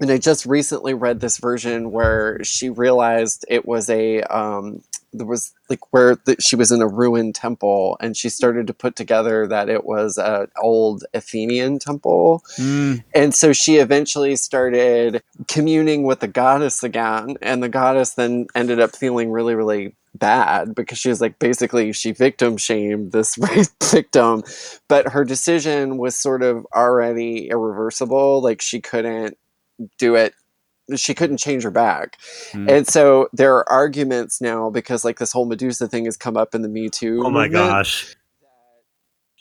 and 0.00 0.10
I 0.10 0.18
just 0.18 0.46
recently 0.46 0.94
read 0.94 1.20
this 1.20 1.38
version 1.38 1.90
where 1.92 2.42
she 2.44 2.70
realized 2.70 3.44
it 3.48 3.66
was 3.66 3.90
a 3.90 4.22
um, 4.22 4.82
there 5.12 5.26
was 5.26 5.52
like 5.68 5.92
where 5.92 6.16
the, 6.24 6.36
she 6.40 6.56
was 6.56 6.72
in 6.72 6.80
a 6.80 6.86
ruined 6.86 7.34
temple, 7.34 7.96
and 8.00 8.16
she 8.16 8.28
started 8.28 8.66
to 8.66 8.74
put 8.74 8.96
together 8.96 9.46
that 9.46 9.68
it 9.68 9.84
was 9.84 10.16
an 10.18 10.46
old 10.60 11.04
Athenian 11.14 11.78
temple, 11.78 12.42
Mm. 12.58 13.04
and 13.14 13.34
so 13.34 13.52
she 13.52 13.76
eventually 13.76 14.36
started 14.36 15.22
communing 15.48 16.04
with 16.04 16.20
the 16.20 16.28
goddess 16.28 16.82
again, 16.82 17.36
and 17.42 17.62
the 17.62 17.68
goddess 17.68 18.14
then 18.14 18.46
ended 18.54 18.80
up 18.80 18.96
feeling 18.96 19.30
really, 19.30 19.54
really 19.54 19.94
bad 20.14 20.74
because 20.74 20.98
she 20.98 21.08
was 21.08 21.20
like 21.22 21.38
basically 21.38 21.90
she 21.92 22.12
victim 22.12 22.56
shamed 22.56 23.12
this 23.12 23.36
victim, 23.90 24.42
but 24.88 25.08
her 25.08 25.24
decision 25.24 25.96
was 25.98 26.14
sort 26.16 26.42
of 26.42 26.66
already 26.74 27.48
irreversible. 27.48 28.42
Like 28.42 28.60
she 28.60 28.80
couldn't 28.80 29.36
do 29.98 30.14
it 30.14 30.34
she 30.96 31.14
couldn't 31.14 31.36
change 31.38 31.62
her 31.62 31.70
back 31.70 32.18
Hmm. 32.52 32.68
and 32.68 32.86
so 32.86 33.28
there 33.32 33.54
are 33.54 33.68
arguments 33.70 34.40
now 34.40 34.68
because 34.70 35.04
like 35.04 35.18
this 35.18 35.32
whole 35.32 35.46
medusa 35.46 35.86
thing 35.88 36.04
has 36.06 36.16
come 36.16 36.36
up 36.36 36.54
in 36.54 36.62
the 36.62 36.68
me 36.68 36.88
too 36.90 37.22
Oh 37.24 37.30
my 37.30 37.44
movement. 37.44 37.52
gosh. 37.70 38.16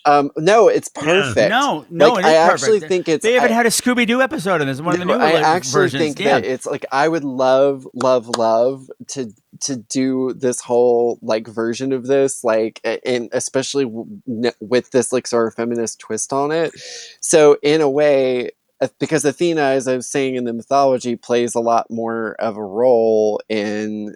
um 0.05 0.31
no 0.37 0.67
it's 0.67 0.87
perfect 0.89 1.49
No, 1.51 1.85
no, 1.91 2.13
like, 2.13 2.25
it 2.25 2.27
is 2.29 2.33
i 2.33 2.37
perfect. 2.49 2.53
actually 2.63 2.79
think 2.87 3.07
it's 3.07 3.23
They 3.23 3.35
even 3.35 3.51
I- 3.51 3.53
had 3.53 3.65
a 3.67 3.69
Scooby 3.69 4.07
Doo 4.07 4.21
episode 4.21 4.61
in 4.61 4.67
this. 4.67 4.81
One 4.81 4.93
of 4.95 4.99
the 4.99 5.05
new 5.05 5.13
newer 5.13 5.23
I 5.23 5.33
actually 5.33 5.81
versions. 5.83 6.01
think 6.01 6.19
yeah. 6.19 6.39
that 6.39 6.45
it's 6.45 6.65
like 6.65 6.85
I 6.91 7.07
would 7.07 7.23
love, 7.23 7.87
love, 7.93 8.27
love 8.37 8.89
to 9.09 9.31
to 9.61 9.75
do 9.75 10.33
this 10.33 10.59
whole 10.59 11.19
like 11.21 11.47
version 11.47 11.91
of 11.93 12.07
this, 12.07 12.43
like, 12.43 12.81
and 13.05 13.29
especially 13.31 13.83
w- 13.83 14.07
n- 14.27 14.53
with 14.59 14.89
this 14.89 15.13
like 15.13 15.27
sort 15.27 15.47
of 15.47 15.53
feminist 15.53 15.99
twist 15.99 16.33
on 16.33 16.51
it. 16.51 16.71
So 17.19 17.57
in 17.61 17.79
a 17.81 17.89
way, 17.89 18.49
Uh, 18.81 18.87
because 18.99 19.23
Athena, 19.23 19.61
as 19.61 19.87
I 19.87 19.95
was 19.95 20.07
saying 20.07 20.35
in 20.35 20.45
the 20.45 20.53
mythology, 20.53 21.15
plays 21.15 21.53
a 21.55 21.59
lot 21.59 21.89
more 21.91 22.35
of 22.39 22.57
a 22.57 22.63
role 22.63 23.39
in 23.47 24.15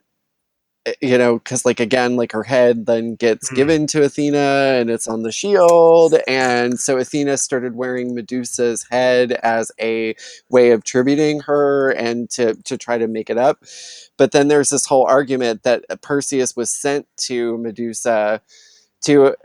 uh, 0.88 0.92
you 1.02 1.18
know 1.18 1.38
because 1.38 1.66
like 1.66 1.80
again 1.80 2.16
like 2.16 2.32
her 2.32 2.44
head 2.44 2.86
then 2.86 3.16
gets 3.16 3.50
hmm. 3.50 3.56
given 3.56 3.88
to 3.88 4.04
athena 4.04 4.78
and 4.80 4.90
it's 4.90 5.08
on 5.08 5.24
the 5.24 5.32
shield. 5.32 6.16
And 6.28 6.80
so 6.80 6.98
athena 6.98 7.38
started 7.38 7.76
wearing 7.76 8.16
medusa's 8.16 8.86
head 8.90 9.34
as 9.44 9.72
a 9.80 10.16
way 10.50 10.72
of 10.72 10.84
tributing 10.84 11.42
her 11.42 11.92
and 11.92 12.30
to 12.32 12.56
to 12.64 12.78
try 12.78 12.98
to 12.98 13.08
make 13.08 13.30
it 13.30 13.38
up. 13.38 13.64
But 14.18 14.32
then 14.32 14.48
there's 14.48 14.70
this 14.70 14.86
whole 14.86 15.06
argument 15.06 15.64
that 15.64 15.86
uh, 15.90 15.96
perseus 15.98 16.56
was 16.56 16.70
sent 16.70 17.08
to 17.18 17.58
medusa 17.60 18.42
to 19.02 19.36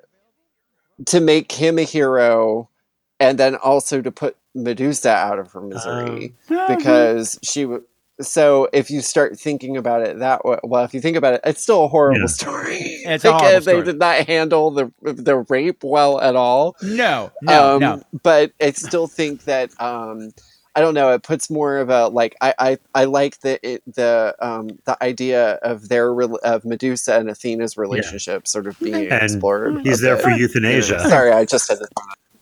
to 1.06 1.20
make 1.20 1.52
him 1.52 1.78
a 1.78 1.82
hero 1.84 2.68
and 3.20 3.38
then 3.38 3.54
also 3.56 4.00
to 4.02 4.10
put 4.10 4.36
medusa 4.54 5.10
out 5.10 5.38
of 5.38 5.52
her 5.52 5.60
misery 5.60 6.34
Um, 6.50 6.66
because 6.66 7.38
she 7.42 7.62
w- 7.62 7.84
so 8.20 8.68
if 8.72 8.90
you 8.90 9.00
start 9.00 9.38
thinking 9.38 9.76
about 9.76 10.02
it 10.02 10.18
that 10.18 10.44
way 10.44 10.58
well 10.64 10.84
if 10.84 10.92
you 10.92 11.00
think 11.00 11.16
about 11.16 11.34
it 11.34 11.40
it's 11.44 11.62
still 11.62 11.84
a 11.84 11.88
horrible 11.88 12.20
Yeah. 12.20 12.26
story 12.26 12.78
It's 13.06 13.24
a 13.24 13.32
horrible 13.32 13.46
uh, 13.46 13.60
they 13.60 13.60
story. 13.60 13.84
did 13.84 13.98
not 13.98 14.26
handle 14.26 14.70
the 14.72 14.90
the 15.02 15.36
rape 15.48 15.84
well 15.84 16.20
at 16.20 16.34
all 16.36 16.76
No, 16.82 17.30
no, 17.42 17.74
um, 17.76 17.80
no. 17.80 18.02
but 18.22 18.52
i 18.60 18.72
still 18.72 19.06
think 19.06 19.44
that 19.44 19.70
um 19.80 20.32
I 20.76 20.82
don't 20.82 20.94
know. 20.94 21.10
It 21.10 21.24
puts 21.24 21.50
more 21.50 21.78
of 21.78 21.90
a 21.90 22.06
like 22.06 22.36
I 22.40 22.54
I, 22.56 22.78
I 22.94 23.04
like 23.04 23.40
the 23.40 23.58
it, 23.68 23.82
the 23.92 24.36
um 24.38 24.78
the 24.84 24.96
idea 25.02 25.54
of 25.62 25.88
their 25.88 26.08
of 26.52 26.64
Medusa 26.64 27.18
and 27.18 27.28
Athena's 27.28 27.76
relationship 27.76 28.46
sort 28.46 28.68
of 28.68 28.78
being 28.78 29.10
And 29.10 29.20
explored. 29.24 29.80
he's 29.84 30.00
there 30.00 30.14
bit. 30.14 30.22
for 30.22 30.30
euthanasia. 30.30 31.00
Sorry, 31.08 31.32
I 31.32 31.44
just 31.44 31.68
had 31.68 31.78
to. 31.78 31.88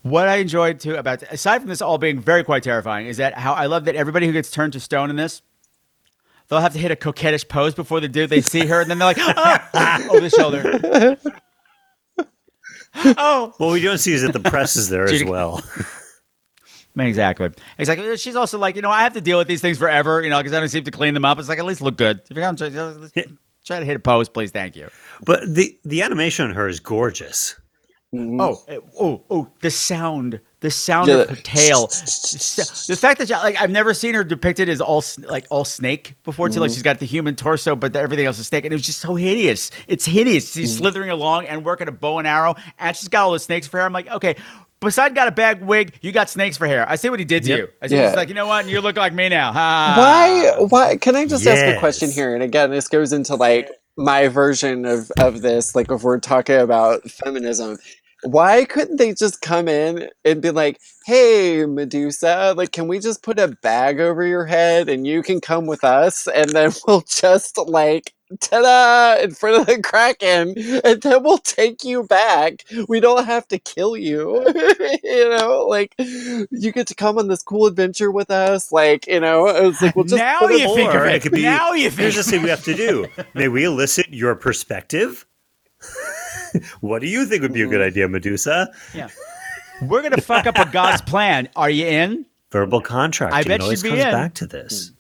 What 0.09 0.28
I 0.28 0.36
enjoyed 0.36 0.80
too 0.80 0.97
about 0.97 1.22
aside 1.24 1.59
from 1.60 1.68
this 1.68 1.82
all 1.82 1.98
being 1.98 2.20
very 2.20 2.44
quite 2.44 2.62
terrifying 2.62 3.06
is 3.06 3.18
that 3.18 3.35
how 3.35 3.52
I 3.52 3.66
love 3.66 3.85
that 3.86 3.94
everybody 3.94 4.26
who 4.26 4.32
gets 4.32 4.51
turned 4.51 4.72
to 4.74 4.80
stone 4.80 5.10
in 5.10 5.16
this, 5.16 5.43
they'll 6.48 6.60
have 6.60 6.72
to 6.72 6.78
hit 6.78 6.90
a 6.90 6.97
coquettish 6.97 7.48
pose 7.48 7.74
before 7.74 8.01
they 8.01 8.09
do. 8.09 8.26
They 8.26 8.40
see 8.40 8.66
her 8.66 8.80
and 8.80 8.90
then 8.90 8.98
they're 8.98 9.09
like, 9.09 9.18
oh, 9.20 10.09
over 10.10 10.20
the 10.20 10.30
shoulder. 10.30 11.16
oh, 13.18 13.55
Well, 13.59 13.70
we 13.70 13.80
don't 13.80 13.98
see 13.98 14.12
is 14.12 14.22
that 14.22 14.32
the 14.32 14.40
press 14.40 14.76
is 14.76 14.89
there 14.89 15.05
as 15.05 15.10
Judy- 15.10 15.30
well. 15.30 15.62
Exactly. 16.97 17.51
Exactly. 17.78 18.16
She's 18.16 18.35
also 18.35 18.59
like, 18.59 18.74
you 18.74 18.82
know, 18.82 18.90
I 18.90 19.02
have 19.02 19.12
to 19.14 19.20
deal 19.20 19.39
with 19.39 19.47
these 19.47 19.60
things 19.60 19.78
forever, 19.78 20.20
you 20.20 20.30
know, 20.30 20.39
because 20.39 20.52
I 20.52 20.59
don't 20.59 20.68
seem 20.68 20.82
to 20.82 20.90
clean 20.90 21.14
them 21.14 21.24
up. 21.24 21.39
It's 21.39 21.48
like, 21.48 21.60
at 21.60 21.64
least 21.64 21.80
look 21.80 21.97
good. 21.97 22.20
If 22.28 22.36
you're 22.36 22.43
going 22.43 22.56
to 22.56 23.39
try 23.64 23.78
to 23.78 23.85
hit 23.85 23.94
a 23.94 24.01
pose, 24.01 24.28
please, 24.28 24.51
thank 24.51 24.74
you. 24.74 24.89
But 25.24 25.43
the 25.47 25.78
the 25.85 26.02
animation 26.02 26.47
on 26.47 26.56
her 26.56 26.66
is 26.66 26.80
gorgeous. 26.80 27.55
Oh, 28.14 28.62
eh, 28.68 28.78
oh, 28.98 29.22
oh, 29.28 29.48
the 29.60 29.70
sound, 29.70 30.40
the 30.60 30.70
sound 30.70 31.09
Yeah, 31.09 31.16
of 31.16 31.28
her 31.30 31.36
tail. 31.36 31.89
the 31.89 32.97
fact 32.98 33.18
that, 33.18 33.28
she- 33.28 33.35
like, 33.35 33.60
I've 33.60 33.70
never 33.70 33.93
seen 33.93 34.14
her 34.14 34.24
depicted 34.24 34.70
as 34.70 34.80
all, 34.80 35.05
like, 35.28 35.44
all 35.51 35.66
snake 35.66 36.14
before, 36.24 36.48
too. 36.48 36.60
Like, 36.60 36.70
she's 36.70 36.82
got 36.82 37.01
the 37.01 37.06
human 37.06 37.36
torso, 37.36 37.76
but 37.76 37.93
the, 37.93 38.01
everything 38.01 38.24
else 38.24 38.39
is 38.39 38.47
snake. 38.47 38.64
And 38.64 38.72
it 38.72 38.76
was 38.76 38.86
just 38.86 39.01
so 39.01 39.14
hideous. 39.14 39.70
It's 39.89 40.06
hideous. 40.06 40.52
She's 40.55 40.74
Mm. 40.74 40.78
slithering 40.78 41.10
along 41.10 41.47
and 41.47 41.66
working 41.66 41.86
a 41.86 41.93
bow 41.93 42.18
and 42.18 42.26
arrow, 42.26 42.55
and 42.78 42.97
she's 42.97 43.09
got 43.09 43.24
all 43.24 43.32
the 43.32 43.39
snakes 43.39 43.66
for 43.66 43.76
hair. 43.76 43.85
I'm 43.86 43.93
like, 43.93 44.10
okay, 44.10 44.36
Poseidon 44.80 45.12
got 45.14 45.28
a 45.28 45.32
bag 45.32 45.60
wig. 45.60 45.98
You 46.01 46.10
got 46.12 46.30
snakes 46.30 46.56
for 46.56 46.66
hair. 46.66 46.89
I 46.89 46.97
see 46.97 47.10
what 47.10 47.18
he 47.18 47.26
did 47.26 47.43
to 47.43 47.48
Yep. 47.51 47.59
you. 47.59 47.68
I 47.82 47.86
see 47.89 47.97
Yeah. 47.97 48.06
he's 48.09 48.16
like, 48.16 48.28
you 48.28 48.35
know 48.35 48.47
what? 48.47 48.66
You 48.68 48.80
look 48.80 48.97
like 48.97 49.12
me 49.12 49.28
now. 49.28 49.52
Ha. 49.52 49.94
why 49.98 50.64
why 50.66 50.97
can 50.97 51.14
i 51.16 51.26
just 51.26 51.47
ask 51.47 51.76
a 51.76 51.78
question 51.78 52.10
here 52.10 52.32
and 52.35 52.43
again 52.44 52.70
this 52.70 52.89
goes 52.89 53.12
into 53.12 53.35
like 53.35 53.70
my 53.98 54.28
version 54.28 54.84
of 54.84 55.10
of 55.18 55.42
this 55.42 55.74
like 55.74 55.90
if 55.90 56.04
we're 56.04 56.20
talking 56.20 56.56
about 56.56 57.02
feminism 57.10 57.76
why 58.22 58.64
couldn't 58.64 58.96
they 58.96 59.12
just 59.12 59.40
come 59.40 59.66
in 59.68 60.08
and 60.24 60.40
be 60.40 60.50
like 60.50 60.78
hey 61.04 61.66
medusa 61.66 62.54
like 62.56 62.70
can 62.70 62.86
we 62.86 63.00
just 63.00 63.24
put 63.24 63.40
a 63.40 63.48
bag 63.60 63.98
over 63.98 64.24
your 64.24 64.46
head 64.46 64.88
and 64.88 65.04
you 65.04 65.20
can 65.20 65.40
come 65.40 65.66
with 65.66 65.82
us 65.82 66.28
and 66.28 66.50
then 66.50 66.70
we'll 66.86 67.02
just 67.02 67.58
like 67.58 68.14
ta-da 68.40 69.20
in 69.22 69.32
front 69.32 69.60
of 69.60 69.66
the 69.66 69.80
kraken 69.82 70.55
and 70.84 71.02
then 71.02 71.22
we'll 71.22 71.38
take 71.38 71.84
you 71.84 72.02
back 72.05 72.64
we 72.88 73.00
don't 73.00 73.24
have 73.24 73.46
to 73.48 73.59
kill 73.59 73.96
you 73.96 74.44
you 75.05 75.28
know 75.30 75.66
like 75.68 75.94
you 75.98 76.72
get 76.72 76.86
to 76.86 76.94
come 76.94 77.18
on 77.18 77.28
this 77.28 77.42
cool 77.42 77.66
adventure 77.66 78.10
with 78.10 78.30
us 78.30 78.70
like 78.72 79.06
you 79.06 79.20
know 79.20 79.46
it 79.48 79.64
was 79.64 79.80
like 79.82 79.94
we'll 79.96 80.05
just 80.05 80.16
Now 80.16 80.38
put 80.40 80.52
a- 80.52 80.59
you 80.59 80.74
think 80.74 80.94
of 80.94 81.02
it. 81.02 81.14
it 81.16 81.22
could 81.22 81.32
be 81.32 81.42
Now 81.42 81.72
you 81.72 81.90
here's 81.90 82.16
the 82.16 82.22
thing 82.22 82.42
we 82.42 82.48
have 82.48 82.64
to 82.64 82.74
do. 82.74 83.06
May 83.34 83.48
we 83.48 83.64
elicit 83.64 84.09
your 84.10 84.34
perspective? 84.34 85.26
what 86.80 87.00
do 87.00 87.09
you 87.09 87.26
think 87.26 87.42
would 87.42 87.52
be 87.52 87.62
a 87.62 87.66
good 87.66 87.80
mm-hmm. 87.80 87.88
idea, 87.88 88.09
Medusa? 88.09 88.72
Yeah. 88.94 89.09
We're 89.82 90.02
gonna 90.02 90.20
fuck 90.20 90.46
up 90.46 90.56
a 90.59 90.70
god's 90.70 91.02
plan. 91.02 91.48
Are 91.56 91.70
you 91.70 91.86
in? 91.86 92.26
Verbal 92.50 92.80
contract. 92.80 93.34
I 93.34 93.42
bet 93.42 93.60
it 93.60 93.62
always 93.62 93.80
she'd 93.80 93.84
be 93.84 93.88
comes 93.90 94.02
in. 94.02 94.10
back 94.10 94.34
to 94.34 94.46
this. 94.46 94.92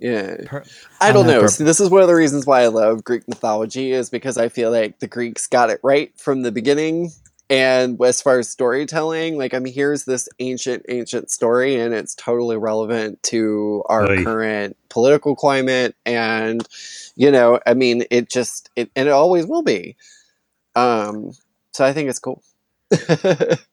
Yeah. 0.00 0.36
Per- 0.46 0.64
I 1.00 1.12
don't 1.12 1.26
know. 1.26 1.46
See, 1.46 1.62
this 1.64 1.78
is 1.78 1.90
one 1.90 2.00
of 2.02 2.08
the 2.08 2.14
reasons 2.14 2.46
why 2.46 2.62
I 2.62 2.68
love 2.68 3.04
Greek 3.04 3.28
mythology 3.28 3.92
is 3.92 4.08
because 4.08 4.38
I 4.38 4.48
feel 4.48 4.70
like 4.70 4.98
the 4.98 5.06
Greeks 5.06 5.46
got 5.46 5.70
it 5.70 5.78
right 5.82 6.10
from 6.18 6.42
the 6.42 6.50
beginning. 6.50 7.10
And 7.50 8.00
as 8.02 8.22
far 8.22 8.38
as 8.38 8.48
storytelling, 8.48 9.36
like 9.36 9.52
I 9.54 9.58
mean, 9.58 9.74
here's 9.74 10.04
this 10.04 10.28
ancient, 10.38 10.86
ancient 10.88 11.30
story, 11.30 11.76
and 11.76 11.92
it's 11.92 12.14
totally 12.14 12.56
relevant 12.56 13.22
to 13.24 13.82
our 13.86 14.10
Oy. 14.10 14.24
current 14.24 14.76
political 14.88 15.36
climate. 15.36 15.94
And 16.06 16.66
you 17.16 17.30
know, 17.30 17.60
I 17.66 17.74
mean, 17.74 18.04
it 18.10 18.30
just 18.30 18.70
it 18.76 18.90
and 18.96 19.08
it 19.08 19.12
always 19.12 19.46
will 19.46 19.62
be. 19.62 19.96
Um, 20.76 21.32
so 21.72 21.84
I 21.84 21.92
think 21.92 22.08
it's 22.08 22.20
cool. 22.20 22.42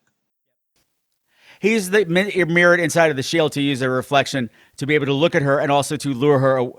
He's 1.60 1.90
the 1.90 2.06
mirrored 2.06 2.80
inside 2.80 3.10
of 3.12 3.16
the 3.18 3.24
shield 3.24 3.52
to 3.54 3.62
use 3.62 3.82
a 3.82 3.90
reflection 3.90 4.50
to 4.78 4.86
be 4.86 4.96
able 4.96 5.06
to 5.08 5.14
look 5.14 5.36
at 5.36 5.42
her 5.42 5.60
and 5.60 5.72
also 5.72 5.96
to 5.98 6.10
lure 6.14 6.40
her 6.40 6.58
a- 6.58 6.72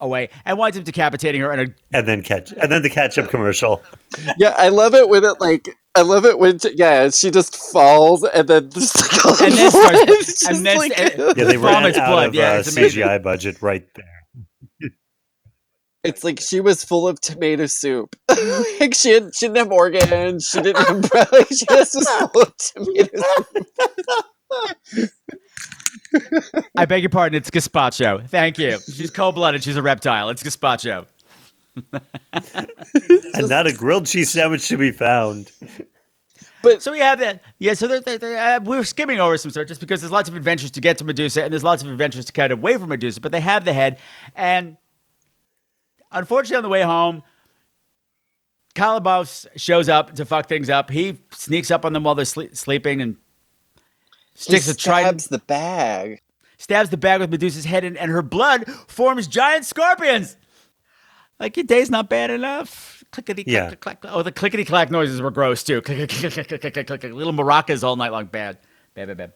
away, 0.00 0.28
and 0.44 0.58
winds 0.58 0.76
up 0.78 0.84
decapitating 0.84 1.40
her. 1.40 1.50
And 1.52 1.60
a, 1.60 1.96
And 1.96 2.06
then 2.08 2.22
catch 2.22 2.52
and 2.52 2.70
then 2.70 2.82
the 2.82 2.90
ketchup 2.90 3.30
commercial. 3.30 3.82
yeah, 4.38 4.54
I 4.58 4.68
love 4.68 4.94
it 4.94 5.08
when 5.08 5.24
it 5.24 5.40
like 5.40 5.68
I 5.94 6.02
love 6.02 6.24
it 6.24 6.38
when 6.38 6.58
yeah 6.74 7.10
she 7.10 7.30
just 7.30 7.54
falls 7.56 8.24
and 8.24 8.48
then 8.48 8.70
just 8.70 8.96
and 9.42 9.52
then 9.52 9.70
starts, 9.70 10.46
and 10.48 10.66
then 10.66 10.78
like- 10.78 10.98
and- 10.98 11.36
Yeah, 11.36 11.44
they 11.44 11.56
ran 11.56 11.74
vomits 11.82 11.98
out 11.98 12.08
blood. 12.10 12.28
of 12.28 12.34
yeah, 12.34 12.52
uh. 12.52 12.62
CGI 12.62 13.22
budget 13.22 13.60
right 13.62 13.86
there. 13.94 14.21
It's 16.04 16.24
like 16.24 16.40
she 16.40 16.60
was 16.60 16.82
full 16.84 17.06
of 17.06 17.20
tomato 17.20 17.66
soup. 17.66 18.16
like 18.80 18.94
she 18.94 19.10
had, 19.10 19.34
she 19.34 19.46
didn't 19.46 19.58
have 19.58 19.70
organs. 19.70 20.46
She 20.46 20.60
didn't 20.60 20.84
have 20.84 21.10
like 21.32 21.48
she 21.48 21.64
just 21.66 21.94
was 21.94 22.08
full 22.08 22.42
of 22.42 22.56
tomato 22.56 23.22
soup. 24.94 25.10
I 26.76 26.84
beg 26.86 27.02
your 27.02 27.10
pardon. 27.10 27.36
It's 27.36 27.50
gazpacho. 27.50 28.28
Thank 28.28 28.58
you. 28.58 28.78
She's 28.92 29.10
cold 29.10 29.36
blooded. 29.36 29.62
She's 29.62 29.76
a 29.76 29.82
reptile. 29.82 30.28
It's 30.30 30.42
gazpacho. 30.42 31.06
and 32.32 33.48
not 33.48 33.66
a 33.66 33.72
grilled 33.72 34.06
cheese 34.06 34.30
sandwich 34.30 34.68
to 34.68 34.76
be 34.76 34.90
found. 34.90 35.52
But 36.62 36.82
so 36.82 36.92
we 36.92 36.98
have 36.98 37.18
that. 37.20 37.42
Yeah. 37.58 37.74
So 37.74 37.88
they're, 37.88 38.00
they're, 38.00 38.18
they're, 38.18 38.56
uh, 38.56 38.60
we're 38.60 38.84
skimming 38.84 39.20
over 39.20 39.36
some 39.38 39.50
stuff 39.50 39.66
just 39.68 39.80
because 39.80 40.00
there's 40.00 40.12
lots 40.12 40.28
of 40.28 40.36
adventures 40.36 40.70
to 40.72 40.80
get 40.80 40.98
to 40.98 41.04
Medusa, 41.04 41.44
and 41.44 41.52
there's 41.52 41.64
lots 41.64 41.82
of 41.82 41.88
adventures 41.90 42.24
to 42.26 42.32
cut 42.32 42.52
away 42.52 42.76
from 42.76 42.88
Medusa. 42.88 43.20
But 43.20 43.32
they 43.32 43.40
have 43.40 43.64
the 43.64 43.72
head, 43.72 43.98
and 44.36 44.76
unfortunately, 46.12 46.56
on 46.58 46.62
the 46.62 46.68
way 46.68 46.82
home, 46.82 47.22
Calibos 48.74 49.46
shows 49.56 49.88
up 49.88 50.14
to 50.14 50.24
fuck 50.24 50.48
things 50.48 50.70
up. 50.70 50.90
He 50.90 51.18
sneaks 51.30 51.70
up 51.70 51.84
on 51.84 51.92
them 51.92 52.04
while 52.04 52.14
they're 52.14 52.24
sle- 52.24 52.56
sleeping 52.56 53.02
and 53.02 53.16
sticks 54.34 54.66
he 54.66 54.72
a 54.72 54.74
trident, 54.74 55.20
stabs 55.20 55.26
the 55.30 55.38
bag. 55.46 56.20
stabs 56.56 56.88
the 56.90 56.96
bag 56.96 57.20
with 57.20 57.30
Medusa's 57.30 57.64
head, 57.66 57.84
and, 57.84 57.98
and 57.98 58.10
her 58.10 58.22
blood 58.22 58.66
forms 58.88 59.26
giant 59.26 59.66
scorpions. 59.66 60.36
Like 61.38 61.56
your 61.56 61.64
day's 61.64 61.90
not 61.90 62.08
bad 62.08 62.30
enough. 62.30 63.04
Clickety 63.10 63.44
Yeah. 63.46 63.74
clack, 63.74 64.00
clack. 64.00 64.12
Oh, 64.14 64.22
the 64.22 64.32
clickety 64.32 64.64
clack 64.64 64.90
noises 64.90 65.20
were 65.20 65.30
gross 65.30 65.62
too. 65.62 65.82
Click, 65.82 66.08
click, 66.08 66.32
click, 66.32 66.32
click, 66.32 66.60
click, 66.60 66.72
click, 66.72 66.86
click, 66.86 67.00
click. 67.00 67.12
Little 67.12 67.32
maracas 67.34 67.82
all 67.84 67.96
night 67.96 68.12
long. 68.12 68.26
Bad, 68.26 68.58
bad, 68.94 69.08
bad, 69.08 69.16
bad. 69.18 69.32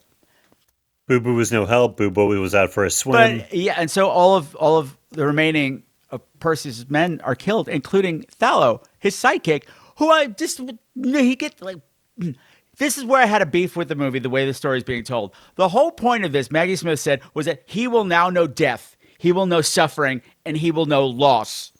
Bubo 1.10 1.36
was 1.36 1.52
no 1.52 1.66
help. 1.66 1.98
Bubo 1.98 2.40
was 2.40 2.54
out 2.54 2.72
for 2.72 2.84
a 2.84 2.90
swim. 2.90 3.38
But 3.40 3.52
yeah, 3.54 3.74
and 3.76 3.90
so 3.90 4.08
all 4.08 4.34
of 4.36 4.54
all 4.56 4.78
of 4.78 4.96
the 5.10 5.26
remaining 5.26 5.82
of 6.10 6.20
Perseus' 6.40 6.88
men 6.88 7.20
are 7.24 7.34
killed, 7.34 7.68
including 7.68 8.24
Thallo, 8.40 8.84
his 8.98 9.14
sidekick, 9.16 9.64
who 9.98 10.10
I 10.10 10.26
just 10.26 10.60
he 10.94 11.36
get 11.36 11.60
like. 11.62 11.78
This 12.78 12.98
is 12.98 13.06
where 13.06 13.22
I 13.22 13.24
had 13.24 13.40
a 13.40 13.46
beef 13.46 13.74
with 13.74 13.88
the 13.88 13.94
movie, 13.94 14.18
the 14.18 14.28
way 14.28 14.44
the 14.44 14.52
story 14.52 14.76
is 14.76 14.84
being 14.84 15.02
told. 15.02 15.34
The 15.54 15.70
whole 15.70 15.90
point 15.90 16.26
of 16.26 16.32
this, 16.32 16.50
Maggie 16.50 16.76
Smith 16.76 17.00
said, 17.00 17.22
was 17.32 17.46
that 17.46 17.62
he 17.64 17.88
will 17.88 18.04
now 18.04 18.28
know 18.28 18.46
death, 18.46 18.98
he 19.16 19.32
will 19.32 19.46
know 19.46 19.62
suffering, 19.62 20.20
and 20.44 20.58
he 20.58 20.70
will 20.70 20.84
know 20.84 21.06
loss. 21.06 21.72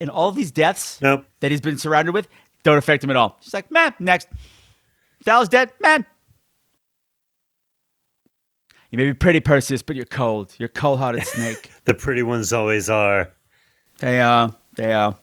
And 0.00 0.10
all 0.10 0.32
these 0.32 0.50
deaths 0.50 1.00
Nope. 1.00 1.24
that 1.38 1.52
he's 1.52 1.60
been 1.60 1.78
surrounded 1.78 2.14
with 2.14 2.26
don't 2.64 2.78
affect 2.78 3.04
him 3.04 3.10
at 3.10 3.16
all. 3.16 3.36
She's 3.40 3.54
like, 3.54 3.70
man, 3.70 3.94
next. 4.00 4.26
Thallo's 5.24 5.48
dead, 5.48 5.72
man. 5.80 6.04
You 8.90 8.98
may 8.98 9.04
be 9.04 9.14
pretty, 9.14 9.40
Perseus, 9.40 9.82
but 9.82 9.96
you're 9.96 10.04
cold. 10.06 10.54
You're 10.58 10.66
a 10.68 10.72
cold-hearted 10.72 11.24
snake. 11.24 11.70
the 11.84 11.94
pretty 11.94 12.22
ones 12.22 12.52
always 12.52 12.88
are. 12.88 13.30
They 13.98 14.20
are. 14.20 14.54
They 14.76 14.92
are. 14.92 15.16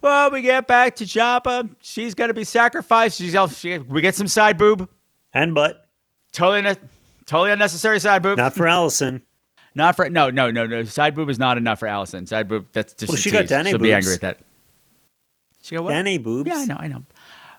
Well, 0.00 0.30
we 0.30 0.42
get 0.42 0.66
back 0.66 0.96
to 0.96 1.06
Joppa. 1.06 1.68
She's 1.80 2.14
gonna 2.14 2.34
be 2.34 2.44
sacrificed. 2.44 3.18
She's 3.18 3.34
all, 3.34 3.48
she, 3.48 3.78
we 3.78 4.02
get 4.02 4.14
some 4.14 4.28
side 4.28 4.58
boob. 4.58 4.88
And 5.32 5.54
butt. 5.54 5.88
Totally, 6.32 6.62
ne- 6.62 6.88
totally 7.26 7.52
unnecessary 7.52 7.98
side 8.00 8.22
boob. 8.22 8.36
Not 8.36 8.54
for 8.54 8.66
Allison. 8.66 9.22
Not 9.74 9.96
for 9.96 10.08
no, 10.10 10.30
no, 10.30 10.50
no, 10.50 10.66
no. 10.66 10.84
Side 10.84 11.14
boob 11.14 11.30
is 11.30 11.38
not 11.38 11.56
enough 11.56 11.80
for 11.80 11.88
Allison. 11.88 12.26
Side 12.26 12.48
boob. 12.48 12.66
That's 12.72 12.92
just. 12.92 13.08
Well, 13.08 13.16
a 13.16 13.18
she 13.18 13.30
got 13.30 13.40
tease. 13.40 13.48
Danny 13.48 13.70
She'll 13.70 13.78
be 13.78 13.92
angry 13.92 14.12
at 14.12 14.20
that. 14.20 14.38
She 15.62 15.74
got 15.74 15.84
what? 15.84 15.90
Danny 15.90 16.18
boobs. 16.18 16.48
Yeah, 16.48 16.58
I 16.58 16.64
know, 16.66 16.76
I 16.78 16.86
know, 16.88 17.02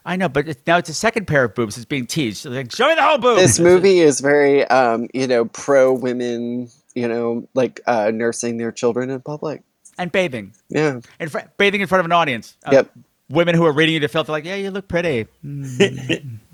I 0.05 0.15
know. 0.15 0.29
But 0.29 0.47
it's, 0.47 0.61
now 0.67 0.77
it's 0.77 0.89
a 0.89 0.93
second 0.93 1.25
pair 1.25 1.45
of 1.45 1.55
boobs. 1.55 1.75
It's 1.75 1.85
being 1.85 2.05
teased. 2.05 2.43
So 2.43 2.51
like, 2.51 2.71
show 2.71 2.87
me 2.87 2.95
the 2.95 3.01
whole 3.01 3.17
boob. 3.17 3.37
This 3.37 3.59
movie 3.59 3.99
is 3.99 4.19
very 4.19 4.63
um, 4.65 5.09
you 5.13 5.25
know, 5.25 5.45
pro 5.45 5.91
women, 5.91 6.69
you 6.93 7.07
know, 7.07 7.49
like 7.55 7.81
uh 7.87 8.11
nursing 8.13 8.57
their 8.57 8.71
children 8.71 9.09
in 9.09 9.19
public. 9.21 9.63
And 9.97 10.11
bathing. 10.11 10.53
Yeah. 10.69 10.99
In 11.19 11.29
fr- 11.29 11.39
bathing 11.57 11.81
in 11.81 11.87
front 11.87 11.99
of 12.01 12.05
an 12.05 12.11
audience. 12.11 12.57
Uh, 12.65 12.71
Yep. 12.73 12.91
Women 13.29 13.55
who 13.55 13.65
are 13.65 13.71
reading 13.71 13.95
you 13.95 13.99
to 14.01 14.07
filth 14.07 14.29
are 14.29 14.33
like, 14.33 14.45
yeah, 14.45 14.53
you 14.55 14.69
look 14.69 14.87
pretty. 14.87 15.25
Mm. 15.43 16.37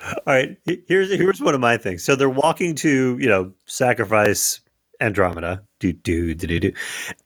All 0.00 0.14
right, 0.26 0.56
here's 0.86 1.10
here's 1.10 1.40
one 1.40 1.54
of 1.54 1.60
my 1.60 1.76
things. 1.76 2.04
So 2.04 2.14
they're 2.14 2.30
walking 2.30 2.76
to 2.76 3.18
you 3.18 3.28
know 3.28 3.52
sacrifice 3.66 4.60
Andromeda, 5.00 5.64
do 5.80 5.92
do 5.92 6.34
do 6.34 6.46
do 6.46 6.60
do, 6.60 6.72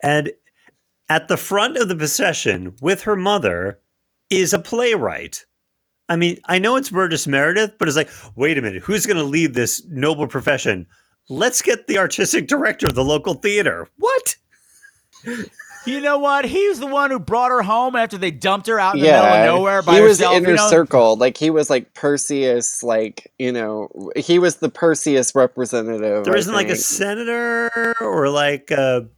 and 0.03 0.33
at 1.11 1.29
the 1.29 1.37
front 1.37 1.77
of 1.77 1.89
the 1.89 1.97
procession 1.97 2.75
with 2.81 3.03
her 3.03 3.15
mother 3.15 3.79
is 4.31 4.55
a 4.55 4.59
playwright. 4.59 5.45
I 6.09 6.17
mean, 6.17 6.39
I 6.47 6.59
know 6.59 6.77
it's 6.77 6.89
Burgess 6.89 7.27
Meredith, 7.27 7.75
but 7.79 7.89
it's 7.89 7.97
like, 7.97 8.11
wait 8.37 8.57
a 8.57 8.63
minute, 8.63 8.83
who's 8.83 9.05
going 9.05 9.19
to 9.19 9.23
lead 9.23 9.53
this 9.53 9.85
noble 9.89 10.27
profession? 10.27 10.87
Let's 11.29 11.61
get 11.63 11.87
the 11.87 11.99
artistic 11.99 12.49
director 12.49 12.87
of 12.87 12.95
the 12.95 13.05
local 13.05 13.35
theater. 13.35 13.87
What? 13.99 14.37
You 15.85 16.01
know 16.01 16.19
what? 16.19 16.45
He's 16.45 16.79
the 16.79 16.87
one 16.87 17.11
who 17.11 17.19
brought 17.19 17.51
her 17.51 17.63
home 17.63 17.97
after 17.97 18.17
they 18.17 18.31
dumped 18.31 18.69
her 18.69 18.79
out 18.79 18.95
in 18.95 19.01
the 19.01 19.07
yeah, 19.09 19.21
middle 19.21 19.35
of 19.35 19.45
nowhere 19.47 19.83
by 19.83 19.97
he 19.97 20.01
was 20.01 20.19
herself. 20.19 20.37
inner 20.37 20.51
you 20.51 20.57
know? 20.57 20.71
circle. 20.71 21.17
Like 21.17 21.37
he 21.37 21.51
was 21.51 21.69
like 21.69 21.93
Perseus, 21.95 22.83
like 22.85 23.33
you 23.39 23.51
know, 23.51 24.11
he 24.17 24.39
was 24.39 24.57
the 24.57 24.69
Perseus 24.69 25.35
representative. 25.35 26.25
There 26.25 26.35
I 26.35 26.39
isn't 26.39 26.55
like 26.55 26.69
a 26.69 26.77
senator 26.77 27.97
or 28.01 28.29
like 28.29 28.71
a 28.71 29.09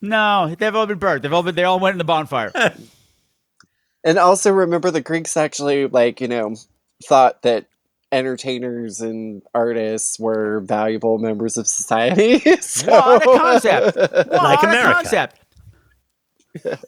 No, 0.00 0.54
they've 0.58 0.74
all 0.74 0.86
been 0.86 0.98
burnt. 0.98 1.22
They've 1.22 1.32
all 1.32 1.42
been. 1.42 1.54
They 1.54 1.64
all 1.64 1.78
went 1.78 1.94
in 1.94 1.98
the 1.98 2.04
bonfire. 2.04 2.52
And 4.04 4.16
also 4.16 4.52
remember 4.52 4.90
the 4.90 5.00
Greeks 5.00 5.36
actually 5.36 5.86
like, 5.86 6.20
you 6.20 6.28
know, 6.28 6.54
thought 7.04 7.42
that 7.42 7.66
entertainers 8.12 9.00
and 9.00 9.42
artists 9.54 10.18
were 10.18 10.60
valuable 10.60 11.18
members 11.18 11.56
of 11.56 11.66
society. 11.66 12.38
So- 12.60 12.90
What 12.90 13.22
a 13.22 13.38
concept! 13.38 13.96
What 14.14 14.32
Like 14.32 14.62
a 14.62 14.66
America. 14.66 14.92
concept! 14.94 15.40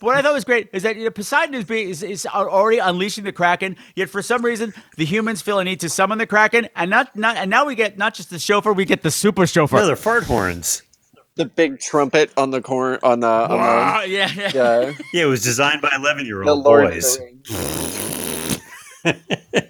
what 0.01 0.17
I 0.17 0.23
thought 0.23 0.33
was 0.33 0.45
great 0.45 0.71
is 0.73 0.83
that 0.83 0.97
you 0.97 1.05
know, 1.05 1.11
Poseidon 1.11 1.55
is, 1.55 1.65
being, 1.65 1.91
is, 1.91 2.03
is 2.03 2.27
already 2.27 2.79
unleashing 2.79 3.23
the 3.25 3.31
Kraken. 3.33 3.77
Yet 3.95 4.09
for 4.11 4.21
some 4.23 4.43
reason, 4.45 4.73
the 4.97 5.05
humans 5.05 5.43
feel 5.43 5.59
a 5.61 5.65
need 5.65 5.81
to 5.81 5.89
summon 5.89 6.19
the 6.19 6.27
Kraken, 6.27 6.69
and 6.75 6.91
not 6.91 7.15
not 7.15 7.37
and 7.37 7.51
now 7.51 7.67
we 7.67 7.75
get 7.77 7.97
not 7.99 8.15
just 8.15 8.31
the 8.31 8.39
shofar, 8.39 8.73
we 8.73 8.85
get 8.85 9.03
the 9.03 9.11
super 9.13 9.47
shofar. 9.47 9.81
no, 9.81 9.87
they're 9.87 9.97
fart 9.97 10.25
horns. 10.25 10.83
the 11.37 11.45
big 11.45 11.79
trumpet 11.79 12.33
on 12.37 12.51
the 12.51 12.61
corner 12.63 12.99
on 13.05 13.21
the, 13.21 13.27
on 13.29 13.51
Wah, 13.59 14.01
the 14.01 14.09
yeah, 14.09 14.31
yeah. 14.35 14.51
yeah. 14.55 14.93
Yeah, 15.13 15.23
it 15.25 15.27
was 15.27 15.45
designed 15.45 15.83
by 15.83 15.91
eleven 15.95 16.27
year 16.27 16.43
old 16.43 16.65
boys. 16.65 17.19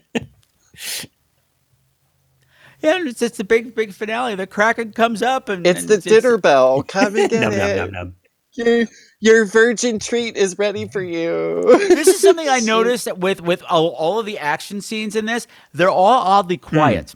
the 2.80 2.88
Rings. 2.88 2.94
Yeah, 2.94 3.00
and 3.00 3.08
it's, 3.08 3.22
it's 3.22 3.36
the 3.36 3.44
big 3.44 3.74
big 3.74 3.92
finale. 3.92 4.34
The 4.34 4.46
Kraken 4.46 4.92
comes 4.92 5.22
up, 5.22 5.48
and 5.48 5.66
It's 5.66 5.80
and 5.80 5.88
the 5.88 5.98
dinner 5.98 6.38
bell. 6.38 6.82
Come 6.88 7.16
and 7.16 7.30
get 7.30 7.40
Nom, 7.40 7.50
nom, 7.52 7.60
it. 7.60 7.76
nom, 7.76 7.90
nom. 7.92 8.14
Your, 8.54 8.86
your 9.20 9.44
virgin 9.44 9.98
treat 9.98 10.36
is 10.36 10.58
ready 10.58 10.88
for 10.88 11.02
you. 11.02 11.62
this 11.88 12.08
is 12.08 12.20
something 12.20 12.48
I 12.48 12.60
noticed 12.64 13.12
with 13.16 13.40
with 13.40 13.62
all, 13.68 13.88
all 13.90 14.18
of 14.18 14.26
the 14.26 14.38
action 14.38 14.80
scenes 14.80 15.14
in 15.14 15.26
this, 15.26 15.46
they're 15.72 15.90
all 15.90 16.22
oddly 16.22 16.56
hmm. 16.56 16.66
quiet. 16.76 17.14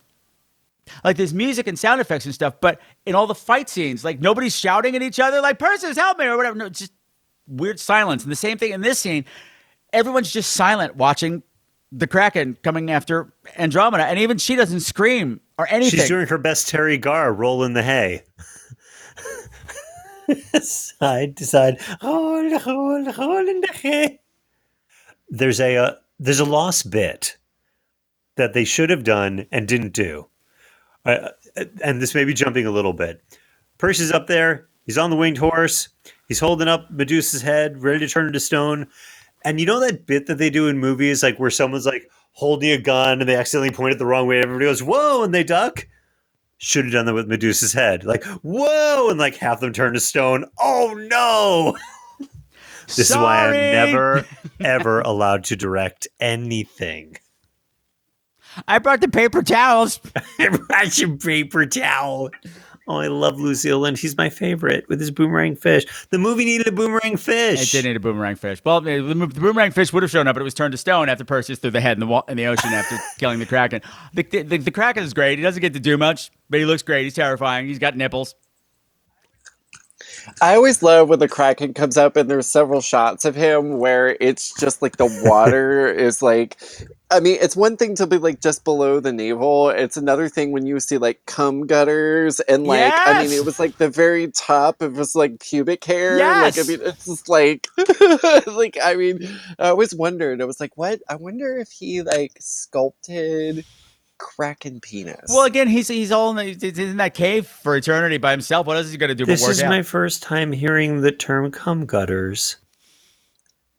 Like 1.03 1.17
there's 1.17 1.35
music 1.35 1.67
and 1.67 1.79
sound 1.79 2.01
effects 2.01 2.27
and 2.27 2.35
stuff, 2.35 2.55
but 2.61 2.81
in 3.07 3.15
all 3.15 3.27
the 3.27 3.35
fight 3.35 3.69
scenes, 3.71 4.05
like 4.05 4.21
nobody's 4.21 4.57
shouting 4.57 4.95
at 4.95 5.03
each 5.03 5.19
other, 5.19 5.41
like 5.41 5.59
"Perseus, 5.59 5.97
help 5.97 6.19
me" 6.19 6.27
or 6.27 6.37
whatever. 6.37 6.57
No, 6.57 6.69
just 6.69 6.93
weird 7.47 7.81
silence. 7.81 8.23
And 8.23 8.31
the 8.31 8.37
same 8.37 8.59
thing 8.59 8.73
in 8.73 8.83
this 8.83 8.99
scene, 8.99 9.25
everyone's 9.93 10.31
just 10.31 10.53
silent 10.53 10.97
watching 10.97 11.43
the 11.97 12.07
Kraken 12.07 12.59
coming 12.63 12.91
after 12.91 13.33
Andromeda, 13.57 14.05
and 14.05 14.19
even 14.19 14.39
she 14.39 14.57
doesn't 14.57 14.81
scream 14.81 15.41
or 15.59 15.69
anything. 15.69 16.01
She's 16.01 16.09
doing 16.09 16.27
her 16.27 16.39
best 16.39 16.71
Teri 16.71 17.01
Garr 17.01 17.33
roll 17.33 17.63
in 17.63 17.73
the 17.73 17.83
hay. 17.83 18.23
side 20.61 21.37
to 21.37 21.47
side. 21.47 21.81
Roll, 22.03 22.51
roll, 22.67 23.05
roll 23.05 23.49
in 23.49 23.61
the 23.61 23.73
hay. 23.73 24.21
there's 25.29 25.61
a 25.61 25.77
uh, 25.77 25.95
there's 26.19 26.41
a 26.41 26.45
lost 26.45 26.91
bit 26.91 27.37
that 28.37 28.53
they 28.53 28.65
should 28.65 28.91
have 28.91 29.05
done 29.05 29.47
and 29.53 29.69
didn't 29.69 29.93
do. 29.93 30.27
Uh, 31.05 31.29
and 31.83 32.03
this 32.03 32.15
may 32.15 32.25
be 32.25 32.35
jumping 32.35 32.67
a 32.67 32.71
little 32.71 32.93
bit. 32.93 33.23
Percy's 33.79 34.11
up 34.11 34.27
there. 34.27 34.67
He's 34.87 34.99
on 34.99 35.11
the 35.11 35.17
winged 35.17 35.39
horse. 35.39 35.89
He's 36.27 36.41
holding 36.41 36.69
up 36.69 36.91
Medusa's 36.91 37.43
head, 37.43 37.83
ready 37.83 38.01
to 38.01 38.09
turn 38.09 38.27
into 38.27 38.41
stone. 38.41 38.89
And 39.45 39.61
you 39.61 39.67
know 39.67 39.81
that 39.81 40.07
bit 40.07 40.27
that 40.27 40.39
they 40.39 40.51
do 40.51 40.69
in 40.69 40.79
movies, 40.79 41.23
like 41.23 41.39
where 41.39 41.51
someone's 41.51 41.87
like 41.87 42.11
holding 42.33 42.71
a 42.71 42.79
gun 42.79 43.21
and 43.21 43.29
they 43.29 43.37
accidentally 43.37 43.75
point 43.75 43.93
it 43.95 43.99
the 43.99 44.07
wrong 44.07 44.27
way. 44.27 44.41
Everybody 44.41 44.67
goes, 44.67 44.83
"Whoa!" 44.83 45.23
and 45.23 45.35
they 45.35 45.45
duck. 45.45 45.87
Should 46.59 46.87
have 46.87 46.93
done 46.93 47.07
that 47.07 47.15
with 47.15 47.29
Medusa's 47.29 47.73
head. 47.73 48.05
Like, 48.05 48.25
"Whoa!" 48.25 49.09
and 49.11 49.19
like 49.19 49.37
half 49.37 49.61
them 49.61 49.73
turn 49.73 49.95
to 49.95 50.01
stone. 50.01 50.47
Oh 50.59 50.95
no! 51.11 51.77
this 52.87 53.11
is 53.11 53.17
why 53.17 53.47
I'm 53.47 53.53
never 53.53 54.25
ever 54.61 55.01
allowed 55.01 55.45
to 55.45 55.57
direct 55.57 56.09
anything. 56.21 57.17
I 58.69 58.79
brought 58.79 59.01
the 59.01 59.09
paper 59.09 59.43
towels. 59.43 60.01
I 60.39 60.49
brought 60.49 60.97
you 60.99 61.17
paper 61.17 61.67
towel. 61.67 62.31
Oh, 62.87 62.97
I 62.99 63.07
love 63.07 63.41
Lucille 63.41 63.79
Lynn. 63.79 63.95
She's 63.95 64.17
my 64.17 64.29
favorite 64.29 64.87
with 64.91 65.01
his 65.01 65.11
boomerang 65.11 65.57
fish. 65.57 65.87
The 66.11 66.19
movie 66.19 66.45
needed 66.45 66.69
a 66.69 66.73
boomerang 66.73 67.17
fish. 67.17 67.63
It 67.63 67.77
did 67.77 67.87
need 67.87 67.97
a 67.97 68.01
boomerang 68.01 68.37
fish. 68.37 68.61
Well, 68.63 68.83
the, 68.83 69.01
the 69.01 69.15
boomerang 69.27 69.71
fish 69.71 69.91
would 69.93 70.03
have 70.03 70.11
shown 70.11 70.29
up, 70.29 70.35
but 70.35 70.43
it 70.43 70.45
was 70.45 70.53
turned 70.53 70.73
to 70.73 70.79
stone 70.79 71.09
after 71.09 71.25
Perseus 71.25 71.59
threw 71.59 71.71
the 71.71 71.81
head 71.81 71.97
in 71.97 72.01
the 72.01 72.07
wa- 72.07 72.25
in 72.29 72.37
the 72.37 72.47
ocean 72.47 72.73
after 72.75 72.97
killing 73.19 73.39
the 73.39 73.47
kraken. 73.47 73.81
The, 74.13 74.23
the, 74.23 74.59
the 74.59 74.71
kraken 74.71 75.03
is 75.03 75.15
great. 75.15 75.39
He 75.39 75.43
doesn't 75.43 75.63
get 75.63 75.73
to 75.73 75.81
do 75.81 75.97
much, 75.97 76.31
but 76.51 76.61
he 76.61 76.67
looks 76.67 76.83
great. 76.83 77.05
He's 77.05 77.15
terrifying. 77.15 77.67
He's 77.67 77.79
got 77.79 77.97
nipples. 77.97 78.35
I 80.43 80.55
always 80.55 80.83
love 80.83 81.09
when 81.09 81.19
the 81.19 81.29
Kraken 81.29 81.75
comes 81.75 81.97
up 81.97 82.17
and 82.17 82.31
there's 82.31 82.47
several 82.47 82.81
shots 82.81 83.25
of 83.25 83.35
him 83.35 83.79
where 83.79 84.17
it's 84.21 84.53
just 84.59 84.83
like 84.83 84.97
the 84.97 85.07
water 85.25 85.87
is 85.93 86.23
like 86.23 86.59
I 87.11 87.21
mean, 87.21 87.39
it's 87.41 87.57
one 87.57 87.77
thing 87.77 87.95
to 87.97 88.07
be 88.07 88.19
like 88.19 88.41
just 88.41 88.65
below 88.65 89.01
the 89.01 89.13
navel. 89.13 89.71
It's 89.71 89.97
another 89.97 90.29
thing 90.29 90.53
when 90.53 90.67
you 90.67 90.81
see 90.81 90.99
like 90.99 91.25
cum 91.27 91.67
gutters 91.67 92.41
and 92.41 92.67
like 92.67 93.01
I 93.07 93.15
mean 93.15 93.33
it 93.33 93.45
was 93.45 93.59
like 93.61 93.79
the 93.79 93.91
very 93.91 94.31
top 94.33 94.83
It 94.83 94.93
was 94.93 95.15
like 95.15 95.41
pubic 95.41 95.85
hair. 95.85 96.17
Yes! 96.19 96.57
Like 96.57 96.59
I 96.59 96.69
mean 96.69 96.81
it's 96.83 97.07
just 97.07 97.29
like 97.29 97.69
like 98.47 98.79
I 98.83 98.95
mean 98.97 99.21
I 99.59 99.69
always 99.71 99.95
wondered. 99.95 100.43
I 100.43 100.47
was 100.47 100.61
like, 100.61 100.77
what? 100.77 101.01
I 101.09 101.17
wonder 101.17 101.57
if 101.59 101.71
he 101.71 102.03
like 102.03 102.33
sculpted 102.41 103.67
Kraken 104.19 104.81
penis. 104.81 105.21
Well, 105.29 105.45
again, 105.45 105.69
he's 105.69 105.89
he's 105.89 106.13
all 106.13 106.31
in, 106.31 106.37
the, 106.37 106.69
he's 106.69 106.79
in 106.79 106.97
that 106.99 107.15
cave 107.15 107.47
for 107.47 107.77
eternity 107.77 108.19
by 108.19 108.33
himself. 108.33 108.67
What 108.67 108.77
else 108.77 108.87
is 108.87 108.93
he 108.93 108.99
going 108.99 109.09
to 109.09 109.15
do 109.15 109.27
This 109.27 109.43
is 109.49 109.63
out? 109.63 109.71
my 109.71 109.83
first 109.83 110.23
time 110.23 110.53
hearing 110.53 111.01
the 111.01 111.13
term 111.13 111.51
cum 111.51 111.87
gutters. 111.87 112.57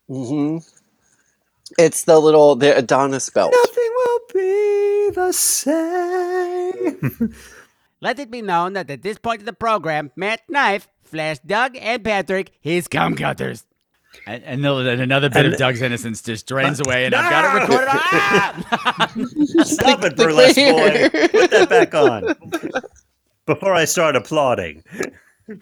hmm 0.08 0.58
It's 1.78 2.04
the 2.04 2.20
little 2.20 2.56
the 2.56 2.76
Adonis 2.78 3.30
belt. 3.30 3.54
Nothing 3.56 3.92
will 3.96 4.20
be 4.34 5.10
the 5.16 5.32
same. 5.32 7.34
Let 8.02 8.20
it 8.20 8.30
be 8.30 8.42
known 8.42 8.74
that 8.74 8.90
at 8.92 9.02
this 9.02 9.18
point 9.18 9.40
of 9.40 9.46
the 9.46 9.54
program, 9.54 10.12
Matt 10.16 10.42
Knife 10.50 10.88
flashed 11.04 11.48
Doug 11.48 11.76
and 11.80 12.04
Patrick 12.04 12.52
his 12.62 12.88
cum 12.88 13.16
cutters. 13.16 13.64
And, 14.28 14.44
and 14.44 14.64
then 14.64 15.00
another 15.02 15.30
bit 15.30 15.46
And- 15.46 15.54
of 15.54 15.60
Doug's 15.60 15.82
innocence 15.82 16.22
just 16.22 16.48
drains 16.48 16.80
away, 16.80 17.06
and 17.06 17.16
I've 17.16 17.30
got 17.30 17.46
it 17.46 17.62
recorded. 17.62 17.90
on- 17.90 18.00
Ah! 18.02 19.12
Stop 19.64 20.04
it, 20.04 20.16
burlesque 20.16 20.56
boy. 20.56 21.10
Put 21.30 21.52
that 21.52 21.70
back 21.70 21.94
on. 21.94 22.36
Before 23.46 23.74
I 23.74 23.86
start 23.86 24.16
applauding. 24.16 24.84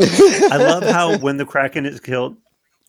I 0.00 0.56
love 0.56 0.82
how 0.84 1.18
when 1.18 1.36
the 1.36 1.44
Kraken 1.44 1.84
is 1.86 2.00
killed, 2.00 2.36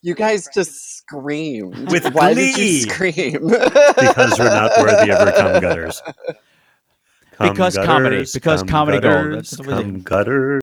you 0.02 0.14
guys 0.16 0.48
just 0.52 0.98
screamed. 0.98 1.90
With 1.90 2.12
Why 2.12 2.34
glee. 2.34 2.52
did 2.52 2.58
you 2.58 2.80
scream? 2.90 3.48
because 3.48 4.38
we're 4.38 4.46
not 4.46 4.72
worthy 4.78 5.12
of 5.12 5.20
our 5.20 5.32
cum 5.32 5.60
gutters. 5.60 6.02
Cum 7.32 7.50
because 7.50 7.76
gutters, 7.76 7.86
comedy. 7.86 8.26
Because 8.34 8.60
cum 8.62 8.68
comedy 8.68 9.00
gutters. 9.00 9.56
Cum 9.64 10.00
gutters. 10.00 10.60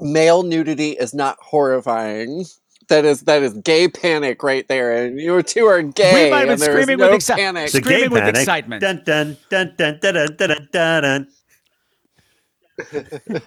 Male 0.00 0.42
nudity 0.42 0.90
is 0.92 1.14
not 1.14 1.38
horrifying. 1.40 2.44
That 2.88 3.04
is 3.04 3.22
that 3.22 3.42
is 3.42 3.54
gay 3.54 3.88
panic 3.88 4.42
right 4.42 4.66
there, 4.68 4.92
and 5.04 5.18
you 5.18 5.40
two 5.42 5.64
are 5.66 5.80
gay. 5.80 6.24
We 6.24 6.30
might 6.30 6.48
have 6.48 6.58
been 6.58 6.70
screaming 6.70 6.98
with 6.98 7.12
excitement, 7.14 7.70
screaming 7.70 8.10
with 8.10 8.28
excitement. 8.36 8.82
Dun 8.82 9.02
dun 9.06 9.36
dun 9.48 9.74
dun 9.78 9.98
dun 10.02 10.36
dun 10.36 10.68
dun 10.72 10.98
dun. 11.02 11.28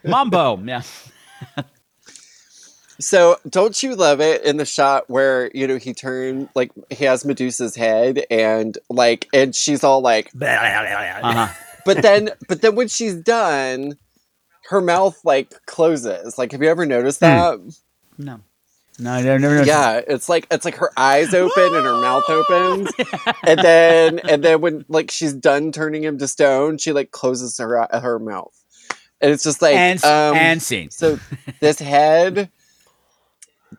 Mambo, 0.06 0.58
yeah. 0.64 0.82
So 3.00 3.38
don't 3.50 3.82
you 3.84 3.96
love 3.96 4.20
it 4.22 4.44
in 4.44 4.58
the 4.58 4.66
shot 4.66 5.10
where 5.10 5.52
you 5.54 5.68
know 5.68 5.78
he 5.78 5.94
turned 5.94 6.50
like 6.56 6.72
he 6.90 7.06
has 7.06 7.24
Medusa's 7.26 7.76
head 7.76 8.26
and 8.32 8.78
like 8.90 9.28
and 9.34 9.56
she's 9.56 9.84
all 9.84 10.02
like, 10.02 10.32
Uh-huh. 11.24 11.54
but 11.86 12.02
then 12.02 12.30
but 12.48 12.62
then 12.62 12.76
when 12.76 12.88
she's 12.88 13.16
done, 13.16 13.98
her 14.70 14.82
mouth 14.82 15.20
like 15.24 15.54
closes. 15.68 16.38
Like 16.38 16.52
have 16.54 16.62
you 16.64 16.70
ever 16.70 16.86
noticed 16.86 17.20
that? 17.20 17.60
No. 18.18 18.40
No, 19.00 19.12
I 19.12 19.22
never 19.22 19.38
noticed. 19.38 19.68
Yeah, 19.68 20.02
it's 20.08 20.28
like 20.28 20.48
it's 20.50 20.66
like 20.66 20.78
her 20.78 20.90
eyes 20.98 21.32
open 21.36 21.76
and 21.76 21.86
her 21.86 22.02
mouth 22.02 22.24
opens, 22.28 22.90
and 23.46 23.60
then 23.60 24.18
and 24.28 24.44
then 24.44 24.60
when 24.60 24.86
like 24.88 25.12
she's 25.12 25.34
done 25.34 25.72
turning 25.72 26.04
him 26.04 26.18
to 26.18 26.28
stone, 26.28 26.80
she 26.80 26.94
like 26.94 27.12
closes 27.12 27.60
her 27.60 27.88
her 27.94 28.18
mouth, 28.18 28.60
and 29.22 29.32
it's 29.32 29.44
just 29.44 29.62
like 29.62 29.76
And- 29.76 30.04
um, 30.04 30.36
and 30.36 30.60
scene. 30.64 30.90
So 30.90 31.20
this 31.60 31.78
head 31.78 32.50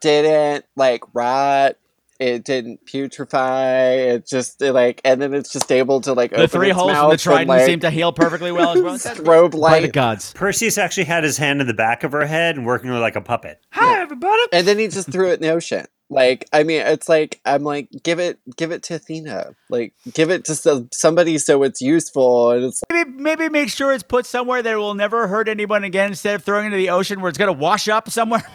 didn't 0.01 0.65
like 0.77 1.03
rot. 1.13 1.77
It 2.19 2.45
didn't 2.45 2.85
putrefy. 2.85 4.15
It 4.15 4.27
just 4.27 4.61
it, 4.61 4.73
like, 4.73 5.01
and 5.05 5.23
then 5.23 5.35
it's 5.35 5.53
just 5.53 5.71
able 5.71 6.01
to 6.01 6.15
like 6.15 6.33
open 6.33 6.41
The 6.41 6.45
open 6.45 6.61
three 6.61 6.71
its 6.71 6.77
holes 6.77 6.91
in 6.91 6.95
mouth 6.95 7.09
the 7.09 7.13
and, 7.13 7.21
trident 7.21 7.49
like, 7.49 7.67
seem 7.67 7.81
to 7.81 7.91
heal 7.91 8.13
perfectly 8.13 8.51
well 8.51 8.73
as 8.73 8.83
well. 8.83 8.95
strobe 8.99 9.61
By 9.61 9.81
the 9.81 9.89
gods. 9.89 10.33
Perseus 10.33 10.79
actually 10.79 11.05
had 11.05 11.23
his 11.23 11.39
hand 11.39 11.61
in 11.61 11.69
the 11.69 11.75
back 11.75 12.03
of 12.03 12.11
her 12.11 12.27
head 12.27 12.57
and 12.57 12.67
working 12.67 12.91
like 12.91 13.15
a 13.15 13.21
puppet. 13.21 13.61
Hi, 13.71 14.01
everybody. 14.01 14.43
and 14.53 14.67
then 14.67 14.81
he 14.81 14.89
just 14.89 15.13
threw 15.13 15.31
it 15.31 15.35
in 15.35 15.43
the 15.43 15.51
ocean. 15.51 15.87
Like, 16.11 16.49
I 16.53 16.63
mean, 16.63 16.81
it's 16.81 17.09
like 17.09 17.41
I'm 17.45 17.63
like, 17.63 17.89
give 18.03 18.19
it, 18.19 18.41
give 18.57 18.73
it 18.73 18.83
to 18.85 18.95
Athena. 18.95 19.55
Like, 19.69 19.93
give 20.13 20.31
it 20.31 20.45
to 20.47 20.55
some, 20.55 20.89
somebody 20.91 21.39
so 21.39 21.63
it's 21.63 21.81
useful. 21.81 22.51
And 22.51 22.65
it's 22.65 22.83
Maybe, 22.91 23.11
maybe 23.11 23.49
make 23.49 23.69
sure 23.69 23.93
it's 23.93 24.03
put 24.03 24.25
somewhere 24.27 24.63
that 24.63 24.73
it 24.73 24.77
will 24.77 24.95
never 24.95 25.29
hurt 25.29 25.49
anyone 25.49 25.85
again 25.85 26.09
instead 26.09 26.35
of 26.35 26.43
throwing 26.43 26.65
it 26.65 26.67
into 26.69 26.79
the 26.79 26.89
ocean 26.91 27.21
where 27.21 27.29
it's 27.29 27.39
going 27.39 27.55
to 27.55 27.59
wash 27.61 27.89
up 27.89 28.11
somewhere. 28.11 28.43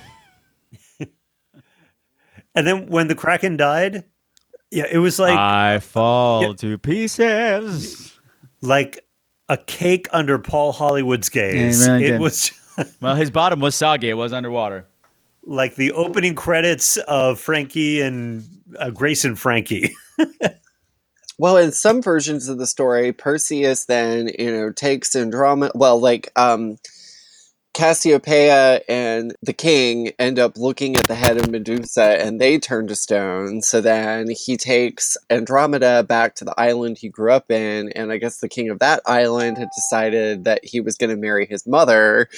And 2.55 2.67
then 2.67 2.88
when 2.88 3.07
the 3.07 3.15
Kraken 3.15 3.57
died, 3.57 4.03
yeah, 4.71 4.85
it 4.91 4.99
was 4.99 5.19
like 5.19 5.38
I 5.38 5.80
fall 5.80 6.53
to 6.55 6.77
pieces. 6.77 8.17
like 8.61 9.05
a 9.49 9.57
cake 9.57 10.07
under 10.11 10.39
Paul 10.39 10.71
Hollywood's 10.71 11.30
gaze. 11.30 11.88
really 11.88 12.05
it 12.05 12.11
did. 12.11 12.21
was 12.21 12.51
Well, 13.01 13.15
his 13.15 13.30
bottom 13.31 13.59
was 13.59 13.75
soggy. 13.75 14.09
It 14.09 14.15
was 14.15 14.34
underwater. 14.34 14.85
like 15.45 15.75
the 15.75 15.91
opening 15.91 16.35
credits 16.35 16.97
of 16.97 17.39
Frankie 17.39 18.01
and 18.01 18.43
uh, 18.80 18.89
Grace 18.89 19.25
and 19.25 19.38
Frankie. 19.38 19.93
well, 21.38 21.57
in 21.57 21.71
some 21.71 22.01
versions 22.01 22.47
of 22.47 22.57
the 22.57 22.65
story, 22.67 23.11
Perseus 23.11 23.85
then 23.85 24.31
you 24.39 24.51
know 24.51 24.71
takes 24.71 25.15
Andromeda. 25.15 25.71
Well, 25.75 25.99
like 25.99 26.31
um, 26.35 26.77
Cassiopeia 27.73 28.81
and 28.87 29.35
the 29.41 29.53
king 29.53 30.09
end 30.19 30.39
up 30.39 30.57
looking 30.57 30.95
at 30.95 31.07
the 31.07 31.15
head 31.15 31.37
of 31.37 31.49
Medusa, 31.49 32.21
and 32.23 32.39
they 32.39 32.59
turn 32.59 32.87
to 32.87 32.95
stone. 32.95 33.61
So 33.61 33.81
then 33.81 34.29
he 34.29 34.57
takes 34.57 35.17
Andromeda 35.29 36.03
back 36.03 36.35
to 36.35 36.45
the 36.45 36.53
island 36.59 36.97
he 36.99 37.09
grew 37.09 37.31
up 37.31 37.51
in, 37.51 37.91
and 37.93 38.11
I 38.11 38.17
guess 38.17 38.39
the 38.39 38.49
king 38.49 38.69
of 38.69 38.79
that 38.79 39.01
island 39.05 39.57
had 39.57 39.69
decided 39.75 40.45
that 40.45 40.63
he 40.63 40.81
was 40.81 40.97
going 40.97 41.09
to 41.09 41.15
marry 41.17 41.47
his 41.47 41.67
mother, 41.67 42.29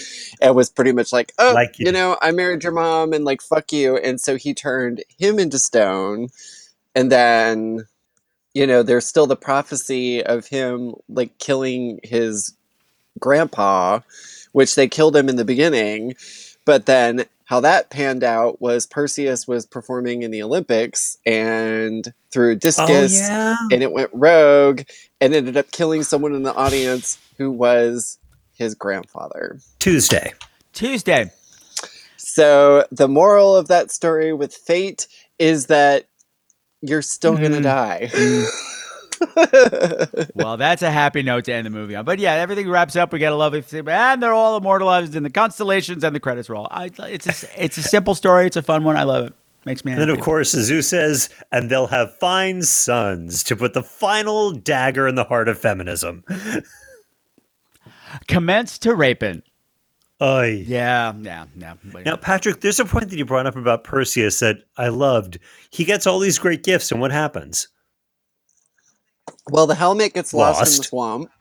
and 0.42 0.56
was 0.56 0.70
pretty 0.70 0.94
much 0.94 1.12
like, 1.14 1.34
oh, 1.38 1.54
Like 1.54 1.80
you 1.80 1.86
you. 1.88 1.92
know, 1.92 2.18
I 2.22 2.32
married 2.32 2.64
your 2.64 2.74
mom, 2.74 3.14
and 3.14 3.26
like 3.26 3.42
fuck 3.42 3.74
you, 3.74 3.98
and 3.98 4.22
so 4.22 4.38
he 4.38 4.54
turned 4.54 5.04
him 5.18 5.40
into 5.40 5.60
stone, 5.60 6.30
and 6.96 7.12
then 7.12 7.86
you 8.54 8.66
know, 8.66 8.84
there's 8.84 9.06
still 9.06 9.28
the 9.28 9.36
prophecy 9.36 10.24
of 10.24 10.48
him 10.48 10.96
like 11.10 11.38
killing 11.40 12.00
his 12.04 12.56
grandpa, 13.20 14.00
which 14.56 14.76
they 14.76 14.88
killed 14.88 15.14
him 15.18 15.28
in 15.28 15.36
the 15.36 15.44
beginning. 15.44 16.16
But 16.64 16.86
then 16.86 17.26
how 17.44 17.60
that 17.60 17.90
panned 17.90 18.24
out 18.24 18.62
was 18.62 18.88
Perseus 18.88 19.46
was 19.46 19.66
performing 19.66 20.24
in 20.24 20.32
the 20.32 20.42
Olympics 20.42 21.18
and 21.26 22.14
threw 22.32 22.56
discus 22.56 23.20
yeah. 23.20 23.58
and 23.70 23.84
it 23.84 23.92
went 23.92 24.10
rogue 24.14 24.84
and 25.20 25.36
ended 25.36 25.58
up 25.58 25.72
killing 25.72 26.04
someone 26.04 26.34
in 26.34 26.44
the 26.44 26.54
audience 26.56 27.18
who 27.38 27.52
was 27.52 28.18
his 28.54 28.76
grandfather. 28.76 29.60
Tuesday. 29.80 30.32
Tuesday. 30.72 31.30
So 32.16 32.88
the 32.92 33.10
moral 33.10 33.58
of 33.58 33.68
that 33.68 33.92
story 33.92 34.32
with 34.32 34.56
fate 34.56 35.10
is 35.38 35.66
that 35.66 36.06
you're 36.82 37.02
still 37.02 37.36
gonna 37.36 37.60
Mm. 37.60 37.64
die. 37.64 38.10
well, 40.36 40.58
that's 40.58 40.82
a 40.82 40.92
happy 40.92 41.24
note 41.24 41.46
to 41.46 41.54
end 41.54 41.66
the 41.66 41.70
movie 41.70 41.96
on. 41.96 42.06
But 42.06 42.20
yeah, 42.20 42.34
everything 42.34 42.70
wraps 42.70 42.96
up. 42.96 43.14
We 43.14 43.20
get 43.20 43.32
a 43.32 43.36
lovely, 43.36 43.64
and 43.88 44.22
they're 44.22 44.34
all 44.34 44.58
immortalized 44.58 45.16
in 45.16 45.24
the 45.24 45.30
constellations, 45.30 46.04
and 46.04 46.16
the 46.16 46.20
credits 46.20 46.50
roll. 46.50 46.68
I, 46.72 46.92
it's 47.00 47.44
a, 47.44 47.64
it's 47.64 47.78
a 47.78 47.84
simple 47.84 48.16
story. 48.16 48.48
It's 48.48 48.58
a 48.58 48.62
fun 48.62 48.84
one. 48.84 48.98
I 48.98 49.04
love 49.04 49.28
it. 49.28 49.34
Makes 49.66 49.84
me 49.84 49.94
And 49.94 50.02
then, 50.02 50.10
of 50.12 50.20
course, 50.20 50.52
Zeus 50.52 50.88
says, 50.88 51.30
and 51.52 51.72
they'll 51.72 51.88
have 51.88 52.16
fine 52.20 52.62
sons 52.62 53.44
to 53.46 53.56
put 53.56 53.74
the 53.74 53.82
final 53.82 54.52
dagger 54.52 55.08
in 55.08 55.16
the 55.16 55.24
heart 55.24 55.48
of 55.48 55.58
feminism. 55.58 56.24
Commence 58.28 58.78
to 58.80 58.94
raping. 58.94 59.42
Oy. 60.22 60.64
Yeah, 60.68 61.14
yeah, 61.20 61.46
yeah. 61.58 61.74
Now, 62.06 62.16
Patrick, 62.16 62.62
there's 62.62 62.80
a 62.80 62.86
point 62.86 63.10
that 63.10 63.18
you 63.18 63.26
brought 63.26 63.48
up 63.48 63.56
about 63.56 63.84
Perseus 63.84 64.40
that 64.40 64.60
I 64.78 64.88
loved. 64.88 65.40
He 65.72 65.84
gets 65.84 66.06
all 66.08 66.20
these 66.20 66.38
great 66.38 66.64
gifts, 66.64 66.92
and 66.92 67.02
what 67.02 67.12
happens? 67.12 67.68
Well, 69.50 69.68
the 69.68 69.76
helmet 69.76 70.14
gets 70.14 70.34
lost, 70.34 70.60
in 70.62 70.66
the 70.66 70.78
Lost. 70.78 70.90
swamp. 70.90 71.32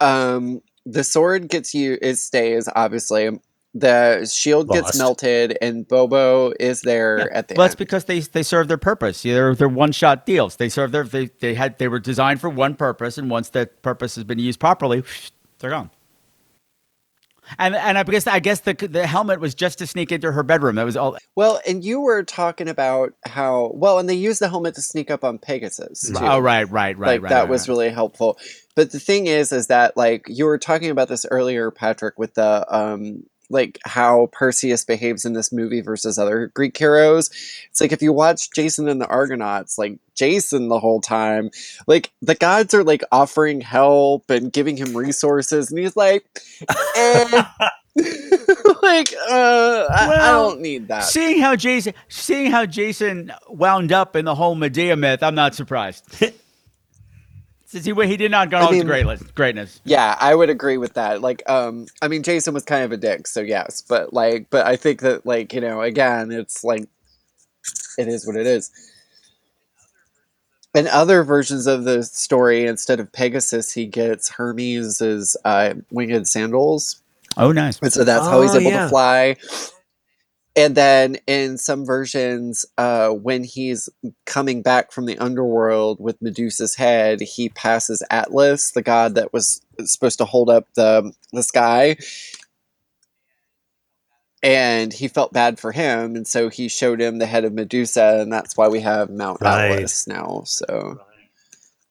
Um, 0.00 0.62
the 0.86 1.04
sword 1.04 1.48
gets 1.48 1.74
you. 1.74 1.98
It 2.00 2.16
stays 2.16 2.68
obviously. 2.74 3.40
The 3.74 4.26
shield 4.26 4.70
gets 4.70 4.98
melted, 4.98 5.58
and 5.60 5.86
Bubo 5.86 6.54
is 6.58 6.80
there 6.80 7.30
at 7.32 7.48
the 7.48 7.54
Well, 7.54 7.66
that's 7.66 7.74
because 7.74 8.06
they 8.06 8.20
they 8.20 8.42
serve 8.42 8.66
their 8.66 8.78
purpose. 8.78 9.24
Yeah, 9.24 9.34
They're 9.34 9.54
they're 9.54 9.68
one 9.68 9.92
shot 9.92 10.24
deals. 10.26 10.56
They 10.56 10.68
serve 10.70 10.90
their 10.90 11.04
they 11.04 11.26
they 11.26 11.54
had 11.54 11.78
they 11.78 11.86
were 11.86 12.00
designed 12.00 12.40
for 12.40 12.48
one 12.48 12.74
purpose, 12.74 13.18
and 13.18 13.30
once 13.30 13.50
that 13.50 13.82
purpose 13.82 14.14
has 14.16 14.24
been 14.24 14.38
used 14.38 14.58
properly, 14.58 15.04
they're 15.58 15.70
gone. 15.70 15.90
And 17.58 17.74
and 17.74 17.96
I 17.96 18.02
guess 18.02 18.26
I 18.26 18.40
guess 18.40 18.60
the 18.60 18.74
the 18.74 19.06
helmet 19.06 19.40
was 19.40 19.54
just 19.54 19.78
to 19.78 19.86
sneak 19.86 20.12
into 20.12 20.32
her 20.32 20.42
bedroom. 20.42 20.76
That 20.76 20.84
was 20.84 20.96
all. 20.96 21.16
Well, 21.36 21.60
and 21.66 21.84
you 21.84 22.00
were 22.00 22.22
talking 22.22 22.68
about 22.68 23.14
how 23.26 23.70
well, 23.74 23.98
and 23.98 24.08
they 24.08 24.14
used 24.14 24.40
the 24.40 24.48
helmet 24.48 24.74
to 24.74 24.82
sneak 24.82 25.10
up 25.10 25.24
on 25.24 25.38
Pegasus. 25.38 26.08
Too. 26.08 26.14
Oh 26.18 26.38
right, 26.38 26.64
right, 26.64 26.96
right, 26.98 26.98
like 26.98 27.22
right. 27.22 27.28
that 27.30 27.40
right, 27.40 27.48
was 27.48 27.68
right. 27.68 27.72
really 27.72 27.90
helpful. 27.90 28.38
But 28.74 28.92
the 28.92 29.00
thing 29.00 29.26
is, 29.26 29.52
is 29.52 29.68
that 29.68 29.96
like 29.96 30.26
you 30.28 30.44
were 30.44 30.58
talking 30.58 30.90
about 30.90 31.08
this 31.08 31.26
earlier, 31.30 31.70
Patrick, 31.70 32.18
with 32.18 32.34
the 32.34 32.66
um 32.74 33.24
like 33.50 33.78
how 33.84 34.28
Perseus 34.32 34.84
behaves 34.84 35.24
in 35.24 35.32
this 35.32 35.52
movie 35.52 35.80
versus 35.80 36.18
other 36.18 36.48
Greek 36.54 36.76
heroes. 36.76 37.30
It's 37.70 37.80
like 37.80 37.92
if 37.92 38.02
you 38.02 38.12
watch 38.12 38.50
Jason 38.52 38.88
and 38.88 39.00
the 39.00 39.06
Argonauts, 39.06 39.78
like 39.78 39.98
Jason 40.14 40.68
the 40.68 40.80
whole 40.80 41.00
time, 41.00 41.50
like 41.86 42.10
the 42.22 42.34
gods 42.34 42.74
are 42.74 42.84
like 42.84 43.02
offering 43.12 43.60
help 43.60 44.30
and 44.30 44.52
giving 44.52 44.76
him 44.76 44.96
resources, 44.96 45.70
and 45.70 45.78
he's 45.78 45.96
like, 45.96 46.24
eh. 46.96 47.44
like, 48.82 49.12
uh, 49.28 49.86
I, 49.90 50.18
I 50.20 50.32
don't 50.32 50.60
need 50.60 50.88
that. 50.88 51.04
Seeing 51.04 51.40
how 51.40 51.56
Jason, 51.56 51.94
seeing 52.08 52.50
how 52.50 52.66
Jason 52.66 53.32
wound 53.48 53.92
up 53.92 54.14
in 54.14 54.24
the 54.24 54.34
whole 54.34 54.54
Medea 54.54 54.96
myth, 54.96 55.22
I'm 55.22 55.34
not 55.34 55.54
surprised. 55.54 56.04
Since 57.70 57.84
he 57.84 57.92
he 58.06 58.16
did 58.16 58.30
not 58.30 58.48
go 58.48 58.56
I 58.56 58.62
on 58.62 58.68
to 58.68 58.78
mean- 58.78 58.86
greatness, 58.86 59.22
greatness. 59.34 59.80
Yeah, 59.84 60.16
I 60.18 60.34
would 60.34 60.48
agree 60.48 60.78
with 60.78 60.94
that. 60.94 61.20
Like, 61.20 61.42
um, 61.50 61.86
I 62.00 62.08
mean, 62.08 62.22
Jason 62.22 62.54
was 62.54 62.64
kind 62.64 62.82
of 62.82 62.92
a 62.92 62.96
dick, 62.96 63.26
so 63.26 63.40
yes, 63.42 63.82
but 63.86 64.14
like, 64.14 64.48
but 64.48 64.66
I 64.66 64.76
think 64.76 65.02
that, 65.02 65.26
like, 65.26 65.52
you 65.52 65.60
know, 65.60 65.82
again, 65.82 66.32
it's 66.32 66.64
like, 66.64 66.88
it 67.98 68.08
is 68.08 68.26
what 68.26 68.36
it 68.36 68.46
is. 68.46 68.70
In 70.74 70.86
other 70.86 71.22
versions 71.24 71.66
of 71.66 71.84
the 71.84 72.04
story, 72.04 72.64
instead 72.64 73.00
of 73.00 73.12
Pegasus, 73.12 73.70
he 73.72 73.84
gets 73.84 74.30
Hermes' 74.30 75.36
uh, 75.44 75.74
winged 75.90 76.26
sandals. 76.26 77.02
Oh, 77.36 77.52
nice. 77.52 77.78
And 77.80 77.92
so 77.92 78.02
that's 78.02 78.26
how 78.26 78.40
he's 78.42 78.54
Oh, 78.54 78.58
able 78.60 78.70
yeah. 78.70 78.82
to 78.84 78.88
fly. 78.88 79.36
And 80.58 80.74
then 80.74 81.18
in 81.28 81.56
some 81.56 81.86
versions, 81.86 82.66
uh, 82.76 83.10
when 83.10 83.44
he's 83.44 83.88
coming 84.26 84.60
back 84.60 84.90
from 84.90 85.06
the 85.06 85.16
underworld 85.18 86.00
with 86.00 86.20
Medusa's 86.20 86.74
head, 86.74 87.20
he 87.20 87.48
passes 87.48 88.02
Atlas, 88.10 88.72
the 88.72 88.82
god 88.82 89.14
that 89.14 89.32
was 89.32 89.62
supposed 89.84 90.18
to 90.18 90.24
hold 90.24 90.50
up 90.50 90.66
the 90.74 91.12
the 91.32 91.44
sky. 91.44 91.96
And 94.42 94.92
he 94.92 95.06
felt 95.06 95.32
bad 95.32 95.60
for 95.60 95.70
him, 95.70 96.16
and 96.16 96.26
so 96.26 96.48
he 96.48 96.68
showed 96.68 97.00
him 97.00 97.18
the 97.18 97.26
head 97.26 97.44
of 97.44 97.52
Medusa, 97.52 98.18
and 98.20 98.32
that's 98.32 98.56
why 98.56 98.66
we 98.66 98.80
have 98.80 99.10
Mount 99.10 99.40
Right. 99.40 99.70
Atlas 99.70 100.08
now. 100.08 100.42
So, 100.44 101.00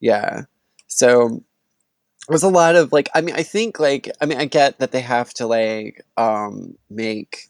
yeah. 0.00 0.42
So 0.88 1.42
there's 2.28 2.42
a 2.42 2.48
lot 2.48 2.76
of 2.76 2.92
like 2.92 3.08
i 3.14 3.22
mean 3.22 3.34
i 3.34 3.42
think 3.42 3.80
like 3.80 4.10
i 4.20 4.26
mean 4.26 4.36
i 4.36 4.44
get 4.44 4.78
that 4.80 4.92
they 4.92 5.00
have 5.00 5.32
to 5.32 5.46
like 5.46 6.04
um 6.18 6.76
make 6.90 7.48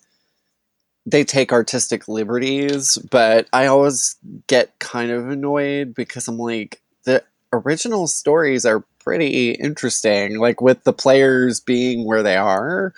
they 1.10 1.24
take 1.24 1.52
artistic 1.52 2.08
liberties 2.08 2.98
but 3.10 3.46
i 3.52 3.66
always 3.66 4.16
get 4.46 4.78
kind 4.78 5.10
of 5.10 5.28
annoyed 5.28 5.94
because 5.94 6.28
i'm 6.28 6.38
like 6.38 6.80
the 7.04 7.22
original 7.52 8.06
stories 8.06 8.64
are 8.64 8.84
pretty 8.98 9.52
interesting 9.52 10.38
like 10.38 10.60
with 10.60 10.84
the 10.84 10.92
players 10.92 11.60
being 11.60 12.04
where 12.04 12.22
they 12.22 12.36
are 12.36 12.92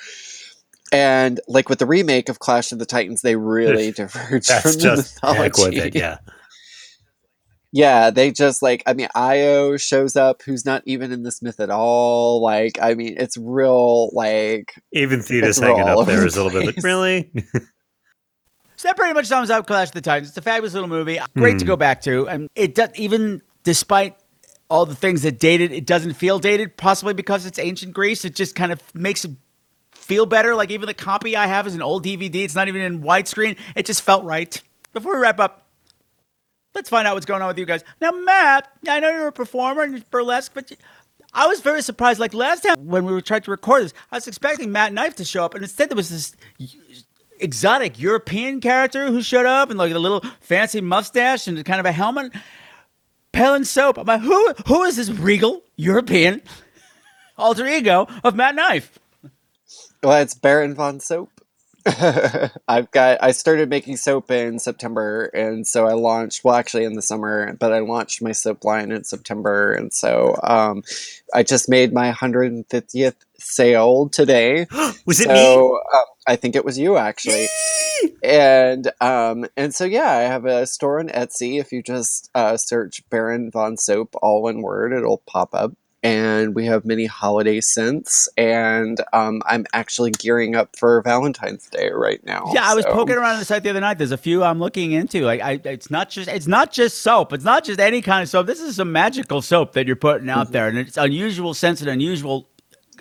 and 0.92 1.40
like 1.46 1.68
with 1.68 1.78
the 1.78 1.86
remake 1.86 2.28
of 2.28 2.40
clash 2.40 2.72
of 2.72 2.78
the 2.78 2.86
titans 2.86 3.22
they 3.22 3.36
really 3.36 3.92
diverge 3.92 4.46
That's 4.48 4.62
from 4.62 4.72
the 4.72 4.78
just 4.78 5.22
mythology 5.22 5.62
with 5.62 5.86
it, 5.86 5.94
yeah. 5.94 6.18
yeah, 7.72 8.10
they 8.10 8.32
just 8.32 8.62
like 8.62 8.82
I 8.86 8.94
mean 8.94 9.08
Io 9.14 9.76
shows 9.76 10.16
up 10.16 10.42
who's 10.42 10.64
not 10.64 10.82
even 10.86 11.12
in 11.12 11.22
this 11.22 11.40
myth 11.42 11.60
at 11.60 11.70
all. 11.70 12.42
Like 12.42 12.78
I 12.82 12.94
mean 12.94 13.14
it's 13.16 13.36
real 13.36 14.10
like 14.12 14.74
Even 14.92 15.22
Thetis 15.22 15.58
hanging 15.58 15.82
up 15.82 16.06
there 16.06 16.26
is 16.26 16.36
a 16.36 16.42
little 16.42 16.60
bit 16.60 16.74
like, 16.74 16.84
really? 16.84 17.30
So 18.80 18.88
that 18.88 18.96
pretty 18.96 19.12
much 19.12 19.26
sums 19.26 19.50
up 19.50 19.66
Clash 19.66 19.88
of 19.88 19.92
the 19.92 20.00
Titans. 20.00 20.28
It's 20.28 20.38
a 20.38 20.40
fabulous 20.40 20.72
little 20.72 20.88
movie. 20.88 21.18
Great 21.36 21.58
to 21.58 21.66
Hmm. 21.66 21.68
go 21.68 21.76
back 21.76 22.00
to. 22.04 22.26
And 22.30 22.48
it 22.54 22.74
does 22.74 22.88
even 22.94 23.42
despite 23.62 24.16
all 24.70 24.86
the 24.86 24.94
things 24.94 25.20
that 25.20 25.38
dated, 25.38 25.70
it 25.70 25.84
doesn't 25.84 26.14
feel 26.14 26.38
dated, 26.38 26.78
possibly 26.78 27.12
because 27.12 27.44
it's 27.44 27.58
ancient 27.58 27.92
Greece. 27.92 28.24
It 28.24 28.34
just 28.34 28.54
kind 28.54 28.72
of 28.72 28.80
makes 28.94 29.22
it 29.26 29.32
feel 29.92 30.24
better. 30.24 30.54
Like 30.54 30.70
even 30.70 30.86
the 30.86 30.94
copy 30.94 31.36
I 31.36 31.46
have 31.46 31.66
is 31.66 31.74
an 31.74 31.82
old 31.82 32.04
DVD. 32.06 32.42
It's 32.42 32.54
not 32.54 32.68
even 32.68 32.80
in 32.80 33.02
widescreen. 33.02 33.58
It 33.76 33.84
just 33.84 34.00
felt 34.00 34.24
right. 34.24 34.58
Before 34.94 35.14
we 35.14 35.20
wrap 35.20 35.40
up, 35.40 35.66
let's 36.74 36.88
find 36.88 37.06
out 37.06 37.12
what's 37.12 37.26
going 37.26 37.42
on 37.42 37.48
with 37.48 37.58
you 37.58 37.66
guys. 37.66 37.84
Now, 38.00 38.12
Matt, 38.12 38.66
I 38.88 38.98
know 38.98 39.10
you're 39.10 39.26
a 39.26 39.32
performer 39.32 39.82
and 39.82 39.92
you're 39.92 40.02
burlesque, 40.10 40.52
but 40.54 40.72
I 41.34 41.46
was 41.48 41.60
very 41.60 41.82
surprised. 41.82 42.18
Like 42.18 42.32
last 42.32 42.62
time 42.62 42.86
when 42.86 43.04
we 43.04 43.12
were 43.12 43.20
trying 43.20 43.42
to 43.42 43.50
record 43.50 43.84
this, 43.84 43.92
I 44.10 44.16
was 44.16 44.26
expecting 44.26 44.72
Matt 44.72 44.94
Knife 44.94 45.16
to 45.16 45.24
show 45.26 45.44
up, 45.44 45.52
and 45.52 45.62
instead 45.62 45.90
there 45.90 45.96
was 45.96 46.08
this 46.08 46.34
exotic 47.40 47.98
European 47.98 48.60
character 48.60 49.06
who 49.08 49.22
showed 49.22 49.46
up 49.46 49.70
and 49.70 49.78
like 49.78 49.92
a 49.92 49.98
little 49.98 50.22
fancy 50.40 50.80
mustache 50.80 51.46
and 51.46 51.62
kind 51.64 51.80
of 51.80 51.86
a 51.86 51.92
helmet. 51.92 52.32
Pelin 53.32 53.64
Soap. 53.64 53.98
I'm 53.98 54.06
like, 54.06 54.20
who 54.20 54.54
who 54.66 54.82
is 54.84 54.96
this 54.96 55.10
regal 55.10 55.62
European 55.76 56.42
alter 57.38 57.66
ego 57.66 58.06
of 58.24 58.34
Matt 58.34 58.54
Knife? 58.54 58.98
well 60.02 60.20
it's 60.20 60.34
Baron 60.34 60.74
von 60.74 61.00
Soap. 61.00 61.30
I've 62.68 62.90
got 62.90 63.22
I 63.22 63.32
started 63.32 63.70
making 63.70 63.96
soap 63.96 64.30
in 64.30 64.58
September 64.58 65.26
and 65.26 65.66
so 65.66 65.86
I 65.86 65.94
launched 65.94 66.44
well 66.44 66.54
actually 66.54 66.84
in 66.84 66.94
the 66.94 67.02
summer, 67.02 67.54
but 67.54 67.72
I 67.72 67.78
launched 67.80 68.22
my 68.22 68.32
soap 68.32 68.64
line 68.64 68.92
in 68.92 69.04
September 69.04 69.72
and 69.72 69.92
so 69.92 70.36
um 70.42 70.82
I 71.32 71.42
just 71.42 71.68
made 71.68 71.92
my 71.92 72.12
150th 72.12 73.14
sale 73.38 74.08
today. 74.08 74.66
Was 75.06 75.20
it 75.20 75.24
so, 75.24 75.32
me? 75.32 75.98
Um, 75.98 76.04
I 76.26 76.36
think 76.36 76.54
it 76.54 76.64
was 76.64 76.78
you 76.78 76.96
actually. 76.96 77.48
and 78.22 78.90
um 79.00 79.46
and 79.56 79.74
so 79.74 79.84
yeah, 79.84 80.10
I 80.10 80.22
have 80.22 80.44
a 80.44 80.66
store 80.66 81.00
on 81.00 81.08
Etsy. 81.08 81.60
If 81.60 81.72
you 81.72 81.82
just 81.82 82.30
uh, 82.34 82.56
search 82.56 83.02
Baron 83.10 83.50
Von 83.50 83.76
Soap, 83.76 84.14
all 84.22 84.42
one 84.42 84.62
word, 84.62 84.92
it'll 84.92 85.22
pop 85.26 85.54
up. 85.54 85.72
And 86.02 86.54
we 86.54 86.64
have 86.64 86.86
many 86.86 87.04
holiday 87.04 87.60
scents, 87.60 88.26
and 88.38 88.98
um, 89.12 89.42
I'm 89.44 89.66
actually 89.74 90.12
gearing 90.12 90.56
up 90.56 90.74
for 90.78 91.02
Valentine's 91.02 91.68
Day 91.68 91.90
right 91.92 92.24
now. 92.24 92.50
Yeah, 92.54 92.62
I 92.64 92.74
was 92.74 92.86
poking 92.86 93.16
around 93.16 93.38
the 93.38 93.44
site 93.44 93.62
the 93.64 93.68
other 93.68 93.80
night. 93.80 93.98
There's 93.98 94.10
a 94.10 94.16
few 94.16 94.42
I'm 94.42 94.58
looking 94.60 94.92
into. 94.92 95.20
Like, 95.26 95.42
I, 95.42 95.60
it's 95.62 95.90
not 95.90 96.08
just 96.08 96.30
it's 96.30 96.46
not 96.46 96.72
just 96.72 97.02
soap. 97.02 97.34
It's 97.34 97.44
not 97.44 97.64
just 97.64 97.78
any 97.80 98.00
kind 98.00 98.22
of 98.22 98.30
soap. 98.30 98.46
This 98.46 98.60
is 98.60 98.76
some 98.76 98.92
magical 98.92 99.42
soap 99.42 99.74
that 99.74 99.86
you're 99.86 99.94
putting 99.94 100.30
out 100.30 100.44
Mm-hmm. 100.46 100.52
there, 100.54 100.68
and 100.68 100.78
it's 100.78 100.96
unusual 100.96 101.52
scents 101.52 101.82
and 101.82 101.90
unusual, 101.90 102.48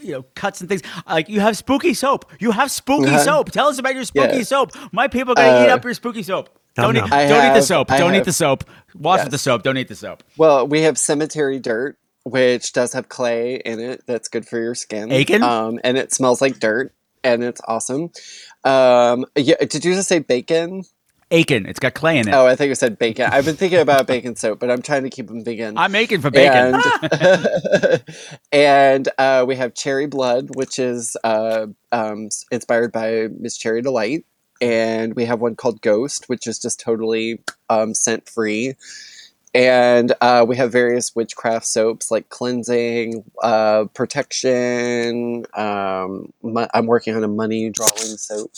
you 0.02 0.12
know, 0.12 0.24
cuts 0.36 0.60
and 0.60 0.68
things. 0.68 0.82
Like 1.08 1.30
you 1.30 1.40
have 1.40 1.56
spooky 1.56 1.94
soap. 1.94 2.30
You 2.42 2.52
have 2.52 2.70
spooky 2.70 3.08
Uh-huh. 3.12 3.20
soap. 3.24 3.52
Tell 3.54 3.68
us 3.70 3.80
about 3.80 3.96
your 3.96 4.04
spooky 4.04 4.38
Yeah. 4.40 4.44
soap. 4.44 4.74
My 4.92 5.08
people 5.08 5.32
are 5.32 5.36
gonna 5.36 5.64
eat 5.66 5.70
Uh, 5.72 5.76
up 5.76 5.86
your 5.86 5.94
spooky 5.94 6.22
soap. 6.24 6.50
Don't 6.76 6.96
no. 6.96 7.06
eat. 7.06 7.14
I 7.14 7.28
Don't 7.30 7.50
eat 7.50 7.54
the 7.60 7.62
soap. 7.66 7.92
I 7.94 7.98
Don't 7.98 8.14
eat 8.16 8.26
the 8.26 8.34
soap. 8.34 8.66
Wash 8.94 9.22
with 9.24 9.32
the 9.32 9.38
soap. 9.38 9.64
Don't 9.64 9.78
eat 9.78 9.88
the 9.88 9.96
soap. 9.96 10.22
Well, 10.38 10.68
we 10.68 10.82
have 10.82 10.98
cemetery 10.98 11.60
dirt, 11.60 11.98
which 12.30 12.74
does 12.74 12.94
have 12.94 13.10
clay 13.10 13.56
in 13.56 13.80
it. 13.80 14.04
That's 14.06 14.28
good 14.28 14.48
for 14.48 14.60
your 14.60 14.76
skin. 14.76 15.12
Aiken? 15.12 15.44
Um, 15.44 15.80
and 15.84 15.98
it 15.98 16.14
smells 16.14 16.42
like 16.42 16.60
dirt, 16.60 16.94
and 17.24 17.44
it's 17.44 17.62
awesome. 17.68 18.12
Um, 18.64 19.26
yeah, 19.36 19.56
did 19.60 19.86
you 19.86 19.94
just 19.94 20.10
say 20.10 20.20
bacon? 20.20 20.84
Aiken. 21.32 21.68
It's 21.68 21.80
got 21.80 21.94
clay 21.94 22.18
in 22.18 22.28
it. 22.28 22.34
Oh, 22.34 22.48
I 22.48 22.56
think 22.56 22.70
you 22.70 22.76
said 22.76 22.98
bacon. 22.98 23.30
I've 23.32 23.46
been 23.46 23.56
thinking 23.56 23.80
about 23.80 24.08
bacon 24.08 24.36
soap, 24.36 24.60
but 24.60 24.72
I'm 24.72 24.82
trying 24.82 25.04
to 25.04 25.12
keep 25.12 25.28
them 25.28 25.44
vegan. 25.44 25.78
I'm 25.78 25.92
making 25.92 26.22
for 26.22 26.32
bacon. 26.32 26.82
And, 27.12 28.04
and 28.52 29.10
uh, 29.20 29.46
we 29.48 29.56
have 29.56 29.76
cherry 29.76 30.08
blood, 30.08 30.56
which 30.56 30.80
is 30.80 31.16
uh, 31.24 31.68
um, 31.92 32.30
inspired 32.52 32.92
by 32.92 33.28
Miss 33.38 33.58
Cherry 33.58 33.84
Delight. 33.84 34.26
And 34.60 35.16
we 35.16 35.26
have 35.26 35.40
one 35.40 35.56
called 35.56 35.82
Ghost, 35.82 36.28
which 36.30 36.48
is 36.48 36.58
just 36.58 36.80
totally 36.80 37.44
um, 37.70 37.94
scent 37.94 38.28
free. 38.28 38.74
And 39.54 40.14
uh, 40.22 40.46
we 40.48 40.56
have 40.58 40.72
various 40.72 41.16
witchcraft 41.16 41.66
soaps 41.66 42.12
like 42.12 42.30
cleansing, 42.30 43.24
uh, 43.42 43.86
protection. 43.96 45.46
Um, 45.56 46.32
mo- 46.44 46.68
I'm 46.74 46.86
working 46.86 47.16
on 47.16 47.24
a 47.24 47.28
money 47.28 47.70
drawing 47.72 47.92
soap. 48.18 48.52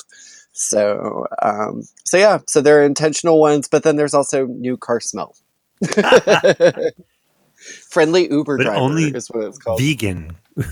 So, 0.51 1.27
um, 1.41 1.83
so 2.03 2.17
yeah, 2.17 2.39
so 2.47 2.59
there 2.59 2.81
are 2.81 2.83
intentional 2.83 3.39
ones, 3.39 3.69
but 3.69 3.83
then 3.83 3.95
there's 3.95 4.13
also 4.13 4.47
new 4.47 4.75
car 4.75 4.99
smell. 4.99 5.35
Friendly 7.89 8.29
Uber 8.31 8.57
But 8.57 8.63
driver 8.63 8.79
only 8.79 9.03
is 9.05 9.27
what 9.29 9.45
it's 9.45 9.57
called. 9.59 9.79
vegan 9.79 10.35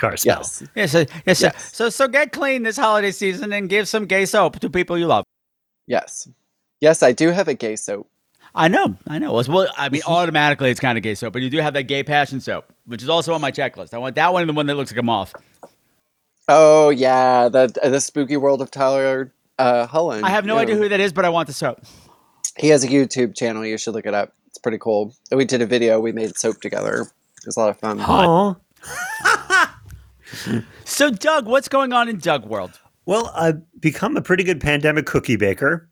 car 0.00 0.16
smell. 0.16 0.38
Yes. 0.38 0.62
Yeah, 0.74 0.86
so, 0.86 1.04
yeah, 1.26 1.32
so, 1.34 1.50
so 1.56 1.88
so 1.90 2.08
get 2.08 2.32
clean 2.32 2.62
this 2.62 2.76
holiday 2.76 3.10
season 3.12 3.52
and 3.52 3.68
give 3.68 3.86
some 3.86 4.06
gay 4.06 4.24
soap 4.26 4.58
to 4.60 4.70
people 4.70 4.96
you 4.98 5.06
love. 5.06 5.24
Yes. 5.86 6.28
Yes, 6.80 7.02
I 7.02 7.12
do 7.12 7.28
have 7.30 7.48
a 7.48 7.54
gay 7.54 7.76
soap. 7.76 8.08
I 8.54 8.68
know, 8.68 8.96
I 9.06 9.18
know. 9.18 9.32
Well, 9.32 9.44
well, 9.48 9.68
I 9.76 9.88
mean, 9.88 10.02
automatically 10.06 10.70
it's 10.70 10.80
kind 10.80 10.98
of 10.98 11.02
gay 11.04 11.14
soap, 11.14 11.32
but 11.32 11.42
you 11.42 11.50
do 11.50 11.58
have 11.58 11.74
that 11.74 11.84
gay 11.84 12.02
passion 12.02 12.40
soap, 12.40 12.72
which 12.86 13.02
is 13.02 13.08
also 13.08 13.32
on 13.32 13.40
my 13.40 13.52
checklist. 13.52 13.94
I 13.94 13.98
want 13.98 14.16
that 14.16 14.32
one 14.32 14.42
and 14.42 14.48
the 14.48 14.54
one 14.54 14.66
that 14.66 14.74
looks 14.76 14.90
like 14.90 14.98
a 14.98 15.02
moth. 15.04 15.34
Oh 16.48 16.90
yeah, 16.90 17.48
the 17.48 17.68
the 17.82 18.00
spooky 18.00 18.36
world 18.36 18.60
of 18.60 18.70
Tyler 18.70 19.32
uh, 19.58 19.86
Hullen. 19.86 20.24
I 20.24 20.30
have 20.30 20.44
no 20.44 20.56
Yeah. 20.56 20.62
idea 20.62 20.76
who 20.76 20.88
that 20.88 20.98
is, 21.00 21.12
but 21.12 21.24
I 21.24 21.28
want 21.28 21.46
the 21.46 21.52
soap. 21.52 21.80
He 22.56 22.68
has 22.68 22.82
a 22.82 22.88
YouTube 22.88 23.36
channel. 23.36 23.64
You 23.64 23.78
should 23.78 23.94
look 23.94 24.06
it 24.06 24.14
up. 24.14 24.32
It's 24.48 24.58
pretty 24.58 24.78
cool. 24.78 25.14
We 25.30 25.44
did 25.44 25.62
a 25.62 25.66
video. 25.66 26.00
We 26.00 26.10
made 26.12 26.36
soap 26.36 26.60
together. 26.60 27.02
It 27.02 27.46
was 27.46 27.56
a 27.56 27.60
lot 27.60 27.68
of 27.70 27.78
fun. 27.78 28.00
Aw. 28.00 28.54
So, 30.84 31.10
Doug, 31.10 31.46
what's 31.46 31.68
going 31.68 31.92
on 31.92 32.08
in 32.08 32.18
Doug 32.18 32.46
World? 32.46 32.78
Well, 33.04 33.32
I've 33.34 33.60
become 33.80 34.16
a 34.16 34.22
pretty 34.22 34.44
good 34.44 34.60
pandemic 34.60 35.04
cookie 35.06 35.34
baker. 35.36 35.88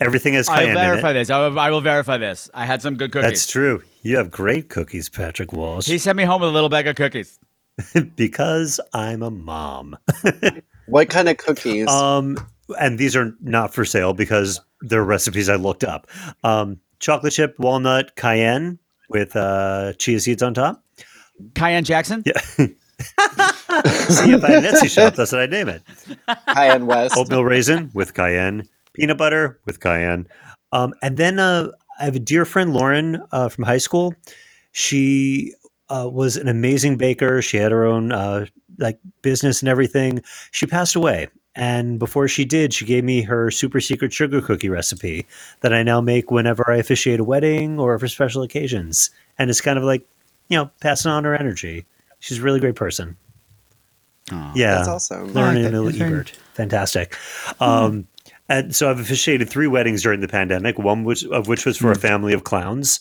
Everything 0.00 0.34
has 0.34 0.48
I 0.48 0.56
cayenne 0.56 0.74
will 0.74 0.80
in 0.80 0.86
verify 0.86 1.10
it. 1.10 1.14
this. 1.14 1.30
I 1.30 1.46
will, 1.48 1.58
I 1.58 1.70
will 1.70 1.80
verify 1.80 2.16
this. 2.18 2.50
I 2.52 2.66
had 2.66 2.82
some 2.82 2.96
good 2.96 3.12
cookies. 3.12 3.30
That's 3.30 3.46
true. 3.46 3.82
You 4.02 4.16
have 4.16 4.30
great 4.30 4.68
cookies, 4.68 5.08
Patrick 5.08 5.52
Walsh. 5.52 5.86
He 5.86 5.98
sent 5.98 6.16
me 6.16 6.24
home 6.24 6.40
with 6.40 6.50
a 6.50 6.52
little 6.52 6.68
bag 6.68 6.86
of 6.86 6.96
cookies. 6.96 7.38
because 8.16 8.80
I'm 8.92 9.22
a 9.22 9.30
mom. 9.30 9.96
What 10.86 11.08
kind 11.08 11.30
of 11.30 11.38
cookies? 11.38 11.88
Um, 11.88 12.36
and 12.78 12.98
these 12.98 13.16
are 13.16 13.34
not 13.40 13.72
for 13.72 13.86
sale 13.86 14.12
because 14.12 14.60
they're 14.82 15.02
recipes 15.02 15.48
I 15.48 15.56
looked 15.56 15.82
up. 15.82 16.08
Um, 16.42 16.78
chocolate 17.00 17.32
chip 17.32 17.58
walnut 17.58 18.16
cayenne 18.16 18.78
with 19.08 19.34
uh, 19.34 19.94
chia 19.94 20.20
seeds 20.20 20.42
on 20.42 20.52
top. 20.52 20.84
Cayenne 21.54 21.84
Jackson? 21.84 22.22
Yeah. 22.26 22.38
See, 22.58 24.32
if 24.32 24.44
I 24.44 24.50
had 24.50 24.64
an 24.64 24.74
Etsy 24.74 24.90
shop, 24.90 25.14
that's 25.14 25.32
what 25.32 25.40
I'd 25.40 25.50
name 25.50 25.68
it. 25.68 25.82
Cayenne 26.48 26.84
West. 26.86 27.16
Oatmeal 27.16 27.44
raisin 27.44 27.90
with 27.94 28.12
cayenne, 28.12 28.68
peanut 28.94 29.18
butter 29.18 29.58
with 29.66 29.80
cayenne. 29.80 30.26
Um, 30.72 30.94
and 31.02 31.16
then 31.16 31.38
uh, 31.38 31.68
I 32.00 32.04
have 32.04 32.16
a 32.16 32.20
dear 32.20 32.44
friend, 32.44 32.72
Lauren, 32.74 33.22
uh, 33.32 33.48
from 33.48 33.64
high 33.64 33.78
school. 33.78 34.14
She 34.72 35.52
uh, 35.88 36.08
was 36.10 36.36
an 36.36 36.48
amazing 36.48 36.96
baker. 36.96 37.40
She 37.42 37.58
had 37.58 37.70
her 37.70 37.84
own 37.84 38.10
uh, 38.10 38.46
like 38.78 38.98
business 39.22 39.60
and 39.60 39.68
everything. 39.68 40.22
She 40.50 40.66
passed 40.66 40.96
away. 40.96 41.28
And 41.56 42.00
before 42.00 42.26
she 42.26 42.44
did, 42.44 42.74
she 42.74 42.84
gave 42.84 43.04
me 43.04 43.22
her 43.22 43.48
super 43.52 43.80
secret 43.80 44.12
sugar 44.12 44.40
cookie 44.40 44.68
recipe 44.68 45.24
that 45.60 45.72
I 45.72 45.84
now 45.84 46.00
make 46.00 46.32
whenever 46.32 46.68
I 46.68 46.78
officiate 46.78 47.20
a 47.20 47.24
wedding 47.24 47.78
or 47.78 47.96
for 48.00 48.08
special 48.08 48.42
occasions. 48.42 49.10
And 49.38 49.50
it's 49.50 49.60
kind 49.60 49.78
of 49.78 49.84
like, 49.84 50.04
you 50.48 50.56
know, 50.56 50.68
passing 50.80 51.12
on 51.12 51.22
her 51.22 51.36
energy. 51.36 51.84
She's 52.18 52.38
a 52.40 52.42
really 52.42 52.58
great 52.58 52.74
person. 52.74 53.16
yeah. 54.32 54.76
That's 54.76 54.88
awesome. 54.88 55.32
Lauren 55.32 55.54
like 55.54 55.56
and 55.56 55.64
that. 55.66 55.68
Emily 55.74 55.86
That's 55.92 55.98
very- 55.98 56.10
Ebert. 56.12 56.30
Fantastic. 56.54 57.16
Um, 57.60 58.08
and 58.48 58.74
so 58.74 58.90
I've 58.90 59.00
officiated 59.00 59.48
three 59.48 59.66
weddings 59.66 60.02
during 60.02 60.20
the 60.20 60.28
pandemic, 60.28 60.78
one 60.78 61.04
which, 61.04 61.24
of 61.24 61.48
which 61.48 61.64
was 61.64 61.76
for 61.76 61.90
a 61.90 61.96
family 61.96 62.32
of 62.32 62.44
clowns. 62.44 63.00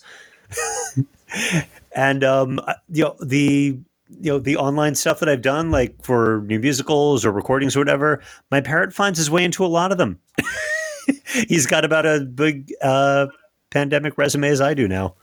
and 1.96 2.24
um, 2.24 2.60
you 2.90 3.04
know 3.04 3.16
the 3.22 3.78
you 4.10 4.32
know 4.32 4.40
the 4.40 4.58
online 4.58 4.96
stuff 4.96 5.20
that 5.20 5.30
I've 5.30 5.42
done, 5.42 5.72
like 5.72 6.02
for 6.02 6.44
new 6.46 6.60
musicals 6.60 7.26
or 7.26 7.32
recordings 7.32 7.76
or 7.76 7.80
whatever. 7.80 8.22
My 8.52 8.62
parrot 8.62 8.94
finds 8.94 9.18
his 9.18 9.30
way 9.30 9.44
into 9.44 9.66
a 9.66 9.68
lot 9.68 9.92
of 9.92 9.98
them. 9.98 10.20
He's 11.48 11.66
got 11.66 11.84
about 11.84 12.06
a 12.06 12.22
big 12.22 12.72
uh, 12.82 13.28
pandemic 13.72 14.18
resume 14.18 14.48
as 14.48 14.62
I 14.62 14.74
do 14.74 14.88
now. 14.88 15.16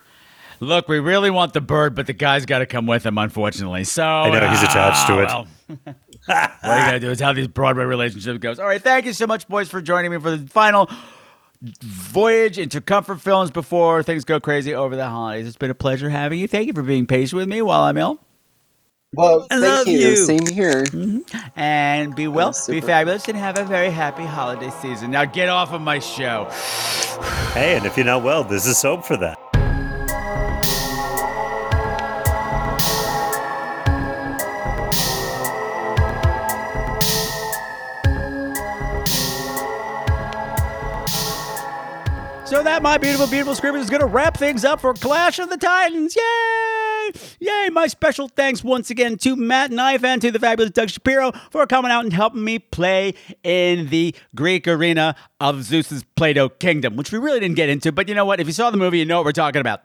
Look, 0.62 0.88
we 0.88 0.98
really 0.98 1.30
want 1.30 1.54
the 1.54 1.62
bird, 1.62 1.94
but 1.94 2.06
the 2.06 2.12
guy's 2.12 2.44
got 2.44 2.58
to 2.58 2.66
come 2.66 2.86
with 2.86 3.06
him, 3.06 3.16
unfortunately. 3.16 3.84
So 3.84 4.04
I 4.04 4.28
know, 4.28 4.46
he's 4.46 4.62
attached 4.62 5.06
to 5.06 5.22
it. 5.22 5.24
well. 5.24 5.96
what 6.26 6.50
you 6.62 6.68
gotta 6.68 7.00
do 7.00 7.10
is 7.10 7.20
how 7.20 7.32
these 7.32 7.48
Broadway 7.48 7.84
relationships 7.84 8.38
goes. 8.38 8.58
All 8.58 8.66
right, 8.66 8.82
thank 8.82 9.06
you 9.06 9.12
so 9.12 9.26
much, 9.26 9.48
boys, 9.48 9.68
for 9.68 9.80
joining 9.80 10.10
me 10.10 10.18
for 10.18 10.36
the 10.36 10.46
final 10.48 10.90
voyage 11.82 12.58
into 12.58 12.80
comfort 12.80 13.20
films 13.20 13.50
before 13.50 14.02
things 14.02 14.24
go 14.24 14.40
crazy 14.40 14.74
over 14.74 14.96
the 14.96 15.06
holidays. 15.06 15.46
It's 15.46 15.56
been 15.56 15.70
a 15.70 15.74
pleasure 15.74 16.08
having 16.08 16.38
you. 16.38 16.48
Thank 16.48 16.66
you 16.66 16.72
for 16.72 16.82
being 16.82 17.06
patient 17.06 17.38
with 17.38 17.48
me 17.48 17.62
while 17.62 17.82
I'm 17.82 17.96
ill. 17.96 18.20
Well, 19.12 19.46
I 19.50 19.58
thank 19.58 19.62
love 19.62 19.88
you. 19.88 19.98
you. 19.98 20.16
Same 20.16 20.46
here. 20.46 20.84
Mm-hmm. 20.84 21.58
And 21.58 22.14
be 22.14 22.28
well, 22.28 22.54
be 22.68 22.80
fabulous, 22.80 23.28
and 23.28 23.36
have 23.36 23.58
a 23.58 23.64
very 23.64 23.90
happy 23.90 24.24
holiday 24.24 24.70
season. 24.70 25.10
Now 25.10 25.24
get 25.24 25.48
off 25.48 25.72
of 25.72 25.80
my 25.80 25.98
show. 25.98 26.48
Hey, 27.50 27.76
and 27.76 27.84
if 27.84 27.96
you're 27.96 28.06
not 28.06 28.22
well, 28.22 28.44
there's 28.44 28.66
a 28.66 28.74
soap 28.74 29.04
for 29.04 29.16
that. 29.16 29.49
So 42.50 42.64
that, 42.64 42.82
my 42.82 42.98
beautiful, 42.98 43.28
beautiful 43.28 43.54
screamers, 43.54 43.84
is 43.84 43.90
going 43.90 44.00
to 44.00 44.08
wrap 44.08 44.36
things 44.36 44.64
up 44.64 44.80
for 44.80 44.92
Clash 44.92 45.38
of 45.38 45.50
the 45.50 45.56
Titans. 45.56 46.16
Yay! 46.16 47.12
Yay! 47.38 47.68
My 47.70 47.86
special 47.86 48.26
thanks 48.26 48.64
once 48.64 48.90
again 48.90 49.18
to 49.18 49.36
Matt 49.36 49.70
Knife 49.70 50.02
and 50.02 50.20
to 50.20 50.32
the 50.32 50.40
fabulous 50.40 50.72
Doug 50.72 50.90
Shapiro 50.90 51.30
for 51.52 51.64
coming 51.68 51.92
out 51.92 52.02
and 52.02 52.12
helping 52.12 52.42
me 52.42 52.58
play 52.58 53.14
in 53.44 53.86
the 53.90 54.16
Greek 54.34 54.66
arena 54.66 55.14
of 55.38 55.62
Zeus's 55.62 56.02
Play-Doh 56.16 56.48
Kingdom, 56.48 56.96
which 56.96 57.12
we 57.12 57.20
really 57.20 57.38
didn't 57.38 57.54
get 57.54 57.68
into. 57.68 57.92
But 57.92 58.08
you 58.08 58.16
know 58.16 58.24
what? 58.24 58.40
If 58.40 58.48
you 58.48 58.52
saw 58.52 58.68
the 58.70 58.78
movie, 58.78 58.98
you 58.98 59.04
know 59.04 59.18
what 59.18 59.26
we're 59.26 59.30
talking 59.30 59.60
about. 59.60 59.82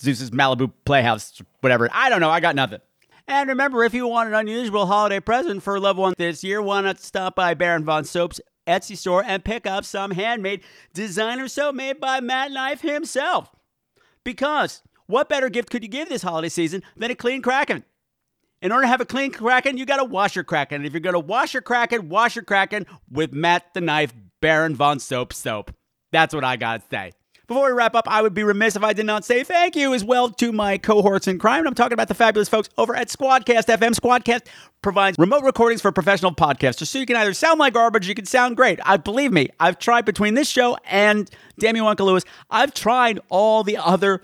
Zeus's 0.00 0.30
Malibu 0.30 0.72
Playhouse, 0.86 1.42
whatever. 1.60 1.90
I 1.92 2.08
don't 2.08 2.22
know. 2.22 2.30
I 2.30 2.40
got 2.40 2.54
nothing. 2.54 2.80
And 3.28 3.50
remember, 3.50 3.84
if 3.84 3.92
you 3.92 4.08
want 4.08 4.30
an 4.30 4.34
unusual 4.34 4.86
holiday 4.86 5.20
present 5.20 5.62
for 5.62 5.76
a 5.76 5.80
loved 5.80 5.98
one 5.98 6.14
this 6.16 6.42
year, 6.42 6.62
why 6.62 6.80
not 6.80 6.98
stop 6.98 7.36
by 7.36 7.52
Baron 7.52 7.84
Von 7.84 8.06
Soap's 8.06 8.40
Etsy 8.66 8.96
store 8.96 9.24
and 9.24 9.44
pick 9.44 9.66
up 9.66 9.84
some 9.84 10.10
handmade 10.10 10.62
designer 10.92 11.48
soap 11.48 11.74
made 11.74 12.00
by 12.00 12.20
Matt 12.20 12.52
Knife 12.52 12.80
himself? 12.80 13.50
Because 14.24 14.82
what 15.06 15.28
better 15.28 15.48
gift 15.48 15.70
could 15.70 15.82
you 15.82 15.88
give 15.88 16.08
this 16.08 16.22
holiday 16.22 16.48
season 16.48 16.82
than 16.96 17.10
a 17.10 17.14
clean 17.14 17.42
Kraken? 17.42 17.84
In 18.62 18.72
order 18.72 18.82
to 18.82 18.88
have 18.88 19.00
a 19.00 19.06
clean 19.06 19.30
Kraken, 19.30 19.76
you 19.76 19.86
got 19.86 19.98
to 19.98 20.04
wash 20.04 20.34
your 20.34 20.44
Kraken. 20.44 20.76
And 20.76 20.86
if 20.86 20.92
you're 20.92 21.00
going 21.00 21.12
to 21.12 21.20
wash 21.20 21.54
your 21.54 21.62
Kraken, 21.62 22.08
wash 22.08 22.34
your 22.34 22.44
Kraken 22.44 22.86
with 23.10 23.32
Matt 23.32 23.74
the 23.74 23.80
Knife 23.80 24.12
Baron 24.40 24.74
Von 24.74 24.98
Soap 24.98 25.32
soap. 25.32 25.72
That's 26.10 26.34
what 26.34 26.44
I 26.44 26.56
got 26.56 26.82
to 26.82 26.86
say. 26.90 27.12
Before 27.46 27.66
we 27.66 27.72
wrap 27.72 27.94
up, 27.94 28.08
I 28.08 28.22
would 28.22 28.34
be 28.34 28.42
remiss 28.42 28.74
if 28.74 28.82
I 28.82 28.92
did 28.92 29.06
not 29.06 29.24
say 29.24 29.44
thank 29.44 29.76
you 29.76 29.94
as 29.94 30.02
well 30.02 30.30
to 30.30 30.50
my 30.50 30.78
cohorts 30.78 31.28
in 31.28 31.38
crime. 31.38 31.64
I'm 31.64 31.74
talking 31.74 31.92
about 31.92 32.08
the 32.08 32.14
fabulous 32.14 32.48
folks 32.48 32.68
over 32.76 32.96
at 32.96 33.06
Squadcast 33.06 33.66
FM. 33.66 33.94
Squadcast 33.94 34.46
provides 34.82 35.16
remote 35.16 35.44
recordings 35.44 35.80
for 35.80 35.92
professional 35.92 36.34
podcasters. 36.34 36.88
So 36.88 36.98
you 36.98 37.06
can 37.06 37.14
either 37.14 37.34
sound 37.34 37.60
like 37.60 37.74
garbage, 37.74 38.08
you 38.08 38.16
can 38.16 38.26
sound 38.26 38.56
great. 38.56 38.80
I 38.84 38.96
believe 38.96 39.30
me, 39.32 39.50
I've 39.60 39.78
tried 39.78 40.04
between 40.04 40.34
this 40.34 40.48
show 40.48 40.76
and 40.86 41.30
You 41.56 41.86
Uncle 41.86 42.06
Lewis, 42.06 42.24
I've 42.50 42.74
tried 42.74 43.20
all 43.28 43.62
the 43.62 43.76
other 43.76 44.22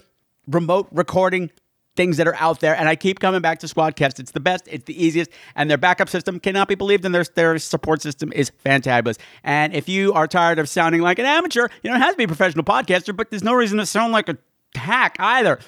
remote 0.49 0.89
recording 0.91 1.53
things 1.97 2.17
that 2.17 2.27
are 2.27 2.35
out 2.37 2.61
there, 2.61 2.75
and 2.77 2.89
I 2.89 2.97
keep 2.97 3.21
coming 3.21 3.41
back 3.41 3.59
to 3.61 3.67
Squadcast. 3.67 4.19
It's 4.19 4.33
the 4.33 4.41
best, 4.41 4.67
it's 4.67 4.85
the 4.85 5.05
easiest, 5.05 5.31
and 5.55 5.71
their 5.71 5.79
backup 5.79 6.09
system 6.09 6.41
cannot 6.41 6.69
be 6.69 6.75
believed, 6.75 7.05
and 7.05 7.15
their, 7.15 7.25
their 7.25 7.59
support 7.59 8.03
system 8.03 8.33
is 8.33 8.51
fantabulous. 8.65 9.19
And 9.45 9.75
if 9.75 9.89
you 9.89 10.13
are 10.15 10.27
tired 10.27 10.59
of 10.59 10.69
sounding 10.69 11.03
like 11.03 11.19
an 11.19 11.27
amateur, 11.27 11.69
you 11.83 11.91
don't 11.91 12.01
have 12.01 12.15
to 12.15 12.19
be 12.19 12.25
a 12.25 12.29
professional 12.29 12.65
podcaster, 12.65 13.15
but 13.15 13.31
there's 13.31 13.45
no 13.45 13.55
reason 13.55 13.79
to 13.79 13.87
sound 13.87 14.13
like 14.13 14.29
a 14.29 14.39
hack 14.75 15.17
either. 15.19 15.59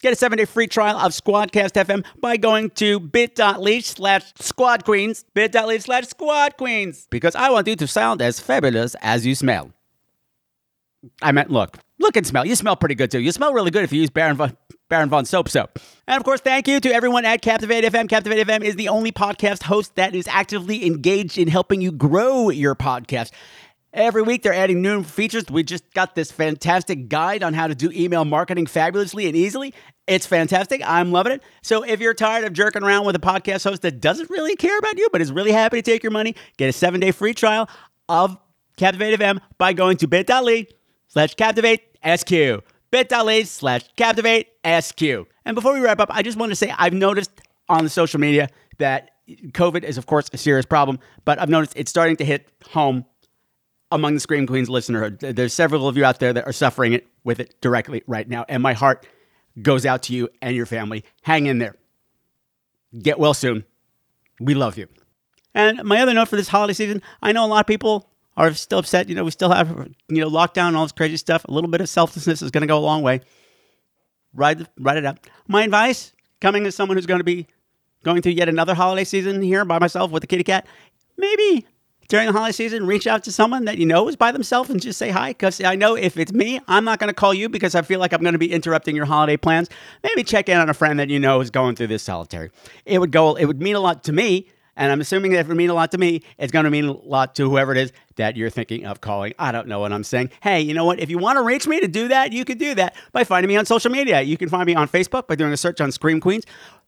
Get 0.00 0.12
a 0.12 0.16
seven-day 0.16 0.44
free 0.44 0.66
trial 0.66 0.98
of 0.98 1.12
Squadcast 1.12 1.82
FM 1.82 2.04
by 2.20 2.36
going 2.36 2.70
to 2.70 3.00
bit.ly 3.00 3.80
slash 3.80 4.34
squad 4.38 4.84
queens, 4.84 5.24
bit.ly 5.34 5.78
slash 5.78 6.06
squad 6.08 6.56
queens, 6.56 7.06
because 7.10 7.34
I 7.34 7.50
want 7.50 7.66
you 7.66 7.76
to 7.76 7.86
sound 7.86 8.20
as 8.20 8.38
fabulous 8.38 8.94
as 9.00 9.24
you 9.24 9.34
smell. 9.34 9.72
I 11.22 11.32
meant 11.32 11.50
look. 11.50 11.78
Look 11.98 12.16
and 12.16 12.26
smell. 12.26 12.44
You 12.44 12.54
smell 12.54 12.76
pretty 12.76 12.94
good 12.94 13.10
too. 13.10 13.20
You 13.20 13.32
smell 13.32 13.52
really 13.52 13.70
good 13.70 13.84
if 13.84 13.92
you 13.92 14.00
use 14.00 14.10
Baron 14.10 14.36
Von, 14.36 14.56
Baron 14.94 15.08
Von 15.08 15.24
Soap 15.24 15.48
Soap. 15.48 15.80
And 16.06 16.16
of 16.16 16.22
course, 16.22 16.40
thank 16.40 16.68
you 16.68 16.78
to 16.78 16.94
everyone 16.94 17.24
at 17.24 17.42
Captivate 17.42 17.82
FM. 17.82 18.08
Captivate 18.08 18.46
FM 18.46 18.62
is 18.62 18.76
the 18.76 18.88
only 18.88 19.10
podcast 19.10 19.64
host 19.64 19.96
that 19.96 20.14
is 20.14 20.28
actively 20.28 20.86
engaged 20.86 21.36
in 21.36 21.48
helping 21.48 21.80
you 21.80 21.90
grow 21.90 22.48
your 22.48 22.76
podcast. 22.76 23.32
Every 23.92 24.22
week 24.22 24.44
they're 24.44 24.54
adding 24.54 24.82
new 24.82 25.02
features. 25.02 25.46
We 25.50 25.64
just 25.64 25.92
got 25.94 26.14
this 26.14 26.30
fantastic 26.30 27.08
guide 27.08 27.42
on 27.42 27.54
how 27.54 27.66
to 27.66 27.74
do 27.74 27.90
email 27.90 28.24
marketing 28.24 28.66
fabulously 28.66 29.26
and 29.26 29.34
easily. 29.34 29.74
It's 30.06 30.26
fantastic. 30.26 30.80
I'm 30.84 31.10
loving 31.10 31.32
it. 31.32 31.42
So 31.64 31.82
if 31.82 31.98
you're 31.98 32.14
tired 32.14 32.44
of 32.44 32.52
jerking 32.52 32.84
around 32.84 33.04
with 33.04 33.16
a 33.16 33.18
podcast 33.18 33.64
host 33.64 33.82
that 33.82 34.00
doesn't 34.00 34.30
really 34.30 34.54
care 34.54 34.78
about 34.78 34.96
you, 34.96 35.08
but 35.10 35.20
is 35.20 35.32
really 35.32 35.50
happy 35.50 35.78
to 35.78 35.82
take 35.82 36.04
your 36.04 36.12
money, 36.12 36.36
get 36.56 36.68
a 36.68 36.72
seven 36.72 37.00
day 37.00 37.10
free 37.10 37.34
trial 37.34 37.68
of 38.08 38.38
Captivate 38.76 39.18
FM 39.18 39.40
by 39.58 39.72
going 39.72 39.96
to 39.96 40.06
bit.ly 40.06 40.68
slash 41.08 41.34
captivate 41.34 41.80
SQ. 42.04 42.62
bit.ly 42.94 43.42
slash 43.42 43.82
captivate 43.96 44.52
SQ. 44.64 45.02
And 45.44 45.56
before 45.56 45.74
we 45.74 45.80
wrap 45.80 45.98
up, 45.98 46.10
I 46.12 46.22
just 46.22 46.38
want 46.38 46.52
to 46.52 46.56
say 46.56 46.72
I've 46.78 46.92
noticed 46.92 47.32
on 47.68 47.82
the 47.82 47.90
social 47.90 48.20
media 48.20 48.48
that 48.78 49.10
COVID 49.28 49.82
is, 49.82 49.98
of 49.98 50.06
course, 50.06 50.30
a 50.32 50.36
serious 50.36 50.64
problem, 50.64 51.00
but 51.24 51.40
I've 51.40 51.48
noticed 51.48 51.72
it's 51.74 51.90
starting 51.90 52.14
to 52.18 52.24
hit 52.24 52.48
home 52.70 53.04
among 53.90 54.14
the 54.14 54.20
Scream 54.20 54.46
Queens 54.46 54.68
listenerhood. 54.68 55.34
There's 55.34 55.52
several 55.52 55.88
of 55.88 55.96
you 55.96 56.04
out 56.04 56.20
there 56.20 56.32
that 56.34 56.46
are 56.46 56.52
suffering 56.52 56.92
it 56.92 57.08
with 57.24 57.40
it 57.40 57.60
directly 57.60 58.04
right 58.06 58.28
now, 58.28 58.44
and 58.48 58.62
my 58.62 58.74
heart 58.74 59.08
goes 59.60 59.84
out 59.84 60.04
to 60.04 60.14
you 60.14 60.28
and 60.40 60.54
your 60.54 60.66
family. 60.66 61.02
Hang 61.22 61.46
in 61.46 61.58
there. 61.58 61.74
Get 63.02 63.18
well 63.18 63.34
soon. 63.34 63.64
We 64.38 64.54
love 64.54 64.78
you. 64.78 64.86
And 65.52 65.82
my 65.82 66.00
other 66.00 66.14
note 66.14 66.28
for 66.28 66.36
this 66.36 66.46
holiday 66.46 66.74
season, 66.74 67.02
I 67.20 67.32
know 67.32 67.44
a 67.44 67.48
lot 67.48 67.60
of 67.60 67.66
people 67.66 68.08
are 68.36 68.52
still 68.54 68.78
upset. 68.78 69.08
You 69.08 69.14
know, 69.14 69.24
we 69.24 69.30
still 69.30 69.50
have 69.50 69.88
you 70.08 70.20
know 70.20 70.30
lockdown 70.30 70.74
all 70.74 70.84
this 70.84 70.92
crazy 70.92 71.16
stuff. 71.16 71.44
A 71.44 71.50
little 71.50 71.70
bit 71.70 71.80
of 71.80 71.88
selflessness 71.88 72.42
is 72.42 72.50
going 72.50 72.62
to 72.62 72.66
go 72.66 72.78
a 72.78 72.80
long 72.80 73.02
way. 73.02 73.20
Ride 74.34 74.66
ride 74.78 74.96
it 74.96 75.06
out. 75.06 75.18
My 75.48 75.62
advice, 75.62 76.12
coming 76.40 76.66
as 76.66 76.74
someone 76.74 76.96
who's 76.96 77.06
going 77.06 77.20
to 77.20 77.24
be 77.24 77.46
going 78.02 78.22
through 78.22 78.32
yet 78.32 78.48
another 78.48 78.74
holiday 78.74 79.04
season 79.04 79.42
here 79.42 79.64
by 79.64 79.78
myself 79.78 80.10
with 80.10 80.22
the 80.22 80.26
kitty 80.26 80.44
cat, 80.44 80.66
maybe 81.16 81.66
during 82.08 82.26
the 82.26 82.32
holiday 82.32 82.52
season, 82.52 82.86
reach 82.86 83.06
out 83.06 83.24
to 83.24 83.32
someone 83.32 83.64
that 83.64 83.78
you 83.78 83.86
know 83.86 84.08
is 84.08 84.16
by 84.16 84.30
themselves 84.30 84.68
and 84.70 84.80
just 84.80 84.98
say 84.98 85.10
hi. 85.10 85.30
Because 85.30 85.62
I 85.62 85.74
know 85.74 85.94
if 85.94 86.16
it's 86.16 86.32
me, 86.32 86.60
I'm 86.68 86.84
not 86.84 86.98
going 86.98 87.08
to 87.08 87.14
call 87.14 87.32
you 87.32 87.48
because 87.48 87.74
I 87.74 87.82
feel 87.82 88.00
like 88.00 88.12
I'm 88.12 88.20
going 88.20 88.34
to 88.34 88.38
be 88.38 88.52
interrupting 88.52 88.94
your 88.94 89.06
holiday 89.06 89.36
plans. 89.36 89.70
Maybe 90.02 90.22
check 90.22 90.48
in 90.48 90.58
on 90.58 90.68
a 90.68 90.74
friend 90.74 90.98
that 91.00 91.08
you 91.08 91.18
know 91.18 91.40
is 91.40 91.50
going 91.50 91.76
through 91.76 91.86
this 91.88 92.02
solitary. 92.02 92.50
It 92.84 92.98
would 92.98 93.10
go. 93.10 93.36
It 93.36 93.46
would 93.46 93.62
mean 93.62 93.74
a 93.74 93.80
lot 93.80 94.04
to 94.04 94.12
me. 94.12 94.48
And 94.76 94.90
I'm 94.90 95.00
assuming 95.00 95.32
that 95.32 95.40
if 95.40 95.50
it 95.50 95.54
mean 95.54 95.70
a 95.70 95.74
lot 95.74 95.90
to 95.92 95.98
me, 95.98 96.22
it's 96.38 96.52
going 96.52 96.64
to 96.64 96.70
mean 96.70 96.86
a 96.86 96.92
lot 96.92 97.34
to 97.36 97.48
whoever 97.48 97.72
it 97.72 97.78
is 97.78 97.92
that 98.16 98.36
you're 98.36 98.50
thinking 98.50 98.86
of 98.86 99.00
calling. 99.00 99.34
I 99.38 99.52
don't 99.52 99.68
know 99.68 99.80
what 99.80 99.92
I'm 99.92 100.04
saying. 100.04 100.30
Hey, 100.40 100.60
you 100.60 100.74
know 100.74 100.84
what? 100.84 101.00
If 101.00 101.10
you 101.10 101.18
want 101.18 101.36
to 101.36 101.42
reach 101.42 101.66
me 101.66 101.80
to 101.80 101.88
do 101.88 102.08
that, 102.08 102.32
you 102.32 102.44
can 102.44 102.58
do 102.58 102.74
that 102.74 102.96
by 103.12 103.24
finding 103.24 103.48
me 103.48 103.56
on 103.56 103.66
social 103.66 103.90
media. 103.90 104.20
You 104.20 104.36
can 104.36 104.48
find 104.48 104.66
me 104.66 104.74
on 104.74 104.88
Facebook 104.88 105.26
by 105.26 105.36
doing 105.36 105.52
a 105.52 105.56
search 105.56 105.80
on 105.80 105.92
Scream 105.92 106.20
Queens, 106.20 106.44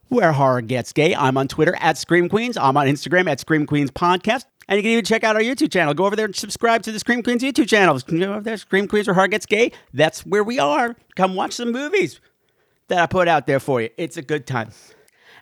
where 0.09 0.33
horror 0.33 0.63
gets 0.63 0.93
gay. 0.93 1.15
I'm 1.15 1.37
on 1.37 1.49
Twitter 1.49 1.77
at 1.81 1.99
Scream 1.99 2.29
Queens. 2.29 2.57
I'm 2.57 2.77
on 2.77 2.87
Instagram 2.87 3.29
at 3.31 3.41
Scream 3.41 3.67
Queens 3.67 3.91
Podcast. 3.91 4.45
And 4.69 4.77
you 4.77 4.83
can 4.83 4.91
even 4.93 5.05
check 5.05 5.23
out 5.23 5.37
our 5.37 5.43
YouTube 5.43 5.71
channel. 5.71 5.95
Go 5.95 6.07
over 6.07 6.17
there 6.17 6.27
and 6.27 6.35
subscribe 6.35 6.83
to 6.83 6.93
the 6.93 6.99
Scream 6.99 7.23
Queens 7.23 7.43
YouTube 7.43 7.69
channel. 7.69 7.99
Go 7.99 8.33
over 8.33 8.41
there, 8.41 8.57
Scream 8.57 8.89
Queens, 8.89 9.07
where 9.07 9.15
horror 9.15 9.29
gets 9.29 9.47
gay. 9.47 9.71
That's 9.95 10.27
where 10.27 10.43
we 10.43 10.59
are. 10.59 10.97
Come 11.15 11.37
watch 11.37 11.53
some 11.53 11.71
movies 11.71 12.21
that 12.89 12.99
I 12.99 13.07
put 13.07 13.29
out 13.29 13.47
there 13.47 13.61
for 13.61 13.81
you. 13.81 13.91
It's 13.97 14.17
a 14.17 14.23
good 14.23 14.47
time. 14.47 14.71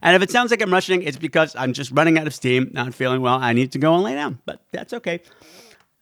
And 0.02 0.16
if 0.16 0.22
it 0.22 0.30
sounds 0.30 0.50
like 0.50 0.62
I'm 0.62 0.72
rushing, 0.72 1.02
it's 1.02 1.16
because 1.16 1.54
I'm 1.56 1.72
just 1.72 1.90
running 1.90 2.18
out 2.18 2.26
of 2.26 2.34
steam, 2.34 2.70
not 2.72 2.94
feeling 2.94 3.20
well. 3.20 3.38
I 3.40 3.52
need 3.52 3.72
to 3.72 3.78
go 3.78 3.94
and 3.94 4.02
lay 4.02 4.14
down, 4.14 4.40
but 4.44 4.60
that's 4.72 4.92
okay. 4.92 5.22